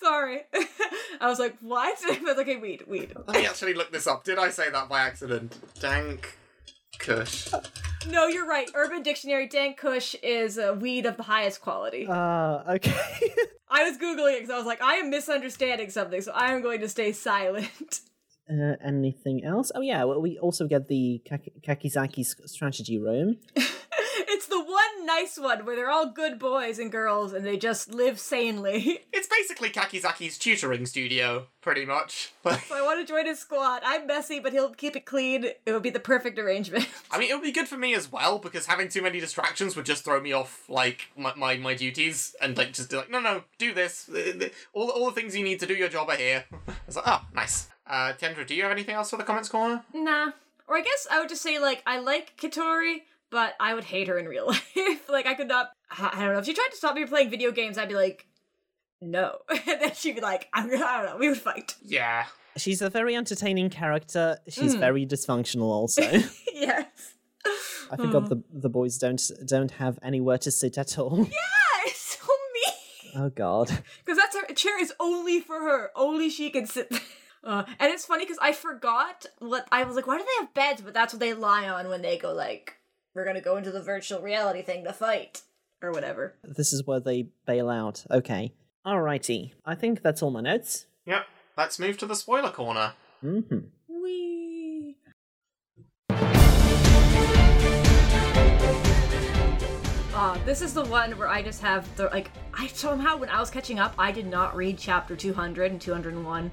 Sorry. 0.00 0.42
I 1.20 1.28
was 1.28 1.38
like, 1.38 1.56
what? 1.60 1.98
I 2.08 2.18
was 2.20 2.36
like, 2.36 2.38
okay, 2.38 2.56
weed, 2.56 2.84
weed. 2.86 3.12
Let 3.26 3.36
me 3.36 3.46
actually 3.46 3.74
look 3.74 3.90
this 3.92 4.06
up. 4.06 4.24
Did 4.24 4.38
I 4.38 4.48
say 4.50 4.70
that 4.70 4.88
by 4.88 5.00
accident? 5.00 5.58
Dank 5.80 6.38
kush. 6.98 7.48
No, 8.08 8.26
you're 8.26 8.46
right. 8.46 8.70
Urban 8.74 9.02
Dictionary, 9.02 9.46
dank 9.48 9.76
kush 9.76 10.14
is 10.22 10.56
a 10.56 10.72
weed 10.74 11.04
of 11.06 11.16
the 11.16 11.24
highest 11.24 11.60
quality. 11.60 12.06
uh, 12.08 12.62
okay. 12.68 12.94
I 13.68 13.84
was 13.88 13.98
googling 13.98 14.34
it 14.36 14.40
because 14.40 14.50
I 14.50 14.56
was 14.56 14.66
like, 14.66 14.80
I 14.80 14.94
am 14.94 15.10
misunderstanding 15.10 15.90
something, 15.90 16.20
so 16.22 16.32
I 16.32 16.52
am 16.52 16.62
going 16.62 16.80
to 16.80 16.88
stay 16.88 17.12
silent. 17.12 18.00
Uh, 18.50 18.76
anything 18.84 19.44
else? 19.44 19.70
Oh 19.74 19.80
yeah, 19.80 20.04
well, 20.04 20.20
we 20.20 20.38
also 20.38 20.66
get 20.66 20.88
the 20.88 21.20
Kak- 21.24 21.52
Kakizaki 21.66 22.24
strategy 22.48 22.98
room. 22.98 23.36
it's 23.56 24.46
the 24.46 24.62
one 24.62 25.06
nice 25.06 25.38
one 25.38 25.64
where 25.64 25.74
they're 25.76 25.90
all 25.90 26.10
good 26.10 26.38
boys 26.38 26.78
and 26.78 26.92
girls 26.92 27.32
and 27.32 27.44
they 27.44 27.56
just 27.56 27.92
live 27.92 28.18
sanely. 28.20 29.00
It's 29.18 29.26
basically 29.26 29.70
Kakizaki's 29.70 30.38
tutoring 30.38 30.86
studio, 30.86 31.46
pretty 31.60 31.84
much. 31.84 32.32
Like, 32.44 32.64
so 32.66 32.76
I 32.76 32.82
want 32.82 33.00
to 33.00 33.10
join 33.12 33.26
his 33.26 33.38
squad. 33.40 33.82
I'm 33.84 34.06
messy, 34.06 34.38
but 34.40 34.52
he'll 34.52 34.72
keep 34.72 34.94
it 34.96 35.04
clean. 35.04 35.44
It 35.66 35.72
would 35.72 35.82
be 35.82 35.90
the 35.90 36.00
perfect 36.00 36.38
arrangement. 36.38 36.88
I 37.10 37.18
mean, 37.18 37.30
it 37.30 37.34
would 37.34 37.42
be 37.42 37.52
good 37.52 37.68
for 37.68 37.76
me 37.76 37.94
as 37.94 38.10
well 38.10 38.38
because 38.38 38.64
having 38.66 38.88
too 38.88 39.02
many 39.02 39.18
distractions 39.20 39.74
would 39.76 39.84
just 39.84 40.04
throw 40.04 40.20
me 40.20 40.32
off 40.32 40.64
like 40.68 41.08
my 41.16 41.34
my, 41.34 41.56
my 41.56 41.74
duties 41.74 42.34
and 42.40 42.56
like 42.56 42.72
just 42.72 42.90
be 42.90 42.96
like, 42.96 43.10
no, 43.10 43.20
no, 43.20 43.42
do 43.58 43.74
this. 43.74 44.08
Uh, 44.08 44.48
All 44.72 44.88
all 44.90 45.06
the 45.06 45.12
things 45.12 45.36
you 45.36 45.44
need 45.44 45.60
to 45.60 45.66
do 45.66 45.74
your 45.74 45.88
job 45.88 46.08
are 46.08 46.16
here. 46.16 46.44
It's 46.86 46.96
like, 46.96 47.04
oh, 47.08 47.22
nice. 47.34 47.68
Uh, 47.88 48.12
Kendra, 48.20 48.46
do 48.46 48.54
you 48.54 48.62
have 48.62 48.72
anything 48.72 48.94
else 48.94 49.10
for 49.10 49.16
the 49.16 49.24
comments 49.24 49.48
corner? 49.48 49.82
nah. 49.94 50.32
Or 50.66 50.76
I 50.76 50.82
guess 50.82 51.06
I 51.10 51.18
would 51.20 51.30
just 51.30 51.40
say, 51.40 51.58
like, 51.58 51.82
I 51.86 51.98
like 51.98 52.36
Katori, 52.36 52.98
but 53.30 53.54
I 53.58 53.72
would 53.72 53.84
hate 53.84 54.06
her 54.08 54.18
in 54.18 54.26
real 54.26 54.46
life. 54.76 55.08
like, 55.08 55.26
I 55.26 55.32
could 55.32 55.48
not. 55.48 55.70
I 55.90 56.10
I 56.12 56.24
don't 56.24 56.34
know. 56.34 56.38
If 56.40 56.44
she 56.44 56.52
tried 56.52 56.68
to 56.70 56.76
stop 56.76 56.94
me 56.94 57.00
from 57.02 57.08
playing 57.10 57.30
video 57.30 57.50
games, 57.52 57.78
I'd 57.78 57.88
be 57.88 57.94
like, 57.94 58.26
no. 59.00 59.38
and 59.48 59.80
then 59.80 59.94
she'd 59.94 60.16
be 60.16 60.20
like, 60.20 60.48
I 60.52 60.66
don't 60.66 60.78
know. 60.78 61.16
We 61.18 61.28
would 61.30 61.38
fight. 61.38 61.74
Yeah. 61.82 62.26
She's 62.58 62.82
a 62.82 62.90
very 62.90 63.16
entertaining 63.16 63.70
character. 63.70 64.38
She's 64.48 64.74
Mm. 64.74 64.80
very 64.80 65.06
dysfunctional 65.06 65.62
also. 65.70 66.02
yes. 66.52 67.14
I 67.90 67.96
forgot 67.96 68.28
the 68.28 68.42
the 68.52 68.68
boys 68.68 68.98
don't 68.98 69.22
don't 69.46 69.70
have 69.70 69.98
anywhere 70.02 70.36
to 70.38 70.50
sit 70.50 70.76
at 70.76 70.98
all. 70.98 71.16
Yeah, 71.30 71.86
it's 71.86 72.18
so 72.18 72.26
mean. 72.52 73.12
Oh 73.24 73.30
god. 73.30 73.68
Because 74.04 74.18
that's 74.18 74.36
her 74.36 74.52
chair 74.54 74.78
is 74.78 74.92
only 75.00 75.40
for 75.40 75.60
her. 75.60 75.90
Only 75.96 76.28
she 76.28 76.50
can 76.50 76.66
sit. 76.66 76.92
There. 77.42 77.52
Uh, 77.52 77.64
and 77.78 77.92
it's 77.92 78.04
funny 78.06 78.24
because 78.24 78.38
I 78.40 78.52
forgot 78.52 79.26
what 79.38 79.66
I 79.72 79.84
was 79.84 79.96
like. 79.96 80.06
Why 80.06 80.18
do 80.18 80.24
they 80.24 80.44
have 80.44 80.54
beds? 80.54 80.80
But 80.82 80.94
that's 80.94 81.12
what 81.12 81.20
they 81.20 81.34
lie 81.34 81.68
on 81.68 81.88
when 81.88 82.02
they 82.02 82.18
go 82.18 82.32
like, 82.32 82.76
"We're 83.14 83.24
gonna 83.24 83.40
go 83.40 83.56
into 83.56 83.70
the 83.70 83.82
virtual 83.82 84.20
reality 84.20 84.62
thing 84.62 84.84
to 84.84 84.92
fight." 84.92 85.42
Or 85.80 85.92
whatever. 85.92 86.34
This 86.42 86.72
is 86.72 86.84
where 86.86 86.98
they 86.98 87.28
bail 87.46 87.70
out. 87.70 88.04
Okay. 88.10 88.52
Alrighty. 88.84 89.52
I 89.64 89.76
think 89.76 90.02
that's 90.02 90.22
all 90.24 90.30
my 90.32 90.40
notes. 90.40 90.86
Yep. 91.06 91.24
Let's 91.56 91.78
move 91.78 91.98
to 91.98 92.06
the 92.06 92.16
spoiler 92.16 92.50
corner. 92.50 92.94
hmm 93.20 93.40
Wee. 93.88 94.96
Uh, 100.14 100.36
this 100.44 100.62
is 100.62 100.74
the 100.74 100.84
one 100.86 101.16
where 101.16 101.28
I 101.28 101.42
just 101.42 101.62
have 101.62 101.94
the 101.96 102.06
like 102.06 102.30
I 102.52 102.66
somehow 102.66 103.16
when 103.18 103.28
I 103.28 103.38
was 103.38 103.50
catching 103.50 103.78
up, 103.78 103.94
I 103.98 104.10
did 104.10 104.26
not 104.26 104.56
read 104.56 104.76
chapter 104.76 105.14
200 105.14 105.70
and 105.70 105.80
201, 105.80 106.50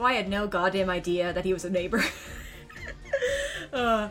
so 0.00 0.06
I 0.06 0.14
had 0.14 0.30
no 0.30 0.46
goddamn 0.46 0.88
idea 0.88 1.30
that 1.34 1.44
he 1.44 1.52
was 1.52 1.66
a 1.66 1.70
neighbor. 1.70 2.02
uh, 3.72 4.08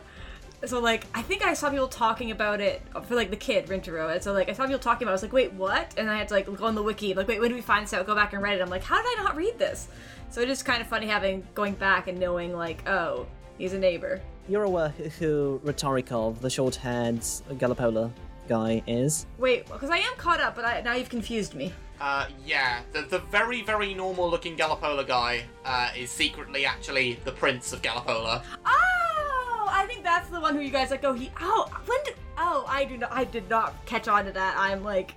so 0.64 0.78
like 0.78 1.04
I 1.12 1.20
think 1.22 1.44
I 1.44 1.52
saw 1.54 1.68
people 1.68 1.88
talking 1.88 2.30
about 2.30 2.60
it 2.60 2.80
for 3.08 3.16
like 3.16 3.30
the 3.30 3.36
kid 3.36 3.66
Rintaro, 3.66 4.12
and 4.12 4.22
so 4.22 4.32
like 4.32 4.48
I 4.48 4.52
saw 4.52 4.66
people 4.66 4.78
talking 4.78 5.02
about. 5.02 5.10
it. 5.10 5.14
I 5.14 5.18
was 5.18 5.22
like, 5.22 5.32
wait, 5.32 5.52
what? 5.54 5.92
And 5.96 6.08
I 6.08 6.16
had 6.16 6.28
to 6.28 6.34
like 6.34 6.46
go 6.46 6.64
on 6.64 6.76
the 6.76 6.82
wiki, 6.82 7.12
like, 7.14 7.26
wait, 7.26 7.40
when 7.40 7.48
did 7.50 7.56
we 7.56 7.60
find 7.60 7.84
this 7.84 7.92
out? 7.92 8.06
Go 8.06 8.14
back 8.14 8.32
and 8.32 8.40
read 8.40 8.56
it. 8.56 8.62
I'm 8.62 8.70
like, 8.70 8.84
how 8.84 9.02
did 9.02 9.18
I 9.18 9.24
not 9.24 9.34
read 9.34 9.58
this? 9.58 9.88
So 10.30 10.40
it 10.40 10.48
is 10.48 10.62
kind 10.62 10.80
of 10.80 10.86
funny 10.86 11.08
having 11.08 11.44
going 11.56 11.74
back 11.74 12.06
and 12.06 12.20
knowing 12.20 12.56
like, 12.56 12.88
oh, 12.88 13.26
he's 13.58 13.72
a 13.72 13.78
neighbor. 13.78 14.20
You're 14.48 14.62
aware 14.62 14.90
who 15.18 15.60
Ratarikov, 15.64 16.38
the 16.38 16.50
short-haired 16.50 17.20
Galopoula 17.58 18.12
guy, 18.48 18.80
is? 18.86 19.26
Wait, 19.38 19.66
because 19.66 19.90
I 19.90 19.98
am 19.98 20.14
caught 20.16 20.40
up, 20.40 20.54
but 20.54 20.64
I, 20.64 20.82
now 20.82 20.94
you've 20.94 21.08
confused 21.08 21.56
me. 21.56 21.72
Uh, 22.00 22.26
yeah, 22.46 22.80
the, 22.92 23.02
the 23.02 23.18
very, 23.18 23.62
very 23.62 23.92
normal 23.92 24.30
looking 24.30 24.56
Galopoula 24.56 25.06
guy 25.06 25.44
uh, 25.66 25.90
is 25.94 26.10
secretly 26.10 26.64
actually 26.64 27.18
the 27.24 27.32
Prince 27.32 27.74
of 27.74 27.82
Galopoula. 27.82 28.42
Oh, 28.64 29.66
I 29.68 29.84
think 29.86 30.02
that's 30.02 30.30
the 30.30 30.40
one 30.40 30.54
who 30.54 30.62
you 30.62 30.70
guys 30.70 30.90
like. 30.90 31.04
Oh, 31.04 31.12
he. 31.12 31.30
Oh, 31.40 31.68
when 31.84 31.98
did? 32.04 32.14
Oh, 32.38 32.64
I 32.66 32.84
do 32.84 32.96
not. 32.96 33.12
I 33.12 33.24
did 33.24 33.50
not 33.50 33.84
catch 33.84 34.08
on 34.08 34.24
to 34.24 34.32
that. 34.32 34.56
I'm 34.58 34.82
like. 34.82 35.14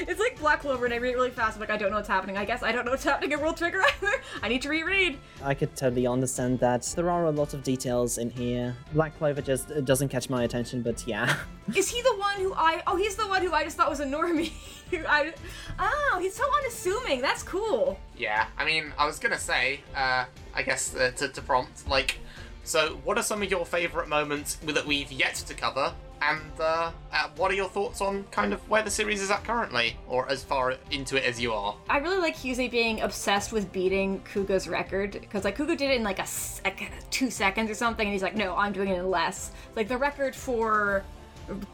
It's 0.00 0.20
like 0.20 0.38
Black 0.38 0.60
Clover, 0.60 0.84
and 0.84 0.94
I 0.94 0.98
read 0.98 1.12
it 1.12 1.16
really 1.16 1.30
fast. 1.30 1.56
I'm 1.56 1.60
like, 1.60 1.70
I 1.70 1.76
don't 1.76 1.90
know 1.90 1.96
what's 1.96 2.08
happening. 2.08 2.36
I 2.36 2.44
guess 2.44 2.62
I 2.62 2.72
don't 2.72 2.84
know 2.84 2.92
what's 2.92 3.04
happening 3.10 3.32
in 3.32 3.40
World 3.40 3.56
Trigger 3.56 3.80
either. 3.82 4.22
I 4.42 4.48
need 4.48 4.62
to 4.62 4.68
reread. 4.68 5.18
I 5.42 5.54
could 5.54 5.74
totally 5.76 6.06
understand 6.06 6.58
that. 6.60 6.82
There 6.96 7.10
are 7.10 7.26
a 7.26 7.30
lot 7.30 7.54
of 7.54 7.62
details 7.62 8.18
in 8.18 8.30
here. 8.30 8.76
Black 8.92 9.16
Clover 9.18 9.42
just 9.42 9.70
uh, 9.70 9.80
doesn't 9.80 10.08
catch 10.08 10.30
my 10.30 10.44
attention, 10.44 10.82
but 10.82 11.06
yeah. 11.06 11.36
Is 11.76 11.88
he 11.88 12.02
the 12.02 12.16
one 12.16 12.36
who 12.36 12.52
I? 12.54 12.82
Oh, 12.86 12.96
he's 12.96 13.16
the 13.16 13.26
one 13.26 13.42
who 13.42 13.52
I 13.52 13.64
just 13.64 13.76
thought 13.76 13.90
was 13.90 14.00
a 14.00 14.06
normie. 14.06 14.52
I, 15.08 15.32
oh, 15.78 16.18
he's 16.20 16.34
so 16.34 16.44
unassuming. 16.58 17.20
That's 17.20 17.42
cool. 17.42 17.98
Yeah, 18.16 18.46
I 18.58 18.64
mean, 18.64 18.92
I 18.98 19.06
was 19.06 19.18
gonna 19.18 19.38
say, 19.38 19.80
uh, 19.94 20.24
I 20.54 20.62
guess 20.62 20.96
uh, 20.96 21.12
to, 21.16 21.28
to 21.28 21.42
prompt, 21.42 21.88
like, 21.88 22.18
so 22.64 23.00
what 23.04 23.16
are 23.18 23.22
some 23.22 23.42
of 23.42 23.50
your 23.50 23.64
favourite 23.64 24.08
moments 24.08 24.56
that 24.56 24.86
we've 24.86 25.12
yet 25.12 25.34
to 25.36 25.54
cover? 25.54 25.94
And 26.22 26.40
uh, 26.60 26.92
uh, 27.12 27.28
what 27.36 27.50
are 27.50 27.54
your 27.54 27.68
thoughts 27.68 28.00
on 28.00 28.24
kind 28.30 28.52
of 28.52 28.60
where 28.68 28.82
the 28.82 28.90
series 28.90 29.22
is 29.22 29.30
at 29.30 29.42
currently, 29.44 29.96
or 30.06 30.30
as 30.30 30.44
far 30.44 30.74
into 30.90 31.16
it 31.16 31.24
as 31.24 31.40
you 31.40 31.52
are? 31.52 31.74
I 31.88 31.98
really 31.98 32.18
like 32.18 32.36
Hyuse 32.36 32.70
being 32.70 33.00
obsessed 33.00 33.52
with 33.52 33.72
beating 33.72 34.22
Kuga's 34.32 34.68
record 34.68 35.12
because 35.12 35.44
like 35.44 35.56
Kuga 35.56 35.76
did 35.76 35.90
it 35.90 35.96
in 35.96 36.02
like 36.02 36.18
a 36.18 36.26
sec- 36.26 36.92
two 37.10 37.30
seconds 37.30 37.70
or 37.70 37.74
something, 37.74 38.06
and 38.06 38.12
he's 38.12 38.22
like, 38.22 38.36
no, 38.36 38.54
I'm 38.54 38.72
doing 38.72 38.88
it 38.88 38.98
in 38.98 39.10
less. 39.10 39.52
Like 39.76 39.88
the 39.88 39.96
record 39.96 40.36
for 40.36 41.04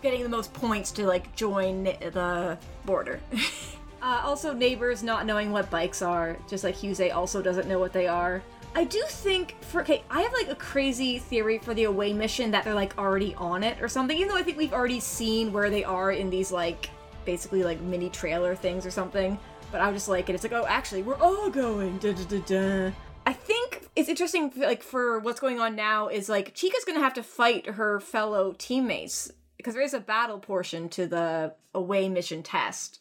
getting 0.01 0.23
the 0.23 0.29
most 0.29 0.53
points 0.53 0.93
to 0.93 1.07
like 1.07 1.35
join 1.35 1.85
the 1.85 2.57
border. 2.85 3.21
uh, 4.03 4.23
also, 4.25 4.53
neighbors 4.53 5.03
not 5.03 5.27
knowing 5.27 5.51
what 5.51 5.71
bikes 5.71 6.03
are, 6.03 6.37
just 6.49 6.63
like 6.63 6.77
Hyuse 6.77 7.13
also 7.13 7.43
doesn't 7.43 7.69
know 7.69 7.79
what 7.79 7.93
they 7.93 8.07
are. 8.07 8.43
I 8.77 8.85
do 8.85 9.03
think 9.09 9.57
for 9.63 9.81
okay, 9.81 10.05
I 10.11 10.21
have 10.21 10.35
like 10.35 10.51
a 10.51 10.55
crazy 10.55 11.19
theory 11.19 11.57
for 11.57 11.73
the 11.73 11.85
away 11.85 12.13
mission 12.13 12.51
that 12.51 12.63
they're 12.63 12.75
like 12.75 12.99
already 12.99 13.35
on 13.37 13.65
it 13.65 13.81
or 13.81 13.89
something. 13.89 14.15
Even 14.15 14.29
though 14.29 14.37
I 14.37 14.43
think 14.43 14.59
we've 14.59 14.75
already 14.75 15.01
seen 15.01 15.51
where 15.51 15.71
they 15.71 15.83
are 15.83 16.13
in 16.13 16.29
these 16.29 16.53
like 16.53 16.91
basically 17.25 17.65
like 17.65 17.81
mini 17.81 18.11
trailer 18.11 18.55
things 18.55 18.85
or 18.85 18.91
something. 18.91 19.39
But 19.73 19.81
I 19.81 19.91
just 19.93 20.11
like 20.11 20.29
it. 20.29 20.35
It's 20.35 20.45
like 20.45 20.53
oh, 20.53 20.67
actually, 20.69 21.03
we're 21.03 21.17
all 21.17 21.49
going. 21.49 21.97
Da, 21.97 22.13
da, 22.13 22.25
da, 22.25 22.39
da. 22.41 22.93
I 23.25 23.33
think 23.33 23.89
it's 23.97 24.11
interesting, 24.11 24.53
like 24.59 24.83
for 24.83 25.21
what's 25.21 25.41
going 25.41 25.59
on 25.59 25.75
now, 25.75 26.09
is 26.09 26.29
like 26.29 26.55
Chika's 26.55 26.85
gonna 26.85 27.01
have 27.01 27.15
to 27.15 27.23
fight 27.23 27.67
her 27.67 27.99
fellow 27.99 28.55
teammates 28.59 29.33
because 29.57 29.73
there 29.73 29.83
is 29.83 29.95
a 29.95 30.01
battle 30.01 30.39
portion 30.39 30.91
to 30.91 31.07
the 31.07 31.55
away 31.75 32.11
mission 32.11 32.43
test. 32.43 33.01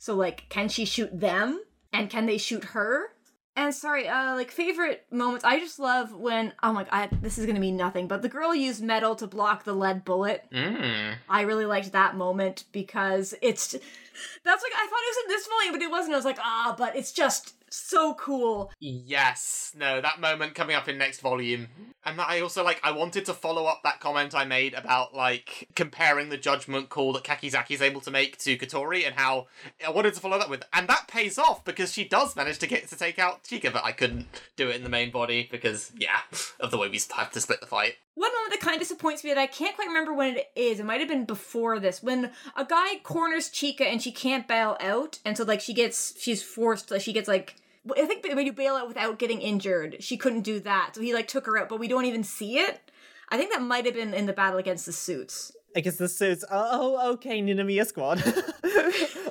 So 0.00 0.16
like, 0.16 0.48
can 0.48 0.68
she 0.68 0.84
shoot 0.84 1.20
them, 1.20 1.62
and 1.92 2.10
can 2.10 2.26
they 2.26 2.38
shoot 2.38 2.64
her? 2.64 3.11
And 3.54 3.74
sorry, 3.74 4.08
uh, 4.08 4.34
like 4.34 4.50
favorite 4.50 5.04
moments. 5.10 5.44
I 5.44 5.58
just 5.58 5.78
love 5.78 6.14
when 6.14 6.54
oh 6.62 6.72
my 6.72 6.84
god, 6.84 7.10
this 7.20 7.36
is 7.36 7.44
gonna 7.44 7.60
mean 7.60 7.76
nothing, 7.76 8.08
but 8.08 8.22
the 8.22 8.28
girl 8.28 8.54
used 8.54 8.82
metal 8.82 9.14
to 9.16 9.26
block 9.26 9.64
the 9.64 9.74
lead 9.74 10.06
bullet. 10.06 10.46
Mm. 10.50 11.14
I 11.28 11.42
really 11.42 11.66
liked 11.66 11.92
that 11.92 12.16
moment 12.16 12.64
because 12.72 13.34
it's 13.42 13.72
that's 13.72 14.62
like 14.62 14.72
I 14.74 14.86
thought 14.86 15.02
it 15.02 15.16
was 15.16 15.24
in 15.24 15.28
this 15.28 15.46
volume, 15.46 15.72
but 15.72 15.82
it 15.82 15.90
wasn't. 15.90 16.14
I 16.14 16.16
was 16.16 16.24
like, 16.24 16.38
ah, 16.40 16.74
but 16.78 16.96
it's 16.96 17.12
just 17.12 17.54
so 17.74 18.14
cool. 18.14 18.70
Yes, 18.80 19.72
no, 19.76 20.00
that 20.00 20.20
moment 20.20 20.54
coming 20.54 20.76
up 20.76 20.88
in 20.88 20.98
next 20.98 21.20
volume. 21.20 21.68
And 22.04 22.20
I 22.20 22.40
also 22.40 22.64
like 22.64 22.80
I 22.82 22.90
wanted 22.90 23.24
to 23.26 23.34
follow 23.34 23.66
up 23.66 23.82
that 23.84 24.00
comment 24.00 24.34
I 24.34 24.44
made 24.44 24.74
about 24.74 25.14
like 25.14 25.68
comparing 25.76 26.28
the 26.28 26.36
judgment 26.36 26.88
call 26.88 27.12
that 27.12 27.24
Kakizaki 27.24 27.72
is 27.72 27.82
able 27.82 28.00
to 28.02 28.10
make 28.10 28.38
to 28.38 28.56
Katori 28.56 29.06
and 29.06 29.14
how 29.14 29.46
I 29.86 29.90
wanted 29.90 30.14
to 30.14 30.20
follow 30.20 30.38
that 30.38 30.50
with 30.50 30.64
and 30.72 30.88
that 30.88 31.06
pays 31.08 31.38
off 31.38 31.64
because 31.64 31.92
she 31.92 32.04
does 32.04 32.34
manage 32.34 32.58
to 32.58 32.66
get 32.66 32.88
to 32.88 32.96
take 32.96 33.18
out 33.18 33.44
Chika, 33.44 33.72
but 33.72 33.84
I 33.84 33.92
couldn't 33.92 34.26
do 34.56 34.68
it 34.68 34.76
in 34.76 34.82
the 34.82 34.88
main 34.88 35.10
body 35.10 35.48
because 35.50 35.92
yeah, 35.96 36.20
of 36.60 36.70
the 36.70 36.78
way 36.78 36.88
we 36.88 37.00
have 37.16 37.30
to 37.32 37.40
split 37.40 37.60
the 37.60 37.66
fight. 37.66 37.96
One 38.14 38.32
moment 38.32 38.52
that 38.52 38.60
kind 38.60 38.74
of 38.74 38.80
disappoints 38.80 39.24
me 39.24 39.30
that 39.30 39.40
I 39.40 39.46
can't 39.46 39.74
quite 39.74 39.88
remember 39.88 40.12
when 40.12 40.36
it 40.36 40.50
is. 40.54 40.80
It 40.80 40.84
might 40.84 41.00
have 41.00 41.08
been 41.08 41.24
before 41.24 41.78
this 41.78 42.02
when 42.02 42.30
a 42.56 42.64
guy 42.64 42.96
corners 43.02 43.48
Chika 43.48 43.82
and 43.82 44.02
she 44.02 44.12
can't 44.12 44.46
bail 44.46 44.76
out, 44.80 45.18
and 45.24 45.36
so 45.36 45.44
like 45.44 45.60
she 45.60 45.72
gets 45.72 46.20
she's 46.20 46.42
forced 46.42 46.90
like 46.90 47.00
she 47.00 47.12
gets 47.12 47.28
like 47.28 47.56
I 47.96 48.06
think 48.06 48.24
when 48.26 48.46
you 48.46 48.52
bail 48.52 48.74
out 48.76 48.86
without 48.88 49.18
getting 49.18 49.40
injured, 49.40 49.96
she 50.00 50.16
couldn't 50.16 50.42
do 50.42 50.60
that. 50.60 50.92
So 50.94 51.00
he 51.00 51.12
like 51.14 51.26
took 51.28 51.46
her 51.46 51.58
out, 51.58 51.68
but 51.68 51.80
we 51.80 51.88
don't 51.88 52.04
even 52.04 52.22
see 52.22 52.58
it. 52.58 52.90
I 53.28 53.36
think 53.36 53.50
that 53.52 53.62
might 53.62 53.86
have 53.86 53.94
been 53.94 54.14
in 54.14 54.26
the 54.26 54.32
battle 54.32 54.58
against 54.58 54.86
the 54.86 54.92
suits. 54.92 55.52
I 55.74 55.80
guess 55.80 55.96
the 55.96 56.08
suits. 56.08 56.44
Oh, 56.50 57.12
okay, 57.14 57.40
Ninomiya 57.40 57.86
Squad. 57.86 58.22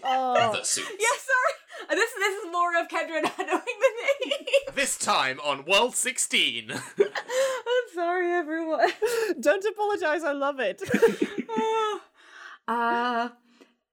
oh, 0.04 0.52
The 0.58 0.64
suits. 0.64 0.90
Yeah, 1.00 1.18
sorry. 1.30 1.90
Uh, 1.90 1.96
This 1.96 2.12
this 2.18 2.44
is 2.44 2.52
more 2.52 2.76
of 2.82 2.88
Kendra 2.88 3.22
not 3.24 3.38
knowing 3.48 3.78
the 3.80 4.28
name. 4.28 4.34
This 4.76 4.98
time 4.98 5.40
on 5.42 5.66
World 5.66 5.96
16. 5.96 6.72
I'm 6.72 7.88
sorry, 7.94 8.32
everyone. 8.32 8.90
don't 9.40 9.64
apologize. 9.66 10.24
I 10.24 10.32
love 10.32 10.60
it. 10.60 10.82
uh, 12.68 13.30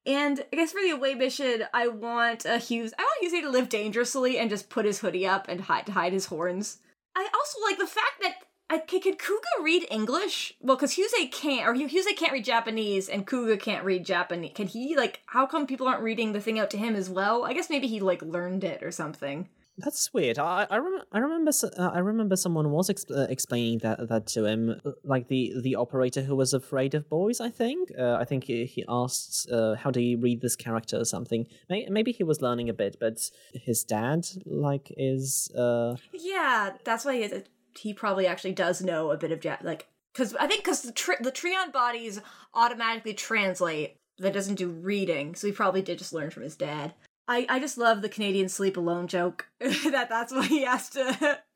and 0.09 0.43
I 0.53 0.57
guess 0.57 0.73
for 0.73 0.81
the 0.81 0.91
away 0.91 1.15
mission, 1.15 1.65
I 1.75 1.89
want 1.89 2.47
uh, 2.47 2.59
Hyuse. 2.59 2.95
I 2.99 3.03
want 3.03 3.21
Hyuse 3.23 3.43
to 3.43 3.51
live 3.51 3.69
dangerously 3.69 4.39
and 4.39 4.49
just 4.49 4.71
put 4.71 4.87
his 4.87 5.01
hoodie 5.01 5.27
up 5.27 5.47
and 5.49 5.61
hide 5.61 5.91
hide 5.91 6.15
his 6.15 6.27
horns. 6.27 6.79
I 7.15 7.29
also 7.35 7.59
like 7.63 7.79
the 7.79 7.87
fact 7.87 8.23
that 8.23 8.35
I 8.71 8.79
can 8.79 9.01
Kuga 9.01 9.63
read 9.63 9.87
English? 9.91 10.55
Well, 10.61 10.77
because 10.77 10.97
Hyuse 10.97 11.31
can't, 11.31 11.69
or 11.69 11.75
Hyuse 11.75 12.17
can't 12.17 12.33
read 12.33 12.45
Japanese, 12.45 13.09
and 13.09 13.27
Kuga 13.27 13.61
can't 13.61 13.85
read 13.85 14.07
Japanese. 14.07 14.53
Can 14.55 14.67
he 14.67 14.97
like? 14.97 15.21
How 15.27 15.47
come 15.47 15.67
people 15.67 15.87
aren't 15.87 16.03
reading 16.03 16.33
the 16.33 16.41
thing 16.41 16.59
out 16.59 16.71
to 16.71 16.79
him 16.79 16.97
as 16.97 17.11
well? 17.11 17.45
I 17.45 17.53
guess 17.53 17.69
maybe 17.69 17.87
he 17.87 18.01
like 18.01 18.23
learned 18.23 18.65
it 18.65 18.83
or 18.83 18.91
something. 18.91 19.49
That's 19.79 20.12
weird. 20.12 20.39
I 20.39 20.66
I, 20.68 20.79
rem- 20.79 21.03
I 21.12 21.18
remember 21.18 21.53
uh, 21.79 21.91
I 21.95 22.01
remember 22.01 22.37
someone 22.37 22.70
was 22.70 22.91
exp- 22.91 23.16
uh, 23.16 23.26
explaining 23.31 23.79
that 23.79 24.09
that 24.09 24.26
to 24.29 24.45
him, 24.45 24.81
uh, 24.85 24.91
like 25.05 25.29
the 25.29 25.55
the 25.62 25.76
operator 25.76 26.22
who 26.22 26.35
was 26.37 26.53
afraid 26.53 26.95
of 26.95 27.09
boys. 27.09 27.41
I 27.41 27.51
think. 27.51 27.91
Uh, 27.99 28.14
I 28.20 28.24
think 28.24 28.45
he, 28.45 28.64
he 28.66 28.85
asked 28.89 29.49
uh, 29.51 29.76
how 29.76 29.91
do 29.91 30.01
you 30.01 30.18
read 30.18 30.41
this 30.41 30.57
character 30.57 30.99
or 30.99 31.05
something. 31.05 31.47
May- 31.70 31.87
maybe 31.89 32.12
he 32.12 32.24
was 32.24 32.43
learning 32.43 32.68
a 32.68 32.74
bit, 32.74 32.97
but 32.99 33.31
his 33.55 33.85
dad 33.85 34.26
like 34.45 34.93
is. 34.97 35.51
Uh, 35.57 35.97
Yeah, 36.12 36.72
that's 36.85 37.05
why 37.05 37.16
he, 37.16 37.33
he 37.79 37.95
probably 37.95 38.26
actually 38.26 38.53
does 38.55 38.83
know 38.83 39.12
a 39.12 39.16
bit 39.16 39.31
of 39.31 39.41
Jap. 39.41 39.62
Like, 39.62 39.87
because 40.12 40.35
I 40.35 40.47
think 40.49 40.64
because 40.64 40.83
the 40.83 40.93
tri- 40.93 41.20
the 41.20 41.33
Trion 41.33 41.72
bodies 41.72 42.20
automatically 42.55 43.14
translate. 43.14 43.95
That 44.20 44.33
doesn't 44.33 44.57
do 44.57 44.68
reading, 44.68 45.37
so 45.37 45.47
he 45.47 45.53
probably 45.53 45.81
did 45.81 45.99
just 45.99 46.12
learn 46.12 46.31
from 46.31 46.43
his 46.43 46.57
dad. 46.57 46.93
I, 47.29 47.45
I 47.49 47.61
just 47.61 47.76
love 47.76 48.01
the 48.01 48.09
Canadian 48.09 48.49
sleep 48.49 48.79
alone 48.79 49.07
joke. 49.07 49.49
that 49.61 50.09
that's 50.09 50.33
why 50.33 50.47
he 50.47 50.64
has 50.64 50.89
to. 50.91 51.41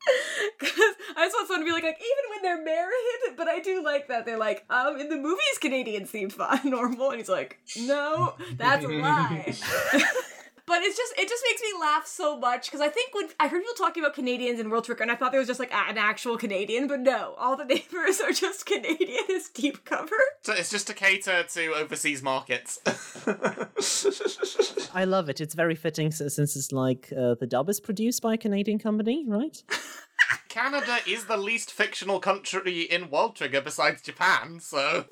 Because 0.59 0.95
I 1.15 1.25
just 1.25 1.35
want 1.35 1.47
someone 1.47 1.61
to 1.61 1.65
be 1.65 1.71
like, 1.71 1.83
like 1.83 1.97
even 1.97 2.29
when 2.29 2.41
they're 2.41 2.63
married. 2.63 3.37
But 3.37 3.47
I 3.47 3.59
do 3.59 3.81
like 3.81 4.09
that 4.09 4.25
they're 4.25 4.37
like, 4.37 4.65
um, 4.69 4.99
in 4.99 5.07
the 5.07 5.15
movies, 5.15 5.57
Canadians 5.61 6.09
seem 6.09 6.29
fine, 6.29 6.59
normal, 6.65 7.11
and 7.11 7.19
he's 7.19 7.29
like, 7.29 7.59
no, 7.79 8.35
that's 8.57 8.83
a 8.83 8.89
lie. 8.89 9.55
But 10.65 10.81
it's 10.81 10.95
just 10.95 11.13
it 11.17 11.27
just 11.27 11.43
makes 11.49 11.61
me 11.61 11.73
laugh 11.79 12.07
so 12.07 12.37
much 12.37 12.67
because 12.67 12.79
I 12.79 12.87
think 12.87 13.13
when 13.13 13.27
I 13.39 13.49
heard 13.49 13.61
people 13.61 13.73
talking 13.75 14.01
about 14.01 14.15
Canadians 14.15 14.61
in 14.61 14.69
World 14.69 14.85
Trigger 14.85 15.03
and 15.03 15.11
I 15.11 15.15
thought 15.15 15.31
there 15.31 15.39
was 15.39 15.47
just 15.47 15.59
like 15.59 15.73
an 15.73 15.97
actual 15.97 16.37
Canadian, 16.37 16.87
but 16.87 17.01
no, 17.01 17.35
all 17.37 17.57
the 17.57 17.65
neighbors 17.73 18.21
are 18.21 18.31
just 18.31 18.65
Canadian 18.65 19.25
as 19.35 19.49
deep 19.49 19.83
cover. 19.83 20.15
so 20.41 20.53
it's 20.53 20.71
just 20.71 20.87
to 20.87 20.93
cater 20.93 21.43
to 21.43 21.73
overseas 21.73 22.23
markets. 22.23 22.79
I 24.95 25.03
love 25.05 25.27
it. 25.27 25.41
It's 25.41 25.53
very 25.53 25.75
fitting 25.75 26.11
since 26.11 26.55
it's 26.55 26.71
like 26.71 27.11
uh, 27.11 27.35
the 27.35 27.47
dub 27.47 27.69
is 27.69 27.81
produced 27.81 28.21
by 28.21 28.35
a 28.35 28.37
Canadian 28.37 28.79
company, 28.79 29.25
right? 29.27 29.61
Canada 30.47 30.99
is 31.07 31.25
the 31.25 31.35
least 31.35 31.71
fictional 31.71 32.19
country 32.19 32.83
in 32.83 33.09
World 33.09 33.35
Trigger 33.35 33.59
besides 33.59 34.01
Japan, 34.01 34.59
so 34.61 35.05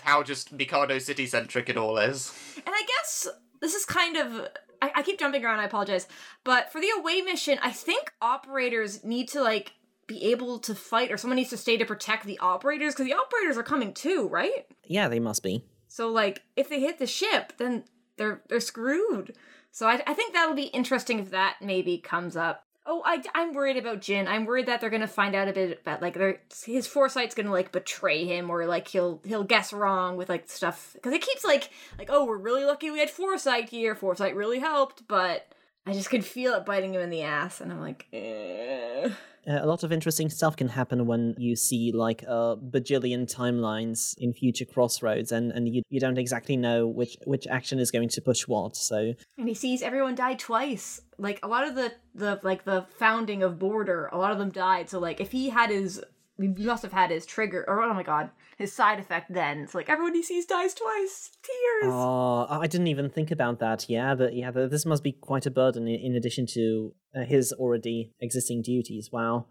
how 0.00 0.22
just 0.22 0.52
Mikado 0.52 0.98
City 0.98 1.26
centric 1.26 1.68
it 1.68 1.76
all 1.76 1.98
is. 1.98 2.32
And 2.56 2.68
I 2.68 2.82
guess 2.86 3.28
this 3.60 3.74
is 3.74 3.84
kind 3.84 4.16
of 4.16 4.48
I, 4.80 4.92
I 4.96 5.02
keep 5.02 5.18
jumping 5.18 5.44
around, 5.44 5.60
I 5.60 5.64
apologize. 5.64 6.06
But 6.44 6.72
for 6.72 6.80
the 6.80 6.90
away 6.98 7.20
mission, 7.22 7.58
I 7.62 7.70
think 7.70 8.12
operators 8.20 9.04
need 9.04 9.28
to 9.28 9.42
like 9.42 9.72
be 10.06 10.30
able 10.30 10.58
to 10.60 10.74
fight 10.74 11.12
or 11.12 11.16
someone 11.16 11.36
needs 11.36 11.50
to 11.50 11.56
stay 11.56 11.76
to 11.76 11.84
protect 11.84 12.24
the 12.24 12.38
operators 12.38 12.94
because 12.94 13.06
the 13.06 13.14
operators 13.14 13.56
are 13.58 13.62
coming 13.62 13.92
too, 13.92 14.28
right? 14.28 14.66
Yeah, 14.84 15.08
they 15.08 15.20
must 15.20 15.42
be. 15.42 15.64
So 15.86 16.08
like 16.08 16.42
if 16.56 16.68
they 16.68 16.80
hit 16.80 16.98
the 16.98 17.06
ship, 17.06 17.52
then 17.58 17.84
they're 18.16 18.42
they're 18.48 18.60
screwed. 18.60 19.36
So 19.70 19.86
I, 19.86 20.02
I 20.06 20.14
think 20.14 20.32
that'll 20.32 20.54
be 20.54 20.64
interesting 20.64 21.18
if 21.18 21.30
that 21.30 21.56
maybe 21.60 21.98
comes 21.98 22.36
up. 22.36 22.64
Oh, 22.90 23.02
I, 23.04 23.22
I'm 23.34 23.52
worried 23.52 23.76
about 23.76 24.00
Jin. 24.00 24.26
I'm 24.26 24.46
worried 24.46 24.64
that 24.64 24.80
they're 24.80 24.88
gonna 24.88 25.06
find 25.06 25.34
out 25.34 25.46
a 25.46 25.52
bit 25.52 25.78
about 25.82 26.00
like 26.00 26.16
his 26.64 26.86
foresight's 26.86 27.34
gonna 27.34 27.50
like 27.50 27.70
betray 27.70 28.24
him 28.24 28.48
or 28.48 28.64
like 28.64 28.88
he'll 28.88 29.20
he'll 29.26 29.44
guess 29.44 29.74
wrong 29.74 30.16
with 30.16 30.30
like 30.30 30.48
stuff 30.48 30.92
because 30.94 31.12
it 31.12 31.20
keeps 31.20 31.44
like 31.44 31.68
like 31.98 32.08
oh 32.10 32.24
we're 32.24 32.38
really 32.38 32.64
lucky 32.64 32.90
we 32.90 32.98
had 32.98 33.10
foresight 33.10 33.68
here. 33.68 33.94
Foresight 33.94 34.34
really 34.34 34.58
helped, 34.58 35.06
but 35.06 35.52
I 35.88 35.94
just 35.94 36.10
could 36.10 36.24
feel 36.24 36.52
it 36.52 36.66
biting 36.66 36.94
him 36.94 37.00
in 37.00 37.08
the 37.08 37.22
ass, 37.22 37.60
and 37.62 37.72
I'm 37.72 37.80
like, 37.80 38.06
eh. 38.12 39.08
Uh, 39.48 39.60
a 39.62 39.66
lot 39.66 39.82
of 39.82 39.90
interesting 39.90 40.28
stuff 40.28 40.56
can 40.56 40.68
happen 40.68 41.06
when 41.06 41.34
you 41.38 41.56
see 41.56 41.90
like 41.92 42.22
a 42.24 42.56
bajillion 42.56 43.32
timelines 43.32 44.14
in 44.18 44.34
future 44.34 44.66
crossroads 44.66 45.32
and, 45.32 45.52
and 45.52 45.66
you, 45.66 45.80
you 45.88 45.98
don't 45.98 46.18
exactly 46.18 46.54
know 46.54 46.86
which 46.86 47.16
which 47.24 47.46
action 47.46 47.78
is 47.78 47.90
going 47.90 48.10
to 48.10 48.20
push 48.20 48.46
what 48.46 48.76
so 48.76 49.14
and 49.38 49.48
he 49.48 49.54
sees 49.54 49.80
everyone 49.80 50.14
die 50.14 50.34
twice. 50.34 51.00
Like 51.16 51.40
a 51.42 51.48
lot 51.48 51.66
of 51.66 51.76
the 51.76 51.94
the 52.14 52.38
like 52.42 52.64
the 52.64 52.84
founding 52.98 53.42
of 53.42 53.58
Border, 53.58 54.10
a 54.12 54.18
lot 54.18 54.32
of 54.32 54.38
them 54.38 54.50
died. 54.50 54.90
So 54.90 54.98
like 54.98 55.18
if 55.18 55.32
he 55.32 55.48
had 55.48 55.70
his, 55.70 56.02
he 56.38 56.48
must 56.48 56.82
have 56.82 56.92
had 56.92 57.10
his 57.10 57.26
trigger 57.26 57.64
or 57.68 57.82
oh 57.82 57.92
my 57.94 58.02
god, 58.02 58.30
his 58.56 58.72
side 58.72 58.98
effect. 58.98 59.32
Then 59.32 59.58
it's 59.60 59.74
like 59.74 59.88
everyone 59.90 60.14
he 60.14 60.22
sees 60.22 60.46
dies 60.46 60.74
twice. 60.74 61.30
Tears. 61.42 61.92
oh 61.92 62.46
i 62.50 62.66
didn't 62.66 62.86
even 62.88 63.08
think 63.08 63.30
about 63.30 63.58
that 63.60 63.88
yeah 63.88 64.14
but 64.14 64.34
yeah 64.34 64.50
this 64.50 64.84
must 64.84 65.02
be 65.02 65.12
quite 65.12 65.46
a 65.46 65.50
burden 65.50 65.86
in, 65.86 66.00
in 66.00 66.16
addition 66.16 66.46
to 66.46 66.92
uh, 67.16 67.24
his 67.24 67.52
already 67.52 68.12
existing 68.20 68.62
duties 68.62 69.10
wow 69.12 69.46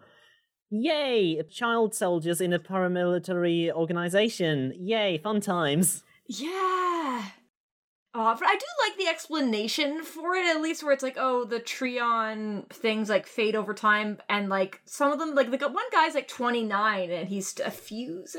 yay 0.70 1.42
child 1.50 1.96
soldiers 1.96 2.42
in 2.42 2.52
a 2.54 2.60
paramilitary 2.60 3.72
organization 3.72 4.74
yay 4.78 5.18
fun 5.18 5.40
times 5.42 6.04
Yeah. 6.28 7.24
Uh, 8.18 8.34
but 8.34 8.47
I 8.47 8.55
do 8.55 8.65
like 8.88 8.97
the 8.97 9.07
explanation 9.07 10.03
for 10.03 10.34
it, 10.34 10.47
at 10.47 10.59
least 10.59 10.82
where 10.82 10.91
it's 10.91 11.03
like, 11.03 11.18
oh, 11.20 11.45
the 11.45 11.59
Trion 11.59 12.68
things 12.70 13.09
like 13.09 13.28
fade 13.28 13.55
over 13.55 13.76
time, 13.76 14.18
and 14.28 14.49
like 14.49 14.82
some 14.86 15.11
of 15.11 15.20
them, 15.20 15.36
like 15.36 15.51
the 15.51 15.68
one 15.68 15.86
guy's 15.91 16.15
like 16.15 16.28
29 16.28 17.11
and 17.11 17.30
he's 17.30 17.59
a 17.63 17.70
fuse. 17.70 18.36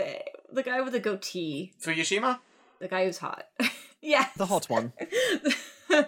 The 0.53 0.63
guy 0.65 0.81
with 0.81 0.95
the 0.95 1.01
goatee, 1.01 1.75
Fuyushima? 1.81 2.41
the 2.81 2.89
guy 2.89 3.05
who's 3.05 3.19
hot. 3.19 3.45
yeah. 4.03 4.27
the 4.37 4.47
hot 4.47 4.69
one 4.69 4.93
um, 5.91 6.07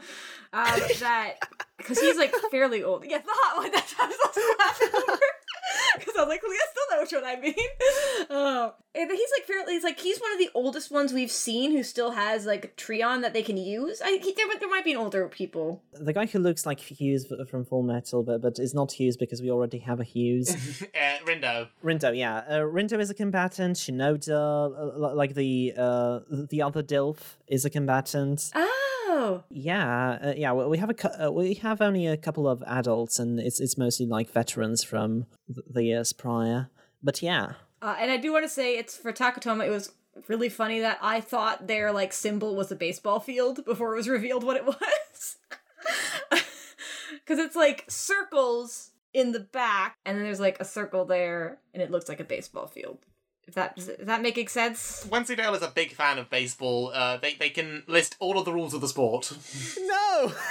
that, 0.53 1.35
because 1.79 2.01
he's 2.01 2.17
like 2.17 2.35
fairly 2.51 2.83
old. 2.83 3.05
Yeah, 3.07 3.19
the 3.19 3.31
hot 3.31 3.59
one. 3.59 3.71
That's 3.75 3.93
what 3.93 4.05
I 4.05 4.09
was 4.09 4.19
also 4.27 4.41
laughing 4.59 5.03
over. 5.09 5.21
Because 5.99 6.15
I 6.17 6.21
was 6.21 6.29
like, 6.29 6.43
well, 6.43 6.53
I 6.53 6.67
still 6.71 6.97
know 6.97 7.03
which 7.03 7.13
one 7.13 7.25
I 7.25 7.41
mean. 7.41 8.27
Oh, 8.31 8.75
and 8.95 9.11
he's 9.11 9.29
like 9.39 9.47
fairly. 9.47 9.73
He's 9.75 9.83
like 9.85 9.99
he's 9.99 10.19
one 10.21 10.33
of 10.33 10.39
the 10.39 10.51
oldest 10.55 10.91
ones 10.91 11.13
we've 11.13 11.31
seen 11.31 11.73
who 11.73 11.83
still 11.83 12.13
has 12.13 12.47
like 12.47 12.65
a 12.65 12.69
Trion 12.69 13.23
that 13.23 13.33
they 13.33 13.43
can 13.43 13.57
use. 13.57 14.01
I 14.03 14.19
he, 14.23 14.33
there, 14.33 14.47
there 14.59 14.69
might 14.69 14.85
be 14.85 14.93
an 14.93 14.99
older 14.99 15.29
people. 15.29 15.83
the 15.93 16.13
guy 16.13 16.27
who 16.27 16.39
looks 16.39 16.65
like 16.67 16.81
hughes 16.81 17.27
f- 17.31 17.49
from 17.49 17.65
full 17.65 17.83
metal 17.83 18.23
but 18.23 18.41
but 18.41 18.59
is 18.59 18.73
not 18.75 18.93
hughes 18.93 19.17
because 19.17 19.43
we 19.43 19.51
already 19.51 19.79
have 19.79 20.01
a 20.01 20.05
hughes 20.05 20.49
uh, 20.83 21.25
Rindo. 21.27 21.69
Rindo, 21.85 22.17
yeah. 22.17 22.39
Uh, 22.49 22.61
Rindo 22.61 22.99
is 23.01 23.11
a 23.11 23.15
combatant. 23.15 23.77
Shinoda, 23.77 24.31
uh, 24.31 25.15
like 25.15 25.35
the 25.35 25.75
uh, 25.77 26.21
the 26.31 26.63
other 26.63 26.83
Dilf, 26.83 27.19
is 27.49 27.65
a 27.65 27.71
combatant. 27.71 28.51
Oh, 29.23 29.45
Yeah, 29.51 30.19
uh, 30.23 30.35
yeah. 30.37 30.53
We 30.53 30.79
have 30.79 30.89
a 30.91 30.95
cou- 30.95 31.27
uh, 31.27 31.31
we 31.31 31.55
have 31.55 31.81
only 31.83 32.07
a 32.07 32.17
couple 32.17 32.49
of 32.49 32.63
adults, 32.67 33.19
and 33.19 33.39
it's 33.39 33.61
it's 33.61 33.77
mostly 33.77 34.07
like 34.07 34.31
veterans 34.31 34.83
from 34.83 35.27
th- 35.47 35.67
the 35.69 35.85
years 35.85 36.13
prior. 36.13 36.71
But 37.03 37.21
yeah, 37.23 37.53
uh, 37.83 37.97
and 37.99 38.11
I 38.11 38.17
do 38.17 38.33
want 38.33 38.45
to 38.45 38.49
say 38.49 38.79
it's 38.79 38.97
for 38.97 39.13
Tamakoma. 39.13 39.67
It 39.67 39.71
was 39.71 39.93
really 40.29 40.49
funny 40.49 40.81
that 40.81 40.99
I 41.03 41.21
thought 41.21 41.67
their 41.67 41.93
like 41.93 42.13
symbol 42.13 42.55
was 42.57 42.73
a 42.73 42.77
baseball 42.77 43.21
field 43.21 43.65
before 43.65 43.93
it 43.93 43.97
was 43.97 44.09
revealed 44.09 44.43
what 44.45 44.57
it 44.57 44.65
was. 44.75 45.37
Because 47.13 47.39
it's 47.45 47.57
like 47.57 47.85
circles 47.89 48.91
in 49.13 49.33
the 49.33 49.41
back, 49.41 49.97
and 50.05 50.17
then 50.17 50.25
there's 50.25 50.41
like 50.41 50.59
a 50.61 50.65
circle 50.65 51.05
there, 51.05 51.59
and 51.75 51.83
it 51.83 51.91
looks 51.91 52.09
like 52.09 52.21
a 52.21 52.25
baseball 52.25 52.67
field. 52.67 52.99
If 53.51 53.57
that 53.57 53.75
is 53.77 53.91
that 53.99 54.23
making 54.23 54.47
sense? 54.47 55.05
Wensleydale 55.11 55.55
is 55.55 55.63
a 55.63 55.73
big 55.75 55.93
fan 55.93 56.19
of 56.19 56.31
baseball. 56.31 56.93
Uh, 56.95 57.17
they, 57.17 57.35
they 57.35 57.51
can 57.51 57.83
list 57.89 58.15
all 58.21 58.39
of 58.39 58.45
the 58.45 58.53
rules 58.53 58.75
of 58.75 58.81
the 58.81 58.87
sport. 58.87 59.33
no. 59.81 60.33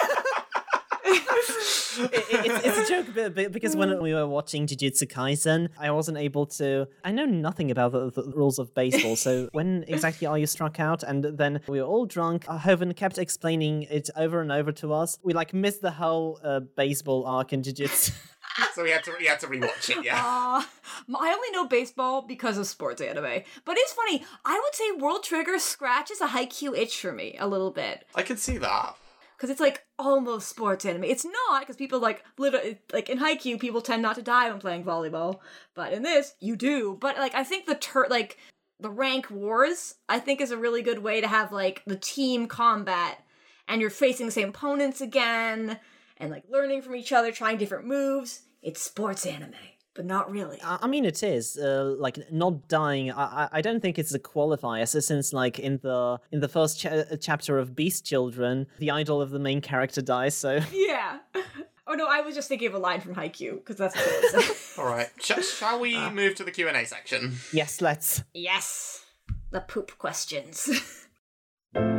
it, 1.09 2.25
it's, 2.29 2.65
it's 2.65 2.77
a 2.77 2.93
joke 2.93 3.07
but- 3.15 3.33
but 3.33 3.51
because 3.53 3.75
when 3.75 4.01
we 4.01 4.13
were 4.13 4.27
watching 4.27 4.67
Jujutsu 4.67 5.07
Kaisen, 5.07 5.69
I 5.79 5.91
wasn't 5.91 6.17
able 6.17 6.45
to. 6.57 6.87
I 7.05 7.11
know 7.11 7.25
nothing 7.25 7.71
about 7.71 7.93
the, 7.93 8.11
the 8.11 8.31
rules 8.35 8.59
of 8.59 8.75
baseball, 8.75 9.15
so 9.15 9.47
when 9.53 9.85
exactly 9.87 10.27
are 10.27 10.37
you 10.37 10.45
struck 10.45 10.79
out? 10.79 11.01
And 11.03 11.23
then 11.23 11.61
we 11.67 11.81
were 11.81 11.87
all 11.87 12.05
drunk. 12.05 12.45
Uh, 12.49 12.57
Hoven 12.57 12.93
kept 12.93 13.17
explaining 13.17 13.83
it 13.83 14.09
over 14.17 14.41
and 14.41 14.51
over 14.51 14.71
to 14.73 14.93
us. 14.93 15.17
We 15.23 15.33
like 15.33 15.53
missed 15.53 15.81
the 15.81 15.91
whole 15.91 16.39
uh, 16.43 16.59
baseball 16.59 17.25
arc 17.25 17.53
in 17.53 17.61
Jujutsu. 17.63 18.11
so 18.73 18.83
we 18.83 18.91
had 18.91 19.03
to 19.03 19.13
we 19.19 19.25
had 19.25 19.39
to 19.41 19.47
rewatch 19.47 19.89
it, 19.89 20.03
yeah. 20.03 20.17
Uh, 20.17 20.63
I 21.17 21.33
only 21.33 21.51
know 21.51 21.67
baseball 21.67 22.21
because 22.21 22.57
of 22.57 22.67
sports 22.67 23.01
anime. 23.01 23.43
But 23.65 23.77
it's 23.77 23.93
funny, 23.93 24.23
I 24.45 24.59
would 24.59 24.75
say 24.75 24.91
World 24.99 25.23
Trigger 25.23 25.59
scratches 25.59 26.21
a 26.21 26.27
Haikyuu 26.27 26.77
itch 26.77 26.99
for 26.99 27.11
me 27.11 27.35
a 27.39 27.47
little 27.47 27.71
bit. 27.71 28.05
I 28.15 28.21
can 28.21 28.37
see 28.37 28.57
that. 28.57 28.95
Because 29.35 29.49
it's 29.49 29.61
like 29.61 29.85
almost 29.97 30.49
sports 30.49 30.85
anime. 30.85 31.05
It's 31.05 31.23
not, 31.23 31.61
because 31.61 31.77
people 31.77 32.01
like, 32.01 32.25
literally, 32.37 32.79
like 32.91 33.07
in 33.07 33.19
Haikyuu, 33.19 33.57
people 33.57 33.79
tend 33.79 34.01
not 34.01 34.15
to 34.15 34.21
die 34.21 34.49
when 34.49 34.59
playing 34.59 34.83
volleyball. 34.83 35.39
But 35.75 35.93
in 35.93 36.03
this, 36.03 36.33
you 36.41 36.57
do. 36.57 36.97
But 36.99 37.17
like, 37.17 37.33
I 37.35 37.45
think 37.45 37.65
the 37.65 37.75
tur 37.75 38.07
like, 38.09 38.37
the 38.81 38.89
rank 38.89 39.29
wars, 39.29 39.95
I 40.07 40.19
think 40.19 40.41
is 40.41 40.51
a 40.51 40.57
really 40.57 40.81
good 40.81 40.99
way 40.99 41.21
to 41.21 41.27
have 41.27 41.51
like 41.51 41.83
the 41.85 41.95
team 41.95 42.47
combat 42.47 43.23
and 43.67 43.81
you're 43.81 43.89
facing 43.89 44.25
the 44.25 44.31
same 44.31 44.49
opponents 44.49 44.99
again 44.99 45.79
and 46.17 46.31
like 46.31 46.43
learning 46.49 46.81
from 46.81 46.95
each 46.95 47.11
other, 47.11 47.31
trying 47.31 47.57
different 47.57 47.85
moves. 47.85 48.41
It's 48.61 48.81
sports 48.81 49.25
anime, 49.25 49.53
but 49.95 50.05
not 50.05 50.29
really. 50.31 50.59
I 50.63 50.79
I 50.81 50.87
mean, 50.87 51.05
it 51.05 51.23
is 51.23 51.57
uh, 51.57 51.95
like 51.97 52.17
not 52.31 52.67
dying. 52.67 53.11
I 53.11 53.23
I- 53.43 53.49
I 53.53 53.61
don't 53.61 53.81
think 53.81 53.97
it's 53.97 54.13
a 54.13 54.19
qualifier. 54.19 54.87
So 54.87 54.99
since 54.99 55.31
like 55.33 55.59
in 55.59 55.79
the 55.81 56.19
in 56.31 56.39
the 56.41 56.47
first 56.49 56.79
cha- 56.79 57.03
chapter 57.21 57.57
of 57.57 57.75
Beast 57.75 58.05
Children, 58.05 58.67
the 58.79 58.91
idol 58.91 59.21
of 59.21 59.29
the 59.31 59.39
main 59.39 59.61
character 59.61 60.01
dies. 60.01 60.35
So 60.35 60.59
Yeah. 60.73 61.19
Oh 61.91 61.93
no, 61.95 62.05
I 62.07 62.21
was 62.21 62.35
just 62.35 62.47
thinking 62.49 62.67
of 62.67 62.75
a 62.75 62.79
line 62.79 63.01
from 63.01 63.15
Haikyuu 63.15 63.55
because 63.55 63.77
that's 63.77 63.95
what 63.95 64.05
it 64.07 64.35
was. 64.35 64.73
All 64.77 64.85
right. 64.85 65.09
Sh- 65.21 65.43
shall 65.57 65.79
we 65.79 65.97
move 66.11 66.35
to 66.35 66.43
the 66.43 66.51
Q 66.51 66.67
and 66.67 66.77
A 66.77 66.85
section? 66.85 67.37
yes, 67.51 67.81
let's. 67.81 68.23
yes, 68.33 69.05
the 69.51 69.61
poop 69.61 69.97
questions. 69.97 70.69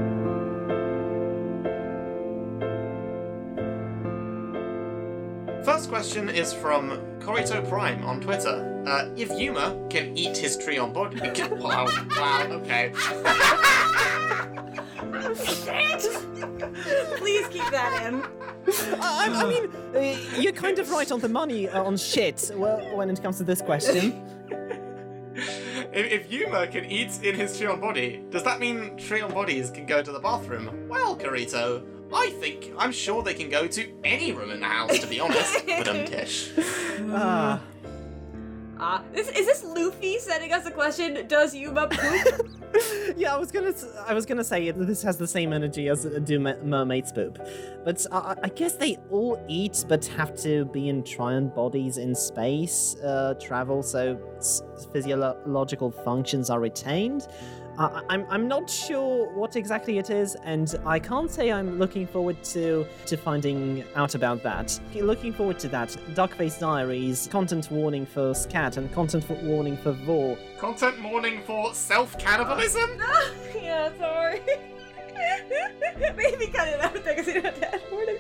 First 5.81 5.89
question 5.89 6.28
is 6.28 6.53
from 6.53 6.91
Korito 7.20 7.66
Prime 7.66 8.05
on 8.05 8.20
Twitter. 8.20 8.85
Uh, 8.87 9.09
if 9.16 9.31
Yuma 9.41 9.83
can 9.89 10.14
eat 10.14 10.37
his 10.37 10.59
Trion 10.59 10.93
body, 10.93 11.18
wow, 11.53 11.89
wow, 12.18 12.47
okay. 12.51 12.93
Shit 15.43 16.03
Please 17.16 17.49
keep 17.49 17.64
that 17.70 18.03
in. 18.05 18.22
I, 19.01 19.31
I 19.33 19.49
mean, 19.49 19.70
uh, 19.97 20.39
you're 20.39 20.53
kind 20.53 20.78
of 20.78 20.91
right 20.91 21.11
on 21.11 21.20
the 21.20 21.31
money 21.31 21.66
uh, 21.66 21.83
on 21.83 21.97
shit. 21.97 22.51
Well, 22.55 22.95
when 22.95 23.09
it 23.09 23.22
comes 23.22 23.39
to 23.39 23.45
this 23.45 23.62
question, 23.62 24.22
If, 25.93 26.12
if 26.12 26.33
Yuma 26.33 26.66
can 26.66 26.85
eat 26.85 27.22
in 27.24 27.35
his 27.35 27.59
Trion 27.59 27.81
body, 27.81 28.22
does 28.31 28.43
that 28.45 28.61
mean 28.61 28.97
Trion 28.97 29.33
bodies 29.33 29.70
can 29.70 29.87
go 29.87 30.03
to 30.03 30.12
the 30.12 30.20
bathroom? 30.20 30.89
Well, 30.89 31.16
Korito, 31.16 31.83
I 32.12 32.30
think 32.40 32.72
I'm 32.78 32.92
sure 32.92 33.22
they 33.22 33.34
can 33.34 33.48
go 33.50 33.66
to 33.66 33.88
any 34.04 34.32
room 34.32 34.50
in 34.50 34.61
the 34.61 34.66
house. 34.66 34.98
To 34.98 35.06
be 35.06 35.20
honest, 35.20 35.66
Madam 35.66 36.04
Tish. 36.06 36.50
ah, 37.11 37.61
Ah, 38.82 39.02
is, 39.12 39.28
is 39.28 39.44
this 39.44 39.62
Luffy 39.62 40.18
sending 40.18 40.52
us 40.54 40.64
a 40.64 40.70
question? 40.70 41.26
Does 41.28 41.54
Yuma 41.54 41.86
poop? 41.88 42.50
yeah, 43.16 43.34
I 43.34 43.36
was 43.36 43.52
gonna, 43.52 43.74
I 44.06 44.14
was 44.14 44.24
gonna 44.24 44.42
say 44.42 44.70
this 44.70 45.02
has 45.02 45.18
the 45.18 45.26
same 45.28 45.52
energy 45.52 45.88
as 45.90 46.06
uh, 46.06 46.18
do 46.24 46.40
mer- 46.40 46.58
mermaids 46.64 47.12
poop, 47.12 47.38
but 47.84 48.06
I, 48.11 48.36
I 48.42 48.48
guess 48.48 48.76
they 48.76 48.96
all 49.11 49.38
eat, 49.48 49.84
but 49.86 50.06
have 50.06 50.34
to 50.44 50.64
be 50.64 50.88
in 50.88 51.02
trion 51.02 51.50
bodies 51.54 51.98
in 51.98 52.14
space, 52.14 52.96
uh, 53.04 53.34
travel, 53.38 53.82
so 53.82 54.18
s- 54.38 54.62
physiological 54.94 55.90
functions 55.90 56.48
are 56.48 56.61
retained. 56.61 57.28
I, 57.81 58.03
I'm, 58.11 58.26
I'm 58.28 58.47
not 58.47 58.68
sure 58.68 59.31
what 59.31 59.57
exactly 59.57 59.97
it 59.97 60.11
is, 60.11 60.37
and 60.45 60.74
I 60.85 60.99
can't 60.99 61.31
say 61.31 61.51
I'm 61.51 61.78
looking 61.78 62.07
forward 62.07 62.43
to 62.45 62.87
to 63.07 63.16
finding 63.16 63.85
out 63.97 64.14
about 64.14 64.43
that. 64.43 64.78
Looking 64.95 65.33
forward 65.33 65.59
to 65.61 65.68
that. 65.68 65.89
Duckface 66.11 66.61
Diaries, 66.61 67.26
content 67.33 67.70
warning 67.70 68.05
for 68.05 68.35
Scat, 68.35 68.76
and 68.76 68.93
content 68.93 69.28
warning 69.43 69.78
for 69.78 69.93
Vor. 69.93 70.37
Content 70.59 71.03
warning 71.03 71.43
for 71.43 71.73
self 71.73 72.19
cannibalism. 72.19 72.90
yeah, 73.55 73.90
sorry. 73.98 74.43
Maybe 76.16 76.47
cut 76.47 76.68
it 76.68 76.81
out 76.81 76.94
because 76.94 77.27
he 77.27 77.35
don't 77.35 77.44
have 77.44 77.60
to 77.60 77.81
warning. 77.93 78.18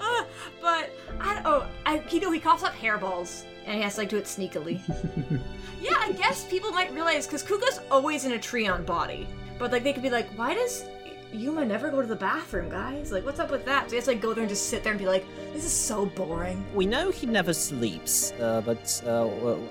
Uh, 0.00 0.24
but 0.60 0.90
I 1.20 1.42
oh 1.44 1.66
I 1.86 2.02
you 2.10 2.20
know 2.20 2.30
he 2.30 2.40
coughs 2.40 2.62
up 2.62 2.74
hairballs 2.74 3.44
and 3.64 3.76
he 3.76 3.82
has 3.82 3.94
to 3.94 4.00
like 4.00 4.08
do 4.08 4.16
it 4.16 4.24
sneakily. 4.24 4.80
yeah, 5.80 5.96
I 5.98 6.12
guess 6.12 6.44
people 6.44 6.70
might 6.70 6.92
realize 6.92 7.26
because 7.26 7.42
Kuga's 7.42 7.80
always 7.90 8.24
in 8.24 8.32
a 8.32 8.38
Trion 8.38 8.84
body, 8.84 9.28
but 9.58 9.72
like 9.72 9.84
they 9.84 9.92
could 9.92 10.02
be 10.02 10.10
like, 10.10 10.28
why 10.36 10.54
does 10.54 10.84
Yuma 11.32 11.64
never 11.64 11.90
go 11.90 12.00
to 12.00 12.06
the 12.06 12.16
bathroom, 12.16 12.68
guys. 12.68 13.10
Like, 13.10 13.24
what's 13.24 13.40
up 13.40 13.50
with 13.50 13.64
that? 13.64 13.86
So 13.86 13.90
he 13.90 13.96
has 13.96 14.04
to 14.04 14.12
like 14.12 14.20
go 14.20 14.34
there 14.34 14.42
and 14.42 14.50
just 14.50 14.68
sit 14.68 14.82
there 14.82 14.92
and 14.92 14.98
be 14.98 15.06
like, 15.06 15.24
this 15.52 15.64
is 15.64 15.72
so 15.72 16.06
boring. 16.06 16.64
We 16.74 16.86
know 16.86 17.10
he 17.10 17.26
never 17.26 17.52
sleeps, 17.54 18.32
uh, 18.32 18.60
but 18.64 19.02
uh, 19.06 19.24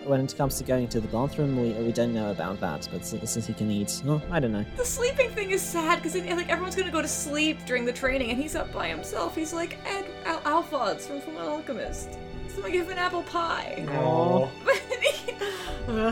when 0.05 0.21
it 0.21 0.35
comes 0.35 0.57
to 0.57 0.63
going 0.63 0.87
to 0.89 0.99
the 0.99 1.07
bathroom, 1.07 1.61
we, 1.61 1.73
we 1.73 1.91
don't 1.91 2.13
know 2.13 2.31
about 2.31 2.59
that. 2.61 2.87
But 2.91 3.05
since, 3.05 3.31
since 3.31 3.47
he 3.47 3.53
can 3.53 3.69
eat, 3.69 4.01
oh, 4.07 4.21
I 4.31 4.39
don't 4.39 4.51
know. 4.51 4.65
The 4.75 4.85
sleeping 4.85 5.29
thing 5.31 5.51
is 5.51 5.61
sad 5.61 6.01
because 6.01 6.15
like 6.15 6.49
everyone's 6.49 6.75
gonna 6.75 6.91
go 6.91 7.01
to 7.01 7.07
sleep 7.07 7.59
during 7.65 7.85
the 7.85 7.93
training, 7.93 8.31
and 8.31 8.41
he's 8.41 8.55
up 8.55 8.71
by 8.73 8.87
himself. 8.87 9.35
He's 9.35 9.53
like 9.53 9.77
Ed 9.85 10.05
Al- 10.25 10.41
Alphonse 10.45 11.05
from 11.07 11.21
Full 11.21 11.37
Alchemist. 11.37 12.17
So 12.55 12.65
I 12.65 12.69
give 12.69 12.85
him 12.85 12.91
an 12.93 12.97
apple 12.97 13.23
pie. 13.23 13.85
Aw. 13.87 14.49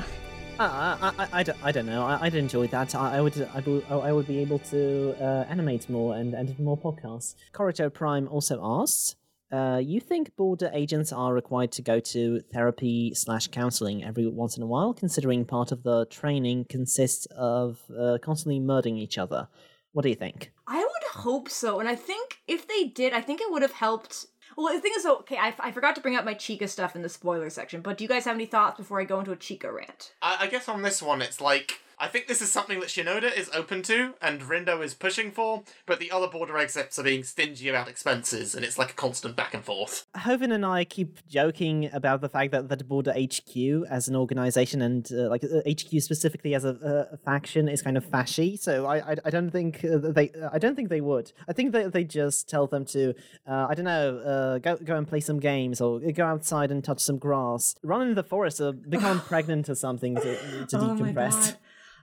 Uh, 0.60 0.98
I, 1.18 1.23
I, 1.23 1.27
I, 1.40 1.44
don't, 1.44 1.57
I 1.64 1.72
don't 1.72 1.86
know. 1.86 2.03
I, 2.03 2.19
I'd 2.23 2.36
enjoy 2.36 2.68
that. 2.68 2.94
I, 2.94 3.18
I 3.18 3.22
would 3.22 3.49
I, 3.56 3.60
would- 3.61 3.86
I 3.90 4.11
would 4.11 4.27
be 4.27 4.40
able 4.40 4.60
to 4.60 5.15
uh, 5.22 5.45
animate 5.48 5.90
more 5.90 6.15
and 6.15 6.36
edit 6.36 6.60
more 6.60 6.77
podcasts. 6.77 7.36
Corito 7.53 7.91
Prime 7.94 8.27
also 8.27 8.60
asks, 8.61 9.15
uh, 9.53 9.80
you 9.81 10.02
think 10.02 10.36
border 10.36 10.69
agents 10.73 11.14
are 11.14 11.34
required 11.34 11.72
to 11.72 11.81
go 11.81 12.02
to 12.02 12.41
therapy 12.52 13.14
slash 13.15 13.48
counseling 13.48 14.03
every 14.03 14.27
once 14.27 14.57
in 14.57 14.64
a 14.64 14.68
while, 14.68 14.94
considering 14.94 15.45
part 15.45 15.72
of 15.72 15.84
the 15.84 16.06
training 16.07 16.65
consists 16.69 17.26
of 17.38 17.80
uh, 17.98 18.18
constantly 18.22 18.60
murdering 18.60 18.98
each 18.98 19.18
other? 19.18 19.48
What 19.94 20.03
do 20.03 20.10
you 20.10 20.15
think? 20.15 20.52
I 20.68 20.80
would 20.80 21.22
hope 21.23 21.49
so, 21.49 21.80
and 21.80 21.88
I 21.88 21.95
think 21.95 22.40
if 22.48 22.68
they 22.68 22.84
did, 22.84 23.14
I 23.14 23.22
think 23.22 23.40
it 23.40 23.49
would 23.49 23.61
have 23.61 23.72
helped. 23.72 24.26
Well, 24.60 24.73
the 24.73 24.81
thing 24.81 24.91
is, 24.94 25.06
okay, 25.06 25.38
I, 25.38 25.53
I 25.57 25.72
forgot 25.72 25.95
to 25.95 26.02
bring 26.02 26.18
up 26.18 26.26
my 26.26 26.36
Chika 26.36 26.68
stuff 26.68 26.94
in 26.94 27.02
the 27.02 27.07
spoiler 27.07 27.49
section, 27.49 27.80
but 27.80 27.98
do 27.98 28.03
you 28.03 28.10
guys 28.10 28.26
have 28.26 28.36
any 28.36 28.45
thoughts 28.45 28.77
before 28.77 28.99
I 28.99 29.06
go 29.06 29.19
into 29.19 29.31
a 29.31 29.38
Chika 29.38 29.73
rant? 29.73 30.11
I, 30.22 30.36
I 30.41 30.48
guess 30.48 30.68
on 30.68 30.81
this 30.81 31.02
one, 31.02 31.22
it's 31.22 31.40
like 31.40 31.80
I 32.01 32.07
think 32.07 32.27
this 32.27 32.41
is 32.41 32.49
something 32.51 32.80
that 32.80 32.88
Shinoda 32.89 33.35
is 33.35 33.49
open 33.53 33.81
to 33.84 34.13
and 34.21 34.41
Rindo 34.41 34.81
is 34.84 34.93
pushing 34.93 35.31
for, 35.31 35.63
but 35.85 35.99
the 35.99 36.11
other 36.11 36.27
border 36.27 36.57
execs 36.57 36.97
are 36.97 37.03
being 37.03 37.23
stingy 37.23 37.67
about 37.67 37.89
expenses, 37.89 38.55
and 38.55 38.63
it's 38.63 38.77
like 38.77 38.91
a 38.91 38.93
constant 38.93 39.35
back 39.35 39.53
and 39.53 39.63
forth. 39.65 40.07
Hoven 40.15 40.51
and 40.53 40.65
I 40.65 40.85
keep 40.85 41.19
joking 41.27 41.89
about 41.91 42.21
the 42.21 42.30
fact 42.30 42.51
that, 42.53 42.69
that 42.69 42.88
Border 42.88 43.13
HQ 43.13 43.85
as 43.89 44.07
an 44.07 44.15
organization 44.15 44.81
and 44.81 45.09
uh, 45.11 45.30
like 45.30 45.43
uh, 45.43 45.61
HQ 45.69 46.01
specifically 46.01 46.55
as 46.55 46.63
a, 46.63 47.07
a 47.11 47.17
faction 47.17 47.67
is 47.67 47.81
kind 47.81 47.97
of 47.97 48.05
fashy. 48.05 48.57
So 48.57 48.85
I 48.85 49.11
I, 49.11 49.15
I 49.26 49.30
don't 49.30 49.51
think 49.51 49.84
uh, 49.84 49.97
they 49.97 50.31
I 50.53 50.57
don't 50.57 50.76
think 50.76 50.88
they 50.89 51.01
would. 51.01 51.31
I 51.49 51.53
think 51.53 51.73
that 51.73 51.91
they 51.91 52.03
just 52.05 52.47
tell 52.49 52.65
them 52.67 52.85
to 52.85 53.13
uh, 53.45 53.67
I 53.69 53.76
don't 53.76 53.85
know 53.85 54.17
uh, 54.19 54.57
go 54.59 54.77
go 54.77 54.95
and 54.95 55.07
play 55.07 55.19
some 55.19 55.39
games 55.39 55.81
or 55.81 55.99
go 55.99 56.26
outside 56.26 56.71
and 56.71 56.84
touch 56.84 57.01
some 57.01 57.17
grass, 57.17 57.76
run 57.84 58.01
in 58.07 58.15
the 58.15 58.23
forest 58.23 58.61
or 58.61 58.71
become 58.71 59.19
pregnant 59.34 59.67
or 59.69 59.76
something 59.76 60.15
to, 60.15 60.65
to 60.67 60.77
Oh 60.77 60.93
my 60.95 61.11
decompress. 61.11 61.31
god. 61.31 61.57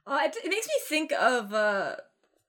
Uh, 0.06 0.20
it, 0.24 0.36
it 0.44 0.48
makes 0.48 0.66
me 0.66 0.74
think 0.88 1.12
of 1.12 1.52
uh 1.52 1.96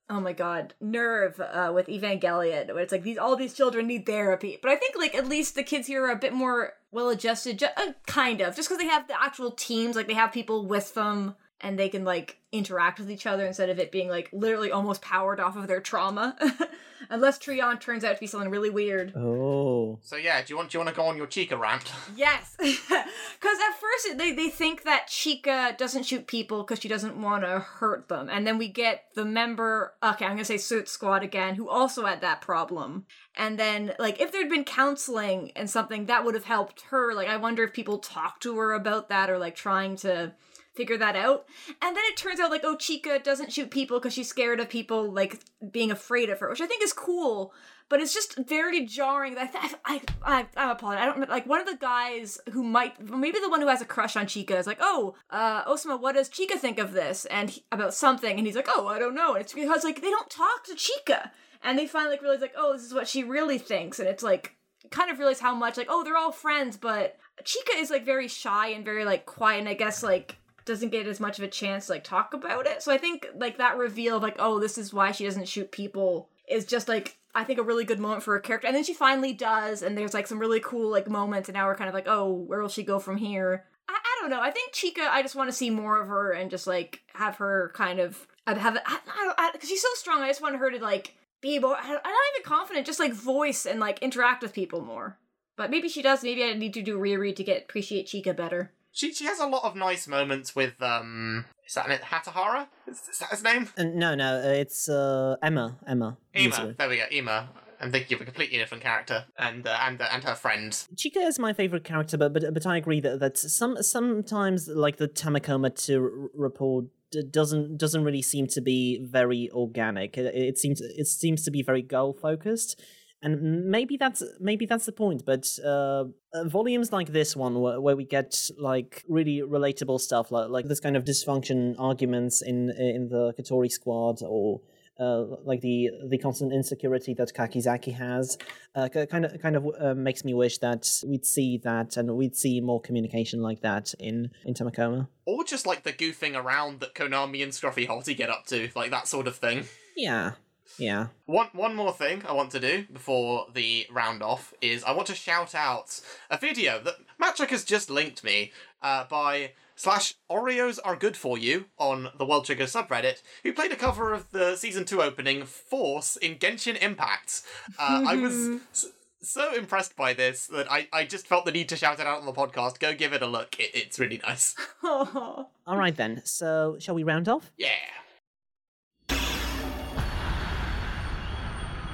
oh 0.10 0.20
my 0.22 0.34
god, 0.34 0.74
NERV 0.84 1.40
uh 1.40 1.74
with 1.74 1.88
Evangelion, 1.88 2.68
where 2.68 2.84
it's 2.84 2.92
like 2.92 3.04
these 3.04 3.18
all 3.18 3.36
these 3.36 3.54
children 3.54 3.88
need 3.88 4.06
therapy. 4.06 4.60
But 4.62 4.72
I 4.72 4.76
think 4.76 4.96
like 4.98 5.16
at 5.16 5.28
least 5.28 5.56
the 5.56 5.64
kids 5.64 5.88
here 5.88 6.06
are 6.06 6.12
a 6.12 6.16
bit 6.16 6.34
more 6.34 6.74
well 6.92 7.10
adjusted, 7.10 7.60
ju- 7.60 7.68
uh, 7.76 7.94
kind 8.06 8.42
of, 8.42 8.56
just 8.56 8.70
because 8.70 8.82
they 8.82 8.88
have 8.90 9.08
the 9.08 9.22
actual 9.22 9.52
teams, 9.52 9.96
like 9.96 10.08
they 10.08 10.14
have 10.14 10.32
people 10.32 10.66
with 10.66 10.94
them 10.94 11.36
and 11.62 11.78
they 11.78 11.90
can 11.90 12.04
like 12.04 12.38
interact 12.52 13.00
with 13.00 13.12
each 13.12 13.26
other 13.26 13.46
instead 13.46 13.70
of 13.70 13.80
it 13.80 13.92
being 13.92 14.10
like 14.10 14.30
literally 14.32 14.72
almost 14.72 15.02
powered 15.02 15.40
off 15.40 15.56
of 15.56 15.68
their 15.68 15.82
trauma. 15.82 16.36
Unless 17.10 17.40
Trion 17.40 17.80
turns 17.80 18.04
out 18.04 18.16
to 18.16 18.20
be 18.20 18.28
something 18.28 18.50
really 18.50 18.70
weird. 18.70 19.14
Oh. 19.16 20.00
So 20.02 20.16
yeah, 20.16 20.42
do 20.42 20.54
you 20.54 20.58
want 20.58 20.72
do 20.72 20.78
you 20.78 20.84
want 20.84 20.94
to 20.94 21.00
go 21.00 21.08
on 21.08 21.18
your 21.18 21.28
Chika 21.28 21.58
rant? 21.58 21.92
Yes, 22.16 22.56
because 22.60 23.60
at 23.60 23.80
first 23.80 24.18
they, 24.18 24.32
they 24.32 24.50
think 24.50 24.84
that 24.84 25.08
Chika 25.08 25.78
doesn't 25.78 26.04
shoot 26.04 26.26
people 26.26 26.64
because 26.64 26.80
she 26.80 26.88
doesn't 26.88 27.22
want 27.22 27.44
to 27.44 27.60
hurt 27.60 28.08
them, 28.08 28.30
and 28.30 28.48
then 28.48 28.58
we 28.58 28.68
get 28.68 29.06
the 29.16 29.26
member. 29.26 29.94
Okay, 30.02 30.26
I'm 30.26 30.32
gonna 30.32 30.46
say 30.46 30.58
Suit 30.58 30.90
Squad 30.90 31.24
again, 31.24 31.56
who 31.56 31.70
also 31.70 32.06
had 32.06 32.22
that 32.22 32.42
problem. 32.42 33.06
And 33.36 33.60
then, 33.60 33.94
like, 34.00 34.20
if 34.20 34.32
there'd 34.32 34.50
been 34.50 34.64
counseling 34.64 35.52
and 35.56 35.70
something 35.70 36.08
that 36.08 36.26
would 36.26 36.34
have 36.34 36.46
helped 36.46 36.82
her. 36.90 37.14
Like, 37.14 37.28
I 37.28 37.38
wonder 37.38 37.64
if 37.64 37.74
people 37.74 38.00
talked 38.00 38.42
to 38.44 38.58
her 38.58 38.74
about 38.74 39.10
that 39.10 39.30
or 39.30 39.38
like 39.38 39.56
trying 39.56 39.96
to 39.98 40.34
figure 40.78 40.98
that 40.98 41.16
out. 41.16 41.46
And 41.82 41.96
then 41.96 42.04
it 42.06 42.16
turns 42.16 42.40
out 42.40 42.52
like, 42.52 42.64
oh, 42.64 42.78
Chika 42.78 43.22
doesn't 43.22 43.52
shoot 43.52 43.72
people 43.72 44.00
because 44.00 44.14
she's 44.14 44.30
scared 44.30 44.60
of 44.60 44.70
people 44.70 45.12
like 45.12 45.42
being 45.72 45.92
afraid 45.92 46.30
of 46.30 46.40
her, 46.40 46.50
which 46.50 46.62
I 46.62 46.68
think 46.68 46.84
is 46.84 46.94
cool. 46.94 47.54
But 47.90 48.02
it's 48.02 48.14
just 48.14 48.38
very 48.38 48.86
jarring. 48.86 49.38
I, 49.38 49.46
th- 49.48 49.76
I, 49.86 50.02
I, 50.26 50.48
I 50.58 50.72
apologize. 50.72 51.04
I 51.04 51.06
don't 51.06 51.30
like 51.30 51.48
one 51.48 51.62
of 51.62 51.68
the 51.68 51.78
guys 51.78 52.38
who 52.52 52.62
might, 52.62 53.00
maybe 53.02 53.40
the 53.40 53.50
one 53.50 53.62
who 53.62 53.68
has 53.68 53.82
a 53.82 53.86
crush 53.86 54.18
on 54.18 54.26
Chika 54.26 54.60
is 54.60 54.68
like, 54.68 54.80
oh, 54.82 55.16
uh, 55.30 55.64
Osamu, 55.64 56.00
what 56.00 56.16
does 56.16 56.30
Chika 56.30 56.60
think 56.60 56.80
of 56.80 56.92
this 56.92 57.26
and 57.26 57.50
he- 57.50 57.64
about 57.72 57.94
something? 57.94 58.38
And 58.38 58.46
he's 58.46 58.58
like, 58.58 58.68
oh, 58.70 58.88
I 58.88 59.00
don't 59.00 59.16
know. 59.16 59.34
And 59.34 59.42
it's 59.42 59.54
because 59.54 59.86
like 59.86 60.02
they 60.02 60.10
don't 60.10 60.30
talk 60.30 60.66
to 60.66 60.76
Chika, 60.76 61.32
and 61.64 61.80
they 61.80 61.88
finally 61.88 62.12
like 62.12 62.22
realize 62.22 62.42
like, 62.42 62.56
oh, 62.58 62.74
this 62.74 62.84
is 62.84 62.94
what 62.94 63.08
she 63.08 63.24
really 63.24 63.58
thinks, 63.58 64.00
and 64.00 64.08
it's 64.08 64.24
like 64.24 64.56
kind 64.92 65.10
of 65.10 65.18
realize 65.18 65.40
how 65.40 65.56
much 65.56 65.78
like, 65.78 65.88
oh, 65.90 66.04
they're 66.04 66.18
all 66.18 66.32
friends, 66.32 66.76
but 66.78 67.18
Chika 67.44 67.78
is 67.78 67.90
like 67.90 68.06
very 68.06 68.28
shy 68.28 68.68
and 68.68 68.84
very 68.84 69.06
like 69.06 69.26
quiet, 69.26 69.60
and 69.60 69.70
I 69.70 69.74
guess 69.76 70.04
like 70.04 70.38
doesn't 70.68 70.90
get 70.90 71.08
as 71.08 71.20
much 71.20 71.40
of 71.40 71.44
a 71.44 71.48
chance 71.48 71.88
to 71.88 71.94
like 71.94 72.04
talk 72.04 72.34
about 72.34 72.68
it. 72.68 72.84
So 72.84 72.92
I 72.92 73.00
think 73.00 73.26
like 73.36 73.58
that 73.58 73.78
reveal 73.78 74.18
of 74.18 74.24
like, 74.24 74.36
oh, 74.38 74.60
this 74.60 74.78
is 74.78 74.94
why 74.94 75.12
she 75.12 75.24
doesn't 75.24 75.48
shoot 75.48 75.72
people 75.72 76.30
is 76.48 76.66
just 76.66 76.88
like 76.88 77.18
I 77.34 77.44
think 77.44 77.60
a 77.60 77.64
really 77.64 77.86
good 77.86 78.00
moment 78.00 78.24
for 78.24 78.34
her 78.34 78.40
character. 78.40 78.68
And 78.68 78.76
then 78.76 78.84
she 78.84 78.94
finally 78.94 79.34
does, 79.34 79.84
and 79.84 79.98
there's 79.98 80.14
like 80.14 80.28
some 80.28 80.40
really 80.40 80.60
cool 80.60 80.90
like 80.90 81.08
moments, 81.08 81.50
and 81.50 81.56
now 81.56 81.68
we're 81.68 81.76
kind 81.76 81.88
of 81.88 81.94
like, 81.94 82.08
oh, 82.08 82.32
where 82.32 82.62
will 82.62 82.70
she 82.70 82.84
go 82.84 83.00
from 83.00 83.18
here? 83.18 83.66
I, 83.88 83.94
I 83.94 84.18
don't 84.22 84.30
know. 84.30 84.42
I 84.42 84.52
think 84.52 84.74
Chika. 84.74 85.08
I 85.08 85.22
just 85.22 85.36
want 85.36 85.50
to 85.50 85.56
see 85.56 85.70
more 85.70 86.02
of 86.02 86.08
her 86.08 86.32
and 86.32 86.50
just 86.50 86.68
like 86.68 87.02
have 87.14 87.38
her 87.38 87.72
kind 87.76 88.00
of 88.00 88.28
have 88.48 88.78
I, 88.86 89.50
because 89.54 89.70
she's 89.70 89.82
so 89.82 89.88
strong. 89.96 90.22
I 90.22 90.28
just 90.28 90.42
want 90.42 90.58
her 90.58 90.72
to 90.72 90.80
like 90.80 91.16
be. 91.42 91.58
I, 91.58 91.62
I'm 91.62 91.64
not 91.64 92.04
even 92.04 92.44
confident. 92.44 92.86
Just 92.86 93.00
like 93.00 93.14
voice 93.14 93.66
and 93.66 93.80
like 93.80 94.00
interact 94.00 94.42
with 94.42 94.54
people 94.54 94.82
more. 94.82 95.18
But 95.58 95.70
maybe 95.72 95.90
she 95.90 96.02
does. 96.02 96.24
Maybe 96.24 96.44
I 96.44 96.54
need 96.54 96.74
to 96.76 96.82
do 96.82 96.98
reread 96.98 97.38
to 97.38 97.44
get 97.44 97.64
appreciate 97.64 98.08
Chika 98.08 98.36
better. 98.36 98.72
She 98.98 99.14
she 99.14 99.26
has 99.26 99.40
a 99.40 99.46
lot 99.46 99.64
of 99.64 99.76
nice 99.76 100.08
moments 100.08 100.56
with 100.56 100.82
um 100.82 101.46
is 101.68 101.76
that 101.76 101.92
it 101.92 102.02
Hatahara? 102.02 102.66
Is, 102.88 102.98
is 103.12 103.20
that 103.20 103.30
his 103.30 103.44
name? 103.44 103.70
Uh, 103.78 103.84
no, 103.84 104.16
no, 104.16 104.40
uh, 104.40 104.48
it's 104.48 104.90
uh, 104.90 105.36
Emma. 105.44 105.78
Emma. 105.86 106.18
Usually. 106.34 106.74
There 106.74 106.90
we 106.90 106.98
go, 106.98 107.04
Ema. 107.12 107.50
I'm 107.80 107.92
thinking 107.92 108.16
of 108.16 108.22
a 108.22 108.26
completely 108.26 108.58
different 108.58 108.82
character, 108.82 109.26
and 109.38 109.68
uh, 109.68 109.78
and 109.82 110.02
uh, 110.02 110.08
and 110.12 110.24
her 110.24 110.34
friend. 110.34 110.76
Chica 110.98 111.20
is 111.20 111.38
my 111.38 111.54
favorite 111.54 111.84
character, 111.84 112.18
but 112.18 112.34
but 112.34 112.52
but 112.52 112.66
I 112.66 112.78
agree 112.78 113.00
that 113.02 113.20
that 113.20 113.38
some 113.38 113.84
sometimes 113.84 114.68
like 114.68 114.98
the 114.98 115.08
Tamakoma 115.08 115.76
to 115.86 116.02
r- 116.02 116.30
report 116.34 116.86
doesn't 117.30 117.78
doesn't 117.78 118.04
really 118.04 118.24
seem 118.24 118.48
to 118.48 118.62
be 118.62 119.00
very 119.04 119.52
organic. 119.54 120.18
It, 120.18 120.34
it 120.34 120.58
seems 120.58 120.82
it 120.82 121.06
seems 121.06 121.44
to 121.44 121.52
be 121.52 121.62
very 121.62 121.84
goal 121.84 122.18
focused, 122.20 122.82
and 123.22 123.66
maybe 123.66 123.98
that's 123.98 124.24
maybe 124.40 124.66
that's 124.66 124.86
the 124.86 124.92
point. 124.92 125.24
But 125.26 125.48
uh, 125.64 126.06
uh, 126.34 126.44
volumes 126.46 126.92
like 126.92 127.12
this 127.12 127.36
one, 127.36 127.60
where, 127.60 127.82
where 127.82 127.96
we 127.96 128.06
get 128.06 128.50
like 128.58 129.04
really 129.08 129.42
relatable 129.42 130.00
stuff, 130.00 130.32
like 130.32 130.50
like 130.50 130.68
this 130.68 130.80
kind 130.80 130.96
of 130.96 131.04
dysfunction 131.04 131.76
arguments 131.80 132.42
in 132.42 132.70
in 132.72 133.10
the 133.10 133.34
Katori 133.34 133.72
squad 133.72 134.22
or 134.22 134.62
uh, 135.00 135.26
like 135.44 135.62
the 135.62 135.90
the 136.08 136.18
constant 136.18 136.54
insecurity 136.54 137.14
that 137.16 137.34
Kakizaki 137.34 137.94
has, 137.94 138.38
uh, 138.76 138.90
kind 138.90 139.26
of 139.26 139.42
kind 139.42 139.56
of 139.56 139.68
uh, 139.80 139.94
makes 139.96 140.24
me 140.24 140.34
wish 140.34 140.58
that 140.60 140.88
we'd 141.06 141.26
see 141.26 141.58
that 141.60 141.98
and 141.98 142.16
we'd 142.16 142.36
see 142.36 142.62
more 142.62 142.82
communication 142.82 143.42
like 143.42 143.62
that 143.62 143.94
in 144.00 144.32
in 144.46 144.54
Tamakoma. 144.54 145.08
Or 145.26 145.44
just 145.44 145.66
like 145.66 145.84
the 145.84 145.94
goofing 145.94 146.36
around 146.36 146.80
that 146.82 146.94
Konami 146.94 147.44
and 147.44 147.52
Scruffy 147.52 147.88
Hottie 147.88 148.16
get 148.16 148.30
up 148.30 148.46
to, 148.48 148.70
like 148.76 148.92
that 148.92 149.08
sort 149.08 149.28
of 149.28 149.36
thing. 149.36 149.66
Yeah, 149.96 150.34
yeah. 150.78 151.08
One 151.26 151.48
one 151.54 151.76
more 151.76 151.92
thing 151.94 152.24
I 152.28 152.34
want 152.34 152.52
to 152.52 152.60
do 152.60 152.86
before 152.92 153.48
the 153.54 153.86
round 153.92 154.22
off 154.24 154.54
is 154.62 154.84
I 154.84 154.92
want 154.92 155.08
to 155.08 155.16
shout 155.16 155.56
out 155.56 156.00
a 156.30 156.38
video 156.38 156.80
that 156.84 156.96
Matchuk 157.22 157.50
has 157.50 157.64
just 157.64 157.90
linked 157.90 158.24
me 158.24 158.52
uh, 158.82 159.06
by 159.10 159.52
slash 159.76 160.16
Oreos 160.30 160.80
are 160.84 160.96
good 160.96 161.16
for 161.16 161.38
you 161.38 161.66
on 161.78 162.10
the 162.18 162.26
World 162.26 162.46
Trigger 162.46 162.66
subreddit, 162.66 163.22
who 163.44 163.54
played 163.54 163.72
a 163.72 163.76
cover 163.76 164.14
of 164.14 164.32
the 164.32 164.56
season 164.56 164.86
two 164.86 165.02
opening 165.02 165.46
Force 165.46 166.18
in 166.18 166.36
Genshin 166.36 166.82
Impact. 166.82 167.44
Uh, 167.78 168.04
I 168.08 168.16
was 168.16 168.34
s- 168.72 168.88
so 169.22 169.54
impressed 169.54 169.96
by 169.96 170.14
this 170.14 170.48
that 170.48 170.72
I, 170.72 170.88
I 170.94 171.06
just 171.06 171.28
felt 171.28 171.46
the 171.46 171.52
need 171.52 171.70
to 171.70 171.76
shout 171.76 172.00
it 172.00 172.08
out 172.08 172.20
on 172.22 172.26
the 172.26 172.34
podcast. 172.34 172.80
Go 172.80 172.94
give 172.96 173.14
it 173.14 173.22
a 173.22 173.28
look. 173.28 173.60
It, 173.60 173.72
it's 173.76 174.00
really 174.00 174.20
nice. 174.26 174.56
All 174.84 175.48
right 175.68 175.96
then. 175.96 176.22
So 176.26 176.78
shall 176.80 176.96
we 176.96 177.04
round 177.04 177.28
off? 177.30 177.52
Yeah. 177.58 177.70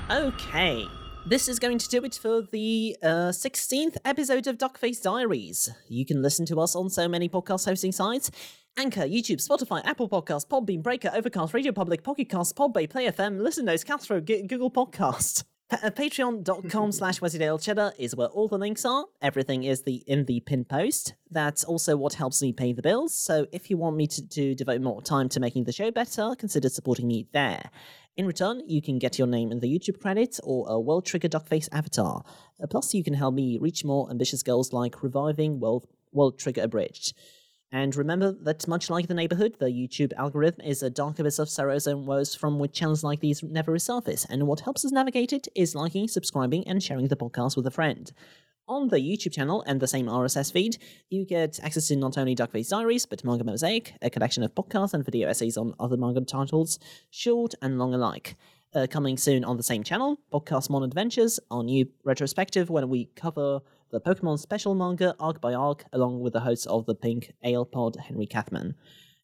Okay. 0.09 0.88
This 1.25 1.47
is 1.47 1.59
going 1.59 1.77
to 1.77 1.88
do 1.88 2.03
it 2.03 2.15
for 2.21 2.41
the 2.41 2.97
uh, 3.01 3.31
16th 3.31 3.95
episode 4.03 4.47
of 4.47 4.57
Duckface 4.57 5.01
Diaries. 5.01 5.69
You 5.88 6.05
can 6.05 6.21
listen 6.21 6.45
to 6.47 6.59
us 6.59 6.75
on 6.75 6.89
so 6.89 7.07
many 7.07 7.30
podcast 7.30 7.65
hosting 7.65 7.91
sites 7.93 8.30
Anchor, 8.77 9.01
YouTube, 9.01 9.45
Spotify, 9.45 9.81
Apple 9.85 10.09
Podcasts, 10.09 10.47
Podbean, 10.47 10.81
Breaker, 10.81 11.11
Overcast, 11.13 11.53
Radio 11.53 11.71
Public, 11.71 12.03
Pocket 12.03 12.27
Casts, 12.27 12.53
Podbay, 12.53 12.89
Play 12.89 13.05
FM, 13.07 13.39
Listen 13.39 13.65
Notes, 13.65 13.84
Castro, 13.84 14.19
G- 14.19 14.41
Google 14.41 14.71
Podcast. 14.71 15.43
Uh, 15.81 15.89
Patreon.com 15.89 16.91
slash 16.91 17.19
Cheddar 17.19 17.93
is 17.97 18.15
where 18.15 18.27
all 18.27 18.47
the 18.47 18.57
links 18.57 18.85
are. 18.85 19.05
Everything 19.21 19.63
is 19.63 19.83
the 19.83 20.03
in 20.05 20.25
the 20.25 20.39
pin 20.41 20.65
post. 20.65 21.15
That's 21.31 21.63
also 21.63 21.97
what 21.97 22.13
helps 22.13 22.41
me 22.41 22.53
pay 22.53 22.73
the 22.73 22.83
bills. 22.83 23.15
So 23.15 23.47
if 23.51 23.69
you 23.69 23.77
want 23.77 23.95
me 23.95 24.05
to, 24.07 24.27
to 24.29 24.55
devote 24.55 24.81
more 24.81 25.01
time 25.01 25.29
to 25.29 25.39
making 25.39 25.63
the 25.63 25.71
show 25.71 25.89
better, 25.89 26.35
consider 26.37 26.69
supporting 26.69 27.07
me 27.07 27.27
there. 27.33 27.71
In 28.15 28.27
return, 28.27 28.61
you 28.67 28.81
can 28.81 28.99
get 28.99 29.17
your 29.17 29.27
name 29.27 29.51
in 29.51 29.59
the 29.59 29.67
YouTube 29.67 29.99
credits 29.99 30.39
or 30.43 30.69
a 30.69 30.79
World 30.79 31.05
Trigger 31.05 31.29
Duckface 31.29 31.67
avatar. 31.71 32.23
Uh, 32.61 32.67
Plus, 32.67 32.93
you 32.93 33.03
can 33.03 33.15
help 33.15 33.33
me 33.33 33.57
reach 33.57 33.83
more 33.83 34.09
ambitious 34.11 34.43
goals 34.43 34.71
like 34.73 35.01
reviving 35.01 35.59
World, 35.59 35.87
World 36.11 36.37
Trigger 36.37 36.61
Abridged. 36.61 37.13
And 37.73 37.95
remember 37.95 38.31
that 38.43 38.67
much 38.67 38.91
like 38.91 39.07
the 39.07 39.15
neighborhood, 39.15 39.55
the 39.57 39.65
YouTube 39.65 40.13
algorithm 40.13 40.61
is 40.61 40.83
a 40.83 40.91
dark 40.91 41.17
abyss 41.17 41.39
of 41.39 41.49
sorrows 41.49 41.87
and 41.87 42.05
woes 42.05 42.35
from 42.35 42.59
which 42.59 42.73
channels 42.73 43.03
like 43.03 43.19
these 43.19 43.41
never 43.41 43.71
resurface, 43.71 44.27
and 44.29 44.45
what 44.45 44.59
helps 44.59 44.85
us 44.85 44.91
navigate 44.91 45.33
it 45.33 45.47
is 45.55 45.73
liking, 45.73 46.07
subscribing, 46.07 46.67
and 46.67 46.83
sharing 46.83 47.07
the 47.07 47.15
podcast 47.15 47.57
with 47.57 47.65
a 47.65 47.71
friend. 47.71 48.11
On 48.67 48.89
the 48.89 48.97
YouTube 48.97 49.33
channel 49.33 49.63
and 49.65 49.79
the 49.79 49.87
same 49.87 50.05
RSS 50.05 50.53
feed, 50.53 50.77
you 51.09 51.25
get 51.25 51.59
access 51.63 51.87
to 51.87 51.95
not 51.95 52.15
only 52.15 52.35
Duckface 52.35 52.69
Diaries, 52.69 53.07
but 53.07 53.23
Manga 53.23 53.43
Mosaic, 53.43 53.95
a 54.03 54.09
collection 54.11 54.43
of 54.43 54.53
podcasts 54.53 54.93
and 54.93 55.03
video 55.03 55.27
essays 55.27 55.57
on 55.57 55.73
other 55.79 55.97
manga 55.97 56.21
titles, 56.21 56.77
short 57.09 57.55
and 57.59 57.79
long 57.79 57.95
alike. 57.95 58.35
Uh, 58.75 58.85
coming 58.87 59.17
soon 59.17 59.43
on 59.43 59.57
the 59.57 59.63
same 59.63 59.83
channel, 59.83 60.19
Podcast 60.31 60.69
Mon 60.69 60.83
Adventures, 60.83 61.39
our 61.49 61.63
new 61.63 61.87
retrospective 62.03 62.69
when 62.69 62.87
we 62.87 63.05
cover 63.15 63.61
the 63.93 64.01
Pokemon 64.01 64.39
special 64.39 64.73
manga 64.73 65.15
arc 65.19 65.39
by 65.39 65.53
arc, 65.53 65.85
along 65.93 66.19
with 66.19 66.33
the 66.33 66.39
host 66.39 66.65
of 66.65 66.87
the 66.87 66.95
Pink 66.95 67.31
Ale 67.43 67.63
Pod, 67.63 67.95
Henry 67.95 68.25
Kathman. 68.25 68.73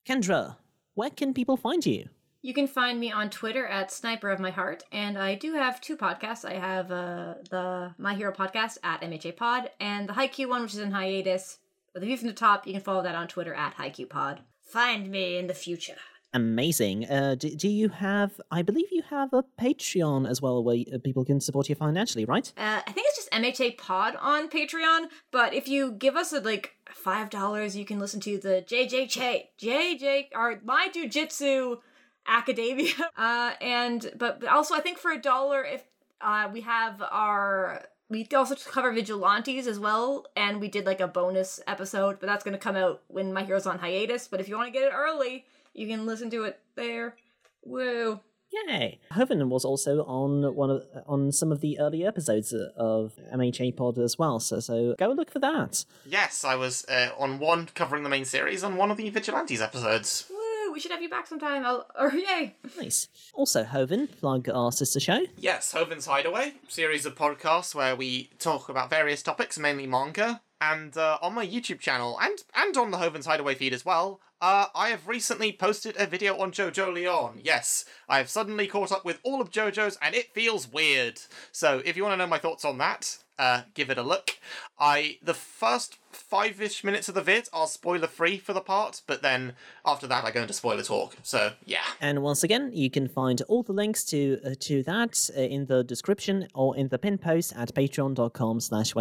Kendra, 0.07 0.57
where 0.93 1.09
can 1.09 1.33
people 1.33 1.57
find 1.57 1.83
you? 1.85 2.05
You 2.43 2.53
can 2.53 2.67
find 2.67 2.99
me 2.99 3.11
on 3.11 3.31
Twitter 3.31 3.65
at 3.65 3.91
Sniper 3.91 4.29
of 4.29 4.39
My 4.39 4.51
Heart, 4.51 4.83
and 4.91 5.17
I 5.17 5.33
do 5.33 5.53
have 5.55 5.81
two 5.81 5.97
podcasts. 5.97 6.45
I 6.45 6.53
have 6.53 6.91
uh, 6.91 7.33
the 7.49 7.95
My 7.97 8.13
Hero 8.13 8.31
podcast 8.31 8.77
at 8.83 9.01
MHA 9.01 9.35
Pod, 9.37 9.71
and 9.79 10.07
the 10.07 10.13
Haikyuu 10.13 10.47
one, 10.47 10.61
which 10.61 10.73
is 10.73 10.79
in 10.79 10.91
hiatus. 10.91 11.57
The 11.95 12.01
view 12.01 12.15
from 12.15 12.27
the 12.27 12.33
top, 12.33 12.67
you 12.67 12.73
can 12.73 12.81
follow 12.81 13.01
that 13.01 13.15
on 13.15 13.27
Twitter 13.27 13.55
at 13.55 13.75
Haikyuu 13.75 14.07
Pod. 14.07 14.41
Find 14.61 15.09
me 15.09 15.39
in 15.39 15.47
the 15.47 15.55
future. 15.55 15.97
Amazing. 16.33 17.09
Uh, 17.09 17.35
do, 17.35 17.49
do 17.55 17.67
you 17.67 17.89
have? 17.89 18.39
I 18.51 18.61
believe 18.61 18.87
you 18.91 19.01
have 19.09 19.33
a 19.33 19.43
Patreon 19.59 20.29
as 20.29 20.41
well, 20.41 20.63
where 20.63 20.77
uh, 20.93 20.99
people 21.03 21.25
can 21.25 21.41
support 21.41 21.69
you 21.69 21.75
financially, 21.75 22.25
right? 22.25 22.51
Uh, 22.55 22.81
I 22.85 22.91
think 22.91 23.07
it's 23.07 23.17
just 23.17 23.31
MHA 23.31 23.79
Pod 23.79 24.15
on 24.21 24.47
Patreon, 24.47 25.07
but 25.31 25.55
if 25.55 25.67
you 25.67 25.91
give 25.91 26.15
us 26.15 26.31
a, 26.31 26.39
like 26.39 26.75
five 26.91 27.31
dollars, 27.31 27.75
you 27.75 27.83
can 27.83 27.97
listen 27.97 28.19
to 28.21 28.37
the 28.37 28.63
JJ 28.67 29.09
Che 29.09 29.49
JJ 29.59 30.27
or 30.35 30.59
My 30.63 30.89
Jujitsu 30.93 31.79
Academia. 32.27 32.93
Uh, 33.17 33.51
and 33.59 34.11
but 34.17 34.45
also 34.45 34.75
I 34.75 34.79
think 34.79 34.97
for 34.97 35.11
a 35.11 35.21
dollar, 35.21 35.63
if 35.63 35.83
uh, 36.21 36.47
we 36.53 36.61
have 36.61 37.01
our 37.01 37.83
we 38.09 38.27
also 38.35 38.55
cover 38.55 38.91
vigilantes 38.91 39.67
as 39.67 39.79
well, 39.79 40.25
and 40.35 40.61
we 40.61 40.67
did 40.67 40.85
like 40.85 41.01
a 41.01 41.07
bonus 41.07 41.59
episode, 41.67 42.19
but 42.19 42.27
that's 42.27 42.43
gonna 42.43 42.57
come 42.57 42.75
out 42.75 43.01
when 43.07 43.33
My 43.33 43.43
Hero's 43.43 43.65
on 43.65 43.79
hiatus. 43.79 44.27
But 44.27 44.39
if 44.39 44.47
you 44.47 44.55
want 44.55 44.67
to 44.67 44.71
get 44.71 44.87
it 44.87 44.93
early, 44.93 45.45
you 45.73 45.87
can 45.87 46.05
listen 46.05 46.29
to 46.31 46.43
it 46.43 46.59
there. 46.75 47.15
Woo! 47.63 48.19
Yay! 48.51 48.99
Hoven 49.11 49.47
was 49.49 49.63
also 49.63 50.03
on 50.05 50.55
one 50.55 50.71
of 50.71 50.83
on 51.05 51.31
some 51.31 51.51
of 51.51 51.61
the 51.61 51.79
early 51.79 52.05
episodes 52.05 52.53
of 52.53 53.13
MHA 53.33 53.77
Pod 53.77 53.99
as 53.99 54.17
well, 54.17 54.39
so 54.39 54.59
so 54.59 54.95
go 54.97 55.09
and 55.09 55.17
look 55.17 55.31
for 55.31 55.39
that. 55.39 55.85
Yes, 56.05 56.43
I 56.43 56.55
was 56.55 56.85
uh, 56.89 57.09
on 57.17 57.39
one 57.39 57.67
covering 57.75 58.03
the 58.03 58.09
main 58.09 58.25
series 58.25 58.63
on 58.63 58.75
one 58.75 58.89
of 58.89 58.97
the 58.97 59.09
Vigilantes 59.09 59.61
episodes. 59.61 60.25
Woo! 60.29 60.73
We 60.73 60.79
should 60.79 60.91
have 60.91 61.01
you 61.01 61.09
back 61.09 61.27
sometime. 61.27 61.63
I'll, 61.65 61.85
or 61.99 62.11
yay! 62.11 62.55
Nice. 62.77 63.07
Also, 63.33 63.63
Hoven, 63.63 64.07
plug 64.07 64.49
our 64.49 64.71
sister 64.71 64.99
show. 64.99 65.25
Yes, 65.37 65.71
Hoven's 65.71 66.07
Hideaway, 66.07 66.53
series 66.67 67.05
of 67.05 67.15
podcasts 67.15 67.75
where 67.75 67.95
we 67.95 68.29
talk 68.39 68.69
about 68.69 68.89
various 68.89 69.21
topics, 69.21 69.59
mainly 69.59 69.85
manga. 69.85 70.41
And 70.61 70.97
uh, 70.97 71.17
on 71.21 71.33
my 71.33 71.45
YouTube 71.45 71.79
channel 71.79 72.17
and 72.21 72.37
and 72.55 72.75
on 72.75 72.91
the 72.91 72.97
Hoven's 72.97 73.25
Hideaway 73.25 73.55
feed 73.55 73.73
as 73.73 73.85
well, 73.85 74.19
uh, 74.41 74.67
I 74.75 74.89
have 74.89 75.07
recently 75.07 75.51
posted 75.51 75.95
a 75.97 76.05
video 76.05 76.37
on 76.37 76.51
JoJolion. 76.51 77.41
Yes, 77.43 77.85
I 78.07 78.17
have 78.17 78.29
suddenly 78.29 78.67
caught 78.67 78.91
up 78.91 79.05
with 79.05 79.19
all 79.23 79.41
of 79.41 79.51
JoJo's 79.51 79.97
and 80.01 80.15
it 80.15 80.33
feels 80.33 80.71
weird. 80.71 81.21
So 81.51 81.81
if 81.85 81.95
you 81.95 82.03
want 82.03 82.13
to 82.13 82.17
know 82.17 82.27
my 82.27 82.39
thoughts 82.39 82.65
on 82.65 82.77
that, 82.77 83.17
uh, 83.37 83.61
give 83.73 83.89
it 83.89 83.97
a 83.97 84.03
look. 84.03 84.37
I 84.77 85.17
the 85.21 85.33
first 85.33 85.97
five-ish 86.11 86.83
minutes 86.83 87.09
of 87.09 87.15
the 87.15 87.21
vid 87.21 87.49
are 87.53 87.67
spoiler-free 87.67 88.39
for 88.39 88.53
the 88.53 88.61
part, 88.61 89.01
but 89.07 89.21
then 89.21 89.53
after 89.85 90.07
that 90.07 90.23
I 90.25 90.31
go 90.31 90.41
into 90.41 90.53
spoiler 90.53 90.83
talk. 90.83 91.15
So 91.23 91.53
yeah. 91.65 91.85
And 92.01 92.21
once 92.21 92.43
again, 92.43 92.71
you 92.73 92.89
can 92.89 93.07
find 93.07 93.41
all 93.43 93.63
the 93.63 93.73
links 93.73 94.03
to 94.05 94.39
uh, 94.45 94.55
to 94.61 94.83
that 94.83 95.29
uh, 95.37 95.41
in 95.41 95.65
the 95.65 95.83
description 95.83 96.47
or 96.53 96.75
in 96.75 96.87
the 96.89 96.97
pin 96.97 97.17
post 97.17 97.53
at 97.55 97.73
patreon.com 97.73 98.59
slash 98.59 98.93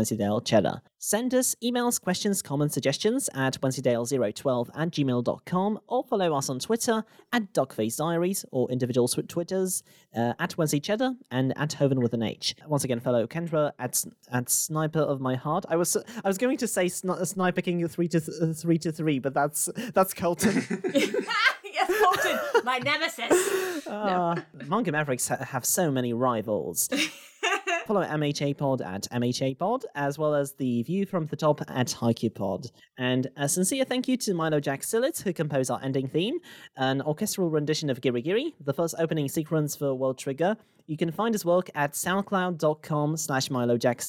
Cheddar. 0.45 0.83
Send 0.99 1.35
us 1.35 1.55
emails, 1.63 2.01
questions, 2.01 2.43
comments, 2.43 2.75
suggestions 2.75 3.29
at 3.35 3.61
wednesdaydale012 3.61 4.69
at 4.75 4.91
gmail.com 4.91 5.79
or 5.87 6.05
follow 6.05 6.35
us 6.35 6.49
on 6.49 6.59
Twitter 6.59 7.05
at 7.33 7.53
Duckface 7.53 7.97
Diaries 7.97 8.45
or 8.51 8.71
individual 8.71 9.09
tw- 9.09 9.29
Twitters 9.29 9.83
uh, 10.17 10.33
at 10.39 10.57
Wednesday 10.57 10.81
Cheddar 10.81 11.15
and 11.31 11.57
at 11.57 11.75
Hoven 11.75 12.01
with 12.01 12.15
an 12.15 12.23
H. 12.23 12.55
Once 12.67 12.85
again, 12.85 13.01
fellow 13.01 13.27
Kendra 13.27 13.73
at 13.79 14.05
at 14.33 14.51
Sniper 14.51 15.01
of 15.01 15.21
My 15.21 15.37
Heart. 15.37 15.67
I 15.69 15.77
was 15.77 15.97
I 15.97 16.29
was 16.29 16.39
going 16.39 16.57
to 16.59 16.67
say 16.67 16.89
sni- 17.03 17.27
Sniper 17.27 17.61
King 17.63 17.87
three 17.89 18.09
to 18.09 18.21
th- 18.21 18.57
three 18.57 18.79
to 18.79 18.93
three, 18.93 19.19
but 19.19 19.35
that's 19.35 19.69
that's 19.95 20.15
Colton. 20.15 20.55
yes, 20.95 21.93
Colton, 22.03 22.39
my 22.65 22.79
nemesis. 22.79 23.87
Ah, 23.89 24.43
Manga 24.67 24.93
Mavericks 24.93 25.29
ha- 25.29 25.45
have 25.45 25.65
so 25.65 25.91
many 25.91 26.13
rivals. 26.13 26.89
Follow 27.89 28.05
MHA 28.05 28.59
Pod 28.59 28.83
at 28.83 29.05
MHA 29.11 29.57
Pod, 29.57 29.87
as 29.95 30.19
well 30.19 30.35
as 30.35 30.53
the 30.53 30.83
View 30.83 31.07
from 31.07 31.25
the 31.25 31.37
Top 31.37 31.63
at 31.69 31.87
Haikyuu 31.87 32.35
Pod. 32.35 32.67
And 32.99 33.29
a 33.35 33.49
sincere 33.49 33.87
thank 33.87 34.07
you 34.07 34.19
to 34.19 34.35
Milo 34.35 34.61
Jack 34.61 34.83
Sillett, 34.83 35.23
who 35.23 35.33
composed 35.33 35.71
our 35.71 35.81
ending 35.83 36.07
theme, 36.07 36.39
an 36.77 37.01
orchestral 37.01 37.49
rendition 37.49 37.89
of 37.89 38.03
Giri 38.03 38.21
Giri, 38.21 38.55
the 38.61 38.75
first 38.75 38.95
opening 38.99 39.27
sequence 39.27 39.75
for 39.75 39.95
World 39.95 40.19
Trigger. 40.19 40.59
You 40.87 40.99
can 40.99 41.11
find 41.11 41.35
his 41.35 41.47
work 41.47 41.71
at 41.75 41.95
soundcloud.com 41.95 43.17
slash 43.17 43.49
Milo 43.49 43.79
Jack. 43.79 44.03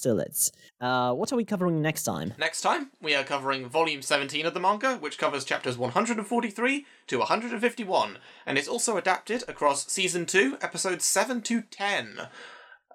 Uh, 0.81 1.13
what 1.13 1.31
are 1.31 1.37
we 1.37 1.45
covering 1.45 1.81
next 1.81 2.03
time? 2.03 2.33
Next 2.37 2.59
time, 2.59 2.91
we 3.01 3.15
are 3.15 3.23
covering 3.23 3.65
volume 3.65 4.01
17 4.01 4.45
of 4.45 4.53
the 4.53 4.59
manga, 4.59 4.97
which 4.97 5.17
covers 5.17 5.45
chapters 5.45 5.77
143 5.77 6.85
to 7.07 7.17
151, 7.17 8.17
and 8.45 8.57
is 8.57 8.67
also 8.67 8.97
adapted 8.97 9.45
across 9.47 9.89
season 9.89 10.25
2, 10.25 10.57
episodes 10.61 11.05
7 11.05 11.41
to 11.43 11.61
10. 11.61 12.27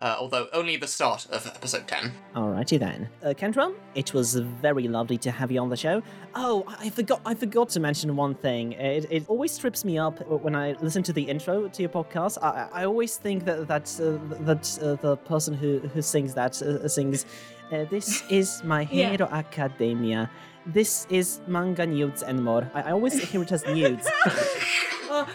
Uh, 0.05 0.15
although 0.21 0.47
only 0.53 0.77
the 0.77 0.87
start 0.87 1.27
of 1.31 1.47
episode 1.47 1.89
10. 1.89 2.13
Alrighty 2.37 2.79
then, 2.79 3.09
uh, 3.25 3.29
Kendra. 3.29 3.73
It 3.95 4.13
was 4.13 4.35
very 4.35 4.87
lovely 4.87 5.17
to 5.17 5.31
have 5.31 5.51
you 5.51 5.59
on 5.63 5.71
the 5.71 5.79
show. 5.79 6.03
Oh, 6.35 6.63
I 6.79 6.91
forgot. 6.91 7.23
I 7.25 7.33
forgot 7.35 7.71
to 7.71 7.81
mention 7.81 8.15
one 8.15 8.35
thing. 8.35 8.73
It, 8.73 9.07
it 9.11 9.25
always 9.29 9.57
trips 9.57 9.83
me 9.83 9.97
up 9.97 10.17
when 10.29 10.55
I 10.55 10.73
listen 10.83 11.03
to 11.05 11.13
the 11.15 11.23
intro 11.23 11.69
to 11.69 11.83
your 11.83 11.89
podcast. 11.89 12.37
I, 12.43 12.69
I 12.81 12.85
always 12.85 13.17
think 13.17 13.47
that 13.47 13.67
that 13.67 13.87
uh, 13.99 14.19
that 14.45 14.79
uh, 14.83 14.97
the 15.07 15.17
person 15.17 15.55
who 15.55 15.79
who 15.95 16.03
sings 16.03 16.35
that 16.35 16.61
uh, 16.61 16.87
sings, 16.87 17.25
uh, 17.73 17.87
"This 17.89 18.23
is 18.29 18.63
my 18.63 18.83
Yeah. 18.91 19.09
hero 19.09 19.27
academia. 19.33 20.29
This 20.67 21.07
is 21.09 21.41
manga 21.47 21.87
nudes 21.87 22.23
and 22.23 22.45
more." 22.45 22.71
I, 22.75 22.83
I 22.83 22.93
always 22.93 23.15
hear 23.31 23.41
it 23.43 23.53
as 23.53 23.65
nudes. 23.67 24.07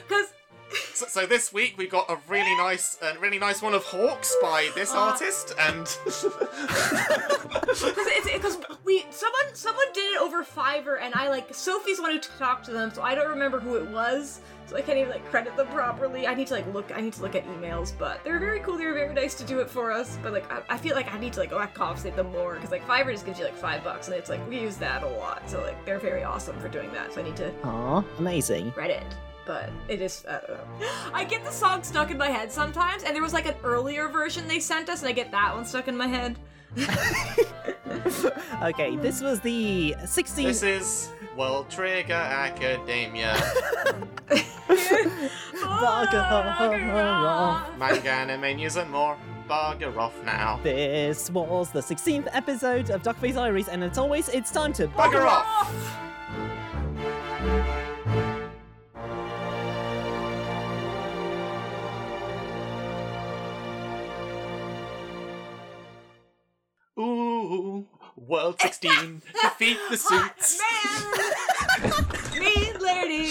Because 0.07 0.27
So, 0.99 1.07
so 1.07 1.25
this 1.25 1.53
week 1.53 1.77
we 1.77 1.87
got 1.87 2.09
a 2.09 2.17
really 2.27 2.53
nice, 2.57 2.97
a 3.01 3.17
really 3.19 3.39
nice 3.39 3.61
one 3.61 3.73
of 3.73 3.85
Hawks 3.85 4.35
by 4.41 4.69
this 4.75 4.91
ah. 4.93 5.11
artist, 5.11 5.53
and 5.57 5.85
because 8.33 8.57
we 8.83 9.05
someone 9.09 9.53
someone 9.53 9.85
did 9.93 10.13
it 10.13 10.21
over 10.21 10.43
Fiverr, 10.43 11.01
and 11.01 11.13
I 11.15 11.29
like 11.29 11.53
Sophie's 11.53 12.01
wanted 12.01 12.21
to 12.23 12.29
talk 12.37 12.63
to 12.63 12.73
them, 12.73 12.91
so 12.91 13.01
I 13.01 13.15
don't 13.15 13.29
remember 13.29 13.61
who 13.61 13.77
it 13.77 13.87
was, 13.87 14.41
so 14.65 14.75
I 14.75 14.81
can't 14.81 14.97
even 14.97 15.09
like 15.09 15.23
credit 15.29 15.55
them 15.55 15.67
properly. 15.67 16.27
I 16.27 16.33
need 16.33 16.47
to 16.47 16.53
like 16.53 16.67
look. 16.73 16.91
I 16.93 16.99
need 16.99 17.13
to 17.13 17.21
look 17.21 17.35
at 17.35 17.45
emails, 17.45 17.93
but 17.97 18.21
they 18.25 18.31
were 18.33 18.39
very 18.39 18.59
cool. 18.59 18.77
They 18.77 18.85
were 18.85 18.93
very 18.93 19.13
nice 19.13 19.35
to 19.35 19.45
do 19.45 19.59
it 19.61 19.69
for 19.69 19.93
us. 19.93 20.17
But 20.21 20.33
like 20.33 20.51
I, 20.51 20.63
I 20.67 20.77
feel 20.77 20.95
like 20.95 21.13
I 21.13 21.17
need 21.17 21.31
to 21.31 21.39
like, 21.39 21.53
like 21.53 21.73
compensate 21.73 22.17
them 22.17 22.29
more 22.33 22.55
because 22.55 22.71
like 22.71 22.85
Fiverr 22.85 23.13
just 23.13 23.25
gives 23.25 23.39
you 23.39 23.45
like 23.45 23.55
five 23.55 23.85
bucks, 23.85 24.09
and 24.09 24.17
it's 24.17 24.29
like 24.29 24.45
we 24.49 24.59
use 24.59 24.75
that 24.75 25.03
a 25.03 25.07
lot. 25.07 25.49
So 25.49 25.61
like 25.61 25.85
they're 25.85 25.97
very 25.97 26.25
awesome 26.25 26.59
for 26.59 26.67
doing 26.67 26.91
that. 26.91 27.13
So 27.13 27.21
I 27.21 27.23
need 27.23 27.37
to 27.37 27.53
Aw, 27.63 28.03
amazing. 28.17 28.73
Reddit. 28.73 29.05
But 29.49 29.71
it 29.87 29.99
is. 29.99 30.23
I 30.29 30.41
don't 30.45 30.49
know. 30.79 30.87
I 31.11 31.23
get 31.23 31.43
the 31.43 31.49
song 31.49 31.81
stuck 31.81 32.11
in 32.11 32.19
my 32.19 32.27
head 32.29 32.51
sometimes, 32.51 33.01
and 33.01 33.15
there 33.15 33.23
was 33.23 33.33
like 33.33 33.47
an 33.47 33.55
earlier 33.63 34.07
version 34.07 34.47
they 34.47 34.59
sent 34.59 34.89
us, 34.89 35.01
and 35.01 35.09
I 35.09 35.11
get 35.11 35.31
that 35.31 35.55
one 35.55 35.65
stuck 35.65 35.87
in 35.87 35.97
my 35.97 36.05
head. 36.05 36.37
Okay, 38.61 38.97
this 38.97 39.21
was 39.21 39.39
the 39.39 39.95
16th. 40.01 40.35
this 40.35 40.63
is 40.63 41.09
World 41.35 41.69
Trigger 41.69 42.13
Academia. 42.13 43.33
Bugger 45.55 46.19
Manga, 47.79 48.11
anime, 48.11 48.57
news, 48.57 48.75
and 48.75 48.91
more. 48.91 49.17
Bugger 49.47 49.95
off 49.97 50.13
now. 50.23 50.59
This 50.61 51.31
was 51.31 51.71
the 51.71 51.79
16th 51.79 52.27
episode 52.33 52.89
of 52.91 53.01
Duckface 53.01 53.33
Diaries, 53.35 53.69
and 53.69 53.83
as 53.83 53.97
always, 53.97 54.27
it's 54.29 54.51
time 54.51 54.73
to 54.73 54.87
Bugger 54.89 55.25
off! 55.25 55.73
Ooh, 66.99 67.85
World 68.17 68.59
16, 68.59 69.21
defeat 69.41 69.77
the 69.89 69.95
suits. 69.97 70.59
Man! 70.59 72.03
Mean 72.39 72.77
Lady! 72.79 73.29